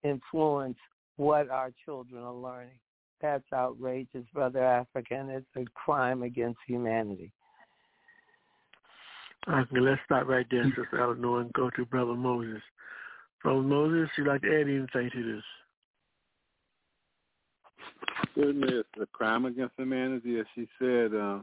influence 0.04 0.78
what 1.18 1.50
our 1.50 1.72
children 1.86 2.24
are 2.24 2.34
learning? 2.34 2.80
That's 3.22 3.44
outrageous, 3.54 4.26
Brother 4.34 4.64
African. 4.64 5.30
It's 5.30 5.46
a 5.56 5.66
crime 5.74 6.24
against 6.24 6.60
humanity. 6.68 7.32
Okay, 9.48 9.80
let's 9.80 10.02
stop 10.06 10.28
right 10.28 10.46
there, 10.52 10.64
Sister 10.66 11.00
Eleanor, 11.00 11.42
and 11.42 11.54
go 11.54 11.70
to 11.72 11.86
Brother 11.86 12.14
Moses. 12.14 12.62
Brother 13.42 13.62
Moses, 13.62 14.10
you 14.18 14.26
like 14.26 14.42
to 14.42 14.48
add 14.48 14.68
anything 14.68 15.10
to 15.14 15.36
this? 15.36 15.44
Certainly, 18.36 18.74
it's 18.74 18.90
a 19.02 19.06
crime 19.08 19.46
against 19.46 19.76
humanity, 19.78 20.40
as 20.40 20.46
she 20.56 20.68
said. 20.78 21.14
Uh, 21.14 21.40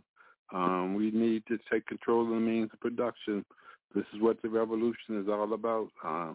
um, 0.52 0.94
we 0.94 1.10
need 1.10 1.42
to 1.48 1.58
take 1.70 1.86
control 1.86 2.22
of 2.22 2.28
the 2.28 2.34
means 2.36 2.70
of 2.72 2.80
production. 2.80 3.44
This 3.94 4.04
is 4.14 4.20
what 4.20 4.40
the 4.42 4.48
revolution 4.48 5.20
is 5.20 5.28
all 5.28 5.52
about. 5.52 5.88
Uh, 6.04 6.34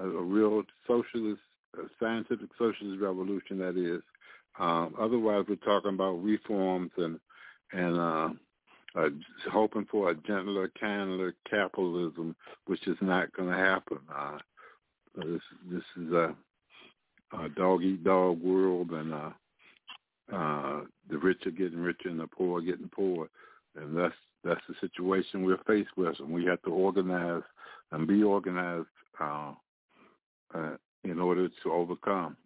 a 0.00 0.22
real 0.22 0.62
socialist, 0.86 1.42
a 1.74 1.82
scientific 2.00 2.48
socialist 2.58 3.00
revolution, 3.00 3.58
that 3.58 3.76
is. 3.76 4.02
Um, 4.58 4.94
otherwise, 5.00 5.44
we're 5.48 5.56
talking 5.56 5.94
about 5.94 6.22
reforms 6.22 6.90
and 6.96 7.18
and 7.72 7.98
uh, 7.98 8.28
uh, 8.94 9.08
hoping 9.50 9.86
for 9.90 10.10
a 10.10 10.14
gentler, 10.14 10.70
kinder 10.78 11.34
capitalism, 11.48 12.36
which 12.66 12.86
is 12.86 12.96
not 13.00 13.32
going 13.32 13.48
to 13.48 13.56
happen. 13.56 13.98
Uh, 14.14 14.38
this 15.16 15.40
this 15.70 15.82
is 15.96 16.12
a, 16.12 16.34
a 17.38 17.48
dog 17.50 17.82
eat 17.82 18.04
dog 18.04 18.40
world, 18.42 18.90
and 18.90 19.12
uh, 19.12 19.30
uh, 20.32 20.80
the 21.10 21.18
rich 21.18 21.46
are 21.46 21.50
getting 21.50 21.78
richer 21.78 22.08
and 22.08 22.20
the 22.20 22.26
poor 22.26 22.58
are 22.58 22.62
getting 22.62 22.90
poor, 22.94 23.28
and 23.76 23.96
that's 23.96 24.14
that's 24.44 24.60
the 24.68 24.74
situation 24.80 25.44
we're 25.44 25.62
faced 25.66 25.96
with, 25.96 26.18
and 26.18 26.30
we 26.30 26.44
have 26.44 26.60
to 26.62 26.70
organize 26.70 27.42
and 27.92 28.06
be 28.06 28.22
organized 28.22 28.86
uh, 29.20 29.52
uh, 30.54 30.76
in 31.04 31.18
order 31.18 31.48
to 31.62 31.72
overcome. 31.72 32.36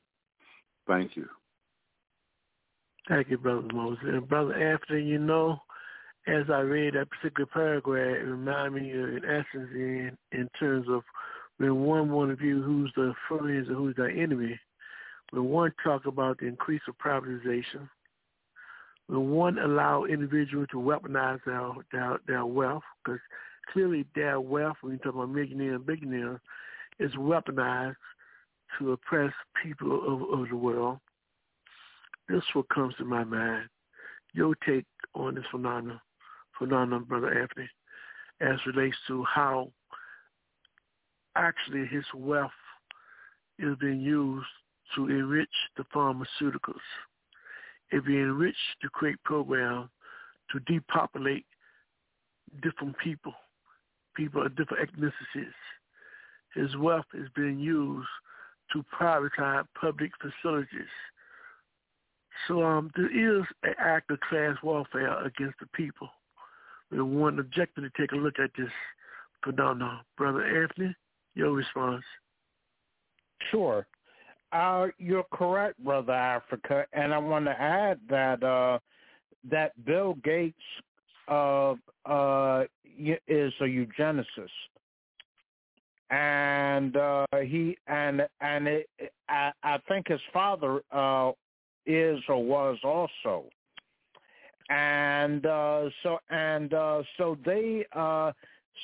Thank 0.87 1.17
you. 1.17 1.27
Thank 3.09 3.31
you, 3.31 3.39
Brother 3.39 3.69
Moses. 3.73 4.05
And 4.05 4.29
Brother 4.29 4.55
Anthony, 4.55 5.05
you 5.05 5.19
know, 5.19 5.61
as 6.27 6.45
I 6.53 6.59
read 6.59 6.95
that 6.95 7.09
particular 7.11 7.47
paragraph, 7.47 8.17
it 8.17 8.27
reminded 8.27 8.83
me, 8.83 8.91
of, 8.91 9.09
in 9.11 9.25
essence, 9.25 9.71
in 9.73 10.19
in 10.33 10.49
terms 10.59 10.87
of 10.89 11.03
when 11.59 11.85
one 11.85 12.11
want 12.11 12.31
to 12.31 12.37
view 12.37 12.63
who's 12.63 12.93
the 12.97 13.15
friends 13.29 13.69
and 13.69 13.77
who's 13.77 13.97
the 13.97 14.11
enemy. 14.11 14.59
When 15.31 15.45
one 15.45 15.73
talk 15.83 16.07
about 16.07 16.39
the 16.39 16.47
increase 16.47 16.83
of 16.89 16.99
privatization, 16.99 17.89
when 19.07 19.31
one 19.31 19.59
allow 19.59 20.05
individuals 20.05 20.69
to 20.73 20.79
weaponize 20.79 21.41
their 21.45 21.71
their, 21.93 22.19
their 22.27 22.47
wealth, 22.47 22.83
because 23.05 23.21
clearly 23.73 24.05
their 24.17 24.41
wealth, 24.41 24.77
when 24.81 24.95
you 24.95 24.99
talk 24.99 25.15
about 25.15 25.31
millionaires 25.31 25.77
and 25.77 25.87
billionaires, 25.87 26.41
is 26.99 27.13
weaponized 27.13 27.95
to 28.79 28.93
oppress 28.93 29.33
people 29.63 30.03
of, 30.07 30.41
of 30.41 30.49
the 30.49 30.57
world. 30.57 30.99
This 32.29 32.39
is 32.39 32.55
what 32.55 32.69
comes 32.69 32.95
to 32.97 33.05
my 33.05 33.25
mind. 33.25 33.69
Your 34.35 34.55
take 34.67 34.87
on 35.15 35.37
this 35.37 35.45
phenomenon, 35.51 36.01
phenomenon, 36.59 37.05
Brother 37.05 37.29
Anthony, 37.41 37.69
as 38.41 38.59
relates 38.67 38.97
to 39.09 39.25
how 39.25 39.71
actually 41.37 41.87
his 41.87 42.05
wealth 42.15 42.51
is 43.59 43.77
being 43.81 44.01
used 44.01 44.47
to 44.95 45.09
enrich 45.09 45.49
the 45.77 45.85
pharmaceuticals. 45.95 46.75
It 47.91 48.05
being 48.05 48.23
enriched 48.23 48.81
to 48.83 48.89
create 48.89 49.23
programs 49.25 49.89
to 50.53 50.59
depopulate 50.61 51.47
different 52.63 52.97
people, 52.99 53.35
people 54.15 54.45
of 54.45 54.57
different 54.57 54.91
ethnicities. 54.91 55.53
His 56.55 56.77
wealth 56.77 57.07
is 57.15 57.29
being 57.37 57.59
used 57.59 58.09
to 58.73 58.85
privatize 58.99 59.65
public 59.81 60.11
facilities. 60.21 60.89
So 62.47 62.63
um, 62.63 62.91
there 62.97 63.11
is 63.39 63.45
an 63.63 63.75
act 63.79 64.11
of 64.11 64.21
class 64.21 64.57
warfare 64.63 65.25
against 65.25 65.59
the 65.61 65.67
people. 65.75 66.09
We 66.91 67.03
want 67.03 67.41
objective 67.41 67.85
to 67.85 67.91
take 68.01 68.13
a 68.13 68.17
look 68.17 68.39
at 68.39 68.51
this 68.57 68.71
phenomenon. 69.45 70.01
Brother 70.17 70.45
Anthony, 70.45 70.95
your 71.35 71.53
response. 71.53 72.05
Sure. 73.51 73.87
Uh, 74.53 74.87
you're 74.99 75.27
correct, 75.33 75.83
Brother 75.83 76.13
Africa, 76.13 76.87
and 76.93 77.13
I 77.13 77.19
want 77.19 77.47
to 77.47 77.61
add 77.61 77.99
that 78.09 78.43
uh, 78.43 78.79
that 79.51 79.73
Bill 79.85 80.15
Gates 80.25 80.57
uh, 81.29 81.75
uh, 82.05 82.65
is 83.29 83.53
a 83.61 83.65
eugenicist, 83.65 84.25
and 86.11 86.97
uh, 86.97 87.27
he 87.43 87.77
and 87.89 88.27
and 88.41 88.69
it, 88.69 88.89
I, 89.29 89.51
I 89.65 89.79
think 89.89 90.09
his 90.09 90.21
father 90.33 90.81
uh, 90.93 91.33
is 91.87 92.21
or 92.29 92.43
was 92.43 92.79
also, 92.85 93.45
and 94.69 95.47
uh, 95.47 95.89
so 96.03 96.19
and 96.31 96.75
uh, 96.75 97.03
so 97.17 97.37
they 97.45 97.85
uh, 97.93 98.33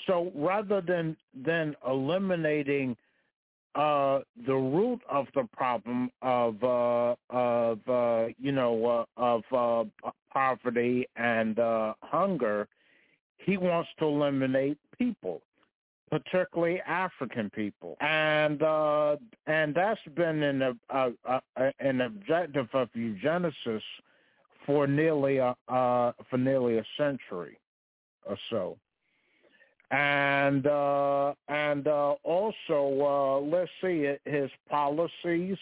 so 0.07 0.33
rather 0.35 0.81
than 0.81 1.17
than 1.45 1.75
eliminating 1.87 2.97
uh, 3.75 4.21
the 4.47 4.55
root 4.55 5.01
of 5.11 5.27
the 5.35 5.49
problem 5.57 6.11
of 6.21 6.63
uh, 6.63 7.15
of 7.31 7.79
uh, 7.89 8.27
you 8.39 8.53
know 8.53 9.07
uh, 9.19 9.23
of 9.23 9.43
uh, 9.53 10.11
poverty 10.33 11.07
and 11.17 11.59
uh, 11.59 11.95
hunger, 12.03 12.69
he 13.39 13.57
wants 13.57 13.89
to 13.99 14.07
eliminate 14.07 14.79
people, 14.99 15.41
particularly 16.13 16.79
African 16.87 17.49
people, 17.49 17.97
and 18.01 18.63
uh, 18.63 19.17
and 19.47 19.75
that's 19.75 20.01
been 20.15 20.43
an 20.43 20.79
uh, 20.91 21.09
uh, 21.27 21.41
an 21.81 22.03
objective 22.03 22.69
of 22.75 22.91
eugenicists 22.95 23.81
for 24.67 24.87
nearly 24.87 25.39
a 25.39 25.57
uh, 25.69 26.13
for 26.29 26.37
nearly 26.37 26.77
a 26.77 26.85
century 26.99 27.59
or 28.27 28.37
so. 28.51 28.77
And 29.91 30.67
uh, 30.67 31.33
and 31.49 31.89
uh, 31.89 32.17
also 32.25 32.61
uh, 33.01 33.41
let's 33.41 33.71
see 33.81 34.13
his 34.27 34.51
policies, 34.69 35.57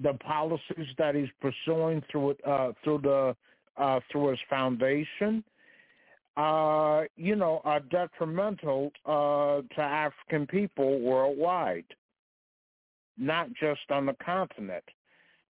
the 0.00 0.14
policies 0.24 0.86
that 0.98 1.16
he's 1.16 1.28
pursuing 1.40 2.00
through 2.12 2.36
uh, 2.46 2.70
through 2.84 2.98
the 2.98 3.34
uh, 3.76 3.98
through 4.12 4.28
his 4.28 4.40
foundation, 4.48 5.42
uh, 6.36 7.02
you 7.16 7.36
know, 7.36 7.60
are 7.64 7.80
detrimental 7.80 8.90
uh, 9.06 9.62
to 9.74 9.80
African 9.80 10.46
people 10.46 11.00
worldwide, 11.00 11.86
not 13.16 13.48
just 13.60 13.82
on 13.90 14.06
the 14.06 14.16
continent, 14.24 14.84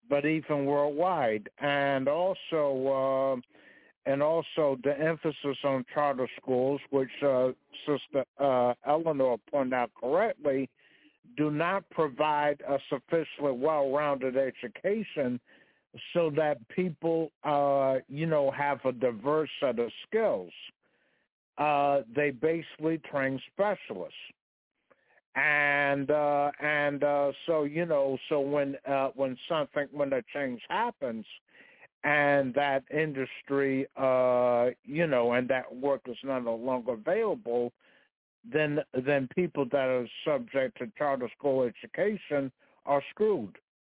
but 0.08 0.26
even 0.26 0.66
worldwide, 0.66 1.48
and 1.60 2.08
also. 2.08 3.36
Uh, 3.38 3.40
and 4.06 4.22
also 4.22 4.78
the 4.84 4.92
emphasis 5.00 5.56
on 5.64 5.82
charter 5.94 6.28
schools, 6.36 6.78
which 6.90 7.08
uh, 7.26 7.48
Sister 7.86 8.24
uh, 8.38 8.74
Eleanor 8.86 9.38
pointed 9.50 9.72
out 9.72 9.90
correctly, 9.98 10.68
do 11.38 11.50
not 11.50 11.88
provide 11.90 12.60
a 12.68 12.78
sufficiently 12.90 13.52
well-rounded 13.52 14.36
education 14.36 15.40
so 16.12 16.30
that 16.36 16.58
people, 16.68 17.30
uh, 17.44 17.96
you 18.08 18.26
know, 18.26 18.50
have 18.50 18.84
a 18.84 18.92
diverse 18.92 19.50
set 19.60 19.78
of 19.78 19.90
skills. 20.06 20.52
Uh, 21.58 22.00
they 22.14 22.30
basically 22.30 22.98
train 22.98 23.40
specialists. 23.52 24.14
And 25.36 26.10
uh, 26.12 26.52
and 26.60 27.02
uh, 27.02 27.32
so 27.46 27.64
you 27.64 27.86
know, 27.86 28.16
so 28.28 28.38
when 28.38 28.76
uh, 28.86 29.08
when 29.16 29.36
something 29.48 29.88
when 29.90 30.12
a 30.12 30.22
change 30.32 30.60
happens, 30.68 31.26
and 32.04 32.52
that 32.54 32.84
industry, 32.92 33.86
uh, 33.96 34.66
you 34.84 35.06
know, 35.06 35.32
and 35.32 35.48
that 35.48 35.74
work 35.74 36.02
is 36.06 36.16
no 36.22 36.38
longer 36.38 36.92
available, 36.92 37.72
then 38.50 38.80
then 39.06 39.28
people 39.34 39.64
that 39.72 39.88
are 39.88 40.06
subject 40.24 40.78
to 40.78 40.92
charter 40.98 41.30
school 41.36 41.62
education 41.62 42.52
are 42.84 43.02
screwed, 43.10 43.56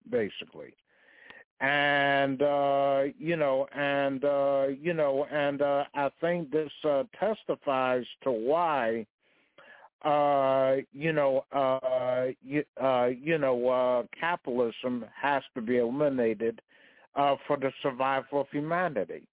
basically. 0.10 0.74
And 1.62 2.42
uh, 2.42 3.04
you 3.18 3.38
know, 3.38 3.68
and 3.74 4.24
uh, 4.24 4.68
you 4.82 4.94
know, 4.94 5.26
and 5.32 5.62
uh, 5.62 5.86
I 5.94 6.10
think 6.20 6.52
this 6.52 6.72
uh, 6.84 7.04
testifies 7.20 8.06
to 8.24 8.32
why 8.32 9.06
uh, 10.06 10.76
you 10.94 11.12
know, 11.12 11.46
uh, 11.52 12.28
you, 12.44 12.64
uh, 12.82 13.08
you 13.08 13.38
know, 13.40 13.68
uh, 13.70 14.04
capitalism 14.18 15.04
has 15.20 15.42
to 15.56 15.62
be 15.62 15.78
eliminated 15.78 16.62
uh, 17.16 17.36
for 17.48 17.58
the 17.58 17.72
survival 17.82 18.42
of 18.42 18.48
humanity. 18.52 19.28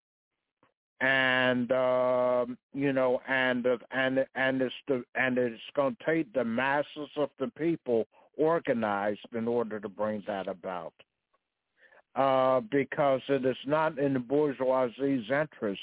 And 1.03 1.71
um, 1.73 2.57
you 2.73 2.93
know, 2.93 3.21
and 3.29 3.67
and 3.91 4.25
and 4.35 4.63
it's 4.63 4.75
the 4.87 5.05
and 5.17 5.37
it's 5.37 5.61
going 5.75 5.97
to 5.97 6.05
take 6.07 6.33
the 6.33 6.45
masses 6.45 7.11
of 7.17 7.29
the 7.41 7.49
people 7.49 8.07
organized 8.39 9.27
in 9.35 9.49
order 9.49 9.81
to 9.81 9.89
bring 9.89 10.23
that 10.29 10.47
about. 10.47 10.95
Uh, 12.15 12.61
because 12.71 13.23
it 13.31 13.43
is 13.47 13.57
not 13.67 13.99
in 13.99 14.13
the 14.13 14.19
bourgeoisie's 14.19 15.31
interest 15.31 15.81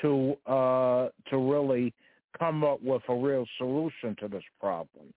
to 0.00 0.34
uh, 0.46 1.08
to 1.28 1.36
really 1.36 1.92
come 2.38 2.64
up 2.64 2.82
with 2.82 3.02
a 3.08 3.14
real 3.14 3.44
solution 3.58 4.16
to 4.18 4.28
this 4.28 4.42
problem. 4.58 5.12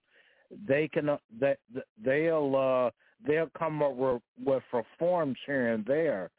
They 0.67 0.89
can 0.89 1.07
uh, 1.07 1.17
they 1.39 1.55
they'll 2.03 2.53
uh, 2.53 2.91
they'll 3.25 3.49
come 3.57 3.81
up 3.81 3.95
with, 3.95 4.21
with 4.43 4.63
reforms 4.73 5.37
here 5.45 5.73
and 5.73 5.85
there 5.85 6.31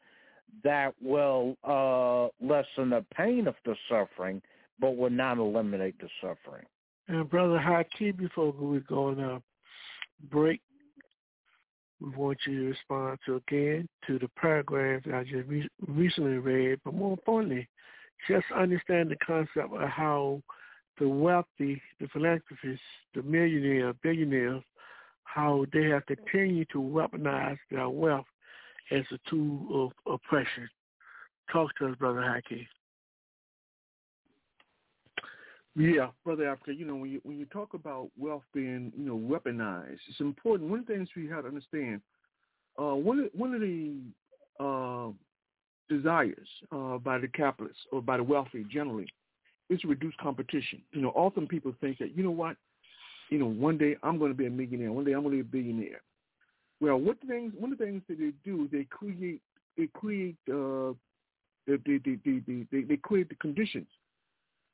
that 0.63 0.93
will 1.01 1.57
uh, 1.63 2.25
lessen 2.39 2.91
the 2.91 3.03
pain 3.15 3.47
of 3.47 3.55
the 3.65 3.75
suffering, 3.89 4.41
but 4.79 4.95
will 4.95 5.09
not 5.09 5.37
eliminate 5.37 5.99
the 5.99 6.09
suffering. 6.21 6.65
And 7.07 7.29
Brother 7.29 7.59
Haki, 7.59 8.15
before 8.15 8.51
we 8.51 8.79
go 8.81 9.07
on 9.07 9.19
a 9.19 9.41
break, 10.29 10.61
we 11.99 12.09
want 12.09 12.37
you 12.45 12.59
to 12.59 12.69
respond 12.69 13.19
to 13.25 13.35
again 13.35 13.87
to 14.05 14.19
the 14.19 14.29
paragraph 14.39 15.01
I 15.13 15.23
just 15.23 15.47
re- 15.47 15.69
recently 15.87 16.37
read, 16.37 16.79
but 16.85 16.93
more 16.93 17.11
importantly, 17.11 17.67
just 18.27 18.45
understand 18.55 19.09
the 19.09 19.17
concept 19.25 19.73
of 19.73 19.89
how 19.89 20.41
the 20.99 21.07
wealthy, 21.07 21.81
the 21.99 22.07
philanthropists, 22.11 22.81
the 23.13 23.23
millionaires, 23.23 23.95
billionaires 24.01 24.63
how 25.23 25.65
they 25.73 25.83
have 25.85 26.05
continued 26.05 26.67
to 26.71 26.79
weaponize 26.79 27.57
their 27.69 27.89
wealth 27.89 28.25
as 28.91 29.03
a 29.11 29.29
tool 29.29 29.91
of 30.07 30.13
oppression. 30.13 30.67
Talk 31.51 31.69
to 31.77 31.87
us, 31.87 31.95
Brother 31.97 32.21
Haki. 32.21 32.65
Yeah, 35.77 36.07
Brother 36.25 36.49
Africa, 36.49 36.73
you 36.73 36.85
know, 36.85 36.95
when 36.95 37.11
you 37.11 37.21
when 37.23 37.37
you 37.37 37.45
talk 37.45 37.75
about 37.75 38.09
wealth 38.17 38.41
being, 38.51 38.91
you 38.97 39.05
know, 39.05 39.15
weaponized, 39.15 39.99
it's 40.09 40.19
important. 40.19 40.71
One 40.71 40.79
of 40.79 40.87
the 40.87 40.93
things 40.93 41.07
we 41.15 41.27
have 41.27 41.43
to 41.43 41.49
understand, 41.49 42.01
uh, 42.81 42.95
one 42.95 43.19
of 43.19 43.29
one 43.33 43.53
of 43.53 43.61
the 43.61 43.95
uh, 44.59 45.11
desires 45.87 46.47
uh, 46.71 46.97
by 46.97 47.19
the 47.19 47.27
capitalists 47.27 47.81
or 47.91 48.01
by 48.01 48.17
the 48.17 48.23
wealthy 48.23 48.65
generally 48.71 49.07
is 49.69 49.79
to 49.81 49.87
reduce 49.87 50.15
competition. 50.19 50.81
You 50.93 51.01
know, 51.01 51.09
often 51.09 51.47
people 51.47 51.75
think 51.79 51.99
that, 51.99 52.17
you 52.17 52.23
know 52.23 52.31
what, 52.31 52.57
you 53.29 53.37
know, 53.37 53.45
one 53.45 53.77
day 53.77 53.97
I'm 54.01 54.17
going 54.17 54.31
to 54.31 54.37
be 54.37 54.47
a 54.47 54.49
millionaire. 54.49 54.91
One 54.91 55.05
day 55.05 55.11
I'm 55.11 55.21
going 55.21 55.37
to 55.37 55.43
be 55.43 55.59
a 55.59 55.61
billionaire. 55.61 56.01
Well, 56.81 56.97
what 56.97 57.17
things? 57.27 57.53
One 57.55 57.71
of 57.71 57.77
the 57.77 57.85
things 57.85 58.01
that 58.09 58.17
they 58.17 58.31
do, 58.43 58.67
they 58.71 58.85
create 58.85 59.43
they 59.77 59.89
create 59.93 60.37
uh, 60.51 60.93
they, 61.67 61.77
they, 61.85 62.17
they, 62.25 62.65
they, 62.71 62.81
they 62.81 62.97
create 62.97 63.29
the 63.29 63.35
conditions 63.35 63.87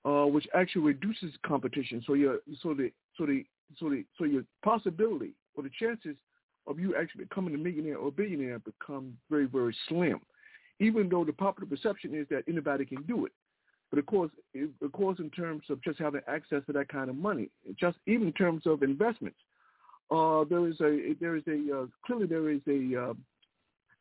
uh, 0.05 0.25
which 0.25 0.47
actually 0.55 0.83
reduces 0.83 1.31
competition. 1.45 2.03
So 2.05 2.13
your 2.13 2.39
so 2.61 2.73
the 2.73 2.91
so 3.17 3.25
the 3.25 3.45
so 3.79 3.89
the 3.89 4.03
so 4.17 4.25
your 4.25 4.43
possibility 4.63 5.33
or 5.55 5.63
the 5.63 5.71
chances 5.79 6.15
of 6.67 6.79
you 6.79 6.95
actually 6.95 7.25
becoming 7.25 7.53
a 7.55 7.57
millionaire 7.57 7.97
or 7.97 8.11
billionaire 8.11 8.59
become 8.59 9.17
very 9.29 9.45
very 9.45 9.75
slim. 9.87 10.19
Even 10.79 11.07
though 11.07 11.23
the 11.23 11.33
popular 11.33 11.69
perception 11.69 12.15
is 12.15 12.27
that 12.29 12.43
anybody 12.47 12.85
can 12.85 13.03
do 13.03 13.25
it, 13.25 13.31
but 13.93 13.99
of 13.99 14.07
course, 14.07 14.31
it, 14.55 14.71
of 14.81 14.91
course, 14.91 15.19
in 15.19 15.29
terms 15.29 15.63
of 15.69 15.81
just 15.83 15.99
having 15.99 16.21
access 16.27 16.65
to 16.65 16.73
that 16.73 16.89
kind 16.89 17.11
of 17.11 17.15
money, 17.15 17.49
just 17.79 17.97
even 18.07 18.27
in 18.27 18.33
terms 18.33 18.63
of 18.65 18.81
investments, 18.81 19.37
uh, 20.09 20.43
there 20.49 20.67
is 20.67 20.81
a 20.81 21.15
there 21.21 21.35
is 21.35 21.43
a 21.47 21.81
uh, 21.81 21.85
clearly 22.05 22.25
there 22.25 22.49
is 22.49 22.61
a 22.67 23.09
uh, 23.09 23.13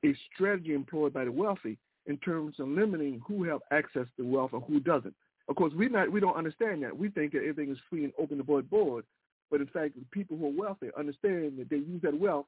a 0.05 0.17
strategy 0.35 0.75
employed 0.75 1.13
by 1.13 1.25
the 1.25 1.31
wealthy 1.31 1.77
in 2.07 2.17
terms 2.19 2.57
of 2.59 2.69
limiting 2.69 3.21
who 3.27 3.45
have 3.45 3.61
access 3.71 4.07
to 4.17 4.25
wealth 4.25 4.53
and 4.53 4.63
who 4.65 4.81
doesn't. 4.81 5.15
Of 5.49 5.57
course, 5.57 5.73
we 5.75 5.89
not 5.89 6.11
we 6.11 6.21
don't 6.21 6.37
understand 6.37 6.83
that. 6.83 6.97
We 6.97 7.09
think 7.11 7.33
that 7.33 7.41
everything 7.41 7.73
is 7.73 7.79
free 7.91 8.05
and 8.05 8.13
open 8.19 8.41
above 8.41 8.69
board, 8.71 8.71
board. 8.71 9.05
but 9.51 9.61
in 9.61 9.67
fact, 9.67 9.95
the 9.95 10.05
people 10.11 10.37
who 10.37 10.47
are 10.47 10.51
wealthy 10.67 10.89
understand 10.97 11.59
that 11.59 11.69
they 11.71 11.77
use 11.77 12.01
that 12.03 12.19
wealth 12.19 12.47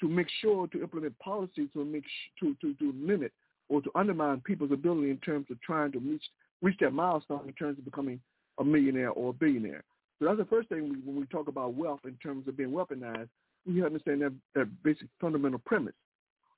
to 0.00 0.08
make 0.08 0.28
sure 0.40 0.66
to 0.68 0.82
implement 0.82 1.18
policies 1.18 1.68
to 1.72 1.84
make 1.84 2.04
sh- 2.04 2.40
to 2.40 2.54
to 2.60 2.74
to 2.74 2.92
limit 2.96 3.32
or 3.68 3.82
to 3.82 3.90
undermine 3.94 4.40
people's 4.40 4.72
ability 4.72 5.10
in 5.10 5.18
terms 5.18 5.46
of 5.50 5.60
trying 5.60 5.92
to 5.92 5.98
reach 5.98 6.22
reach 6.62 6.78
that 6.80 6.92
milestone 6.92 7.46
in 7.46 7.52
terms 7.54 7.78
of 7.78 7.84
becoming 7.84 8.20
a 8.58 8.64
millionaire 8.64 9.10
or 9.10 9.30
a 9.30 9.32
billionaire. 9.32 9.84
So 10.18 10.24
that's 10.24 10.38
the 10.38 10.44
first 10.44 10.68
thing 10.68 10.88
we, 10.88 10.96
when 11.04 11.16
we 11.16 11.26
talk 11.26 11.48
about 11.48 11.74
wealth 11.74 12.00
in 12.04 12.14
terms 12.14 12.48
of 12.48 12.56
being 12.56 12.70
weaponized. 12.70 13.28
We 13.66 13.84
understand 13.84 14.22
that 14.22 14.32
that 14.54 14.82
basic 14.82 15.08
fundamental 15.20 15.60
premise. 15.66 15.94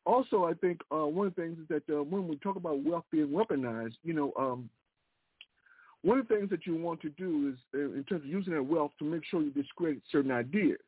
Also, 0.07 0.45
I 0.45 0.55
think 0.55 0.81
uh, 0.93 1.07
one 1.07 1.27
of 1.27 1.35
the 1.35 1.43
things 1.43 1.59
is 1.59 1.69
that 1.69 1.83
uh, 1.95 2.03
when 2.03 2.27
we 2.29 2.37
talk 2.37 2.57
about 2.57 2.83
wealth 2.85 3.05
being 3.11 3.29
weaponized, 3.29 3.95
you 4.03 4.15
know, 4.15 4.33
um, 4.39 4.71
one 6.03 6.19
of 6.19 6.29
the 6.29 6.35
things 6.35 6.51
that 6.51 6.67
you 6.67 6.77
want 6.77 7.01
to 7.03 7.11
do 7.11 7.53
is, 7.53 7.59
in 7.75 8.05
terms 8.09 8.23
of 8.23 8.27
using 8.27 8.55
that 8.55 8.63
wealth, 8.63 8.93
to 8.99 9.05
make 9.05 9.23
sure 9.25 9.43
you 9.43 9.51
discredit 9.51 10.03
certain 10.11 10.31
ideas. 10.31 10.79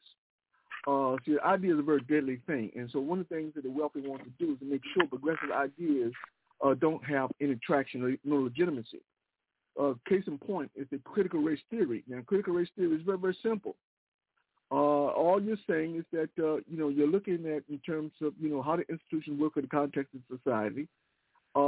Uh, 0.87 1.17
see, 1.25 1.37
ideas 1.45 1.77
are 1.77 1.81
a 1.81 1.85
very 1.85 2.01
deadly 2.03 2.41
thing, 2.47 2.71
and 2.75 2.91
so 2.91 2.99
one 2.99 3.21
of 3.21 3.29
the 3.29 3.35
things 3.35 3.53
that 3.55 3.63
the 3.63 3.71
wealthy 3.71 4.01
want 4.01 4.23
to 4.25 4.31
do 4.45 4.53
is 4.53 4.59
to 4.59 4.65
make 4.65 4.81
sure 4.95 5.07
progressive 5.07 5.51
ideas 5.55 6.13
uh, 6.65 6.75
don't 6.75 7.05
have 7.05 7.31
any 7.41 7.57
traction 7.65 8.03
or 8.03 8.17
no 8.25 8.43
legitimacy. 8.43 9.01
Uh, 9.81 9.95
case 10.09 10.25
in 10.27 10.39
point 10.39 10.71
is 10.75 10.87
the 10.91 10.99
critical 11.05 11.41
race 11.41 11.61
theory. 11.71 12.03
Now, 12.09 12.21
critical 12.27 12.55
race 12.55 12.69
theory 12.77 12.97
is 12.97 13.03
very, 13.03 13.19
very 13.19 13.37
simple. 13.43 13.77
Uh, 14.73 14.75
all 14.75 15.41
you're 15.41 15.57
saying 15.69 15.97
is 15.97 16.05
that 16.13 16.31
uh, 16.43 16.57
you 16.67 16.79
know 16.79 16.89
you're 16.89 17.07
looking 17.07 17.45
at 17.47 17.63
in 17.69 17.79
terms 17.85 18.11
of 18.23 18.33
you 18.41 18.49
know 18.49 18.63
how 18.63 18.75
the 18.75 18.89
institutions 18.89 19.39
work 19.39 19.53
in 19.57 19.63
the 19.63 19.69
context 19.69 20.15
of 20.15 20.39
society, 20.39 20.89
uh, 21.55 21.59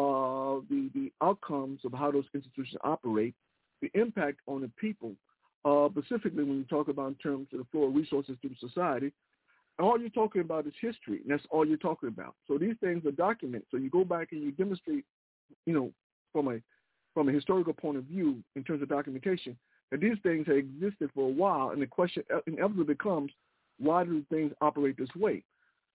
the 0.69 0.91
the 0.95 1.13
outcomes 1.23 1.81
of 1.85 1.93
how 1.93 2.11
those 2.11 2.25
institutions 2.35 2.81
operate, 2.85 3.35
the 3.83 3.91
impact 3.95 4.41
on 4.47 4.61
the 4.61 4.71
people, 4.79 5.13
uh, 5.65 5.89
specifically 5.91 6.45
when 6.45 6.59
you 6.59 6.65
talk 6.65 6.89
about 6.89 7.09
in 7.09 7.15
terms 7.17 7.49
of 7.53 7.59
the 7.59 7.67
flow 7.71 7.85
of 7.85 7.95
resources 7.95 8.37
the 8.43 8.51
society. 8.61 9.13
All 9.81 9.99
you're 9.99 10.09
talking 10.11 10.41
about 10.41 10.69
is 10.69 10.73
history, 10.81 11.21
and 11.23 11.31
that's 11.31 11.43
all 11.51 11.67
you're 11.67 11.77
talking 11.77 12.09
about. 12.09 12.37
So 12.47 12.59
these 12.59 12.77
things 12.81 13.05
are 13.07 13.11
documented. 13.11 13.67
So 13.73 13.77
you 13.77 13.91
go 13.91 14.05
back 14.05 14.29
and 14.31 14.41
you 14.41 14.53
demonstrate, 14.53 15.05
you 15.67 15.75
know, 15.75 15.91
from 16.33 16.49
a 16.49 16.61
from 17.13 17.29
a 17.29 17.33
historical 17.33 17.73
point 17.73 17.97
of 17.97 18.05
view 18.05 18.43
in 18.57 18.65
terms 18.65 18.83
of 18.83 18.89
documentation, 18.89 19.57
that 19.91 20.01
these 20.01 20.17
things 20.23 20.47
have 20.47 20.57
existed 20.57 21.11
for 21.15 21.29
a 21.29 21.33
while, 21.33 21.71
and 21.71 21.81
the 21.81 21.87
question 21.87 22.25
inevitably 22.47 22.85
becomes, 22.85 23.31
why 23.79 24.05
do 24.05 24.25
things 24.31 24.53
operate 24.61 24.97
this 24.97 25.15
way? 25.17 25.43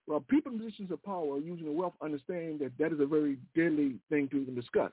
Well, 0.09 0.25
people 0.27 0.51
in 0.51 0.57
positions 0.57 0.89
of 0.89 1.03
power 1.03 1.37
using 1.37 1.67
the 1.67 1.71
wealth 1.71 1.93
understand 2.01 2.61
that 2.61 2.71
that 2.79 2.91
is 2.91 2.99
a 2.99 3.05
very 3.05 3.37
deadly 3.55 3.97
thing 4.09 4.27
to 4.29 4.41
even 4.41 4.55
discuss. 4.55 4.91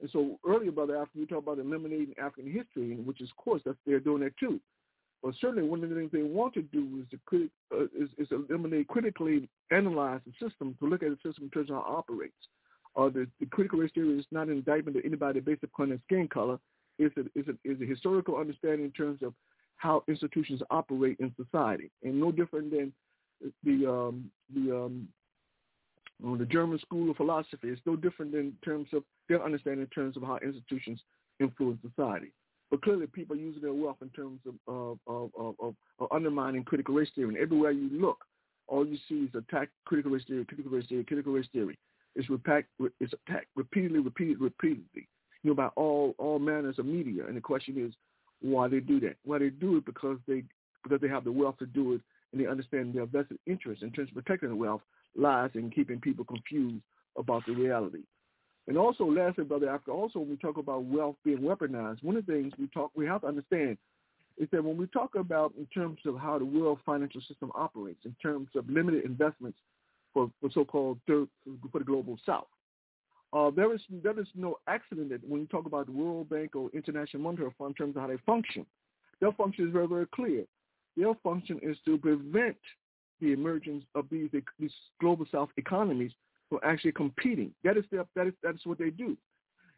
And 0.00 0.10
so 0.10 0.40
earlier, 0.46 0.72
brother, 0.72 0.96
after 0.96 1.16
you 1.16 1.26
talk 1.26 1.44
about 1.44 1.60
eliminating 1.60 2.12
African 2.20 2.52
history, 2.52 2.96
which 2.96 3.20
is, 3.20 3.30
of 3.30 3.36
course, 3.36 3.62
that's 3.64 3.78
they're 3.86 4.00
doing 4.00 4.22
that 4.24 4.36
too. 4.36 4.58
But 5.22 5.34
certainly, 5.40 5.68
one 5.68 5.84
of 5.84 5.90
the 5.90 5.94
things 5.94 6.10
they 6.12 6.22
want 6.22 6.54
to 6.54 6.62
do 6.62 7.00
is 7.00 7.08
to 7.12 7.18
crit, 7.24 7.50
uh, 7.72 7.84
is, 7.84 8.10
is 8.18 8.26
eliminate, 8.32 8.88
critically 8.88 9.48
analyze 9.70 10.20
the 10.26 10.32
system 10.44 10.76
to 10.80 10.88
look 10.88 11.04
at 11.04 11.10
the 11.10 11.28
system 11.28 11.44
in 11.44 11.50
terms 11.50 11.70
of 11.70 11.76
how 11.76 11.82
it 11.82 11.94
operates. 11.98 12.34
Uh, 12.96 13.08
the, 13.08 13.28
the 13.38 13.46
critical 13.46 13.78
race 13.78 13.92
theory 13.94 14.18
is 14.18 14.26
not 14.32 14.48
an 14.48 14.54
indictment 14.54 14.96
of 14.96 15.04
anybody 15.04 15.38
based 15.38 15.62
upon 15.62 15.90
their 15.90 16.00
skin 16.06 16.26
color. 16.26 16.58
It's 16.98 17.16
a, 17.16 17.22
it's, 17.36 17.48
a, 17.48 17.54
it's 17.62 17.80
a 17.80 17.86
historical 17.86 18.36
understanding 18.36 18.86
in 18.86 18.90
terms 18.90 19.22
of 19.22 19.34
how 19.76 20.02
institutions 20.08 20.62
operate 20.70 21.16
in 21.20 21.32
society, 21.36 21.92
and 22.02 22.18
no 22.20 22.32
different 22.32 22.72
than 22.72 22.92
the 23.64 23.86
um, 23.86 24.30
the 24.54 24.76
um, 24.76 25.08
the 26.38 26.46
German 26.46 26.78
school 26.80 27.10
of 27.10 27.16
philosophy. 27.16 27.68
It's 27.68 27.80
no 27.86 27.96
different 27.96 28.34
in 28.34 28.52
terms 28.64 28.88
of 28.92 29.04
their 29.28 29.44
understanding 29.44 29.82
in 29.82 29.86
terms 29.88 30.16
of 30.16 30.22
how 30.22 30.38
institutions 30.38 31.00
influence 31.40 31.80
society. 31.82 32.32
But 32.70 32.82
clearly, 32.82 33.06
people 33.06 33.36
are 33.36 33.38
using 33.40 33.62
their 33.62 33.72
wealth 33.72 33.98
in 34.02 34.10
terms 34.10 34.40
of 34.46 34.54
of, 34.66 34.98
of, 35.06 35.54
of, 35.60 35.74
of 35.98 36.08
undermining 36.12 36.64
critical 36.64 36.94
race 36.94 37.10
theory. 37.14 37.28
And 37.28 37.38
everywhere 37.38 37.70
you 37.70 37.88
look, 37.92 38.24
all 38.66 38.86
you 38.86 38.98
see 39.08 39.26
is 39.26 39.34
attack 39.34 39.70
critical 39.86 40.12
race 40.12 40.24
theory, 40.26 40.44
critical 40.44 40.72
race 40.72 40.86
theory, 40.88 41.04
critical 41.04 41.32
race 41.32 41.48
theory. 41.52 41.78
It's, 42.14 42.28
repack, 42.28 42.66
it's 43.00 43.12
attacked 43.12 43.46
repeatedly, 43.54 44.00
repeatedly, 44.00 44.44
repeatedly, 44.44 45.08
you 45.42 45.50
know, 45.50 45.54
by 45.54 45.68
all 45.76 46.14
all 46.18 46.38
manners 46.38 46.78
of 46.78 46.86
media. 46.86 47.26
And 47.26 47.36
the 47.36 47.40
question 47.40 47.82
is, 47.82 47.94
why 48.42 48.68
they 48.68 48.80
do 48.80 49.00
that? 49.00 49.16
Why 49.24 49.38
they 49.38 49.50
do 49.50 49.76
it 49.78 49.86
because 49.86 50.18
they 50.26 50.42
because 50.82 51.00
they 51.00 51.08
have 51.08 51.24
the 51.24 51.32
wealth 51.32 51.58
to 51.58 51.66
do 51.66 51.94
it, 51.94 52.00
and 52.32 52.40
they 52.40 52.46
understand 52.46 52.94
their 52.94 53.06
vested 53.06 53.38
interest 53.46 53.82
in 53.82 53.90
terms 53.90 54.10
of 54.10 54.14
protecting 54.14 54.50
the 54.50 54.56
wealth 54.56 54.82
lies 55.16 55.50
in 55.54 55.70
keeping 55.70 56.00
people 56.00 56.24
confused 56.24 56.82
about 57.16 57.44
the 57.46 57.52
reality. 57.52 58.02
And 58.66 58.76
also, 58.76 59.04
lastly, 59.04 59.44
Brother 59.44 59.70
Africa, 59.70 59.92
also 59.92 60.18
when 60.18 60.30
we 60.30 60.36
talk 60.36 60.58
about 60.58 60.84
wealth 60.84 61.16
being 61.24 61.38
weaponized, 61.38 62.02
one 62.02 62.16
of 62.16 62.26
the 62.26 62.32
things 62.32 62.52
we 62.58 62.68
talk 62.68 62.90
we 62.94 63.06
have 63.06 63.22
to 63.22 63.26
understand 63.26 63.78
is 64.36 64.48
that 64.52 64.62
when 64.62 64.76
we 64.76 64.86
talk 64.88 65.14
about 65.14 65.52
in 65.58 65.66
terms 65.66 65.98
of 66.06 66.18
how 66.18 66.38
the 66.38 66.44
world 66.44 66.78
financial 66.84 67.20
system 67.22 67.50
operates, 67.54 68.04
in 68.04 68.14
terms 68.22 68.48
of 68.54 68.68
limited 68.68 69.04
investments 69.04 69.58
for, 70.12 70.30
for 70.40 70.50
so-called 70.52 71.00
third, 71.06 71.28
for 71.72 71.78
the 71.78 71.84
global 71.84 72.18
south, 72.24 72.46
uh, 73.32 73.50
there 73.50 73.74
is 73.74 73.80
there 74.02 74.18
is 74.18 74.26
no 74.34 74.56
accident 74.68 75.10
that 75.10 75.26
when 75.28 75.40
you 75.40 75.46
talk 75.48 75.66
about 75.66 75.86
the 75.86 75.92
World 75.92 76.30
Bank 76.30 76.54
or 76.56 76.70
International 76.72 77.22
Monetary 77.22 77.50
Fund 77.58 77.74
in 77.78 77.86
terms 77.86 77.96
of 77.96 78.02
how 78.02 78.08
they 78.08 78.16
function, 78.24 78.64
their 79.20 79.32
function 79.32 79.66
is 79.66 79.72
very 79.72 79.86
very 79.86 80.06
clear. 80.14 80.44
Their 80.98 81.14
function 81.22 81.60
is 81.62 81.76
to 81.84 81.96
prevent 81.96 82.56
the 83.20 83.32
emergence 83.32 83.84
of 83.94 84.06
these 84.10 84.30
these 84.58 84.72
global 85.00 85.26
south 85.30 85.50
economies 85.56 86.12
from 86.48 86.58
actually 86.64 86.92
competing. 86.92 87.52
That 87.62 87.76
is 87.76 87.84
their, 87.90 88.04
that 88.16 88.26
is 88.26 88.34
that 88.42 88.56
is 88.56 88.60
what 88.64 88.78
they 88.78 88.90
do. 88.90 89.16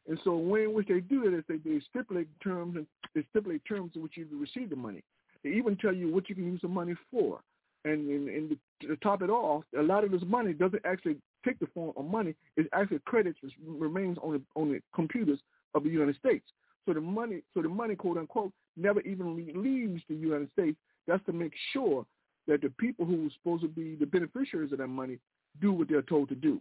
And 0.09 0.19
so 0.25 0.37
when 0.37 0.63
in 0.63 0.75
which 0.75 0.89
they 0.89 1.01
do 1.01 1.27
it 1.27 1.35
is 1.35 1.45
they, 1.47 1.59
they 1.59 1.81
stipulate 1.91 2.29
terms 2.43 2.77
and 2.77 2.87
they 3.15 3.23
stipulate 3.31 3.63
terms 3.67 3.93
in 3.95 4.03
which 4.03 4.17
you 4.17 4.27
receive 4.33 4.71
the 4.71 4.77
money. 4.77 5.03
They 5.45 5.51
even 5.51 5.77
tell 5.77 5.95
you 5.95 6.13
what 6.13 6.29
you 6.29 6.35
can 6.35 6.47
use 6.47 6.61
the 6.63 6.69
money 6.69 6.95
for. 7.11 7.41
And, 7.85 8.11
and, 8.11 8.29
and 8.29 8.57
to 8.83 8.97
top 8.97 9.23
it 9.23 9.31
off, 9.31 9.65
a 9.79 9.83
lot 9.83 10.05
of 10.05 10.11
this 10.11 10.23
money 10.27 10.53
doesn't 10.53 10.85
actually 10.85 11.17
take 11.47 11.59
the 11.61 11.67
form 11.69 11.93
of 11.97 12.05
money. 12.05 12.35
It 12.57 12.67
actually 12.75 13.01
credits 13.07 13.39
which 13.43 13.55
remains 13.67 14.19
on 14.23 14.33
the 14.33 14.43
on 14.55 14.73
the 14.73 14.81
computers 14.95 15.41
of 15.75 15.85
the 15.85 15.91
United 15.91 16.17
States. 16.17 16.45
So 16.87 16.95
the 16.95 17.01
money, 17.01 17.43
so 17.55 17.63
the 17.63 17.69
money, 17.69 17.95
quote 17.95 18.17
unquote, 18.17 18.53
never 18.77 19.01
even 19.03 19.37
leaves 19.63 20.03
the 20.09 20.15
United 20.15 20.51
States. 20.53 20.77
That's 21.11 21.25
to 21.27 21.33
make 21.33 21.53
sure 21.73 22.07
that 22.47 22.63
the 22.63 22.71
people 22.79 23.05
who 23.05 23.27
are 23.27 23.31
supposed 23.37 23.63
to 23.63 23.69
be 23.69 23.97
the 23.97 24.07
beneficiaries 24.07 24.71
of 24.71 24.79
that 24.79 24.87
money 24.87 25.19
do 25.61 25.73
what 25.73 25.89
they're 25.89 26.03
told 26.03 26.29
to 26.29 26.37
do. 26.37 26.61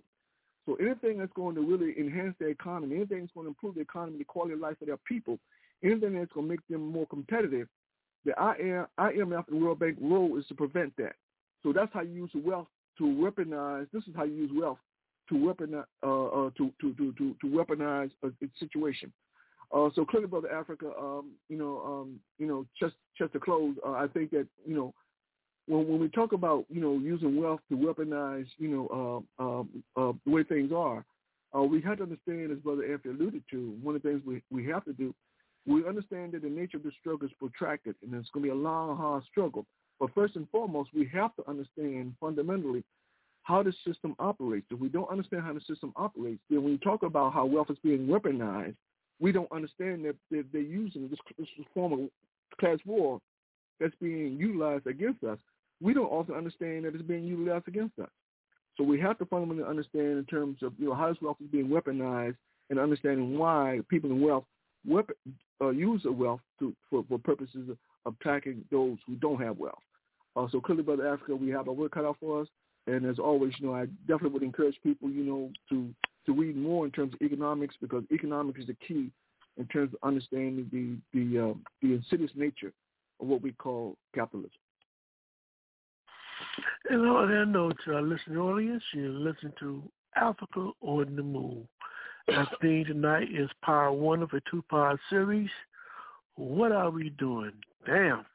So 0.65 0.73
anything 0.76 1.19
that's 1.19 1.31
going 1.34 1.53
to 1.55 1.61
really 1.61 1.93
enhance 1.99 2.35
their 2.39 2.49
economy, 2.49 2.95
anything 2.95 3.19
that's 3.19 3.31
going 3.34 3.45
to 3.45 3.49
improve 3.49 3.76
the 3.76 3.81
economy, 3.81 4.17
the 4.17 4.23
quality 4.23 4.53
of 4.53 4.59
life 4.59 4.77
of 4.81 4.88
their 4.88 4.97
people, 5.07 5.38
anything 5.84 6.15
that's 6.15 6.31
going 6.34 6.47
to 6.47 6.51
make 6.51 6.67
them 6.67 6.81
more 6.81 7.05
competitive, 7.05 7.67
the 8.26 8.31
IMF 8.31 9.47
and 9.47 9.61
World 9.61 9.80
Bank 9.80 9.97
role 10.01 10.38
is 10.39 10.45
to 10.47 10.55
prevent 10.55 10.93
that. 10.97 11.13
So 11.61 11.71
that's 11.71 11.93
how 11.93 12.01
you 12.01 12.13
use 12.13 12.31
wealth 12.34 12.67
to 12.97 13.03
weaponize. 13.03 13.88
This 13.93 14.03
is 14.07 14.15
how 14.15 14.23
you 14.23 14.34
use 14.34 14.51
wealth 14.53 14.80
to 15.30 15.35
weaponize 15.35 15.85
uh, 16.03 16.26
uh, 16.26 16.49
to, 16.57 16.71
to, 16.81 16.93
to, 16.95 17.13
to, 17.13 17.35
to 17.39 17.47
weaponize 17.47 18.09
a, 18.23 18.27
a 18.27 18.49
situation. 18.59 19.13
Uh, 19.71 19.89
so 19.93 20.03
clearly, 20.03 20.27
brother 20.27 20.51
Africa, 20.51 20.91
um, 20.99 21.31
you 21.47 21.57
know, 21.57 21.81
um, 21.85 22.19
you 22.39 22.47
know, 22.47 22.65
just 22.79 22.95
just 23.17 23.33
to 23.33 23.39
close, 23.39 23.75
uh, 23.85 23.91
I 23.91 24.07
think 24.07 24.31
that 24.31 24.47
you 24.65 24.75
know 24.75 24.93
when, 25.67 25.87
when 25.87 25.99
we 25.99 26.09
talk 26.09 26.33
about 26.33 26.65
you 26.69 26.81
know 26.81 26.97
using 26.97 27.39
wealth 27.39 27.59
to 27.69 27.77
weaponize 27.77 28.47
you 28.57 28.67
know 28.67 29.25
uh, 29.39 29.43
uh, 29.43 29.61
uh, 30.09 30.13
the 30.25 30.31
way 30.31 30.43
things 30.43 30.71
are, 30.75 31.05
uh, 31.55 31.61
we 31.61 31.81
have 31.81 31.97
to 31.97 32.03
understand, 32.03 32.51
as 32.51 32.57
Brother 32.59 32.91
Anthony 32.91 33.13
alluded 33.13 33.43
to, 33.51 33.77
one 33.81 33.95
of 33.95 34.01
the 34.01 34.09
things 34.09 34.21
we 34.25 34.41
we 34.49 34.65
have 34.67 34.85
to 34.85 34.93
do, 34.93 35.13
we 35.67 35.87
understand 35.87 36.31
that 36.31 36.41
the 36.41 36.49
nature 36.49 36.77
of 36.77 36.83
the 36.83 36.91
struggle 36.99 37.27
is 37.27 37.33
protracted, 37.37 37.95
and 38.01 38.13
it's 38.15 38.29
going 38.31 38.43
to 38.43 38.47
be 38.47 38.49
a 38.49 38.55
long, 38.55 38.97
hard 38.97 39.23
struggle. 39.29 39.65
But 39.99 40.13
first 40.15 40.35
and 40.35 40.49
foremost, 40.49 40.89
we 40.95 41.07
have 41.13 41.35
to 41.35 41.47
understand 41.47 42.15
fundamentally 42.19 42.83
how 43.43 43.63
the 43.63 43.73
system 43.85 44.15
operates. 44.19 44.67
If 44.71 44.79
we 44.79 44.89
don't 44.89 45.09
understand 45.09 45.43
how 45.43 45.53
the 45.53 45.61
system 45.61 45.91
operates, 45.95 46.41
then 46.49 46.63
when 46.63 46.73
we 46.73 46.77
talk 46.79 47.03
about 47.03 47.33
how 47.33 47.45
wealth 47.45 47.69
is 47.69 47.77
being 47.83 48.07
weaponized, 48.07 48.75
we 49.19 49.31
don't 49.31 49.51
understand 49.51 50.05
that 50.05 50.15
they're, 50.31 50.43
they're 50.51 50.61
using 50.61 51.09
this, 51.09 51.19
this 51.37 51.47
form 51.73 51.93
of 51.93 51.99
class 52.59 52.79
war 52.85 53.19
that's 53.79 53.95
being 54.01 54.37
utilized 54.37 54.87
against 54.87 55.23
us 55.23 55.37
we 55.81 55.93
don't 55.93 56.07
also 56.07 56.33
understand 56.33 56.85
that 56.85 56.93
it's 56.93 57.03
being 57.03 57.25
utilized 57.25 57.67
against 57.67 57.97
us. 57.99 58.09
So 58.77 58.83
we 58.83 58.99
have 58.99 59.17
to 59.19 59.25
fundamentally 59.25 59.67
understand 59.67 60.17
in 60.17 60.25
terms 60.25 60.57
of 60.61 60.73
you 60.77 60.87
know 60.87 60.95
how 60.95 61.09
this 61.09 61.17
wealth 61.21 61.37
is 61.41 61.47
being 61.51 61.67
weaponized 61.67 62.35
and 62.69 62.79
understanding 62.79 63.37
why 63.37 63.79
people 63.89 64.09
in 64.09 64.21
wealth 64.21 64.45
weapon, 64.87 65.15
uh, 65.61 65.69
use 65.69 66.03
the 66.03 66.11
wealth 66.11 66.39
to, 66.59 66.73
for, 66.89 67.03
for 67.09 67.17
purposes 67.17 67.69
of, 67.69 67.77
of 68.05 68.15
attacking 68.21 68.63
those 68.71 68.97
who 69.05 69.15
don't 69.15 69.41
have 69.41 69.57
wealth. 69.57 69.81
Uh, 70.35 70.47
so 70.51 70.61
clearly, 70.61 70.83
Brother 70.83 71.07
Africa, 71.07 71.35
we 71.35 71.49
have 71.49 71.67
our 71.67 71.73
work 71.73 71.93
cut 71.93 72.05
out 72.05 72.17
for 72.19 72.41
us. 72.41 72.47
And 72.87 73.05
as 73.05 73.19
always, 73.19 73.53
you 73.59 73.67
know, 73.67 73.75
I 73.75 73.85
definitely 74.07 74.29
would 74.29 74.43
encourage 74.43 74.75
people, 74.81 75.09
you 75.09 75.23
know, 75.23 75.51
to 75.69 75.93
to 76.25 76.33
read 76.33 76.55
more 76.55 76.85
in 76.85 76.91
terms 76.91 77.13
of 77.13 77.21
economics 77.21 77.75
because 77.81 78.03
economics 78.11 78.59
is 78.59 78.67
the 78.67 78.75
key 78.87 79.11
in 79.57 79.65
terms 79.67 79.93
of 79.93 80.07
understanding 80.07 80.69
the 80.71 80.97
the 81.17 81.49
uh, 81.49 81.53
the 81.81 81.93
insidious 81.93 82.31
nature 82.35 82.71
of 83.19 83.27
what 83.27 83.41
we 83.41 83.51
call 83.51 83.95
capitalism. 84.15 84.51
And 86.89 87.07
on 87.07 87.29
that 87.29 87.45
note, 87.47 87.77
to 87.85 87.95
our 87.95 88.01
listening 88.01 88.37
audience, 88.37 88.83
you're 88.93 89.09
listening 89.09 89.53
to 89.59 89.83
Africa 90.15 90.71
on 90.81 91.15
the 91.15 91.23
Move. 91.23 91.65
Our 92.33 92.47
theme 92.61 92.85
tonight 92.85 93.27
is 93.33 93.49
part 93.63 93.93
one 93.95 94.21
of 94.21 94.31
a 94.33 94.41
two-part 94.49 94.99
series. 95.09 95.49
What 96.35 96.71
are 96.71 96.89
we 96.89 97.09
doing? 97.11 97.51
Damn. 97.85 98.25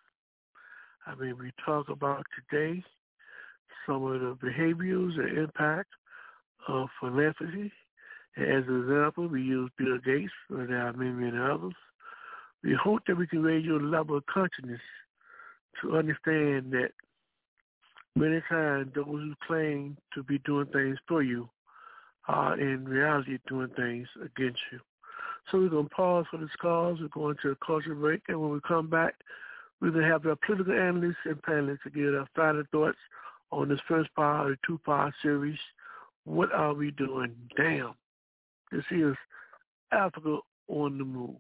I 1.06 1.14
mean, 1.14 1.36
we 1.38 1.52
talk 1.64 1.88
about 1.88 2.24
today 2.50 2.82
some 3.86 4.04
of 4.04 4.20
the 4.20 4.36
behaviors 4.40 5.14
and 5.16 5.38
impact 5.38 5.90
of 6.68 6.88
philanthropy. 7.00 7.72
As 8.36 8.64
an 8.66 8.82
example, 8.82 9.28
we 9.28 9.42
use 9.42 9.70
Bill 9.78 9.98
Gates, 10.04 10.32
but 10.50 10.68
there 10.68 10.86
are 10.86 10.92
many, 10.92 11.10
many 11.10 11.38
others. 11.38 11.74
We 12.62 12.74
hope 12.74 13.02
that 13.06 13.16
we 13.16 13.26
can 13.26 13.42
raise 13.42 13.64
your 13.64 13.80
level 13.80 14.16
of 14.16 14.26
consciousness 14.26 14.80
to 15.82 15.96
understand 15.96 16.72
that 16.72 16.90
many 18.16 18.40
times 18.48 18.92
those 18.94 19.06
who 19.06 19.34
claim 19.46 19.96
to 20.14 20.22
be 20.22 20.38
doing 20.40 20.66
things 20.66 20.98
for 21.06 21.22
you 21.22 21.48
are 22.26 22.58
in 22.58 22.84
reality 22.84 23.38
doing 23.48 23.68
things 23.76 24.08
against 24.16 24.60
you. 24.72 24.80
So 25.50 25.58
we're 25.58 25.68
going 25.68 25.88
to 25.88 25.94
pause 25.94 26.24
for 26.30 26.38
this 26.38 26.48
cause. 26.60 26.98
We're 27.00 27.08
going 27.08 27.36
to 27.42 27.50
a 27.50 27.56
culture 27.56 27.94
break, 27.94 28.22
and 28.28 28.40
when 28.40 28.50
we 28.50 28.60
come 28.66 28.88
back, 28.88 29.14
we're 29.80 29.90
going 29.90 30.04
to 30.04 30.10
have 30.10 30.24
our 30.26 30.36
political 30.36 30.72
analysts 30.72 31.16
and 31.26 31.40
panelists 31.42 31.82
to 31.82 31.90
give 31.90 32.14
our 32.14 32.26
final 32.34 32.64
thoughts 32.72 32.98
on 33.52 33.68
this 33.68 33.80
first 33.86 34.14
part 34.14 34.46
of 34.46 34.52
the 34.52 34.58
two-part 34.66 35.12
series. 35.22 35.58
What 36.24 36.52
are 36.52 36.74
we 36.74 36.90
doing? 36.92 37.34
Damn. 37.56 37.94
This 38.72 38.84
is 38.90 39.14
Africa 39.92 40.38
on 40.68 40.98
the 40.98 41.04
Move. 41.04 41.36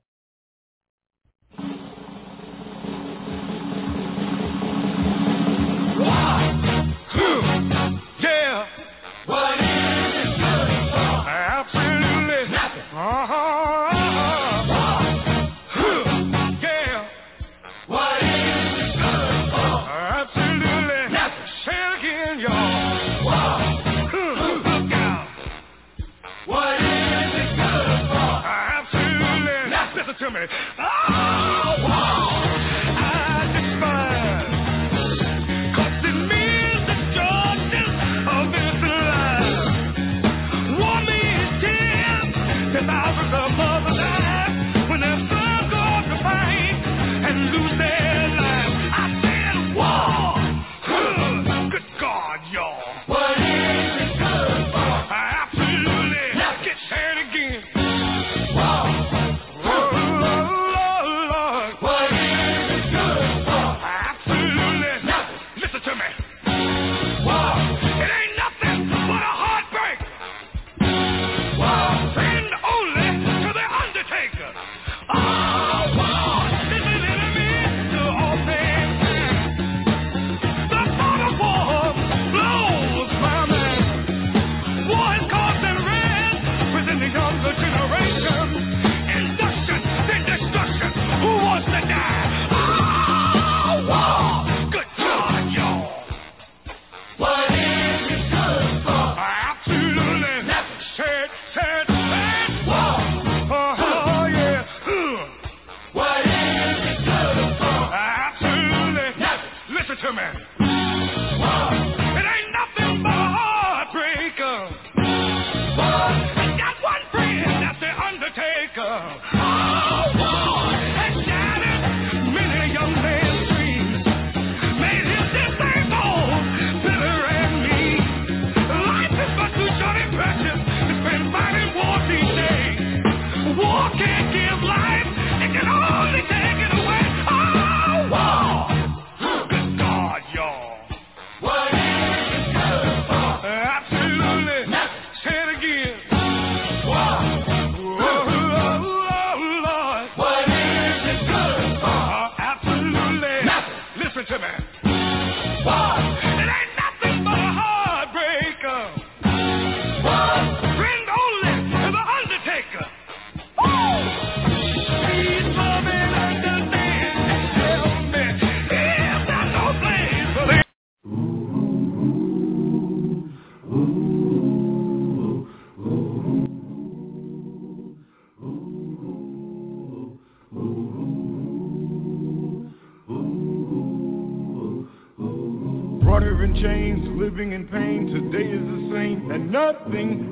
To 30.24 30.30
me. 30.30 30.46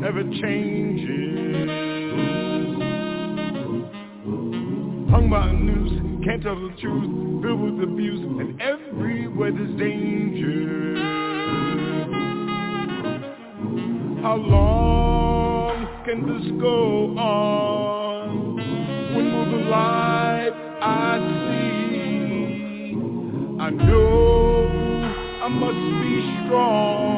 Nothing 0.03 0.19
ever 0.19 0.23
changes. 0.41 1.69
Hung 5.11 5.29
by 5.31 5.49
a 5.49 5.53
noose, 5.53 6.25
can't 6.25 6.43
tell 6.43 6.55
the 6.57 6.75
truth, 6.81 7.43
filled 7.43 7.61
with 7.61 7.83
abuse, 7.89 8.21
and 8.21 8.61
everywhere 8.61 9.53
there's 9.53 9.79
danger. 9.79 10.97
How 14.23 14.37
long 14.37 16.05
can 16.05 16.27
this 16.27 16.61
go 16.61 17.17
on? 17.19 18.57
When 19.15 19.33
will 19.35 19.51
the 19.59 19.65
light 19.69 20.53
I 20.81 21.19
see? 21.49 22.97
I 23.61 23.71
know 23.71 24.69
I 25.43 25.49
must 25.49 25.83
be 26.03 26.47
strong 26.47 27.12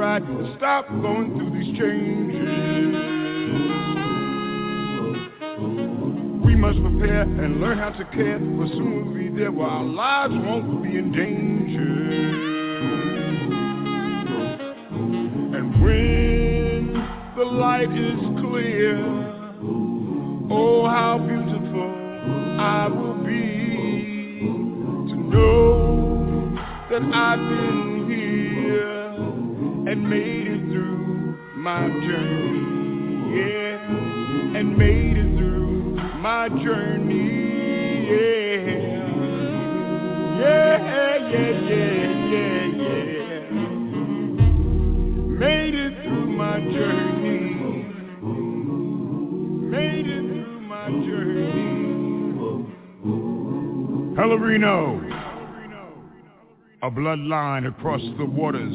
ride 0.00 0.22
stop 0.56 0.88
going 1.02 1.36
through 1.36 1.50
these 1.50 1.78
changes. 1.78 2.40
We 6.42 6.54
must 6.54 6.80
prepare 6.80 7.20
and 7.20 7.60
learn 7.60 7.76
how 7.76 7.90
to 7.90 8.04
care, 8.06 8.38
for 8.38 8.66
soon 8.68 9.04
we'll 9.04 9.14
be 9.14 9.28
there 9.38 9.52
where 9.52 9.66
our 9.68 9.84
lives 9.84 10.32
won't 10.34 10.82
be 10.82 10.96
in 10.96 11.12
danger. 11.12 11.82
And 15.58 15.82
when 15.82 16.94
the 17.36 17.44
light 17.44 17.92
is 17.92 18.20
clear, 18.40 18.96
oh 20.50 20.86
how 20.88 21.18
beautiful 21.18 21.90
I 22.58 22.88
will 22.88 23.22
be 23.22 24.40
to 25.10 25.16
know 25.28 26.58
that 26.88 27.02
I've 27.14 27.38
been 27.38 28.06
here 28.08 28.99
and 29.86 30.08
made 30.08 30.46
it 30.46 30.60
through 30.70 31.36
my 31.56 31.88
journey, 31.88 33.36
yeah, 33.36 34.58
and 34.58 34.76
made 34.76 35.16
it 35.16 35.36
through 35.38 35.96
my 36.20 36.48
journey, 36.48 38.06
yeah, 38.10 38.60
yeah, 40.38 40.76
yeah, 41.30 41.50
yeah, 41.70 41.92
yeah, 42.30 42.66
yeah, 42.76 43.40
made 45.38 45.74
it 45.74 46.02
through 46.02 46.26
my 46.30 46.60
journey, 46.60 47.42
made 49.70 50.06
it 50.06 50.22
through 50.28 50.60
my 50.60 50.88
journey, 50.90 51.50
Pelourinho 54.14 54.80
a 56.82 56.90
bloodline 56.90 57.66
across 57.68 58.00
the 58.16 58.24
waters 58.24 58.74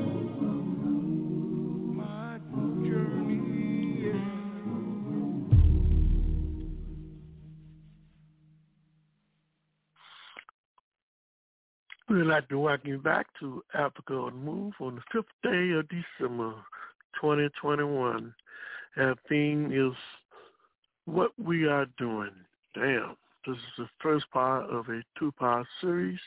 My 1.79 2.39
journey. 2.85 4.13
We'd 12.09 12.25
like 12.25 12.49
to 12.49 12.59
welcome 12.59 12.89
you 12.89 12.99
back 12.99 13.27
to 13.41 13.63
Africa 13.73 14.13
on 14.13 14.43
Move 14.45 14.73
on 14.81 14.95
the 14.95 15.01
fifth 15.13 15.31
day 15.43 15.71
of 15.79 15.87
December 15.89 16.53
2021. 17.21 18.33
Our 18.97 19.15
theme 19.27 19.71
is 19.71 19.95
what 21.05 21.31
we 21.37 21.67
are 21.67 21.85
doing. 21.97 22.31
Damn. 22.73 23.15
This 23.45 23.57
is 23.57 23.63
the 23.77 23.89
first 24.01 24.25
part 24.31 24.69
of 24.69 24.89
a 24.89 25.01
two-part 25.19 25.67
series. 25.79 26.19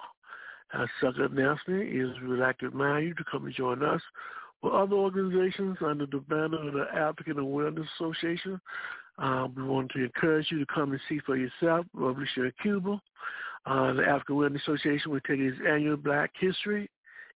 Our 0.73 0.89
second 1.01 1.37
announcement 1.37 1.89
is 1.89 2.09
we'd 2.21 2.39
like 2.39 2.59
to 2.59 2.69
remind 2.69 3.07
you 3.07 3.13
to 3.15 3.23
come 3.31 3.45
and 3.45 3.55
join 3.55 3.83
us 3.83 4.01
with 4.61 4.73
other 4.73 4.95
organizations 4.95 5.77
under 5.83 6.05
the 6.05 6.19
banner 6.19 6.67
of 6.67 6.73
the 6.73 6.85
African 6.93 7.39
Awareness 7.39 7.87
Association. 7.99 8.59
Um, 9.17 9.53
we 9.55 9.63
want 9.63 9.91
to 9.91 10.03
encourage 10.03 10.47
you 10.51 10.59
to 10.59 10.65
come 10.73 10.91
and 10.91 11.01
see 11.09 11.19
for 11.25 11.35
yourself 11.35 11.85
Revolution 11.93 12.45
in 12.45 12.53
Cuba. 12.61 13.01
Uh, 13.65 13.93
the 13.93 14.03
African 14.03 14.35
Awareness 14.35 14.61
Association 14.61 15.11
will 15.11 15.19
take 15.21 15.39
its 15.39 15.57
annual 15.67 15.97
Black 15.97 16.31
History, 16.39 16.89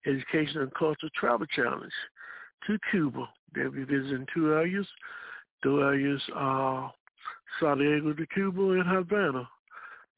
Education, 0.05 0.61
and 0.61 0.73
Cultural 0.73 1.10
Travel 1.15 1.47
Challenge 1.47 1.91
to 2.68 2.77
Cuba. 2.91 3.27
They'll 3.53 3.72
be 3.72 3.84
visiting 3.84 4.27
two 4.34 4.53
areas. 4.53 4.88
The 5.64 5.72
areas 5.72 6.22
are 6.35 6.93
Santiago 7.60 8.14
de 8.14 8.26
Cuba 8.27 8.61
and 8.72 8.88
Havana. 8.88 9.47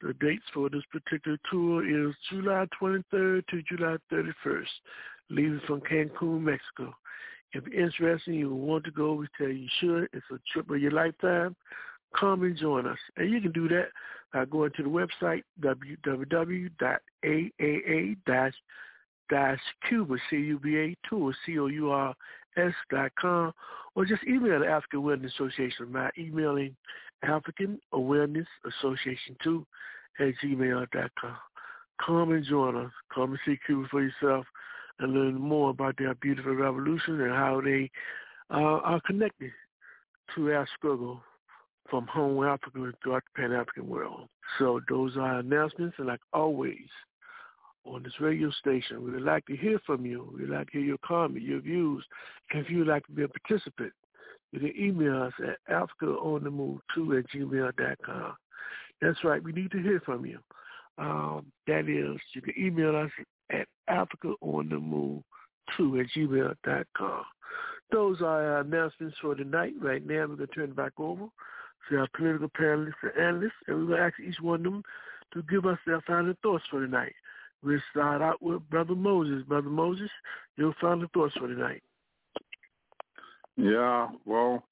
The 0.05 0.13
dates 0.13 0.45
for 0.53 0.69
this 0.69 0.83
particular 0.91 1.39
tour 1.49 1.83
is 1.83 2.13
July 2.29 2.67
23rd 2.79 3.47
to 3.47 3.61
July 3.63 3.97
31st, 4.13 4.67
leaving 5.31 5.59
from 5.65 5.81
Cancun, 5.81 6.41
Mexico. 6.41 6.93
If 7.53 7.65
you're 7.65 7.85
interested 7.87 8.27
and 8.27 8.39
you 8.39 8.53
want 8.53 8.83
to 8.83 8.91
go, 8.91 9.13
we 9.13 9.25
tell 9.35 9.47
you 9.47 9.53
you 9.53 9.69
should. 9.79 10.09
It's 10.13 10.23
a 10.31 10.37
trip 10.53 10.69
of 10.69 10.79
your 10.79 10.91
lifetime. 10.91 11.55
Come 12.15 12.43
and 12.43 12.55
join 12.55 12.85
us. 12.85 12.99
And 13.17 13.31
you 13.31 13.41
can 13.41 13.51
do 13.51 13.67
that 13.69 13.87
by 14.31 14.45
going 14.45 14.73
to 14.77 14.83
the 14.83 14.89
website 14.89 15.41
www.aaa-cuba, 15.59 16.67
C-U-B-A, 20.29 20.95
tour, 21.09 21.33
C-O-U-R-S 21.47 22.73
dot 22.91 23.11
com, 23.19 23.53
or 23.95 24.05
just 24.05 24.23
email 24.25 24.59
the 24.59 24.67
African 24.67 24.99
Awareness 24.99 25.33
Association 25.33 25.91
by 25.91 26.11
emailing 26.15 26.75
African 27.23 27.79
Awareness 27.91 28.45
Association 28.67 29.35
2 29.43 29.65
at 30.19 30.33
gmail.com. 30.43 31.37
Come 32.05 32.31
and 32.31 32.45
join 32.45 32.75
us. 32.75 32.91
Come 33.13 33.31
and 33.31 33.39
see 33.45 33.57
Cuba 33.65 33.87
for 33.89 34.01
yourself 34.03 34.45
and 34.99 35.13
learn 35.13 35.35
more 35.35 35.69
about 35.69 35.95
their 35.97 36.15
beautiful 36.15 36.55
revolution 36.55 37.21
and 37.21 37.31
how 37.31 37.61
they 37.63 37.89
uh, 38.51 38.79
are 38.83 39.01
connected 39.05 39.51
to 40.35 40.51
our 40.53 40.67
struggle 40.77 41.21
from 41.89 42.07
home 42.07 42.43
Africa 42.43 42.91
throughout 43.03 43.23
the 43.35 43.41
Pan-African 43.41 43.87
world. 43.87 44.27
So 44.59 44.81
those 44.89 45.17
are 45.17 45.39
announcements, 45.39 45.95
and 45.97 46.07
like 46.07 46.21
always, 46.33 46.87
on 47.85 48.03
this 48.03 48.13
radio 48.19 48.49
station, 48.51 49.03
we 49.03 49.11
would 49.11 49.21
like 49.21 49.45
to 49.45 49.55
hear 49.55 49.79
from 49.85 50.05
you. 50.05 50.33
We'd 50.35 50.49
like 50.49 50.67
to 50.67 50.79
hear 50.79 50.81
your 50.81 50.97
comment, 51.05 51.43
your 51.43 51.59
views. 51.59 52.03
If 52.51 52.69
you'd 52.69 52.87
like 52.87 53.05
to 53.05 53.11
be 53.11 53.23
a 53.23 53.27
participant, 53.27 53.93
you 54.51 54.59
can 54.59 54.73
email 54.79 55.23
us 55.23 55.33
at 55.47 55.89
africaonthemove2 56.01 57.19
at 57.19 57.29
gmail.com. 57.29 58.35
That's 59.01 59.23
right. 59.23 59.43
We 59.43 59.51
need 59.51 59.71
to 59.71 59.81
hear 59.81 60.01
from 60.05 60.25
you. 60.25 60.39
Um, 60.97 61.45
that 61.67 61.89
is, 61.89 62.19
you 62.33 62.41
can 62.41 62.53
email 62.57 62.95
us 62.95 63.11
at 63.51 63.67
africaonthemove2 63.89 65.21
at 65.79 66.07
gmail.com. 66.15 67.23
Those 67.91 68.21
are 68.21 68.25
our 68.25 68.59
announcements 68.61 69.17
for 69.21 69.35
tonight. 69.35 69.73
Right 69.79 70.05
now, 70.05 70.25
we're 70.27 70.35
going 70.35 70.47
to 70.47 70.47
turn 70.47 70.69
it 70.69 70.75
back 70.75 70.93
over 70.97 71.27
to 71.89 71.97
our 71.97 72.07
political 72.15 72.49
panelists 72.49 72.93
and 73.03 73.11
analysts, 73.19 73.51
and 73.67 73.77
we're 73.77 73.85
going 73.87 73.99
to 73.99 74.05
ask 74.05 74.19
each 74.19 74.39
one 74.41 74.65
of 74.65 74.71
them 74.71 74.83
to 75.33 75.43
give 75.43 75.65
us 75.65 75.77
their 75.85 76.01
final 76.01 76.33
thoughts 76.41 76.63
for 76.71 76.79
tonight. 76.79 77.13
We'll 77.63 77.79
start 77.91 78.21
out 78.21 78.41
with 78.41 78.67
Brother 78.69 78.95
Moses. 78.95 79.43
Brother 79.47 79.69
Moses, 79.69 80.09
your 80.57 80.73
final 80.79 81.07
thoughts 81.13 81.35
for 81.37 81.47
tonight. 81.47 81.83
Yeah, 83.57 84.09
well, 84.25 84.63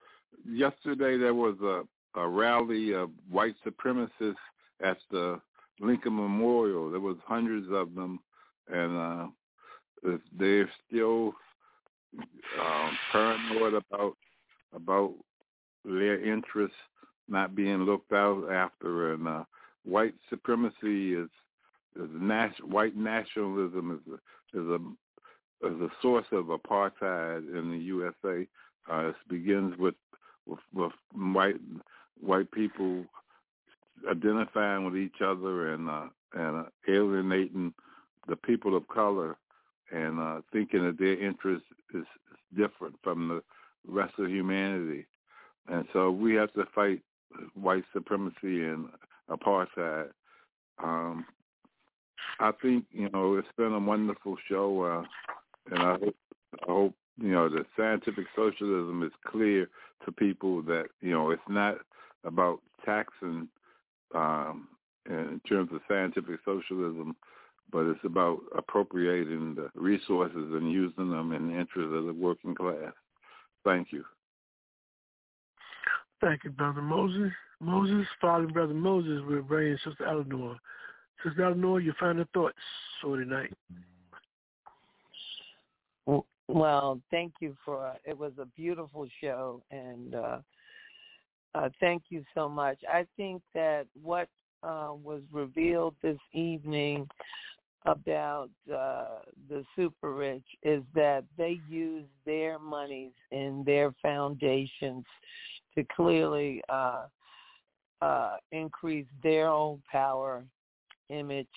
yesterday 0.48 1.18
there 1.18 1.34
was 1.34 1.56
a, 1.62 1.84
a 2.15 2.27
rally 2.27 2.94
of 2.94 3.10
white 3.30 3.56
supremacists 3.65 4.35
at 4.84 4.98
the 5.11 5.40
Lincoln 5.80 6.15
Memorial. 6.15 6.91
There 6.91 6.99
was 6.99 7.18
hundreds 7.26 7.68
of 7.72 7.95
them, 7.95 8.19
and 8.68 8.98
uh, 8.98 10.18
they're 10.38 10.69
still 10.88 11.34
um, 12.61 12.98
paranoid 13.11 13.73
about 13.73 14.15
about 14.76 15.14
their 15.85 16.23
interests 16.23 16.76
not 17.27 17.56
being 17.56 17.84
looked 17.84 18.11
out 18.14 18.49
after, 18.52 19.14
and 19.14 19.27
uh, 19.27 19.44
white 19.84 20.15
supremacy 20.30 21.14
is 21.14 21.30
is 21.95 22.10
nas- 22.14 22.52
white 22.64 22.95
nationalism 22.95 23.99
is 23.99 24.14
a, 24.14 24.60
is 24.60 24.68
a 24.68 25.68
is 25.68 25.81
a 25.81 25.90
source 26.02 26.26
of 26.31 26.45
apartheid 26.45 27.48
in 27.57 27.72
the 27.72 27.77
USA. 27.77 28.48
Uh, 28.91 29.10
it 29.10 29.15
begins 29.30 29.77
with, 29.77 29.95
with 30.45 30.60
with 30.73 30.91
white 31.14 31.56
white 32.22 32.52
people 32.52 33.06
identifying 34.10 34.85
with 34.85 34.98
each 34.98 35.22
other 35.23 35.73
and 35.73 35.90
uh, 35.90 36.07
and 36.34 36.57
uh, 36.57 36.64
alienating 36.88 37.73
the 38.27 38.35
people 38.35 38.76
of 38.76 38.88
color 38.88 39.38
and 39.91 40.19
uh, 40.19 40.41
thinking 40.52 40.84
that 40.84 40.98
their 40.98 41.19
interest 41.19 41.64
is, 41.94 42.03
different 42.56 42.95
from 43.03 43.27
the 43.27 43.41
rest 43.91 44.14
of 44.19 44.30
humanity. 44.30 45.07
And 45.68 45.85
so 45.91 46.11
we 46.11 46.35
have 46.35 46.53
to 46.53 46.65
fight 46.76 47.02
white 47.56 47.84
supremacy 47.94 48.64
and 48.64 48.90
apartheid. 49.27 50.10
Um, 50.84 51.26
I 52.40 52.52
think 52.61 52.85
you 52.91 53.10
know 53.11 53.35
it's 53.35 53.48
been 53.57 53.73
a 53.73 53.80
wonderful 53.80 54.38
show, 54.48 54.81
uh, 54.81 55.03
and 55.72 55.80
I 55.80 55.91
hope, 55.94 56.15
I 56.53 56.72
hope 56.72 56.95
you 57.18 57.31
know 57.31 57.49
the 57.49 57.65
scientific 57.76 58.26
socialism 58.35 59.02
is 59.03 59.11
clear 59.26 59.68
to 60.06 60.11
people 60.11 60.61
that 60.64 60.85
you 61.02 61.11
know 61.11 61.31
it's 61.31 61.41
not 61.49 61.77
about 62.24 62.60
taxing 62.86 63.48
um, 64.16 64.68
in 65.10 65.41
terms 65.48 65.70
of 65.74 65.82
scientific 65.88 66.40
socialism, 66.45 67.16
but 67.72 67.86
it's 67.86 68.04
about 68.04 68.40
appropriating 68.58 69.56
the 69.56 69.70
resources 69.76 70.52
and 70.54 70.72
using 70.72 71.10
them 71.10 71.32
in 71.32 71.48
the 71.48 71.60
interest 71.60 71.94
of 71.94 72.06
the 72.06 72.14
working 72.14 72.56
class. 72.56 72.94
Thank 73.64 73.91
you. 73.91 74.04
Thank 76.22 76.44
you, 76.44 76.52
Brother 76.52 76.82
Moses. 76.82 77.32
Moses, 77.60 78.06
following 78.20 78.54
Brother 78.54 78.74
Moses, 78.74 79.22
we're 79.28 79.41
bringing 79.41 79.78
Sister 79.84 80.06
Eleanor. 80.06 80.58
Sister 81.24 81.44
Eleanor, 81.44 81.80
your 81.80 81.95
final 82.00 82.26
thoughts 82.34 82.58
for 83.02 83.18
tonight. 83.18 83.54
Well, 86.50 87.00
thank 87.10 87.34
you 87.40 87.56
for 87.64 87.94
it 88.04 88.18
was 88.18 88.34
a 88.40 88.45
beautiful 88.45 89.08
show 89.22 89.64
and 89.72 90.14
uh, 90.14 90.38
uh 91.56 91.70
thank 91.80 92.04
you 92.10 92.24
so 92.34 92.50
much. 92.50 92.80
I 92.92 93.06
think 93.18 93.42
that 93.54 93.86
what 94.02 94.28
uh, 94.64 94.92
was 94.94 95.22
revealed 95.32 95.96
this 96.02 96.18
evening 96.34 97.08
about 97.86 98.50
uh, 98.74 99.20
the 99.50 99.66
super 99.76 100.14
rich 100.14 100.46
is 100.64 100.82
that 100.96 101.26
they 101.38 101.60
use 101.70 102.06
their 102.26 102.58
monies 102.58 103.12
in 103.32 103.64
their 103.66 103.94
foundations 104.02 105.04
to 105.76 105.84
clearly 105.96 106.62
uh, 106.70 107.08
uh, 108.02 108.38
increase 108.52 109.08
their 109.22 109.50
own 109.50 109.82
power, 109.92 110.46
image, 111.10 111.48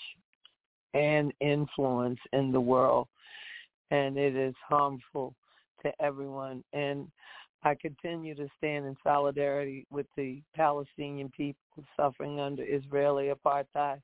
and 0.94 1.32
influence 1.40 2.18
in 2.32 2.50
the 2.50 2.60
world. 2.60 3.06
And 3.90 4.16
it 4.16 4.34
is 4.34 4.54
harmful 4.68 5.34
to 5.82 5.92
everyone. 6.00 6.64
And 6.72 7.06
I 7.66 7.74
continue 7.74 8.36
to 8.36 8.46
stand 8.58 8.86
in 8.86 8.96
solidarity 9.02 9.88
with 9.90 10.06
the 10.16 10.40
Palestinian 10.54 11.32
people 11.36 11.58
suffering 11.96 12.38
under 12.38 12.62
Israeli 12.62 13.32
apartheid. 13.32 14.00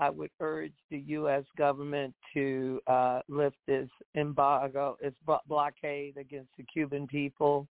I 0.00 0.10
would 0.10 0.30
urge 0.40 0.72
the 0.90 0.98
U.S. 0.98 1.44
government 1.56 2.12
to 2.34 2.80
uh, 2.88 3.20
lift 3.28 3.54
this 3.68 3.88
embargo, 4.16 4.96
its 5.00 5.14
blockade 5.46 6.16
against 6.16 6.50
the 6.56 6.64
Cuban 6.64 7.06
people, 7.06 7.68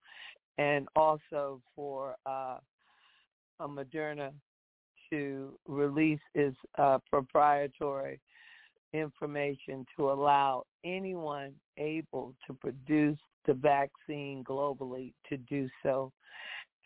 and 0.58 0.88
also 0.94 1.62
for 1.74 2.14
uh, 2.26 2.58
Moderna 3.62 4.30
to 5.08 5.58
release 5.66 6.20
its 6.34 6.56
uh, 6.76 6.98
proprietary 7.08 8.20
information 8.92 9.86
to 9.96 10.10
allow 10.10 10.64
anyone 10.84 11.52
able 11.78 12.34
to 12.46 12.54
produce 12.54 13.18
the 13.46 13.54
vaccine 13.54 14.44
globally 14.44 15.12
to 15.28 15.36
do 15.36 15.68
so. 15.82 16.12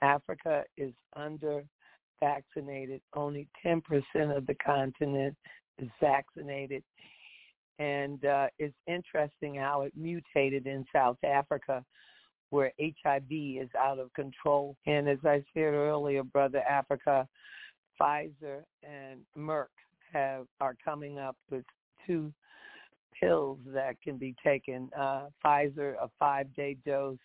Africa 0.02 0.64
is 0.76 0.92
under 1.16 1.64
vaccinated. 2.20 3.00
Only 3.14 3.48
10% 3.64 3.82
of 4.36 4.46
the 4.46 4.54
continent 4.64 5.36
is 5.78 5.88
vaccinated. 6.00 6.82
And 7.78 8.24
uh, 8.24 8.48
it's 8.58 8.74
interesting 8.86 9.54
how 9.54 9.82
it 9.82 9.92
mutated 9.96 10.66
in 10.66 10.84
South 10.92 11.18
Africa 11.24 11.84
where 12.50 12.72
HIV 12.80 13.30
is 13.30 13.68
out 13.78 13.98
of 13.98 14.12
control. 14.14 14.76
And 14.86 15.08
as 15.08 15.18
I 15.24 15.44
said 15.52 15.74
earlier, 15.74 16.22
Brother 16.22 16.62
Africa, 16.68 17.28
Pfizer 18.00 18.62
and 18.82 19.20
Merck 19.36 19.66
have 20.12 20.46
are 20.60 20.76
coming 20.82 21.18
up 21.18 21.36
with 21.50 21.64
two 22.06 22.32
pills 23.20 23.58
that 23.66 24.00
can 24.02 24.16
be 24.16 24.34
taken. 24.44 24.90
Uh, 24.98 25.26
Pfizer, 25.44 25.94
a 26.00 26.08
five-day 26.18 26.76
dose, 26.86 27.18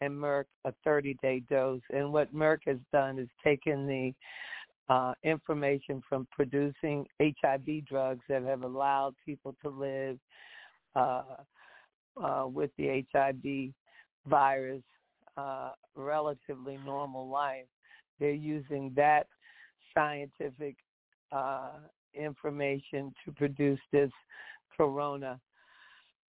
and 0.00 0.12
Merck 0.12 0.44
a 0.64 0.72
30-day 0.86 1.42
dose. 1.48 1.82
And 1.90 2.12
what 2.12 2.34
Merck 2.34 2.58
has 2.66 2.78
done 2.92 3.18
is 3.18 3.28
taken 3.42 3.86
the 3.86 4.14
uh, 4.88 5.14
information 5.22 6.02
from 6.08 6.26
producing 6.30 7.06
HIV 7.20 7.86
drugs 7.86 8.22
that 8.28 8.42
have 8.42 8.62
allowed 8.62 9.14
people 9.24 9.54
to 9.62 9.70
live 9.70 10.18
uh, 10.94 11.22
uh, 12.22 12.46
with 12.46 12.70
the 12.76 13.04
HIV 13.12 13.72
virus 14.26 14.82
uh, 15.36 15.70
relatively 15.96 16.78
normal 16.84 17.28
life. 17.28 17.66
They're 18.20 18.30
using 18.30 18.92
that 18.96 19.26
scientific 19.96 20.76
uh, 21.32 21.70
information 22.14 23.12
to 23.24 23.32
produce 23.32 23.80
this 23.92 24.10
corona 24.76 25.40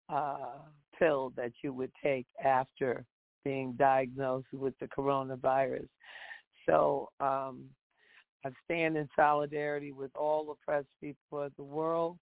uh, 0.08 0.58
pill 0.98 1.32
that 1.36 1.52
you 1.62 1.72
would 1.72 1.92
take 2.02 2.26
after 2.44 3.04
being 3.44 3.72
diagnosed 3.74 4.52
with 4.52 4.74
the 4.80 4.86
coronavirus. 4.86 5.88
So 6.68 7.08
um, 7.20 7.64
I 8.44 8.50
stand 8.64 8.96
in 8.96 9.08
solidarity 9.14 9.92
with 9.92 10.10
all 10.16 10.50
oppressed 10.50 10.88
people 11.00 11.42
of 11.42 11.52
the 11.56 11.64
world. 11.64 12.18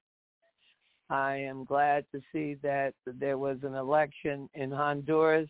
I 1.10 1.36
am 1.36 1.64
glad 1.64 2.05
to 2.12 2.20
see 2.32 2.56
that 2.62 2.94
there 3.06 3.38
was 3.38 3.59
an 3.62 3.74
election 3.74 4.48
in 4.55 4.70
Honduras. 4.70 5.48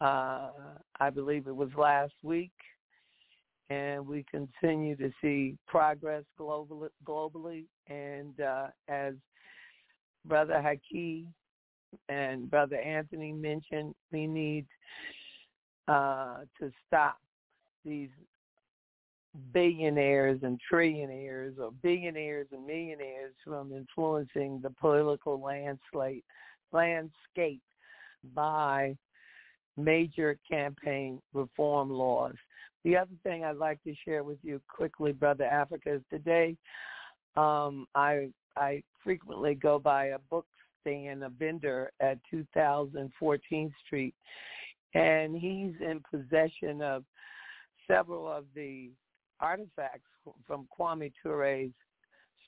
Uh, 0.00 0.50
I 0.98 1.10
believe 1.10 1.46
it 1.46 1.54
was 1.54 1.68
last 1.76 2.14
week, 2.22 2.52
and 3.70 4.06
we 4.06 4.24
continue 4.30 4.96
to 4.96 5.10
see 5.20 5.56
progress 5.66 6.24
globally. 6.38 6.88
globally. 7.06 7.64
And 7.88 8.40
uh, 8.40 8.68
as 8.88 9.14
Brother 10.24 10.54
Haki 10.54 11.26
and 12.08 12.50
Brother 12.50 12.76
Anthony 12.76 13.32
mentioned 13.32 13.94
we 14.12 14.26
need 14.26 14.66
uh, 15.88 16.38
to 16.60 16.70
stop 16.86 17.18
these 17.84 18.10
billionaires 19.52 20.40
and 20.42 20.60
trillionaires 20.70 21.58
or 21.58 21.72
billionaires 21.82 22.46
and 22.52 22.66
millionaires 22.66 23.34
from 23.44 23.72
influencing 23.72 24.60
the 24.62 24.70
political 24.70 25.40
landscape 25.40 26.24
landscape 26.72 27.62
by 28.34 28.96
major 29.76 30.38
campaign 30.50 31.20
reform 31.32 31.90
laws. 31.90 32.34
The 32.84 32.96
other 32.96 33.10
thing 33.22 33.44
I'd 33.44 33.56
like 33.56 33.82
to 33.84 33.94
share 34.04 34.24
with 34.24 34.38
you 34.42 34.60
quickly, 34.68 35.12
Brother 35.12 35.44
Africa, 35.44 35.94
is 35.94 36.02
today 36.10 36.56
um, 37.36 37.86
I 37.94 38.28
I 38.56 38.82
frequently 39.02 39.54
go 39.54 39.78
by 39.78 40.06
a 40.06 40.18
book 40.30 40.46
stand, 40.80 41.22
a 41.22 41.28
vendor 41.28 41.90
at 42.00 42.18
2014th 42.32 43.72
Street, 43.86 44.14
and 44.94 45.36
he's 45.36 45.74
in 45.80 46.02
possession 46.10 46.82
of 46.82 47.04
several 47.86 48.30
of 48.30 48.44
the 48.54 48.90
artifacts 49.40 50.08
from 50.46 50.68
Kwame 50.78 51.12
Ture's 51.22 51.70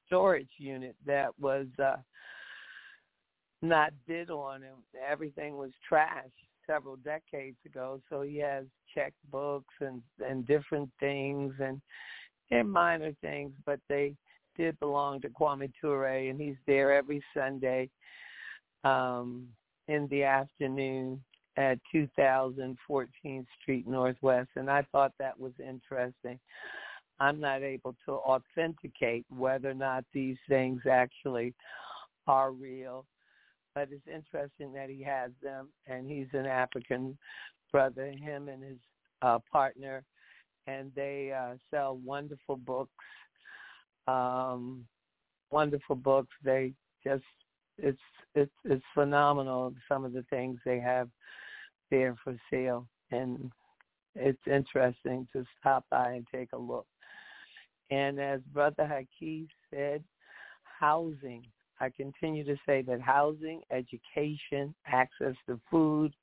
storage 0.06 0.48
unit 0.58 0.94
that 1.06 1.30
was 1.40 1.66
uh, 1.82 1.96
not 3.62 3.92
bid 4.06 4.30
on, 4.30 4.62
and 4.62 4.74
everything 5.08 5.56
was 5.56 5.70
trashed 5.90 6.30
several 6.66 6.96
decades 6.96 7.56
ago. 7.66 8.00
So 8.10 8.22
he 8.22 8.36
has 8.38 8.64
checkbooks 8.96 9.62
and 9.80 10.02
and 10.24 10.46
different 10.46 10.90
things, 11.00 11.54
and 11.60 11.80
they're 12.50 12.64
minor 12.64 13.12
things, 13.22 13.52
but 13.64 13.80
they 13.88 14.14
did 14.56 14.78
belong 14.80 15.20
to 15.22 15.28
Kwame 15.28 15.72
Ture, 15.80 16.06
and 16.06 16.40
he's 16.40 16.56
there 16.66 16.92
every 16.92 17.22
Sunday 17.34 17.90
um, 18.84 19.46
in 19.88 20.06
the 20.08 20.24
afternoon 20.24 21.22
at 21.56 21.78
2014th 21.94 23.46
Street 23.62 23.86
Northwest, 23.86 24.48
and 24.56 24.70
I 24.70 24.82
thought 24.92 25.12
that 25.18 25.38
was 25.38 25.52
interesting. 25.60 26.38
I'm 27.20 27.38
not 27.38 27.62
able 27.62 27.94
to 28.06 28.12
authenticate 28.12 29.24
whether 29.28 29.70
or 29.70 29.74
not 29.74 30.04
these 30.12 30.36
things 30.48 30.80
actually 30.90 31.54
are 32.26 32.50
real, 32.50 33.06
but 33.74 33.88
it's 33.92 34.06
interesting 34.12 34.72
that 34.72 34.90
he 34.90 35.02
has 35.02 35.30
them, 35.42 35.68
and 35.86 36.10
he's 36.10 36.26
an 36.32 36.46
African 36.46 37.16
brother, 37.70 38.10
him 38.10 38.48
and 38.48 38.62
his 38.62 38.78
uh, 39.22 39.38
partner, 39.50 40.04
and 40.66 40.90
they 40.96 41.32
uh, 41.32 41.54
sell 41.70 41.98
wonderful 42.04 42.56
books, 42.56 42.90
um, 44.08 44.84
wonderful 45.50 45.96
books. 45.96 46.32
They 46.44 46.72
just 47.04 47.24
it's 47.78 47.98
it's 48.34 48.52
it's 48.64 48.84
phenomenal 48.94 49.74
some 49.88 50.04
of 50.04 50.12
the 50.12 50.24
things 50.30 50.58
they 50.64 50.78
have 50.80 51.08
there 51.90 52.16
for 52.22 52.36
sale 52.50 52.86
and 53.10 53.50
it's 54.14 54.46
interesting 54.46 55.26
to 55.32 55.44
stop 55.58 55.84
by 55.90 56.12
and 56.12 56.26
take 56.32 56.52
a 56.52 56.58
look. 56.58 56.86
And 57.90 58.20
as 58.20 58.40
Brother 58.52 58.84
Haki 58.84 59.48
said, 59.70 60.02
housing. 60.62 61.44
I 61.80 61.90
continue 61.90 62.44
to 62.44 62.56
say 62.66 62.82
that 62.82 63.00
housing, 63.00 63.62
education, 63.70 64.74
access 64.86 65.34
to 65.48 65.60
food, 65.70 66.14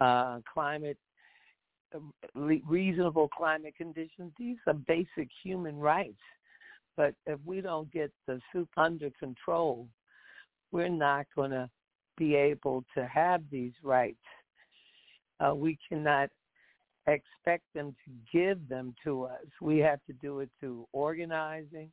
uh, 0.00 0.40
climate, 0.52 0.98
reasonable 2.34 3.28
climate 3.28 3.74
conditions, 3.76 4.32
these 4.38 4.56
are 4.66 4.74
basic 4.74 5.28
human 5.44 5.78
rights. 5.78 6.16
But 6.96 7.14
if 7.26 7.38
we 7.44 7.60
don't 7.60 7.92
get 7.92 8.10
the 8.26 8.40
soup 8.52 8.68
under 8.76 9.10
control, 9.18 9.86
we're 10.72 10.88
not 10.88 11.26
going 11.34 11.50
to 11.50 11.68
be 12.16 12.34
able 12.34 12.84
to 12.96 13.06
have 13.06 13.42
these 13.50 13.72
rights. 13.82 14.16
Uh, 15.38 15.54
we 15.54 15.78
cannot 15.88 16.30
expect 17.06 17.64
them 17.74 17.94
to 18.04 18.10
give 18.32 18.66
them 18.68 18.94
to 19.04 19.24
us. 19.24 19.44
We 19.60 19.78
have 19.78 20.00
to 20.06 20.12
do 20.14 20.40
it 20.40 20.50
through 20.58 20.86
organizing, 20.92 21.90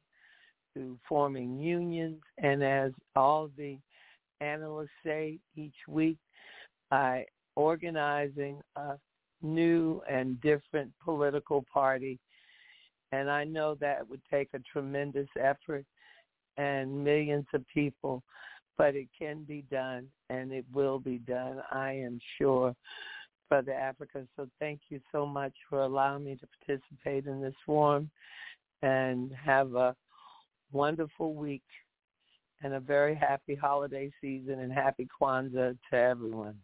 through 0.73 0.97
forming 1.07 1.59
unions, 1.59 2.21
and 2.37 2.63
as 2.63 2.91
all 3.15 3.49
the 3.57 3.77
analysts 4.41 4.89
say 5.05 5.39
each 5.55 5.75
week, 5.87 6.17
by 6.89 7.25
organizing 7.55 8.61
a 8.75 8.93
new 9.41 10.01
and 10.09 10.39
different 10.41 10.91
political 11.03 11.65
party. 11.71 12.19
And 13.13 13.29
I 13.29 13.43
know 13.43 13.75
that 13.75 14.09
would 14.09 14.21
take 14.31 14.49
a 14.53 14.59
tremendous 14.59 15.27
effort 15.39 15.85
and 16.57 17.03
millions 17.03 17.45
of 17.53 17.63
people 17.73 18.23
but 18.77 18.95
it 18.95 19.07
can 19.17 19.43
be 19.43 19.63
done 19.69 20.07
and 20.29 20.51
it 20.51 20.65
will 20.73 20.99
be 20.99 21.19
done, 21.19 21.61
I 21.71 21.91
am 21.91 22.19
sure, 22.37 22.75
Brother 23.49 23.73
Africa. 23.73 24.25
So 24.35 24.47
thank 24.59 24.81
you 24.89 24.99
so 25.11 25.25
much 25.25 25.53
for 25.69 25.81
allowing 25.81 26.25
me 26.25 26.35
to 26.37 26.47
participate 26.65 27.27
in 27.27 27.41
this 27.41 27.53
forum 27.65 28.09
and 28.81 29.31
have 29.33 29.75
a 29.75 29.95
wonderful 30.71 31.35
week 31.35 31.63
and 32.63 32.73
a 32.73 32.79
very 32.79 33.15
happy 33.15 33.55
holiday 33.55 34.11
season 34.21 34.59
and 34.59 34.71
happy 34.71 35.07
Kwanzaa 35.21 35.77
to 35.91 35.95
everyone. 35.97 36.55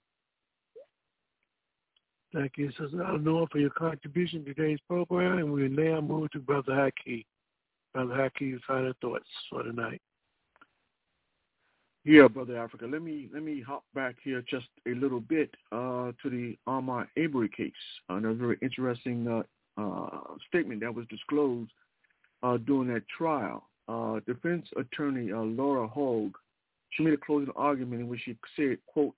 Thank 2.34 2.54
you, 2.58 2.70
Sister 2.72 3.04
Eleanor, 3.04 3.48
for 3.52 3.58
your 3.58 3.72
contribution 3.72 4.46
to 4.46 4.54
today's 4.54 4.80
program, 4.88 5.40
and 5.40 5.52
we 5.52 5.68
now 5.68 6.00
move 6.00 6.30
to 6.32 6.40
Brother 6.40 6.74
Haki. 6.74 7.26
Brother 7.94 8.14
Haki, 8.14 8.60
final 8.68 8.94
thoughts 9.02 9.26
for 9.50 9.64
tonight. 9.64 10.02
Yeah, 12.06 12.28
brother 12.28 12.58
Africa. 12.58 12.86
Let 12.90 13.02
me 13.02 13.30
let 13.34 13.44
me 13.44 13.62
hop 13.62 13.84
back 13.94 14.16
here 14.24 14.44
just 14.50 14.68
a 14.88 14.92
little 14.92 15.20
bit 15.20 15.54
uh, 15.72 16.12
to 16.22 16.30
the 16.30 16.58
Ahmaud 16.68 17.08
Arbery 17.18 17.50
case. 17.50 17.72
Another 18.08 18.36
very 18.36 18.58
interesting 18.62 19.28
uh, 19.28 19.82
uh, 19.82 20.20
statement 20.48 20.82
that 20.82 20.94
was 20.94 21.06
disclosed 21.08 21.72
uh, 22.42 22.58
during 22.58 22.94
that 22.94 23.04
trial. 23.10 23.70
uh, 23.90 24.20
defense 24.28 24.68
attorney 24.78 25.32
uh, 25.32 25.40
Laura 25.42 25.88
Hogue, 25.88 26.38
she 26.92 27.04
made 27.04 27.14
a 27.14 27.18
closing 27.18 27.52
argument 27.56 28.02
in 28.02 28.08
which 28.08 28.22
she 28.24 28.38
said, 28.56 28.78
quote, 28.86 29.16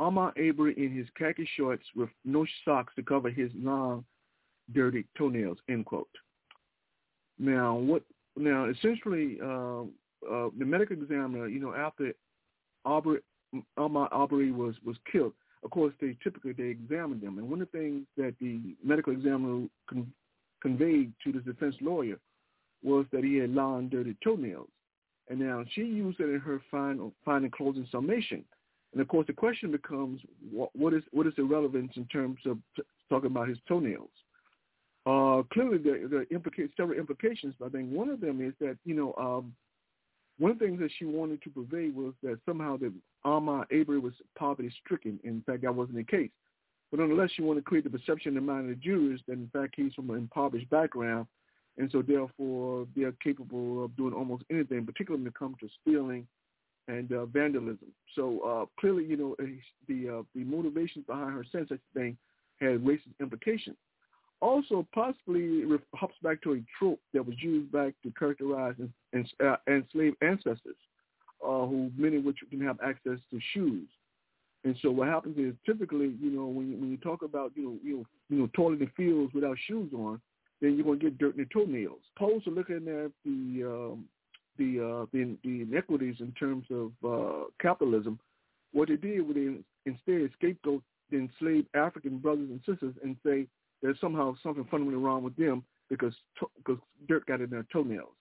Ahmaud 0.00 0.32
Arbery 0.38 0.74
in 0.76 0.96
his 0.96 1.06
khaki 1.16 1.48
shorts 1.56 1.84
with 1.94 2.08
no 2.24 2.46
socks 2.64 2.94
to 2.96 3.02
cover 3.02 3.30
his 3.30 3.50
long, 3.54 4.04
dirty 4.72 5.04
toenails, 5.16 5.58
end 5.68 5.84
quote. 5.84 6.08
Now, 7.38 7.76
what? 7.76 8.02
Now, 8.36 8.68
essentially, 8.68 9.38
uh, 9.42 9.82
uh, 9.82 10.50
the 10.58 10.64
medical 10.64 10.96
examiner, 10.96 11.48
you 11.48 11.60
know, 11.60 11.74
after 11.74 12.12
Arbery, 12.84 13.20
Ahmaud 13.78 14.08
Arbery 14.10 14.52
was 14.52 14.74
was 14.84 14.96
killed, 15.10 15.34
of 15.62 15.70
course, 15.70 15.92
they 16.00 16.16
typically 16.22 16.52
they 16.52 16.64
examine 16.64 17.20
them, 17.20 17.38
and 17.38 17.48
one 17.50 17.60
of 17.60 17.70
the 17.70 17.78
things 17.78 18.06
that 18.16 18.34
the 18.40 18.74
medical 18.82 19.12
examiner 19.12 19.66
con- 19.88 20.12
conveyed 20.62 21.12
to 21.24 21.32
the 21.32 21.40
defense 21.40 21.74
lawyer 21.80 22.18
was 22.82 23.04
that 23.12 23.24
he 23.24 23.36
had 23.36 23.50
long, 23.50 23.88
dirty 23.88 24.16
toenails. 24.24 24.68
And 25.28 25.38
now 25.38 25.64
she 25.72 25.82
used 25.82 26.18
it 26.18 26.30
in 26.30 26.40
her 26.40 26.60
final, 26.70 27.12
final 27.24 27.50
closing 27.50 27.86
summation. 27.92 28.44
And 28.92 29.00
of 29.00 29.08
course, 29.08 29.26
the 29.26 29.32
question 29.32 29.70
becomes, 29.70 30.20
what, 30.50 30.70
what 30.74 30.92
is 30.92 31.02
what 31.12 31.26
is 31.26 31.34
the 31.36 31.44
relevance 31.44 31.92
in 31.96 32.06
terms 32.06 32.38
of 32.46 32.58
t- 32.76 32.82
talking 33.08 33.30
about 33.30 33.48
his 33.48 33.58
toenails? 33.68 34.10
Uh, 35.06 35.42
clearly, 35.52 35.78
there, 35.78 36.20
are 36.20 36.26
several 36.76 36.98
implications. 36.98 37.54
But 37.58 37.66
I 37.66 37.68
think 37.70 37.90
one 37.90 38.08
of 38.08 38.20
them 38.20 38.40
is 38.44 38.52
that 38.60 38.76
you 38.84 38.94
know 38.94 39.14
um, 39.16 39.54
one 40.38 40.50
of 40.50 40.58
the 40.58 40.66
things 40.66 40.80
that 40.80 40.90
she 40.98 41.04
wanted 41.04 41.42
to 41.42 41.50
convey 41.50 41.90
was 41.90 42.14
that 42.22 42.40
somehow 42.44 42.76
that 42.78 42.92
Ahmaud 43.24 43.66
Arbery 43.72 44.00
was 44.00 44.14
poverty 44.36 44.72
stricken. 44.84 45.20
In 45.22 45.42
fact, 45.42 45.62
that 45.62 45.74
wasn't 45.74 45.96
the 45.96 46.04
case. 46.04 46.30
But 46.90 46.98
nonetheless, 46.98 47.30
she 47.34 47.42
wanted 47.42 47.60
to 47.60 47.66
create 47.66 47.84
the 47.84 47.90
perception 47.90 48.30
in 48.30 48.34
the 48.34 48.40
mind 48.40 48.68
of 48.68 48.76
the 48.76 48.82
jurors 48.82 49.20
that 49.28 49.34
in 49.34 49.48
fact 49.52 49.74
he's 49.76 49.94
from 49.94 50.10
an 50.10 50.16
impoverished 50.16 50.68
background 50.70 51.26
and 51.78 51.90
so 51.90 52.02
therefore 52.02 52.86
they're 52.94 53.14
capable 53.22 53.84
of 53.84 53.96
doing 53.96 54.12
almost 54.12 54.44
anything, 54.50 54.84
particularly 54.84 55.22
when 55.22 55.28
it 55.28 55.38
comes 55.38 55.56
to 55.60 55.68
stealing 55.80 56.26
and 56.88 57.12
uh, 57.12 57.26
vandalism. 57.26 57.92
So 58.14 58.40
uh, 58.40 58.80
clearly, 58.80 59.04
you 59.04 59.16
know, 59.16 59.36
the 59.88 60.18
uh, 60.18 60.22
the 60.34 60.44
motivations 60.44 61.06
behind 61.06 61.32
her 61.34 61.44
such 61.52 61.68
thing 61.94 62.16
had 62.60 62.80
racist 62.80 63.18
implications. 63.20 63.76
Also, 64.40 64.86
possibly 64.94 65.40
it 65.40 65.80
hops 65.94 66.14
back 66.22 66.40
to 66.42 66.54
a 66.54 66.62
trope 66.78 67.00
that 67.12 67.24
was 67.24 67.36
used 67.40 67.70
back 67.70 67.92
to 68.02 68.10
characterize 68.18 68.74
uh, 69.14 69.56
enslaved 69.68 70.16
ancestors, 70.22 70.76
uh, 71.44 71.66
who 71.66 71.90
many 71.96 72.16
of 72.16 72.24
which 72.24 72.38
didn't 72.50 72.66
have 72.66 72.78
access 72.82 73.18
to 73.30 73.38
shoes. 73.52 73.86
And 74.64 74.76
so 74.82 74.90
what 74.90 75.08
happens 75.08 75.38
is 75.38 75.54
typically, 75.64 76.14
you 76.20 76.30
know, 76.30 76.46
when 76.46 76.70
you, 76.70 76.76
when 76.76 76.90
you 76.90 76.96
talk 76.98 77.22
about 77.22 77.52
you 77.54 77.64
know 77.64 77.76
you 77.84 77.96
know 77.98 78.06
you 78.30 78.38
know 78.38 78.50
toiling 78.54 78.78
the 78.78 78.88
fields 78.96 79.32
without 79.34 79.56
shoes 79.66 79.90
on, 79.94 80.20
then 80.60 80.74
you're 80.74 80.84
going 80.84 80.98
to 80.98 81.04
get 81.04 81.18
dirt 81.18 81.36
in 81.36 81.46
your 81.50 81.64
toenails. 81.66 82.00
Opposed 82.16 82.44
to 82.44 82.50
looking 82.50 82.76
at 82.76 83.12
the 83.24 83.64
um, 83.64 84.04
the, 84.60 84.80
uh, 84.80 85.06
the 85.12 85.36
the 85.42 85.62
inequities 85.62 86.16
in 86.20 86.32
terms 86.32 86.66
of 86.70 86.92
uh, 87.04 87.44
capitalism, 87.60 88.18
what 88.72 88.88
they 88.88 88.96
did 88.96 89.26
was 89.26 89.34
they 89.34 89.90
instead 89.90 90.30
scapegoat 90.38 90.82
the 91.10 91.16
enslaved 91.16 91.66
African 91.74 92.18
brothers 92.18 92.50
and 92.50 92.60
sisters 92.66 92.94
and 93.02 93.16
say 93.24 93.46
there's 93.82 94.00
somehow 94.00 94.34
something 94.42 94.64
fundamentally 94.70 95.02
wrong 95.02 95.22
with 95.22 95.36
them 95.36 95.64
because 95.88 96.14
because 96.58 96.78
dirt 97.08 97.26
got 97.26 97.40
in 97.40 97.50
their 97.50 97.66
toenails. 97.72 98.14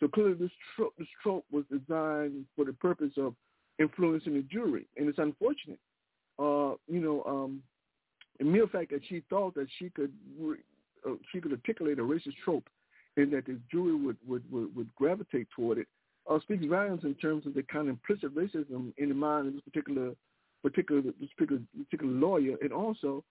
So 0.00 0.06
clearly 0.06 0.34
this 0.34 0.50
trope, 0.76 0.94
this 0.98 1.08
trope 1.22 1.44
was 1.50 1.64
designed 1.70 2.44
for 2.54 2.64
the 2.64 2.74
purpose 2.74 3.12
of 3.16 3.34
influencing 3.78 4.34
the 4.34 4.42
jury, 4.42 4.86
and 4.96 5.08
it's 5.08 5.18
unfortunate. 5.18 5.80
Uh, 6.38 6.76
you 6.86 7.00
know, 7.00 7.24
um, 7.26 7.62
the 8.38 8.44
mere 8.44 8.68
fact 8.68 8.90
that 8.90 9.00
she 9.08 9.22
thought 9.28 9.54
that 9.54 9.66
she 9.78 9.90
could 9.90 10.12
re- 10.38 10.58
uh, 11.06 11.14
she 11.32 11.40
could 11.40 11.52
articulate 11.52 11.98
a 11.98 12.02
racist 12.02 12.36
trope 12.44 12.68
and 13.18 13.32
that 13.32 13.46
the 13.46 13.58
jury 13.70 13.94
would, 13.94 14.16
would, 14.26 14.42
would, 14.50 14.74
would 14.74 14.94
gravitate 14.94 15.48
toward 15.54 15.78
it 15.78 15.86
uh, 16.28 16.38
speaks 16.40 16.64
volumes 16.66 17.04
in 17.04 17.14
terms 17.14 17.46
of 17.46 17.54
the 17.54 17.62
kind 17.62 17.88
of 17.88 17.96
implicit 17.96 18.34
racism 18.34 18.92
in 18.98 19.08
the 19.08 19.14
mind 19.14 19.48
of 19.48 19.54
this 19.54 19.62
particular 19.62 20.12
particular 20.62 21.02
this 21.02 21.30
particular, 21.36 21.62
particular 21.84 22.12
lawyer 22.12 22.56
and 22.60 22.72
also 22.72 23.24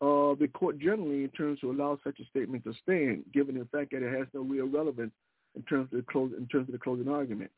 uh, 0.00 0.34
the 0.38 0.48
court 0.54 0.78
generally 0.78 1.24
in 1.24 1.30
terms 1.30 1.60
to 1.60 1.70
allow 1.70 1.98
such 2.04 2.18
a 2.20 2.24
statement 2.26 2.64
to 2.64 2.74
stand, 2.82 3.24
given 3.32 3.56
the 3.56 3.64
fact 3.66 3.92
that 3.92 4.02
it 4.02 4.16
has 4.16 4.26
no 4.34 4.40
real 4.42 4.66
relevance 4.66 5.12
in 5.54 5.62
terms 5.62 5.88
of 5.92 5.98
the 5.98 6.04
close 6.10 6.32
in 6.36 6.46
terms 6.48 6.68
of 6.68 6.72
the 6.72 6.78
closing 6.78 7.08
argument. 7.08 7.50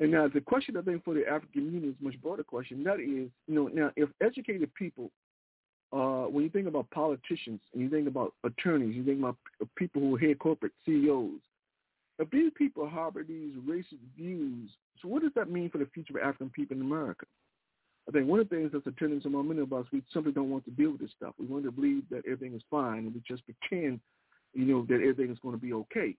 And 0.00 0.10
now 0.10 0.28
the 0.28 0.40
question 0.40 0.76
I 0.76 0.82
think 0.82 1.04
for 1.04 1.14
the 1.14 1.26
African 1.26 1.64
Union 1.72 1.90
is 1.90 1.94
a 2.00 2.04
much 2.04 2.20
broader 2.22 2.44
question. 2.44 2.84
That 2.84 3.00
is, 3.00 3.30
you 3.46 3.54
know, 3.54 3.68
now 3.68 3.90
if 3.96 4.08
educated 4.22 4.72
people 4.74 5.10
uh, 5.96 6.28
when 6.28 6.44
you 6.44 6.50
think 6.50 6.68
about 6.68 6.90
politicians 6.90 7.60
and 7.72 7.82
you 7.82 7.88
think 7.88 8.06
about 8.06 8.34
attorneys, 8.44 8.94
you 8.94 9.04
think 9.04 9.18
about 9.18 9.36
people 9.76 10.02
who 10.02 10.16
are 10.16 10.18
head 10.18 10.38
corporate 10.38 10.72
CEOs, 10.84 11.40
if 12.18 12.30
these 12.30 12.50
people 12.56 12.88
harbor 12.88 13.24
these 13.24 13.54
racist 13.66 14.04
views, 14.16 14.70
so 15.00 15.08
what 15.08 15.22
does 15.22 15.32
that 15.34 15.50
mean 15.50 15.70
for 15.70 15.78
the 15.78 15.88
future 15.94 16.18
of 16.18 16.22
African 16.22 16.50
people 16.50 16.76
in 16.76 16.82
America? 16.82 17.24
I 18.08 18.12
think 18.12 18.28
one 18.28 18.40
of 18.40 18.48
the 18.48 18.56
things 18.56 18.70
that's 18.72 18.86
a 18.86 18.92
tendency 18.92 19.28
among 19.28 19.48
many 19.48 19.60
of 19.60 19.72
us, 19.72 19.86
we 19.92 20.02
simply 20.12 20.32
don't 20.32 20.50
want 20.50 20.64
to 20.66 20.70
deal 20.70 20.92
with 20.92 21.00
this 21.00 21.10
stuff. 21.16 21.34
We 21.38 21.46
want 21.46 21.64
to 21.64 21.72
believe 21.72 22.04
that 22.10 22.22
everything 22.26 22.54
is 22.54 22.62
fine 22.70 22.98
and 22.98 23.14
we 23.14 23.22
just 23.26 23.42
pretend, 23.44 24.00
you 24.54 24.64
know, 24.64 24.86
that 24.88 24.94
everything 24.94 25.30
is 25.30 25.38
going 25.42 25.54
to 25.54 25.60
be 25.60 25.72
okay. 25.72 26.14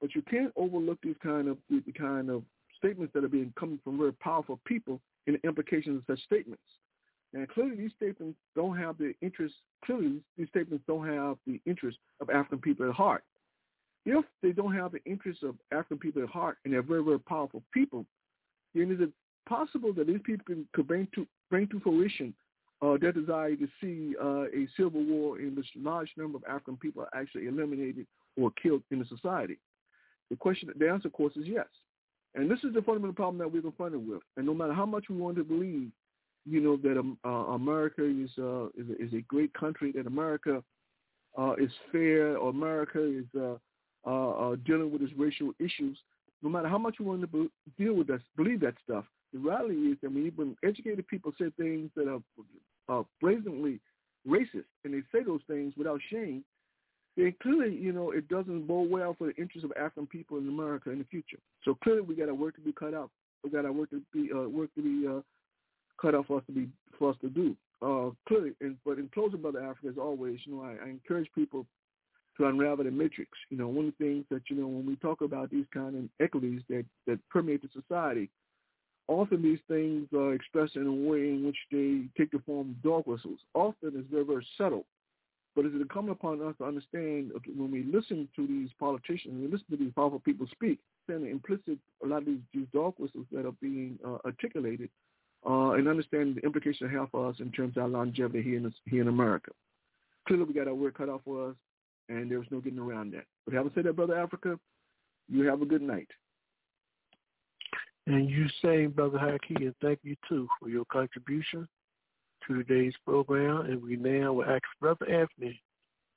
But 0.00 0.14
you 0.14 0.22
can't 0.22 0.52
overlook 0.56 0.98
these 1.02 1.16
kind 1.22 1.48
of 1.48 1.56
the 1.70 1.80
kind 1.92 2.30
of 2.30 2.42
statements 2.76 3.12
that 3.14 3.24
are 3.24 3.28
being 3.28 3.52
coming 3.58 3.80
from 3.82 3.96
very 3.96 4.12
powerful 4.12 4.60
people 4.66 5.00
and 5.26 5.36
the 5.36 5.48
implications 5.48 5.98
of 5.98 6.16
such 6.16 6.24
statements. 6.24 6.62
And 7.34 7.48
clearly 7.48 7.76
these 7.76 7.90
statements 7.96 8.38
don't 8.54 8.78
have 8.78 8.96
the 8.96 9.12
interest, 9.20 9.54
clearly 9.84 10.20
these 10.38 10.48
statements 10.48 10.84
don't 10.86 11.06
have 11.06 11.36
the 11.46 11.60
interest 11.66 11.98
of 12.20 12.30
African 12.30 12.60
people 12.60 12.88
at 12.88 12.94
heart. 12.94 13.24
If 14.06 14.24
they 14.42 14.52
don't 14.52 14.74
have 14.74 14.92
the 14.92 15.02
interest 15.04 15.42
of 15.42 15.56
African 15.72 15.98
people 15.98 16.22
at 16.22 16.28
heart 16.28 16.58
and 16.64 16.72
they're 16.72 16.82
very, 16.82 17.02
very 17.02 17.18
powerful 17.18 17.62
people, 17.72 18.06
then 18.74 18.92
is 18.92 19.00
it 19.00 19.10
possible 19.48 19.92
that 19.94 20.06
these 20.06 20.20
people 20.24 20.54
could 20.72 20.86
bring 20.86 21.08
to, 21.14 21.26
bring 21.50 21.66
to 21.68 21.80
fruition 21.80 22.34
uh, 22.82 22.96
their 23.00 23.12
desire 23.12 23.56
to 23.56 23.68
see 23.80 24.14
uh, 24.22 24.44
a 24.44 24.68
civil 24.76 25.04
war 25.04 25.40
in 25.40 25.56
which 25.56 25.66
a 25.76 25.80
large 25.80 26.10
number 26.16 26.36
of 26.38 26.44
African 26.44 26.76
people 26.76 27.02
are 27.02 27.20
actually 27.20 27.46
eliminated 27.46 28.06
or 28.36 28.52
killed 28.62 28.82
in 28.90 28.98
the 29.00 29.06
society? 29.06 29.58
The 30.30 30.36
question, 30.36 30.70
the 30.76 30.88
answer, 30.88 31.08
of 31.08 31.14
course, 31.14 31.36
is 31.36 31.46
yes. 31.46 31.66
And 32.34 32.50
this 32.50 32.58
is 32.64 32.74
the 32.74 32.82
fundamental 32.82 33.14
problem 33.14 33.38
that 33.38 33.50
we're 33.50 33.62
confronted 33.62 34.06
with. 34.06 34.22
And 34.36 34.46
no 34.46 34.54
matter 34.54 34.72
how 34.72 34.86
much 34.86 35.06
we 35.08 35.16
want 35.16 35.36
to 35.36 35.44
believe 35.44 35.90
you 36.44 36.60
know 36.60 36.76
that 36.76 36.98
um, 36.98 37.18
uh, 37.24 37.52
America 37.54 38.04
is 38.04 38.30
uh, 38.38 38.66
is, 38.76 38.88
a, 38.90 39.02
is 39.02 39.12
a 39.14 39.22
great 39.22 39.52
country, 39.54 39.92
that 39.92 40.06
America 40.06 40.62
uh, 41.38 41.54
is 41.54 41.70
fair, 41.90 42.36
or 42.36 42.50
America 42.50 43.02
is 43.02 43.24
uh, 43.38 43.56
uh, 44.06 44.30
uh, 44.30 44.56
dealing 44.66 44.92
with 44.92 45.02
its 45.02 45.12
racial 45.16 45.52
issues. 45.58 45.98
No 46.42 46.50
matter 46.50 46.68
how 46.68 46.78
much 46.78 46.96
you 46.98 47.06
want 47.06 47.22
to 47.22 47.26
be, 47.26 47.48
deal 47.78 47.94
with 47.94 48.06
that, 48.08 48.20
believe 48.36 48.60
that 48.60 48.74
stuff. 48.84 49.04
The 49.32 49.38
reality 49.38 49.74
is 49.74 49.96
that 50.02 50.12
when 50.12 50.56
educated 50.62 51.08
people 51.08 51.32
say 51.40 51.46
things 51.56 51.90
that 51.96 52.06
are 52.06 52.20
uh, 52.88 53.02
brazenly 53.20 53.80
racist, 54.28 54.66
and 54.84 54.94
they 54.94 55.00
say 55.10 55.24
those 55.24 55.40
things 55.48 55.72
without 55.76 56.00
shame, 56.10 56.44
then 57.16 57.34
clearly, 57.42 57.74
you 57.74 57.92
know, 57.92 58.10
it 58.10 58.28
doesn't 58.28 58.66
bode 58.66 58.90
well 58.90 59.14
for 59.16 59.28
the 59.28 59.36
interests 59.36 59.64
of 59.64 59.72
African 59.72 60.06
people 60.06 60.38
in 60.38 60.48
America 60.48 60.90
in 60.90 60.98
the 60.98 61.04
future. 61.04 61.38
So 61.64 61.76
clearly, 61.82 62.02
we 62.02 62.14
got 62.14 62.28
our 62.28 62.34
work 62.34 62.54
to 62.56 62.60
be 62.60 62.72
cut 62.72 62.94
out. 62.94 63.10
We 63.42 63.50
got 63.50 63.64
our 63.64 63.72
work 63.72 63.90
to 63.90 64.02
be 64.12 64.30
uh, 64.34 64.48
work 64.48 64.70
to 64.74 64.82
be 64.82 65.06
uh, 65.06 65.20
cut 66.00 66.14
out 66.14 66.26
for 66.26 66.38
us 66.38 66.44
to 66.46 66.52
be 66.52 66.68
for 66.98 67.10
us 67.10 67.16
to 67.20 67.28
do. 67.28 67.56
Uh, 67.82 68.10
clearly, 68.26 68.52
but 68.84 68.98
in 68.98 69.10
closing, 69.12 69.42
Brother 69.42 69.60
Africa, 69.60 69.88
as 69.88 69.98
always, 69.98 70.38
you 70.44 70.54
know, 70.54 70.62
I, 70.62 70.86
I 70.86 70.88
encourage 70.88 71.28
people 71.34 71.66
to 72.36 72.46
unravel 72.46 72.84
the 72.84 72.90
matrix. 72.90 73.30
You 73.50 73.58
know, 73.58 73.68
one 73.68 73.86
of 73.86 73.94
the 73.98 74.04
things 74.04 74.24
that 74.30 74.42
you 74.48 74.56
know 74.56 74.66
when 74.66 74.86
we 74.86 74.96
talk 74.96 75.20
about 75.20 75.50
these 75.50 75.66
kind 75.72 75.96
of 75.96 76.04
equities 76.24 76.62
that 76.68 76.84
that 77.06 77.18
permeate 77.30 77.62
the 77.62 77.68
society, 77.80 78.30
often 79.08 79.42
these 79.42 79.58
things 79.68 80.08
are 80.14 80.34
expressed 80.34 80.76
in 80.76 80.86
a 80.86 80.92
way 80.92 81.30
in 81.30 81.44
which 81.44 81.58
they 81.70 82.02
take 82.16 82.30
the 82.30 82.42
form 82.46 82.70
of 82.70 82.82
dog 82.82 83.06
whistles. 83.06 83.40
Often 83.54 83.92
it's 83.96 84.10
very 84.10 84.24
very 84.24 84.46
subtle. 84.56 84.84
But 85.54 85.66
it's 85.66 85.74
incumbent 85.76 86.18
upon 86.18 86.42
us 86.42 86.56
to 86.58 86.64
understand 86.64 87.30
when 87.56 87.70
we 87.70 87.84
listen 87.84 88.28
to 88.34 88.44
these 88.44 88.70
politicians, 88.80 89.40
we 89.40 89.46
listen 89.46 89.66
to 89.70 89.76
these 89.76 89.92
powerful 89.94 90.18
people 90.18 90.48
speak, 90.50 90.80
then 91.06 91.22
the 91.22 91.28
implicit 91.28 91.78
a 92.02 92.06
lot 92.06 92.18
of 92.18 92.26
these, 92.26 92.40
these 92.52 92.66
dog 92.72 92.94
whistles 92.98 93.26
that 93.30 93.46
are 93.46 93.54
being 93.62 93.96
uh, 94.04 94.18
articulated 94.24 94.90
uh, 95.46 95.72
and 95.72 95.88
understand 95.88 96.36
the 96.36 96.40
implications 96.42 96.90
it 96.90 96.96
have 96.96 97.10
for 97.10 97.28
us 97.28 97.36
in 97.40 97.50
terms 97.52 97.76
of 97.76 97.82
our 97.84 97.88
longevity 97.88 98.42
here 98.42 98.56
in, 98.56 98.72
here 98.86 99.02
in 99.02 99.08
America. 99.08 99.50
Clearly, 100.26 100.44
we 100.44 100.54
got 100.54 100.68
our 100.68 100.74
work 100.74 100.96
cut 100.96 101.08
off 101.08 101.20
for 101.24 101.50
us, 101.50 101.56
and 102.08 102.30
there's 102.30 102.46
no 102.50 102.60
getting 102.60 102.78
around 102.78 103.12
that. 103.12 103.24
But 103.44 103.54
having 103.54 103.72
said 103.74 103.84
that, 103.84 103.96
Brother 103.96 104.18
Africa, 104.18 104.58
you 105.28 105.46
have 105.46 105.62
a 105.62 105.66
good 105.66 105.82
night. 105.82 106.08
And 108.06 108.28
you 108.28 108.46
say, 108.62 108.86
Brother 108.86 109.18
Haki, 109.18 109.56
and 109.56 109.74
thank 109.80 110.00
you 110.02 110.16
too 110.28 110.46
for 110.60 110.68
your 110.68 110.84
contribution 110.92 111.66
to 112.46 112.62
today's 112.62 112.94
program. 113.06 113.62
And 113.62 113.82
we 113.82 113.96
now 113.96 114.34
will 114.34 114.44
ask 114.44 114.62
Brother 114.80 115.08
Anthony 115.08 115.60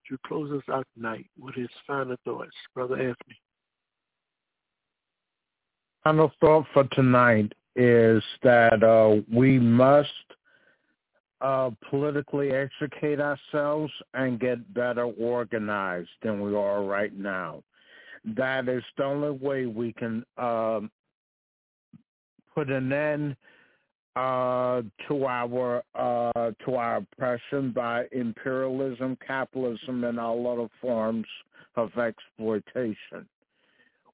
to 0.10 0.18
close 0.26 0.52
us 0.52 0.64
out 0.74 0.86
tonight 0.96 1.28
with 1.40 1.56
his 1.56 1.70
final 1.86 2.18
thoughts. 2.26 2.52
Brother 2.74 2.96
Anthony. 2.96 3.40
Final 6.04 6.32
thought 6.40 6.66
for 6.74 6.86
tonight 6.92 7.54
is 7.78 8.24
that 8.42 8.84
uh, 8.84 9.22
we 9.32 9.60
must 9.60 10.10
uh, 11.42 11.70
politically 11.90 12.52
educate 12.52 13.20
ourselves 13.20 13.94
and 14.16 14.40
get 14.40 14.74
better 14.74 15.04
organized 15.04 16.10
than 16.24 16.42
we 16.42 16.56
are 16.56 16.84
right 16.84 17.16
now. 17.16 17.64
That 18.36 18.68
is 18.68 18.84
the 18.98 19.04
only 19.04 19.30
way 19.30 19.68
we 19.68 19.94
can 19.94 20.26
um, 20.38 20.90
put 22.56 22.70
an 22.70 22.92
end 22.92 23.36
uh, 24.16 24.82
to 25.08 25.26
our 25.26 25.84
uh, 25.94 26.52
to 26.66 26.76
our 26.76 26.98
oppression 26.98 27.72
by 27.72 28.06
imperialism, 28.12 29.16
capitalism, 29.26 30.04
and 30.04 30.20
all 30.20 30.52
other 30.52 30.68
forms 30.82 31.28
of 31.76 31.96
exploitation. 32.00 33.28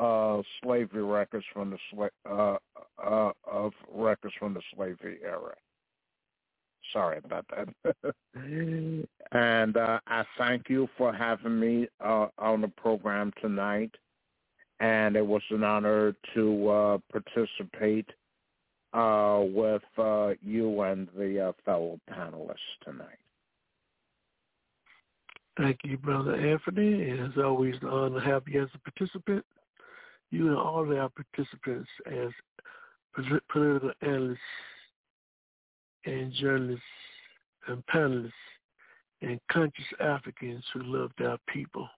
uh, 0.00 0.42
slavery 0.62 1.02
records 1.02 1.46
from 1.52 1.70
the 1.70 1.78
sla- 1.92 2.10
uh, 2.28 2.58
uh, 3.02 3.32
of 3.44 3.72
records 3.92 4.34
from 4.38 4.54
the 4.54 4.62
slavery 4.74 5.18
era. 5.24 5.54
Sorry 6.92 7.18
about 7.24 7.46
that. 7.48 7.94
and 9.32 9.76
uh, 9.76 10.00
I 10.06 10.24
thank 10.38 10.68
you 10.68 10.88
for 10.98 11.12
having 11.12 11.58
me 11.58 11.88
uh, 12.00 12.28
on 12.38 12.60
the 12.60 12.68
program 12.68 13.32
tonight. 13.40 13.94
And 14.80 15.16
it 15.16 15.26
was 15.26 15.42
an 15.50 15.64
honor 15.64 16.14
to 16.34 16.68
uh, 16.68 16.98
participate 17.10 18.10
uh, 18.92 19.42
with 19.44 19.82
uh, 19.96 20.34
you 20.42 20.82
and 20.82 21.08
the 21.16 21.48
uh, 21.48 21.52
fellow 21.64 21.98
panelists 22.10 22.56
tonight. 22.84 23.18
Thank 25.56 25.78
you, 25.84 25.96
Brother 25.98 26.34
Anthony. 26.34 27.10
And 27.10 27.20
it's 27.20 27.38
always 27.38 27.74
an 27.82 27.88
honor 27.88 28.20
to 28.20 28.26
have 28.26 28.42
you 28.46 28.62
as 28.62 28.68
a 28.74 28.90
participant. 28.90 29.44
You 30.30 30.48
and 30.48 30.56
all 30.56 30.82
of 30.82 30.90
our 30.96 31.10
participants 31.10 31.88
as 32.06 32.30
political 33.48 33.92
analysts 34.02 34.38
and 36.04 36.32
journalists 36.32 36.82
and 37.68 37.84
panelists 37.86 38.32
and 39.22 39.40
conscious 39.50 39.84
Africans 40.00 40.64
who 40.72 40.82
loved 40.82 41.20
our 41.22 41.38
people. 41.48 41.88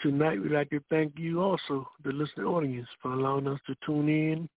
Tonight, 0.00 0.40
we'd 0.40 0.52
like 0.52 0.70
to 0.70 0.80
thank 0.90 1.14
you 1.16 1.40
also, 1.40 1.88
the 2.04 2.12
listening 2.12 2.46
audience, 2.46 2.86
for 3.02 3.12
allowing 3.12 3.48
us 3.48 3.58
to 3.66 3.74
tune 3.84 4.08
in 4.08 4.48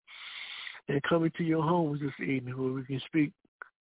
and 0.88 1.02
come 1.04 1.24
into 1.24 1.44
your 1.44 1.62
homes 1.62 2.00
this 2.00 2.28
evening 2.28 2.58
where 2.58 2.72
we 2.72 2.84
can 2.84 3.00
speak 3.06 3.32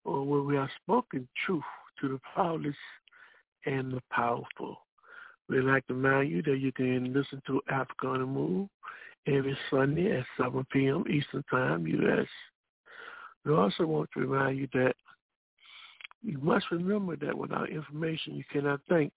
or 0.06 0.24
where 0.24 0.42
we 0.42 0.56
have 0.56 0.70
spoken 0.82 1.28
truth 1.46 1.64
to 2.00 2.08
the 2.08 2.20
powerless 2.34 2.76
and 3.66 3.92
the 3.92 4.02
powerful. 4.12 4.86
We'd 5.48 5.62
like 5.62 5.86
to 5.88 5.96
remind 5.96 6.30
you 6.30 6.42
that 6.44 6.60
you 6.60 6.72
can 6.72 7.14
listen 7.14 7.42
to 7.48 7.62
Africa 7.70 8.08
on 8.08 8.20
the 8.20 8.26
Move 8.26 8.70
every 9.28 9.58
Sunday 9.72 10.18
at 10.18 10.26
7 10.38 10.66
p.m. 10.72 11.04
Eastern 11.10 11.44
Time, 11.50 11.88
U.S. 11.88 12.28
We 13.46 13.54
also 13.54 13.86
want 13.86 14.10
to 14.14 14.22
remind 14.22 14.60
you 14.60 14.68
that 14.74 14.94
you 16.22 16.38
must 16.40 16.66
remember 16.72 17.16
that 17.16 17.38
without 17.38 17.70
information 17.70 18.36
you 18.36 18.44
cannot 18.52 18.82
think. 18.90 19.14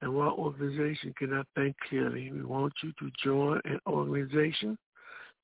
And 0.00 0.14
while 0.14 0.30
organization 0.30 1.12
cannot 1.18 1.46
think 1.56 1.74
clearly, 1.88 2.30
we 2.30 2.42
want 2.42 2.72
you 2.82 2.92
to 3.00 3.10
join 3.22 3.60
an 3.64 3.80
organization 3.86 4.78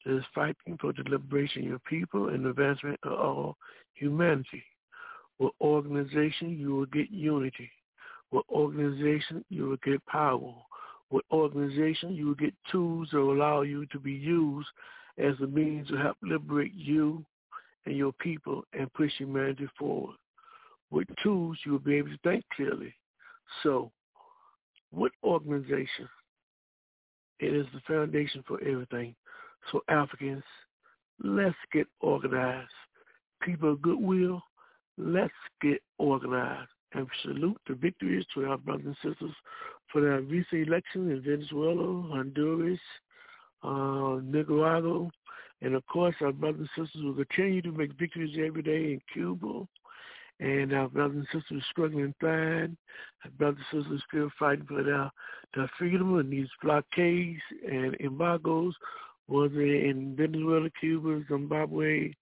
that 0.05 0.16
is 0.16 0.24
fighting 0.34 0.78
for 0.81 0.92
the 0.92 1.02
liberation 1.08 1.62
of 1.62 1.68
your 1.68 1.78
people 1.81 2.28
and 2.28 2.47
advancement 2.47 3.00
of 3.02 3.12
all 3.12 3.56
humanity. 3.94 4.62
With 5.40 5.52
organization, 5.60 6.56
you 6.56 6.74
will 6.74 6.86
get 6.86 7.10
unity. 7.10 7.68
With 8.31 8.44
organization, 8.51 9.44
you 9.49 9.67
will 9.67 9.78
get 9.85 10.05
power. 10.07 10.55
With 11.11 11.25
organization, 11.31 12.15
you 12.15 12.27
will 12.27 12.35
get 12.35 12.55
tools 12.70 13.09
that 13.12 13.19
will 13.19 13.33
allow 13.33 13.62
you 13.62 13.86
to 13.86 13.99
be 13.99 14.12
used 14.12 14.69
as 15.19 15.35
a 15.41 15.47
means 15.47 15.89
to 15.89 15.97
help 15.97 16.17
liberate 16.23 16.75
you 16.75 17.25
and 17.86 17.97
your 17.97 18.12
people 18.12 18.65
and 18.73 18.93
push 18.94 19.12
humanity 19.19 19.69
forward. 19.78 20.17
With 20.91 21.09
tools, 21.23 21.59
you 21.65 21.73
will 21.73 21.78
be 21.78 21.94
able 21.94 22.11
to 22.11 22.19
think 22.25 22.44
clearly. 22.57 22.94
So, 23.62 23.91
with 24.93 25.12
organization, 25.23 26.09
it 27.41 27.55
is 27.55 27.67
the 27.75 27.81
foundation 27.86 28.44
for 28.47 28.61
everything. 28.62 29.15
So 29.73 29.81
Africans, 29.89 30.44
let's 31.23 31.57
get 31.73 31.86
organized. 32.01 32.70
People 33.43 33.73
of 33.73 33.83
goodwill, 33.83 34.43
let's 34.97 35.33
get 35.61 35.83
organized. 35.99 36.70
And 36.94 37.08
salute 37.23 37.60
the 37.66 37.74
victories 37.74 38.24
to 38.34 38.47
our 38.47 38.56
brothers 38.56 38.86
and 38.86 38.97
sisters 39.12 39.34
for 39.92 40.00
their 40.00 40.20
recent 40.20 40.68
elections 40.68 41.10
in 41.10 41.23
Venezuela, 41.23 42.02
Honduras, 42.08 42.78
uh, 43.64 44.20
Nicaragua, 44.23 45.10
and 45.60 45.74
of 45.74 45.84
course 45.86 46.14
our 46.20 46.31
brothers 46.31 46.68
and 46.76 46.86
sisters 46.86 47.02
will 47.02 47.14
continue 47.14 47.62
to 47.62 47.73
make 47.73 47.98
victories 47.98 48.36
every 48.39 48.62
day 48.62 48.92
in 48.92 49.00
Cuba, 49.12 49.66
and 50.39 50.73
our 50.73 50.89
brothers 50.89 51.26
and 51.32 51.42
sisters 51.42 51.64
struggling 51.70 52.14
fine. 52.20 52.76
Our 53.24 53.31
brothers 53.39 53.64
and 53.73 53.82
sisters 53.82 54.02
still 54.08 54.31
fighting 54.39 54.66
for 54.66 54.84
their, 54.84 55.10
their 55.56 55.70
freedom 55.76 56.16
and 56.18 56.32
these 56.32 56.48
blockades 56.62 57.40
and 57.68 57.97
embargoes, 58.00 58.74
whether 59.26 59.62
in 59.62 60.14
Venezuela, 60.16 60.68
Cuba, 60.78 61.24
Zimbabwe, 61.28 62.12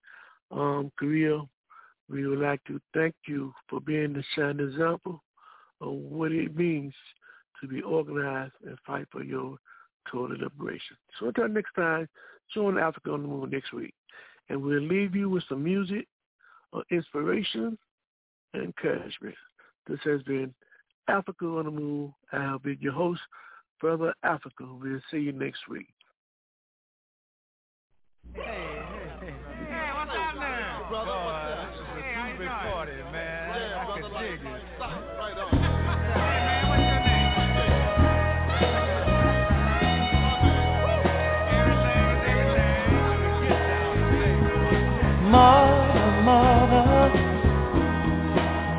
um, 0.51 0.91
Korea. 0.99 1.43
We 2.09 2.27
would 2.27 2.41
like 2.41 2.63
to 2.65 2.81
thank 2.95 3.15
you 3.27 3.53
for 3.69 3.81
being 3.81 4.13
the 4.13 4.25
shining 4.35 4.69
example 4.69 5.23
of 5.81 5.93
what 5.93 6.33
it 6.33 6.57
means 6.57 6.95
to 7.61 7.69
be 7.69 7.81
organized 7.83 8.53
and 8.67 8.77
fight 8.87 9.07
for 9.11 9.23
your 9.23 9.57
total 10.11 10.37
liberation. 10.37 10.97
So 11.19 11.29
until 11.29 11.49
next 11.49 11.75
time, 11.75 12.09
join 12.53 12.79
Africa 12.79 13.13
on 13.13 13.23
the 13.23 13.29
Move 13.29 13.51
next 13.51 13.73
week. 13.73 13.95
And 14.49 14.63
we'll 14.63 14.83
leave 14.83 15.15
you 15.15 15.31
with 15.31 15.45
some 15.49 15.63
music, 15.63 16.07
uh, 16.73 16.81
inspiration, 16.91 17.79
and 18.53 18.65
encouragement. 18.65 19.35
This 19.87 20.01
has 20.05 20.23
been 20.23 20.53
Africa 21.09 21.47
on 21.47 21.65
the 21.65 21.71
Move. 21.71 22.11
I'll 22.33 22.59
be 22.59 22.77
your 22.81 22.93
host, 22.93 23.21
Brother 23.81 24.13
Africa. 24.23 24.67
We'll 24.81 25.01
see 25.11 25.19
you 25.19 25.33
next 25.33 25.69
week. 25.69 25.89
Hey, 28.45 28.82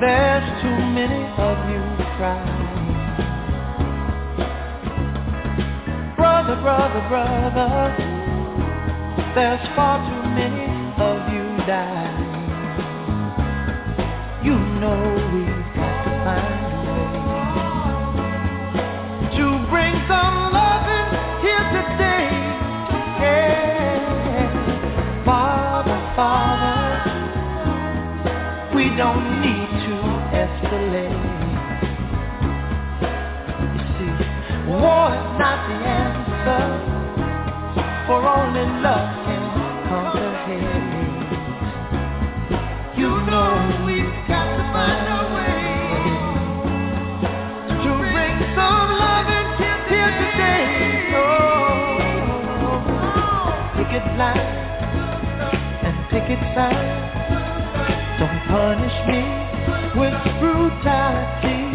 there's 0.04 0.62
too 0.62 0.80
many 1.00 1.24
of 1.40 1.58
you 1.72 1.82
crying. 2.18 2.72
Brother, 6.18 6.58
brother, 6.62 7.04
brother, 7.08 7.96
there's 9.34 9.66
far 9.78 10.04
too 10.04 10.24
many 10.36 10.68
of 11.00 11.20
you 11.32 11.46
dying. 11.66 12.20
You 14.44 14.60
know 14.82 15.13
War 34.74 35.08
is 35.14 35.40
not 35.40 35.60
the 35.70 35.78
answer, 35.86 36.64
for 38.08 38.20
only 38.28 38.66
love 38.82 39.10
can 39.26 39.44
conquer 39.90 40.32
hate. 40.48 41.18
You 42.98 43.12
know 43.30 43.52
we've 43.86 44.16
got 44.28 44.48
to 44.58 44.64
find 44.74 45.08
a 45.14 45.22
way 45.36 45.62
to 47.84 47.92
bring 48.14 48.38
some 48.56 48.90
love 49.00 49.28
and 49.38 49.50
kiss 49.60 49.82
here 49.90 50.12
today. 50.20 50.64
Don't 58.20 58.42
punish 58.48 58.98
me 59.08 59.22
with 60.00 60.14
brutality. 60.40 61.73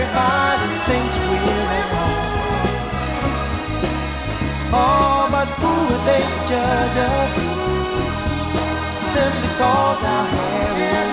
everybody 0.00 0.72
thinks 0.88 1.16
we're 1.28 1.92
wrong. 1.92 2.88
Oh, 4.72 5.28
but 5.30 5.48
who 5.60 5.72
would 5.88 6.04
they 6.08 6.24
judge 6.48 6.96
us? 6.96 7.32
Simply 9.14 9.50
cause 9.58 10.02
our 10.04 10.26
hair 10.28 11.06
is 11.06 11.09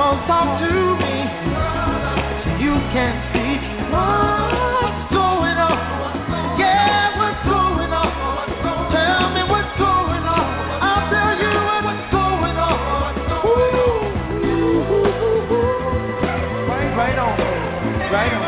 Come 0.00 0.16
on, 0.16 0.26
talk 0.26 0.48
to 0.64 0.72
me. 0.96 1.14
You 2.64 2.72
can 2.88 3.12
see 3.34 3.60
what's 3.92 5.12
going 5.12 5.60
on. 5.60 5.76
Yeah, 6.58 7.20
what's 7.20 7.44
going 7.44 7.92
on? 7.92 8.08
Tell 8.96 9.28
me 9.36 9.42
what's 9.44 9.76
going 9.76 10.24
on. 10.24 10.44
I'll 10.80 11.04
tell 11.12 11.36
you 11.36 11.52
what's 11.84 12.08
going 12.16 12.56
on. 12.56 13.12
Ooh. 13.44 14.08
Right, 16.66 16.96
right 16.96 17.18
on. 17.18 17.36
Right 18.10 18.32
on. 18.32 18.39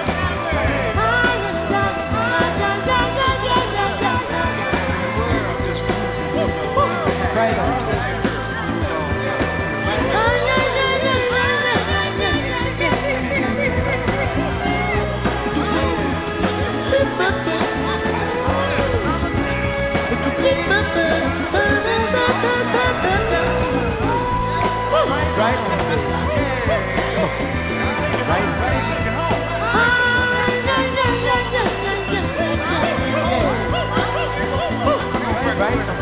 right? 35.63 36.02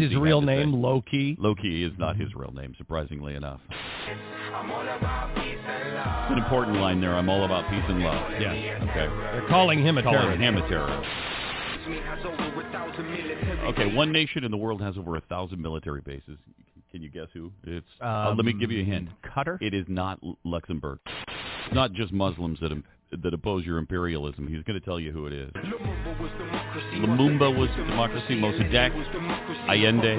That's 0.00 0.12
his 0.12 0.20
real 0.20 0.40
name, 0.40 0.72
say. 0.72 0.78
Low 0.78 1.02
Key. 1.54 1.84
Is 1.84 1.92
not 1.98 2.16
his 2.16 2.34
real 2.34 2.52
name, 2.52 2.74
surprisingly 2.78 3.34
enough. 3.34 3.60
It's 3.68 3.76
an 6.32 6.38
important 6.38 6.78
line 6.78 7.00
there. 7.00 7.14
I'm 7.14 7.28
all 7.28 7.44
about 7.44 7.68
peace 7.70 7.82
and 7.88 8.00
love. 8.02 8.30
Yes. 8.40 8.80
Okay. 8.82 9.06
They're 9.32 9.46
calling 9.48 9.84
him 9.84 9.98
a 9.98 10.02
Calling 10.02 10.18
terrorist. 10.38 10.40
him 10.40 10.56
a 10.56 10.68
terrorist. 10.68 11.08
Okay, 13.66 13.94
one 13.94 14.10
nation 14.12 14.42
in 14.44 14.50
the 14.50 14.56
world 14.56 14.80
has 14.80 14.96
over 14.98 15.14
a 15.16 15.20
thousand 15.22 15.60
military 15.62 16.00
bases. 16.00 16.36
Can 16.90 17.00
you 17.02 17.08
guess 17.10 17.28
who? 17.32 17.52
It's. 17.64 17.86
uh, 18.00 18.32
let 18.36 18.44
me 18.44 18.52
give 18.52 18.70
you 18.72 18.82
a 18.82 18.84
hint. 18.84 19.08
Qatar. 19.24 19.58
It 19.60 19.72
is 19.74 19.84
not 19.88 20.18
Luxembourg. 20.44 20.98
It's 21.06 21.74
not 21.74 21.92
just 21.92 22.12
Muslims 22.12 22.58
that 22.60 22.72
im- 22.72 22.84
that 23.12 23.32
oppose 23.32 23.64
your 23.64 23.78
imperialism. 23.78 24.48
He's 24.48 24.62
going 24.64 24.78
to 24.78 24.84
tell 24.84 24.98
you 24.98 25.12
who 25.12 25.26
it 25.26 25.32
is. 25.32 25.50
Lumumba 26.94 27.56
was 27.56 27.68
democracy. 27.76 28.34
Mossadegh, 28.34 28.92
Allende. 29.68 30.18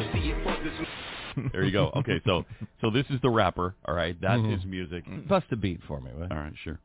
There 1.52 1.64
you 1.64 1.72
go. 1.72 1.92
Okay, 1.98 2.20
so 2.26 2.46
so 2.82 2.90
this 2.90 3.06
is 3.10 3.22
the 3.22 3.30
rapper. 3.30 3.76
All 3.86 3.94
right, 3.94 4.20
that's 4.20 4.42
Mhm. 4.42 4.52
his 4.56 4.66
music. 4.66 5.04
Bust 5.28 5.46
a 5.52 5.56
beat 5.56 5.82
for 5.84 6.02
me, 6.02 6.12
will 6.16 6.28
All 6.32 6.38
right, 6.38 6.54
sure. 6.64 6.80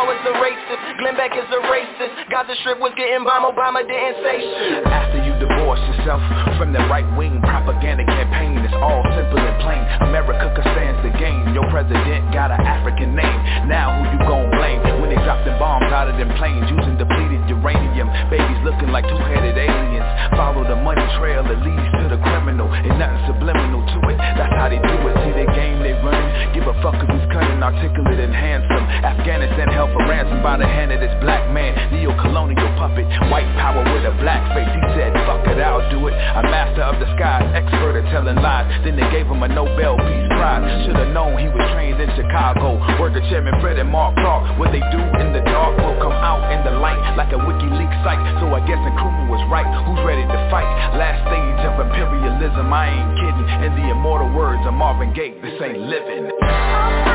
Limbaugh 0.00 0.16
is 0.16 0.26
a 0.26 0.34
racist, 0.40 0.98
Glenn 0.98 1.16
Beck 1.16 1.32
is 1.36 1.44
a 1.52 1.60
racist. 1.68 2.30
Gaza 2.30 2.54
Strip 2.60 2.80
was 2.80 2.92
getting 2.96 3.24
bombed, 3.24 3.52
Obama 3.52 3.84
didn't 3.84 4.16
say 4.24 4.40
shit. 4.40 4.86
After 4.86 5.20
you 5.20 5.36
divorce 5.36 5.80
yourself 5.92 6.20
from 6.56 6.72
the 6.72 6.80
right-wing 6.88 7.40
propaganda 7.42 8.04
campaign, 8.04 8.56
it's 8.64 8.72
all 8.80 9.04
simple 9.12 9.36
and 9.36 9.60
plain. 9.60 9.84
America 10.08 10.48
can 10.56 10.64
stands 10.72 11.00
the 11.04 11.12
game. 11.20 11.52
Your 11.52 11.68
president 11.68 12.32
got 12.32 12.50
an 12.50 12.60
African 12.64 13.14
name. 13.14 13.68
Now 13.68 13.92
who 13.92 14.08
you 14.08 14.18
gon' 14.24 14.48
blame 14.56 14.80
they 15.10 15.18
drop 15.26 15.42
the 15.42 15.52
bombs 15.58 15.90
out 15.90 16.06
of 16.06 16.14
them 16.14 16.30
planes 16.38 16.70
using 16.70 16.94
depleted 16.94 17.42
uranium? 17.50 18.06
Babies 18.30 18.62
looking 18.62 18.94
like 18.94 19.02
two-headed 19.10 19.58
aliens. 19.58 20.06
Follow 20.38 20.62
the 20.62 20.78
money 20.78 21.02
trail 21.18 21.42
that 21.42 21.58
leads 21.66 21.88
to 21.98 22.06
the 22.06 22.18
criminal. 22.22 22.70
Ain't 22.70 22.94
nothing 22.96 23.20
subliminal 23.26 23.82
to 23.82 23.98
it. 24.08 24.18
That's 24.38 24.54
how 24.54 24.70
they 24.70 24.78
do 24.78 24.96
it. 25.10 25.14
See 25.26 25.34
the 25.34 25.50
game 25.52 25.82
they 25.82 25.98
running. 26.00 26.54
Give 26.54 26.64
a 26.70 26.74
fuck 26.78 26.94
if 27.02 27.10
he's 27.10 27.26
cunning, 27.34 27.58
articulate, 27.58 28.22
and 28.22 28.32
handsome. 28.32 28.86
Afghanistan 29.02 29.68
held 29.74 29.90
for 29.90 30.06
ransom 30.06 30.42
by 30.46 30.56
the 30.56 30.66
hand 30.66 30.94
of 30.94 31.02
this 31.02 31.12
black 31.18 31.42
man. 31.50 31.74
Neo-colonial 31.90 32.70
puppet. 32.78 33.06
White 33.28 33.50
power 33.58 33.82
with 33.82 34.06
a 34.06 34.14
black 34.22 34.46
face. 34.54 34.70
He 34.70 34.82
said, 34.94 35.10
fuck 35.26 35.42
it, 35.50 35.58
I'll 35.58 35.82
do 35.90 36.06
it. 36.06 36.14
A 36.14 36.42
master 36.46 36.86
of 36.86 37.02
disguise, 37.02 37.50
expert 37.58 37.98
at 37.98 38.06
telling 38.14 38.38
lies. 38.38 38.70
Then 38.86 38.94
they 38.94 39.08
gave 39.10 39.26
him 39.26 39.42
a 39.42 39.48
Nobel 39.50 39.98
Peace 39.98 40.28
Prize. 40.38 40.86
Should've 40.86 41.10
known 41.10 41.36
he 41.42 41.50
was 41.50 41.66
trained 41.74 41.98
in 41.98 42.08
Chicago. 42.14 42.78
Word 43.02 43.14
to 43.18 43.22
Chairman 43.28 43.58
Fred 43.60 43.78
and 43.78 43.90
Mark 43.90 44.14
Clark. 44.16 44.58
What 44.58 44.70
they 44.70 44.82
do 44.94 44.99
in 45.20 45.32
the 45.32 45.42
dark 45.48 45.76
will 45.78 45.98
come 46.00 46.12
out 46.12 46.52
in 46.52 46.64
the 46.64 46.74
light 46.78 46.98
like 47.16 47.32
a 47.32 47.40
WikiLeaks 47.40 47.98
site. 48.04 48.20
So 48.40 48.52
I 48.54 48.60
guess 48.66 48.78
Nkrumah 48.78 49.28
was 49.28 49.42
right. 49.50 49.68
Who's 49.84 50.00
ready 50.04 50.22
to 50.22 50.38
fight? 50.50 50.68
Last 50.96 51.20
stage 51.28 51.60
of 51.66 51.80
imperialism, 51.80 52.72
I 52.72 52.88
ain't 52.88 53.12
kidding. 53.18 53.48
In 53.66 53.72
the 53.76 53.90
immortal 53.90 54.30
words 54.32 54.62
of 54.66 54.74
Marvin 54.74 55.12
Gaye, 55.12 55.36
this 55.42 55.60
ain't 55.60 55.78
living. 55.78 57.09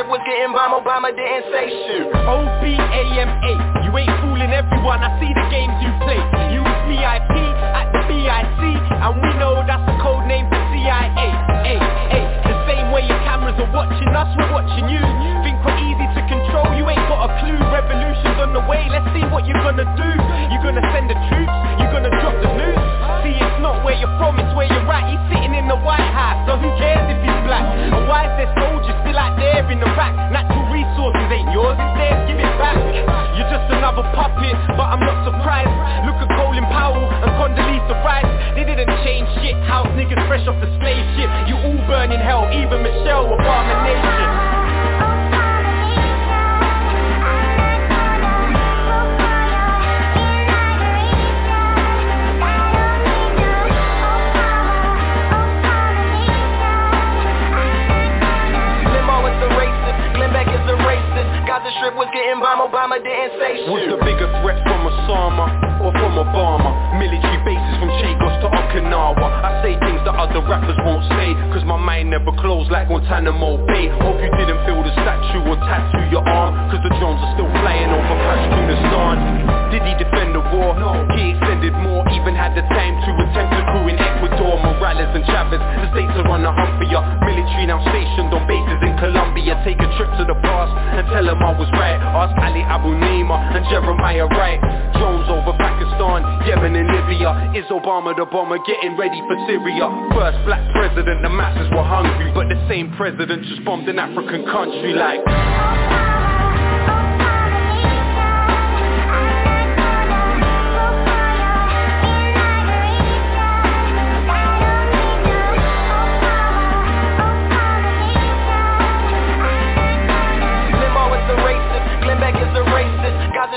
Strip 0.00 0.16
was 0.16 0.24
getting 0.24 0.56
bombed, 0.56 0.80
Obama 0.80 1.12
didn't 1.12 1.44
say 1.52 1.68
shit. 1.68 2.08
O-B-A-M-A, 2.08 3.52
you 3.84 3.92
ain't 4.00 4.14
fooling 4.24 4.48
everyone, 4.48 5.04
I 5.04 5.12
see 5.20 5.28
the 5.28 5.44
games 5.52 5.76
you 5.84 5.92
play. 6.00 6.16
You 6.56 6.64
VIP 6.88 7.36
at 7.76 7.92
the 7.92 8.00
BIC, 8.08 8.60
and 8.80 9.12
we 9.20 9.28
know 9.36 9.60
that's 9.60 9.84
the 9.84 9.92
code 10.00 10.24
name 10.24 10.48
for 10.48 10.56
CIA 10.72 11.04
Ay, 11.04 11.76
ay, 12.16 12.24
the 12.48 12.56
same 12.64 12.88
way 12.96 13.04
your 13.04 13.20
cameras 13.28 13.60
are 13.60 13.68
watching 13.76 14.08
us, 14.16 14.32
we're 14.40 14.48
watching 14.48 14.88
you. 14.88 15.04
Think 15.44 15.60
we're 15.68 15.76
easy 15.76 16.08
a 17.20 17.28
clue. 17.44 17.60
Revolution's 17.68 18.38
on 18.40 18.56
the 18.56 18.64
way, 18.64 18.88
let's 18.88 19.04
see 19.12 19.24
what 19.28 19.44
you're 19.44 19.60
gonna 19.60 19.84
do. 19.84 20.08
You're 20.48 20.64
gonna 20.64 20.84
send 20.92 21.12
the 21.12 21.16
troops, 21.28 21.56
you're 21.76 21.92
gonna 21.92 22.12
drop 22.20 22.36
the 22.40 22.50
news. 22.56 22.80
See 23.20 23.36
it's 23.36 23.60
not 23.60 23.84
where 23.84 23.96
you're 23.96 24.12
from, 24.16 24.40
it's 24.40 24.52
where 24.56 24.68
you're 24.68 24.88
at. 24.88 25.04
He's 25.04 25.20
sitting 25.28 25.52
in 25.52 25.68
the 25.68 25.76
White 25.76 26.10
House, 26.16 26.40
so 26.48 26.56
who 26.56 26.68
cares 26.80 27.04
if 27.12 27.20
he's 27.20 27.40
black? 27.44 27.64
And 27.64 28.08
why 28.08 28.24
is 28.24 28.32
there 28.40 28.50
soldiers 28.56 28.96
still 29.04 29.18
out 29.20 29.36
there 29.36 29.60
in 29.68 29.84
Iraq? 29.84 30.12
Natural 30.32 30.64
resources 30.72 31.28
ain't 31.28 31.52
yours, 31.52 31.76
it's 31.76 31.92
theirs, 32.00 32.20
give 32.24 32.40
it 32.40 32.54
back. 32.56 32.80
You're 33.36 33.50
just 33.52 33.68
another 33.68 34.04
puppet, 34.16 34.56
but 34.80 34.88
I'm 34.88 35.04
not 35.04 35.20
surprised. 35.28 35.72
Look 36.08 36.16
at 36.24 36.28
Colin 36.40 36.64
Powell 36.72 37.04
and 37.04 37.30
Condoleezza 37.36 37.96
Rice. 38.00 38.28
They 38.56 38.64
didn't 38.64 38.90
change 39.04 39.28
shit, 39.44 39.56
house 39.68 39.88
niggas 39.92 40.24
fresh 40.24 40.48
off 40.48 40.56
the 40.64 40.72
slave 40.80 41.04
ship. 41.20 41.28
You 41.52 41.60
all 41.60 41.80
burn 41.84 42.16
in 42.16 42.20
hell, 42.20 42.48
even 42.48 42.80
Michelle 42.80 43.28
Obama 43.28 43.76
Nation 43.84 44.49
Strip 61.80 61.96
was 61.96 62.12
getting 62.12 62.40
bombed, 62.44 62.60
Obama 62.60 63.00
didn't 63.00 63.40
say 63.40 63.64
shit. 63.64 63.72
What's 63.72 63.88
the 63.88 63.96
bigger 64.04 64.28
threat 64.44 64.60
from 64.68 64.84
Osama 64.84 65.69
or 65.80 65.92
from 65.96 66.20
Obama? 66.20 66.70
Military 67.00 67.40
bases 67.44 67.74
from 67.80 67.90
Chagos 68.00 68.34
to 68.44 68.48
Okinawa. 68.52 69.26
I 69.40 69.60
say 69.64 69.72
things 69.80 70.00
that 70.04 70.14
other 70.16 70.44
rappers 70.44 70.76
won't 70.84 71.04
say 71.16 71.32
Cause 71.52 71.64
my 71.64 71.76
mind 71.80 72.10
never 72.12 72.32
closed 72.40 72.70
like 72.70 72.88
Guantanamo 72.88 73.64
Bay. 73.66 73.88
Hope 74.04 74.20
you 74.20 74.30
didn't 74.36 74.60
feel 74.68 74.80
the 74.84 74.92
statue 75.00 75.42
or 75.48 75.56
tattoo 75.64 76.04
your 76.12 76.24
arm 76.28 76.70
Cause 76.70 76.82
the 76.84 76.92
drones 77.00 77.20
are 77.24 77.32
still 77.34 77.50
flying 77.64 77.90
over 77.90 78.16
Pashtunistan 78.28 79.16
Did 79.72 79.82
he 79.88 79.92
defend 79.96 80.36
the 80.36 80.44
war? 80.52 80.76
No. 80.76 81.08
He 81.16 81.32
extended 81.32 81.72
more 81.80 82.04
Even 82.12 82.36
had 82.36 82.52
the 82.52 82.62
time 82.68 82.94
to 83.00 83.10
attempt 83.24 83.50
to 83.56 83.62
coup 83.72 83.88
in 83.88 83.96
Ecuador. 83.96 84.60
Morales 84.60 85.12
and 85.16 85.24
Chavez 85.24 85.60
The 85.60 85.88
states 85.96 86.14
are 86.20 86.28
on 86.28 86.44
the 86.44 86.52
hunt 86.52 86.76
for 86.76 86.86
ya 86.86 87.00
Military 87.24 87.66
now 87.66 87.80
stationed 87.88 88.32
on 88.34 88.44
bases 88.46 88.80
in 88.82 88.94
Colombia. 89.00 89.56
Take 89.64 89.80
a 89.80 89.88
trip 89.96 90.10
to 90.20 90.24
the 90.28 90.36
past 90.44 90.72
and 90.98 91.06
tell 91.08 91.24
them 91.24 91.40
I 91.40 91.52
was 91.56 91.70
right. 91.78 91.96
Ask 91.96 92.36
Ali 92.36 92.60
Abunimah 92.66 93.56
and 93.56 93.64
Jeremiah 93.72 94.28
Wright. 94.28 94.60
Drones 94.98 95.28
over 95.32 95.56
Pakistan, 95.70 96.20
Yemen 96.46 96.74
and 96.74 96.88
Libya 96.90 97.52
Is 97.54 97.66
Obama 97.70 98.16
the 98.16 98.26
bomber 98.26 98.58
getting 98.66 98.96
ready 98.96 99.20
for 99.26 99.36
Syria? 99.46 99.86
First 100.10 100.38
black 100.44 100.62
president, 100.72 101.22
the 101.22 101.30
masses 101.30 101.70
were 101.70 101.86
hungry 101.86 102.32
But 102.34 102.48
the 102.48 102.58
same 102.68 102.90
president 102.96 103.44
just 103.46 103.64
bombed 103.64 103.88
an 103.88 103.98
African 103.98 104.44
country 104.46 104.92
like 104.94 105.22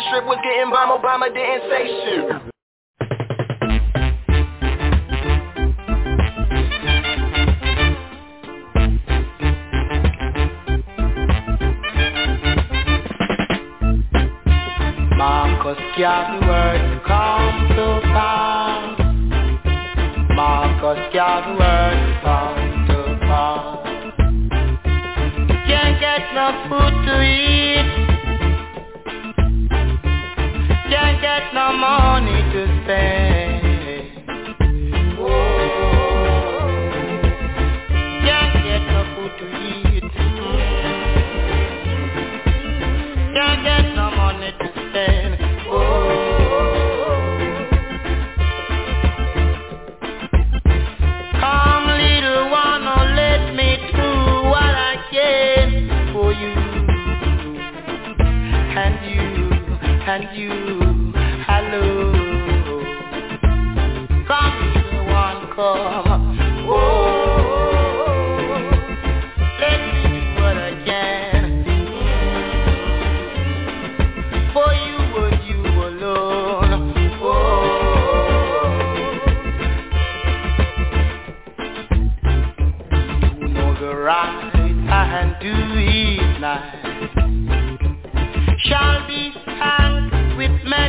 Strip 0.08 0.26
was 0.26 0.40
getting 0.44 0.70
bombed, 0.72 1.02
Obama 1.02 1.34
didn't 1.34 1.70
say 1.70 1.88
shit. 1.88 2.54
Garvey 15.96 17.00
come 17.06 17.68
to 17.70 18.02
pass. 18.12 18.98
Marcus 20.36 21.14
Garvey 21.14 22.20
come 22.24 22.88
to 22.88 23.00
pass. 23.22 23.88
Can't 25.68 26.00
get 26.00 26.24
no 26.34 26.48
food 26.68 26.94
to 27.06 27.16
eat. 27.22 28.13
Can't 30.94 31.20
get 31.22 31.54
no 31.56 31.74
money 31.74 32.40
to 32.54 32.68
spend. 32.84 33.64
Oh. 35.20 35.26
Can't 38.24 38.54
get 38.64 38.82
no 38.94 39.02
food 39.16 39.34
to 39.40 39.46
eat. 39.58 40.12
Can't 43.34 43.62
get 43.64 43.93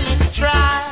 night 0.01 0.35
shall 0.35 0.81
be 0.81 0.84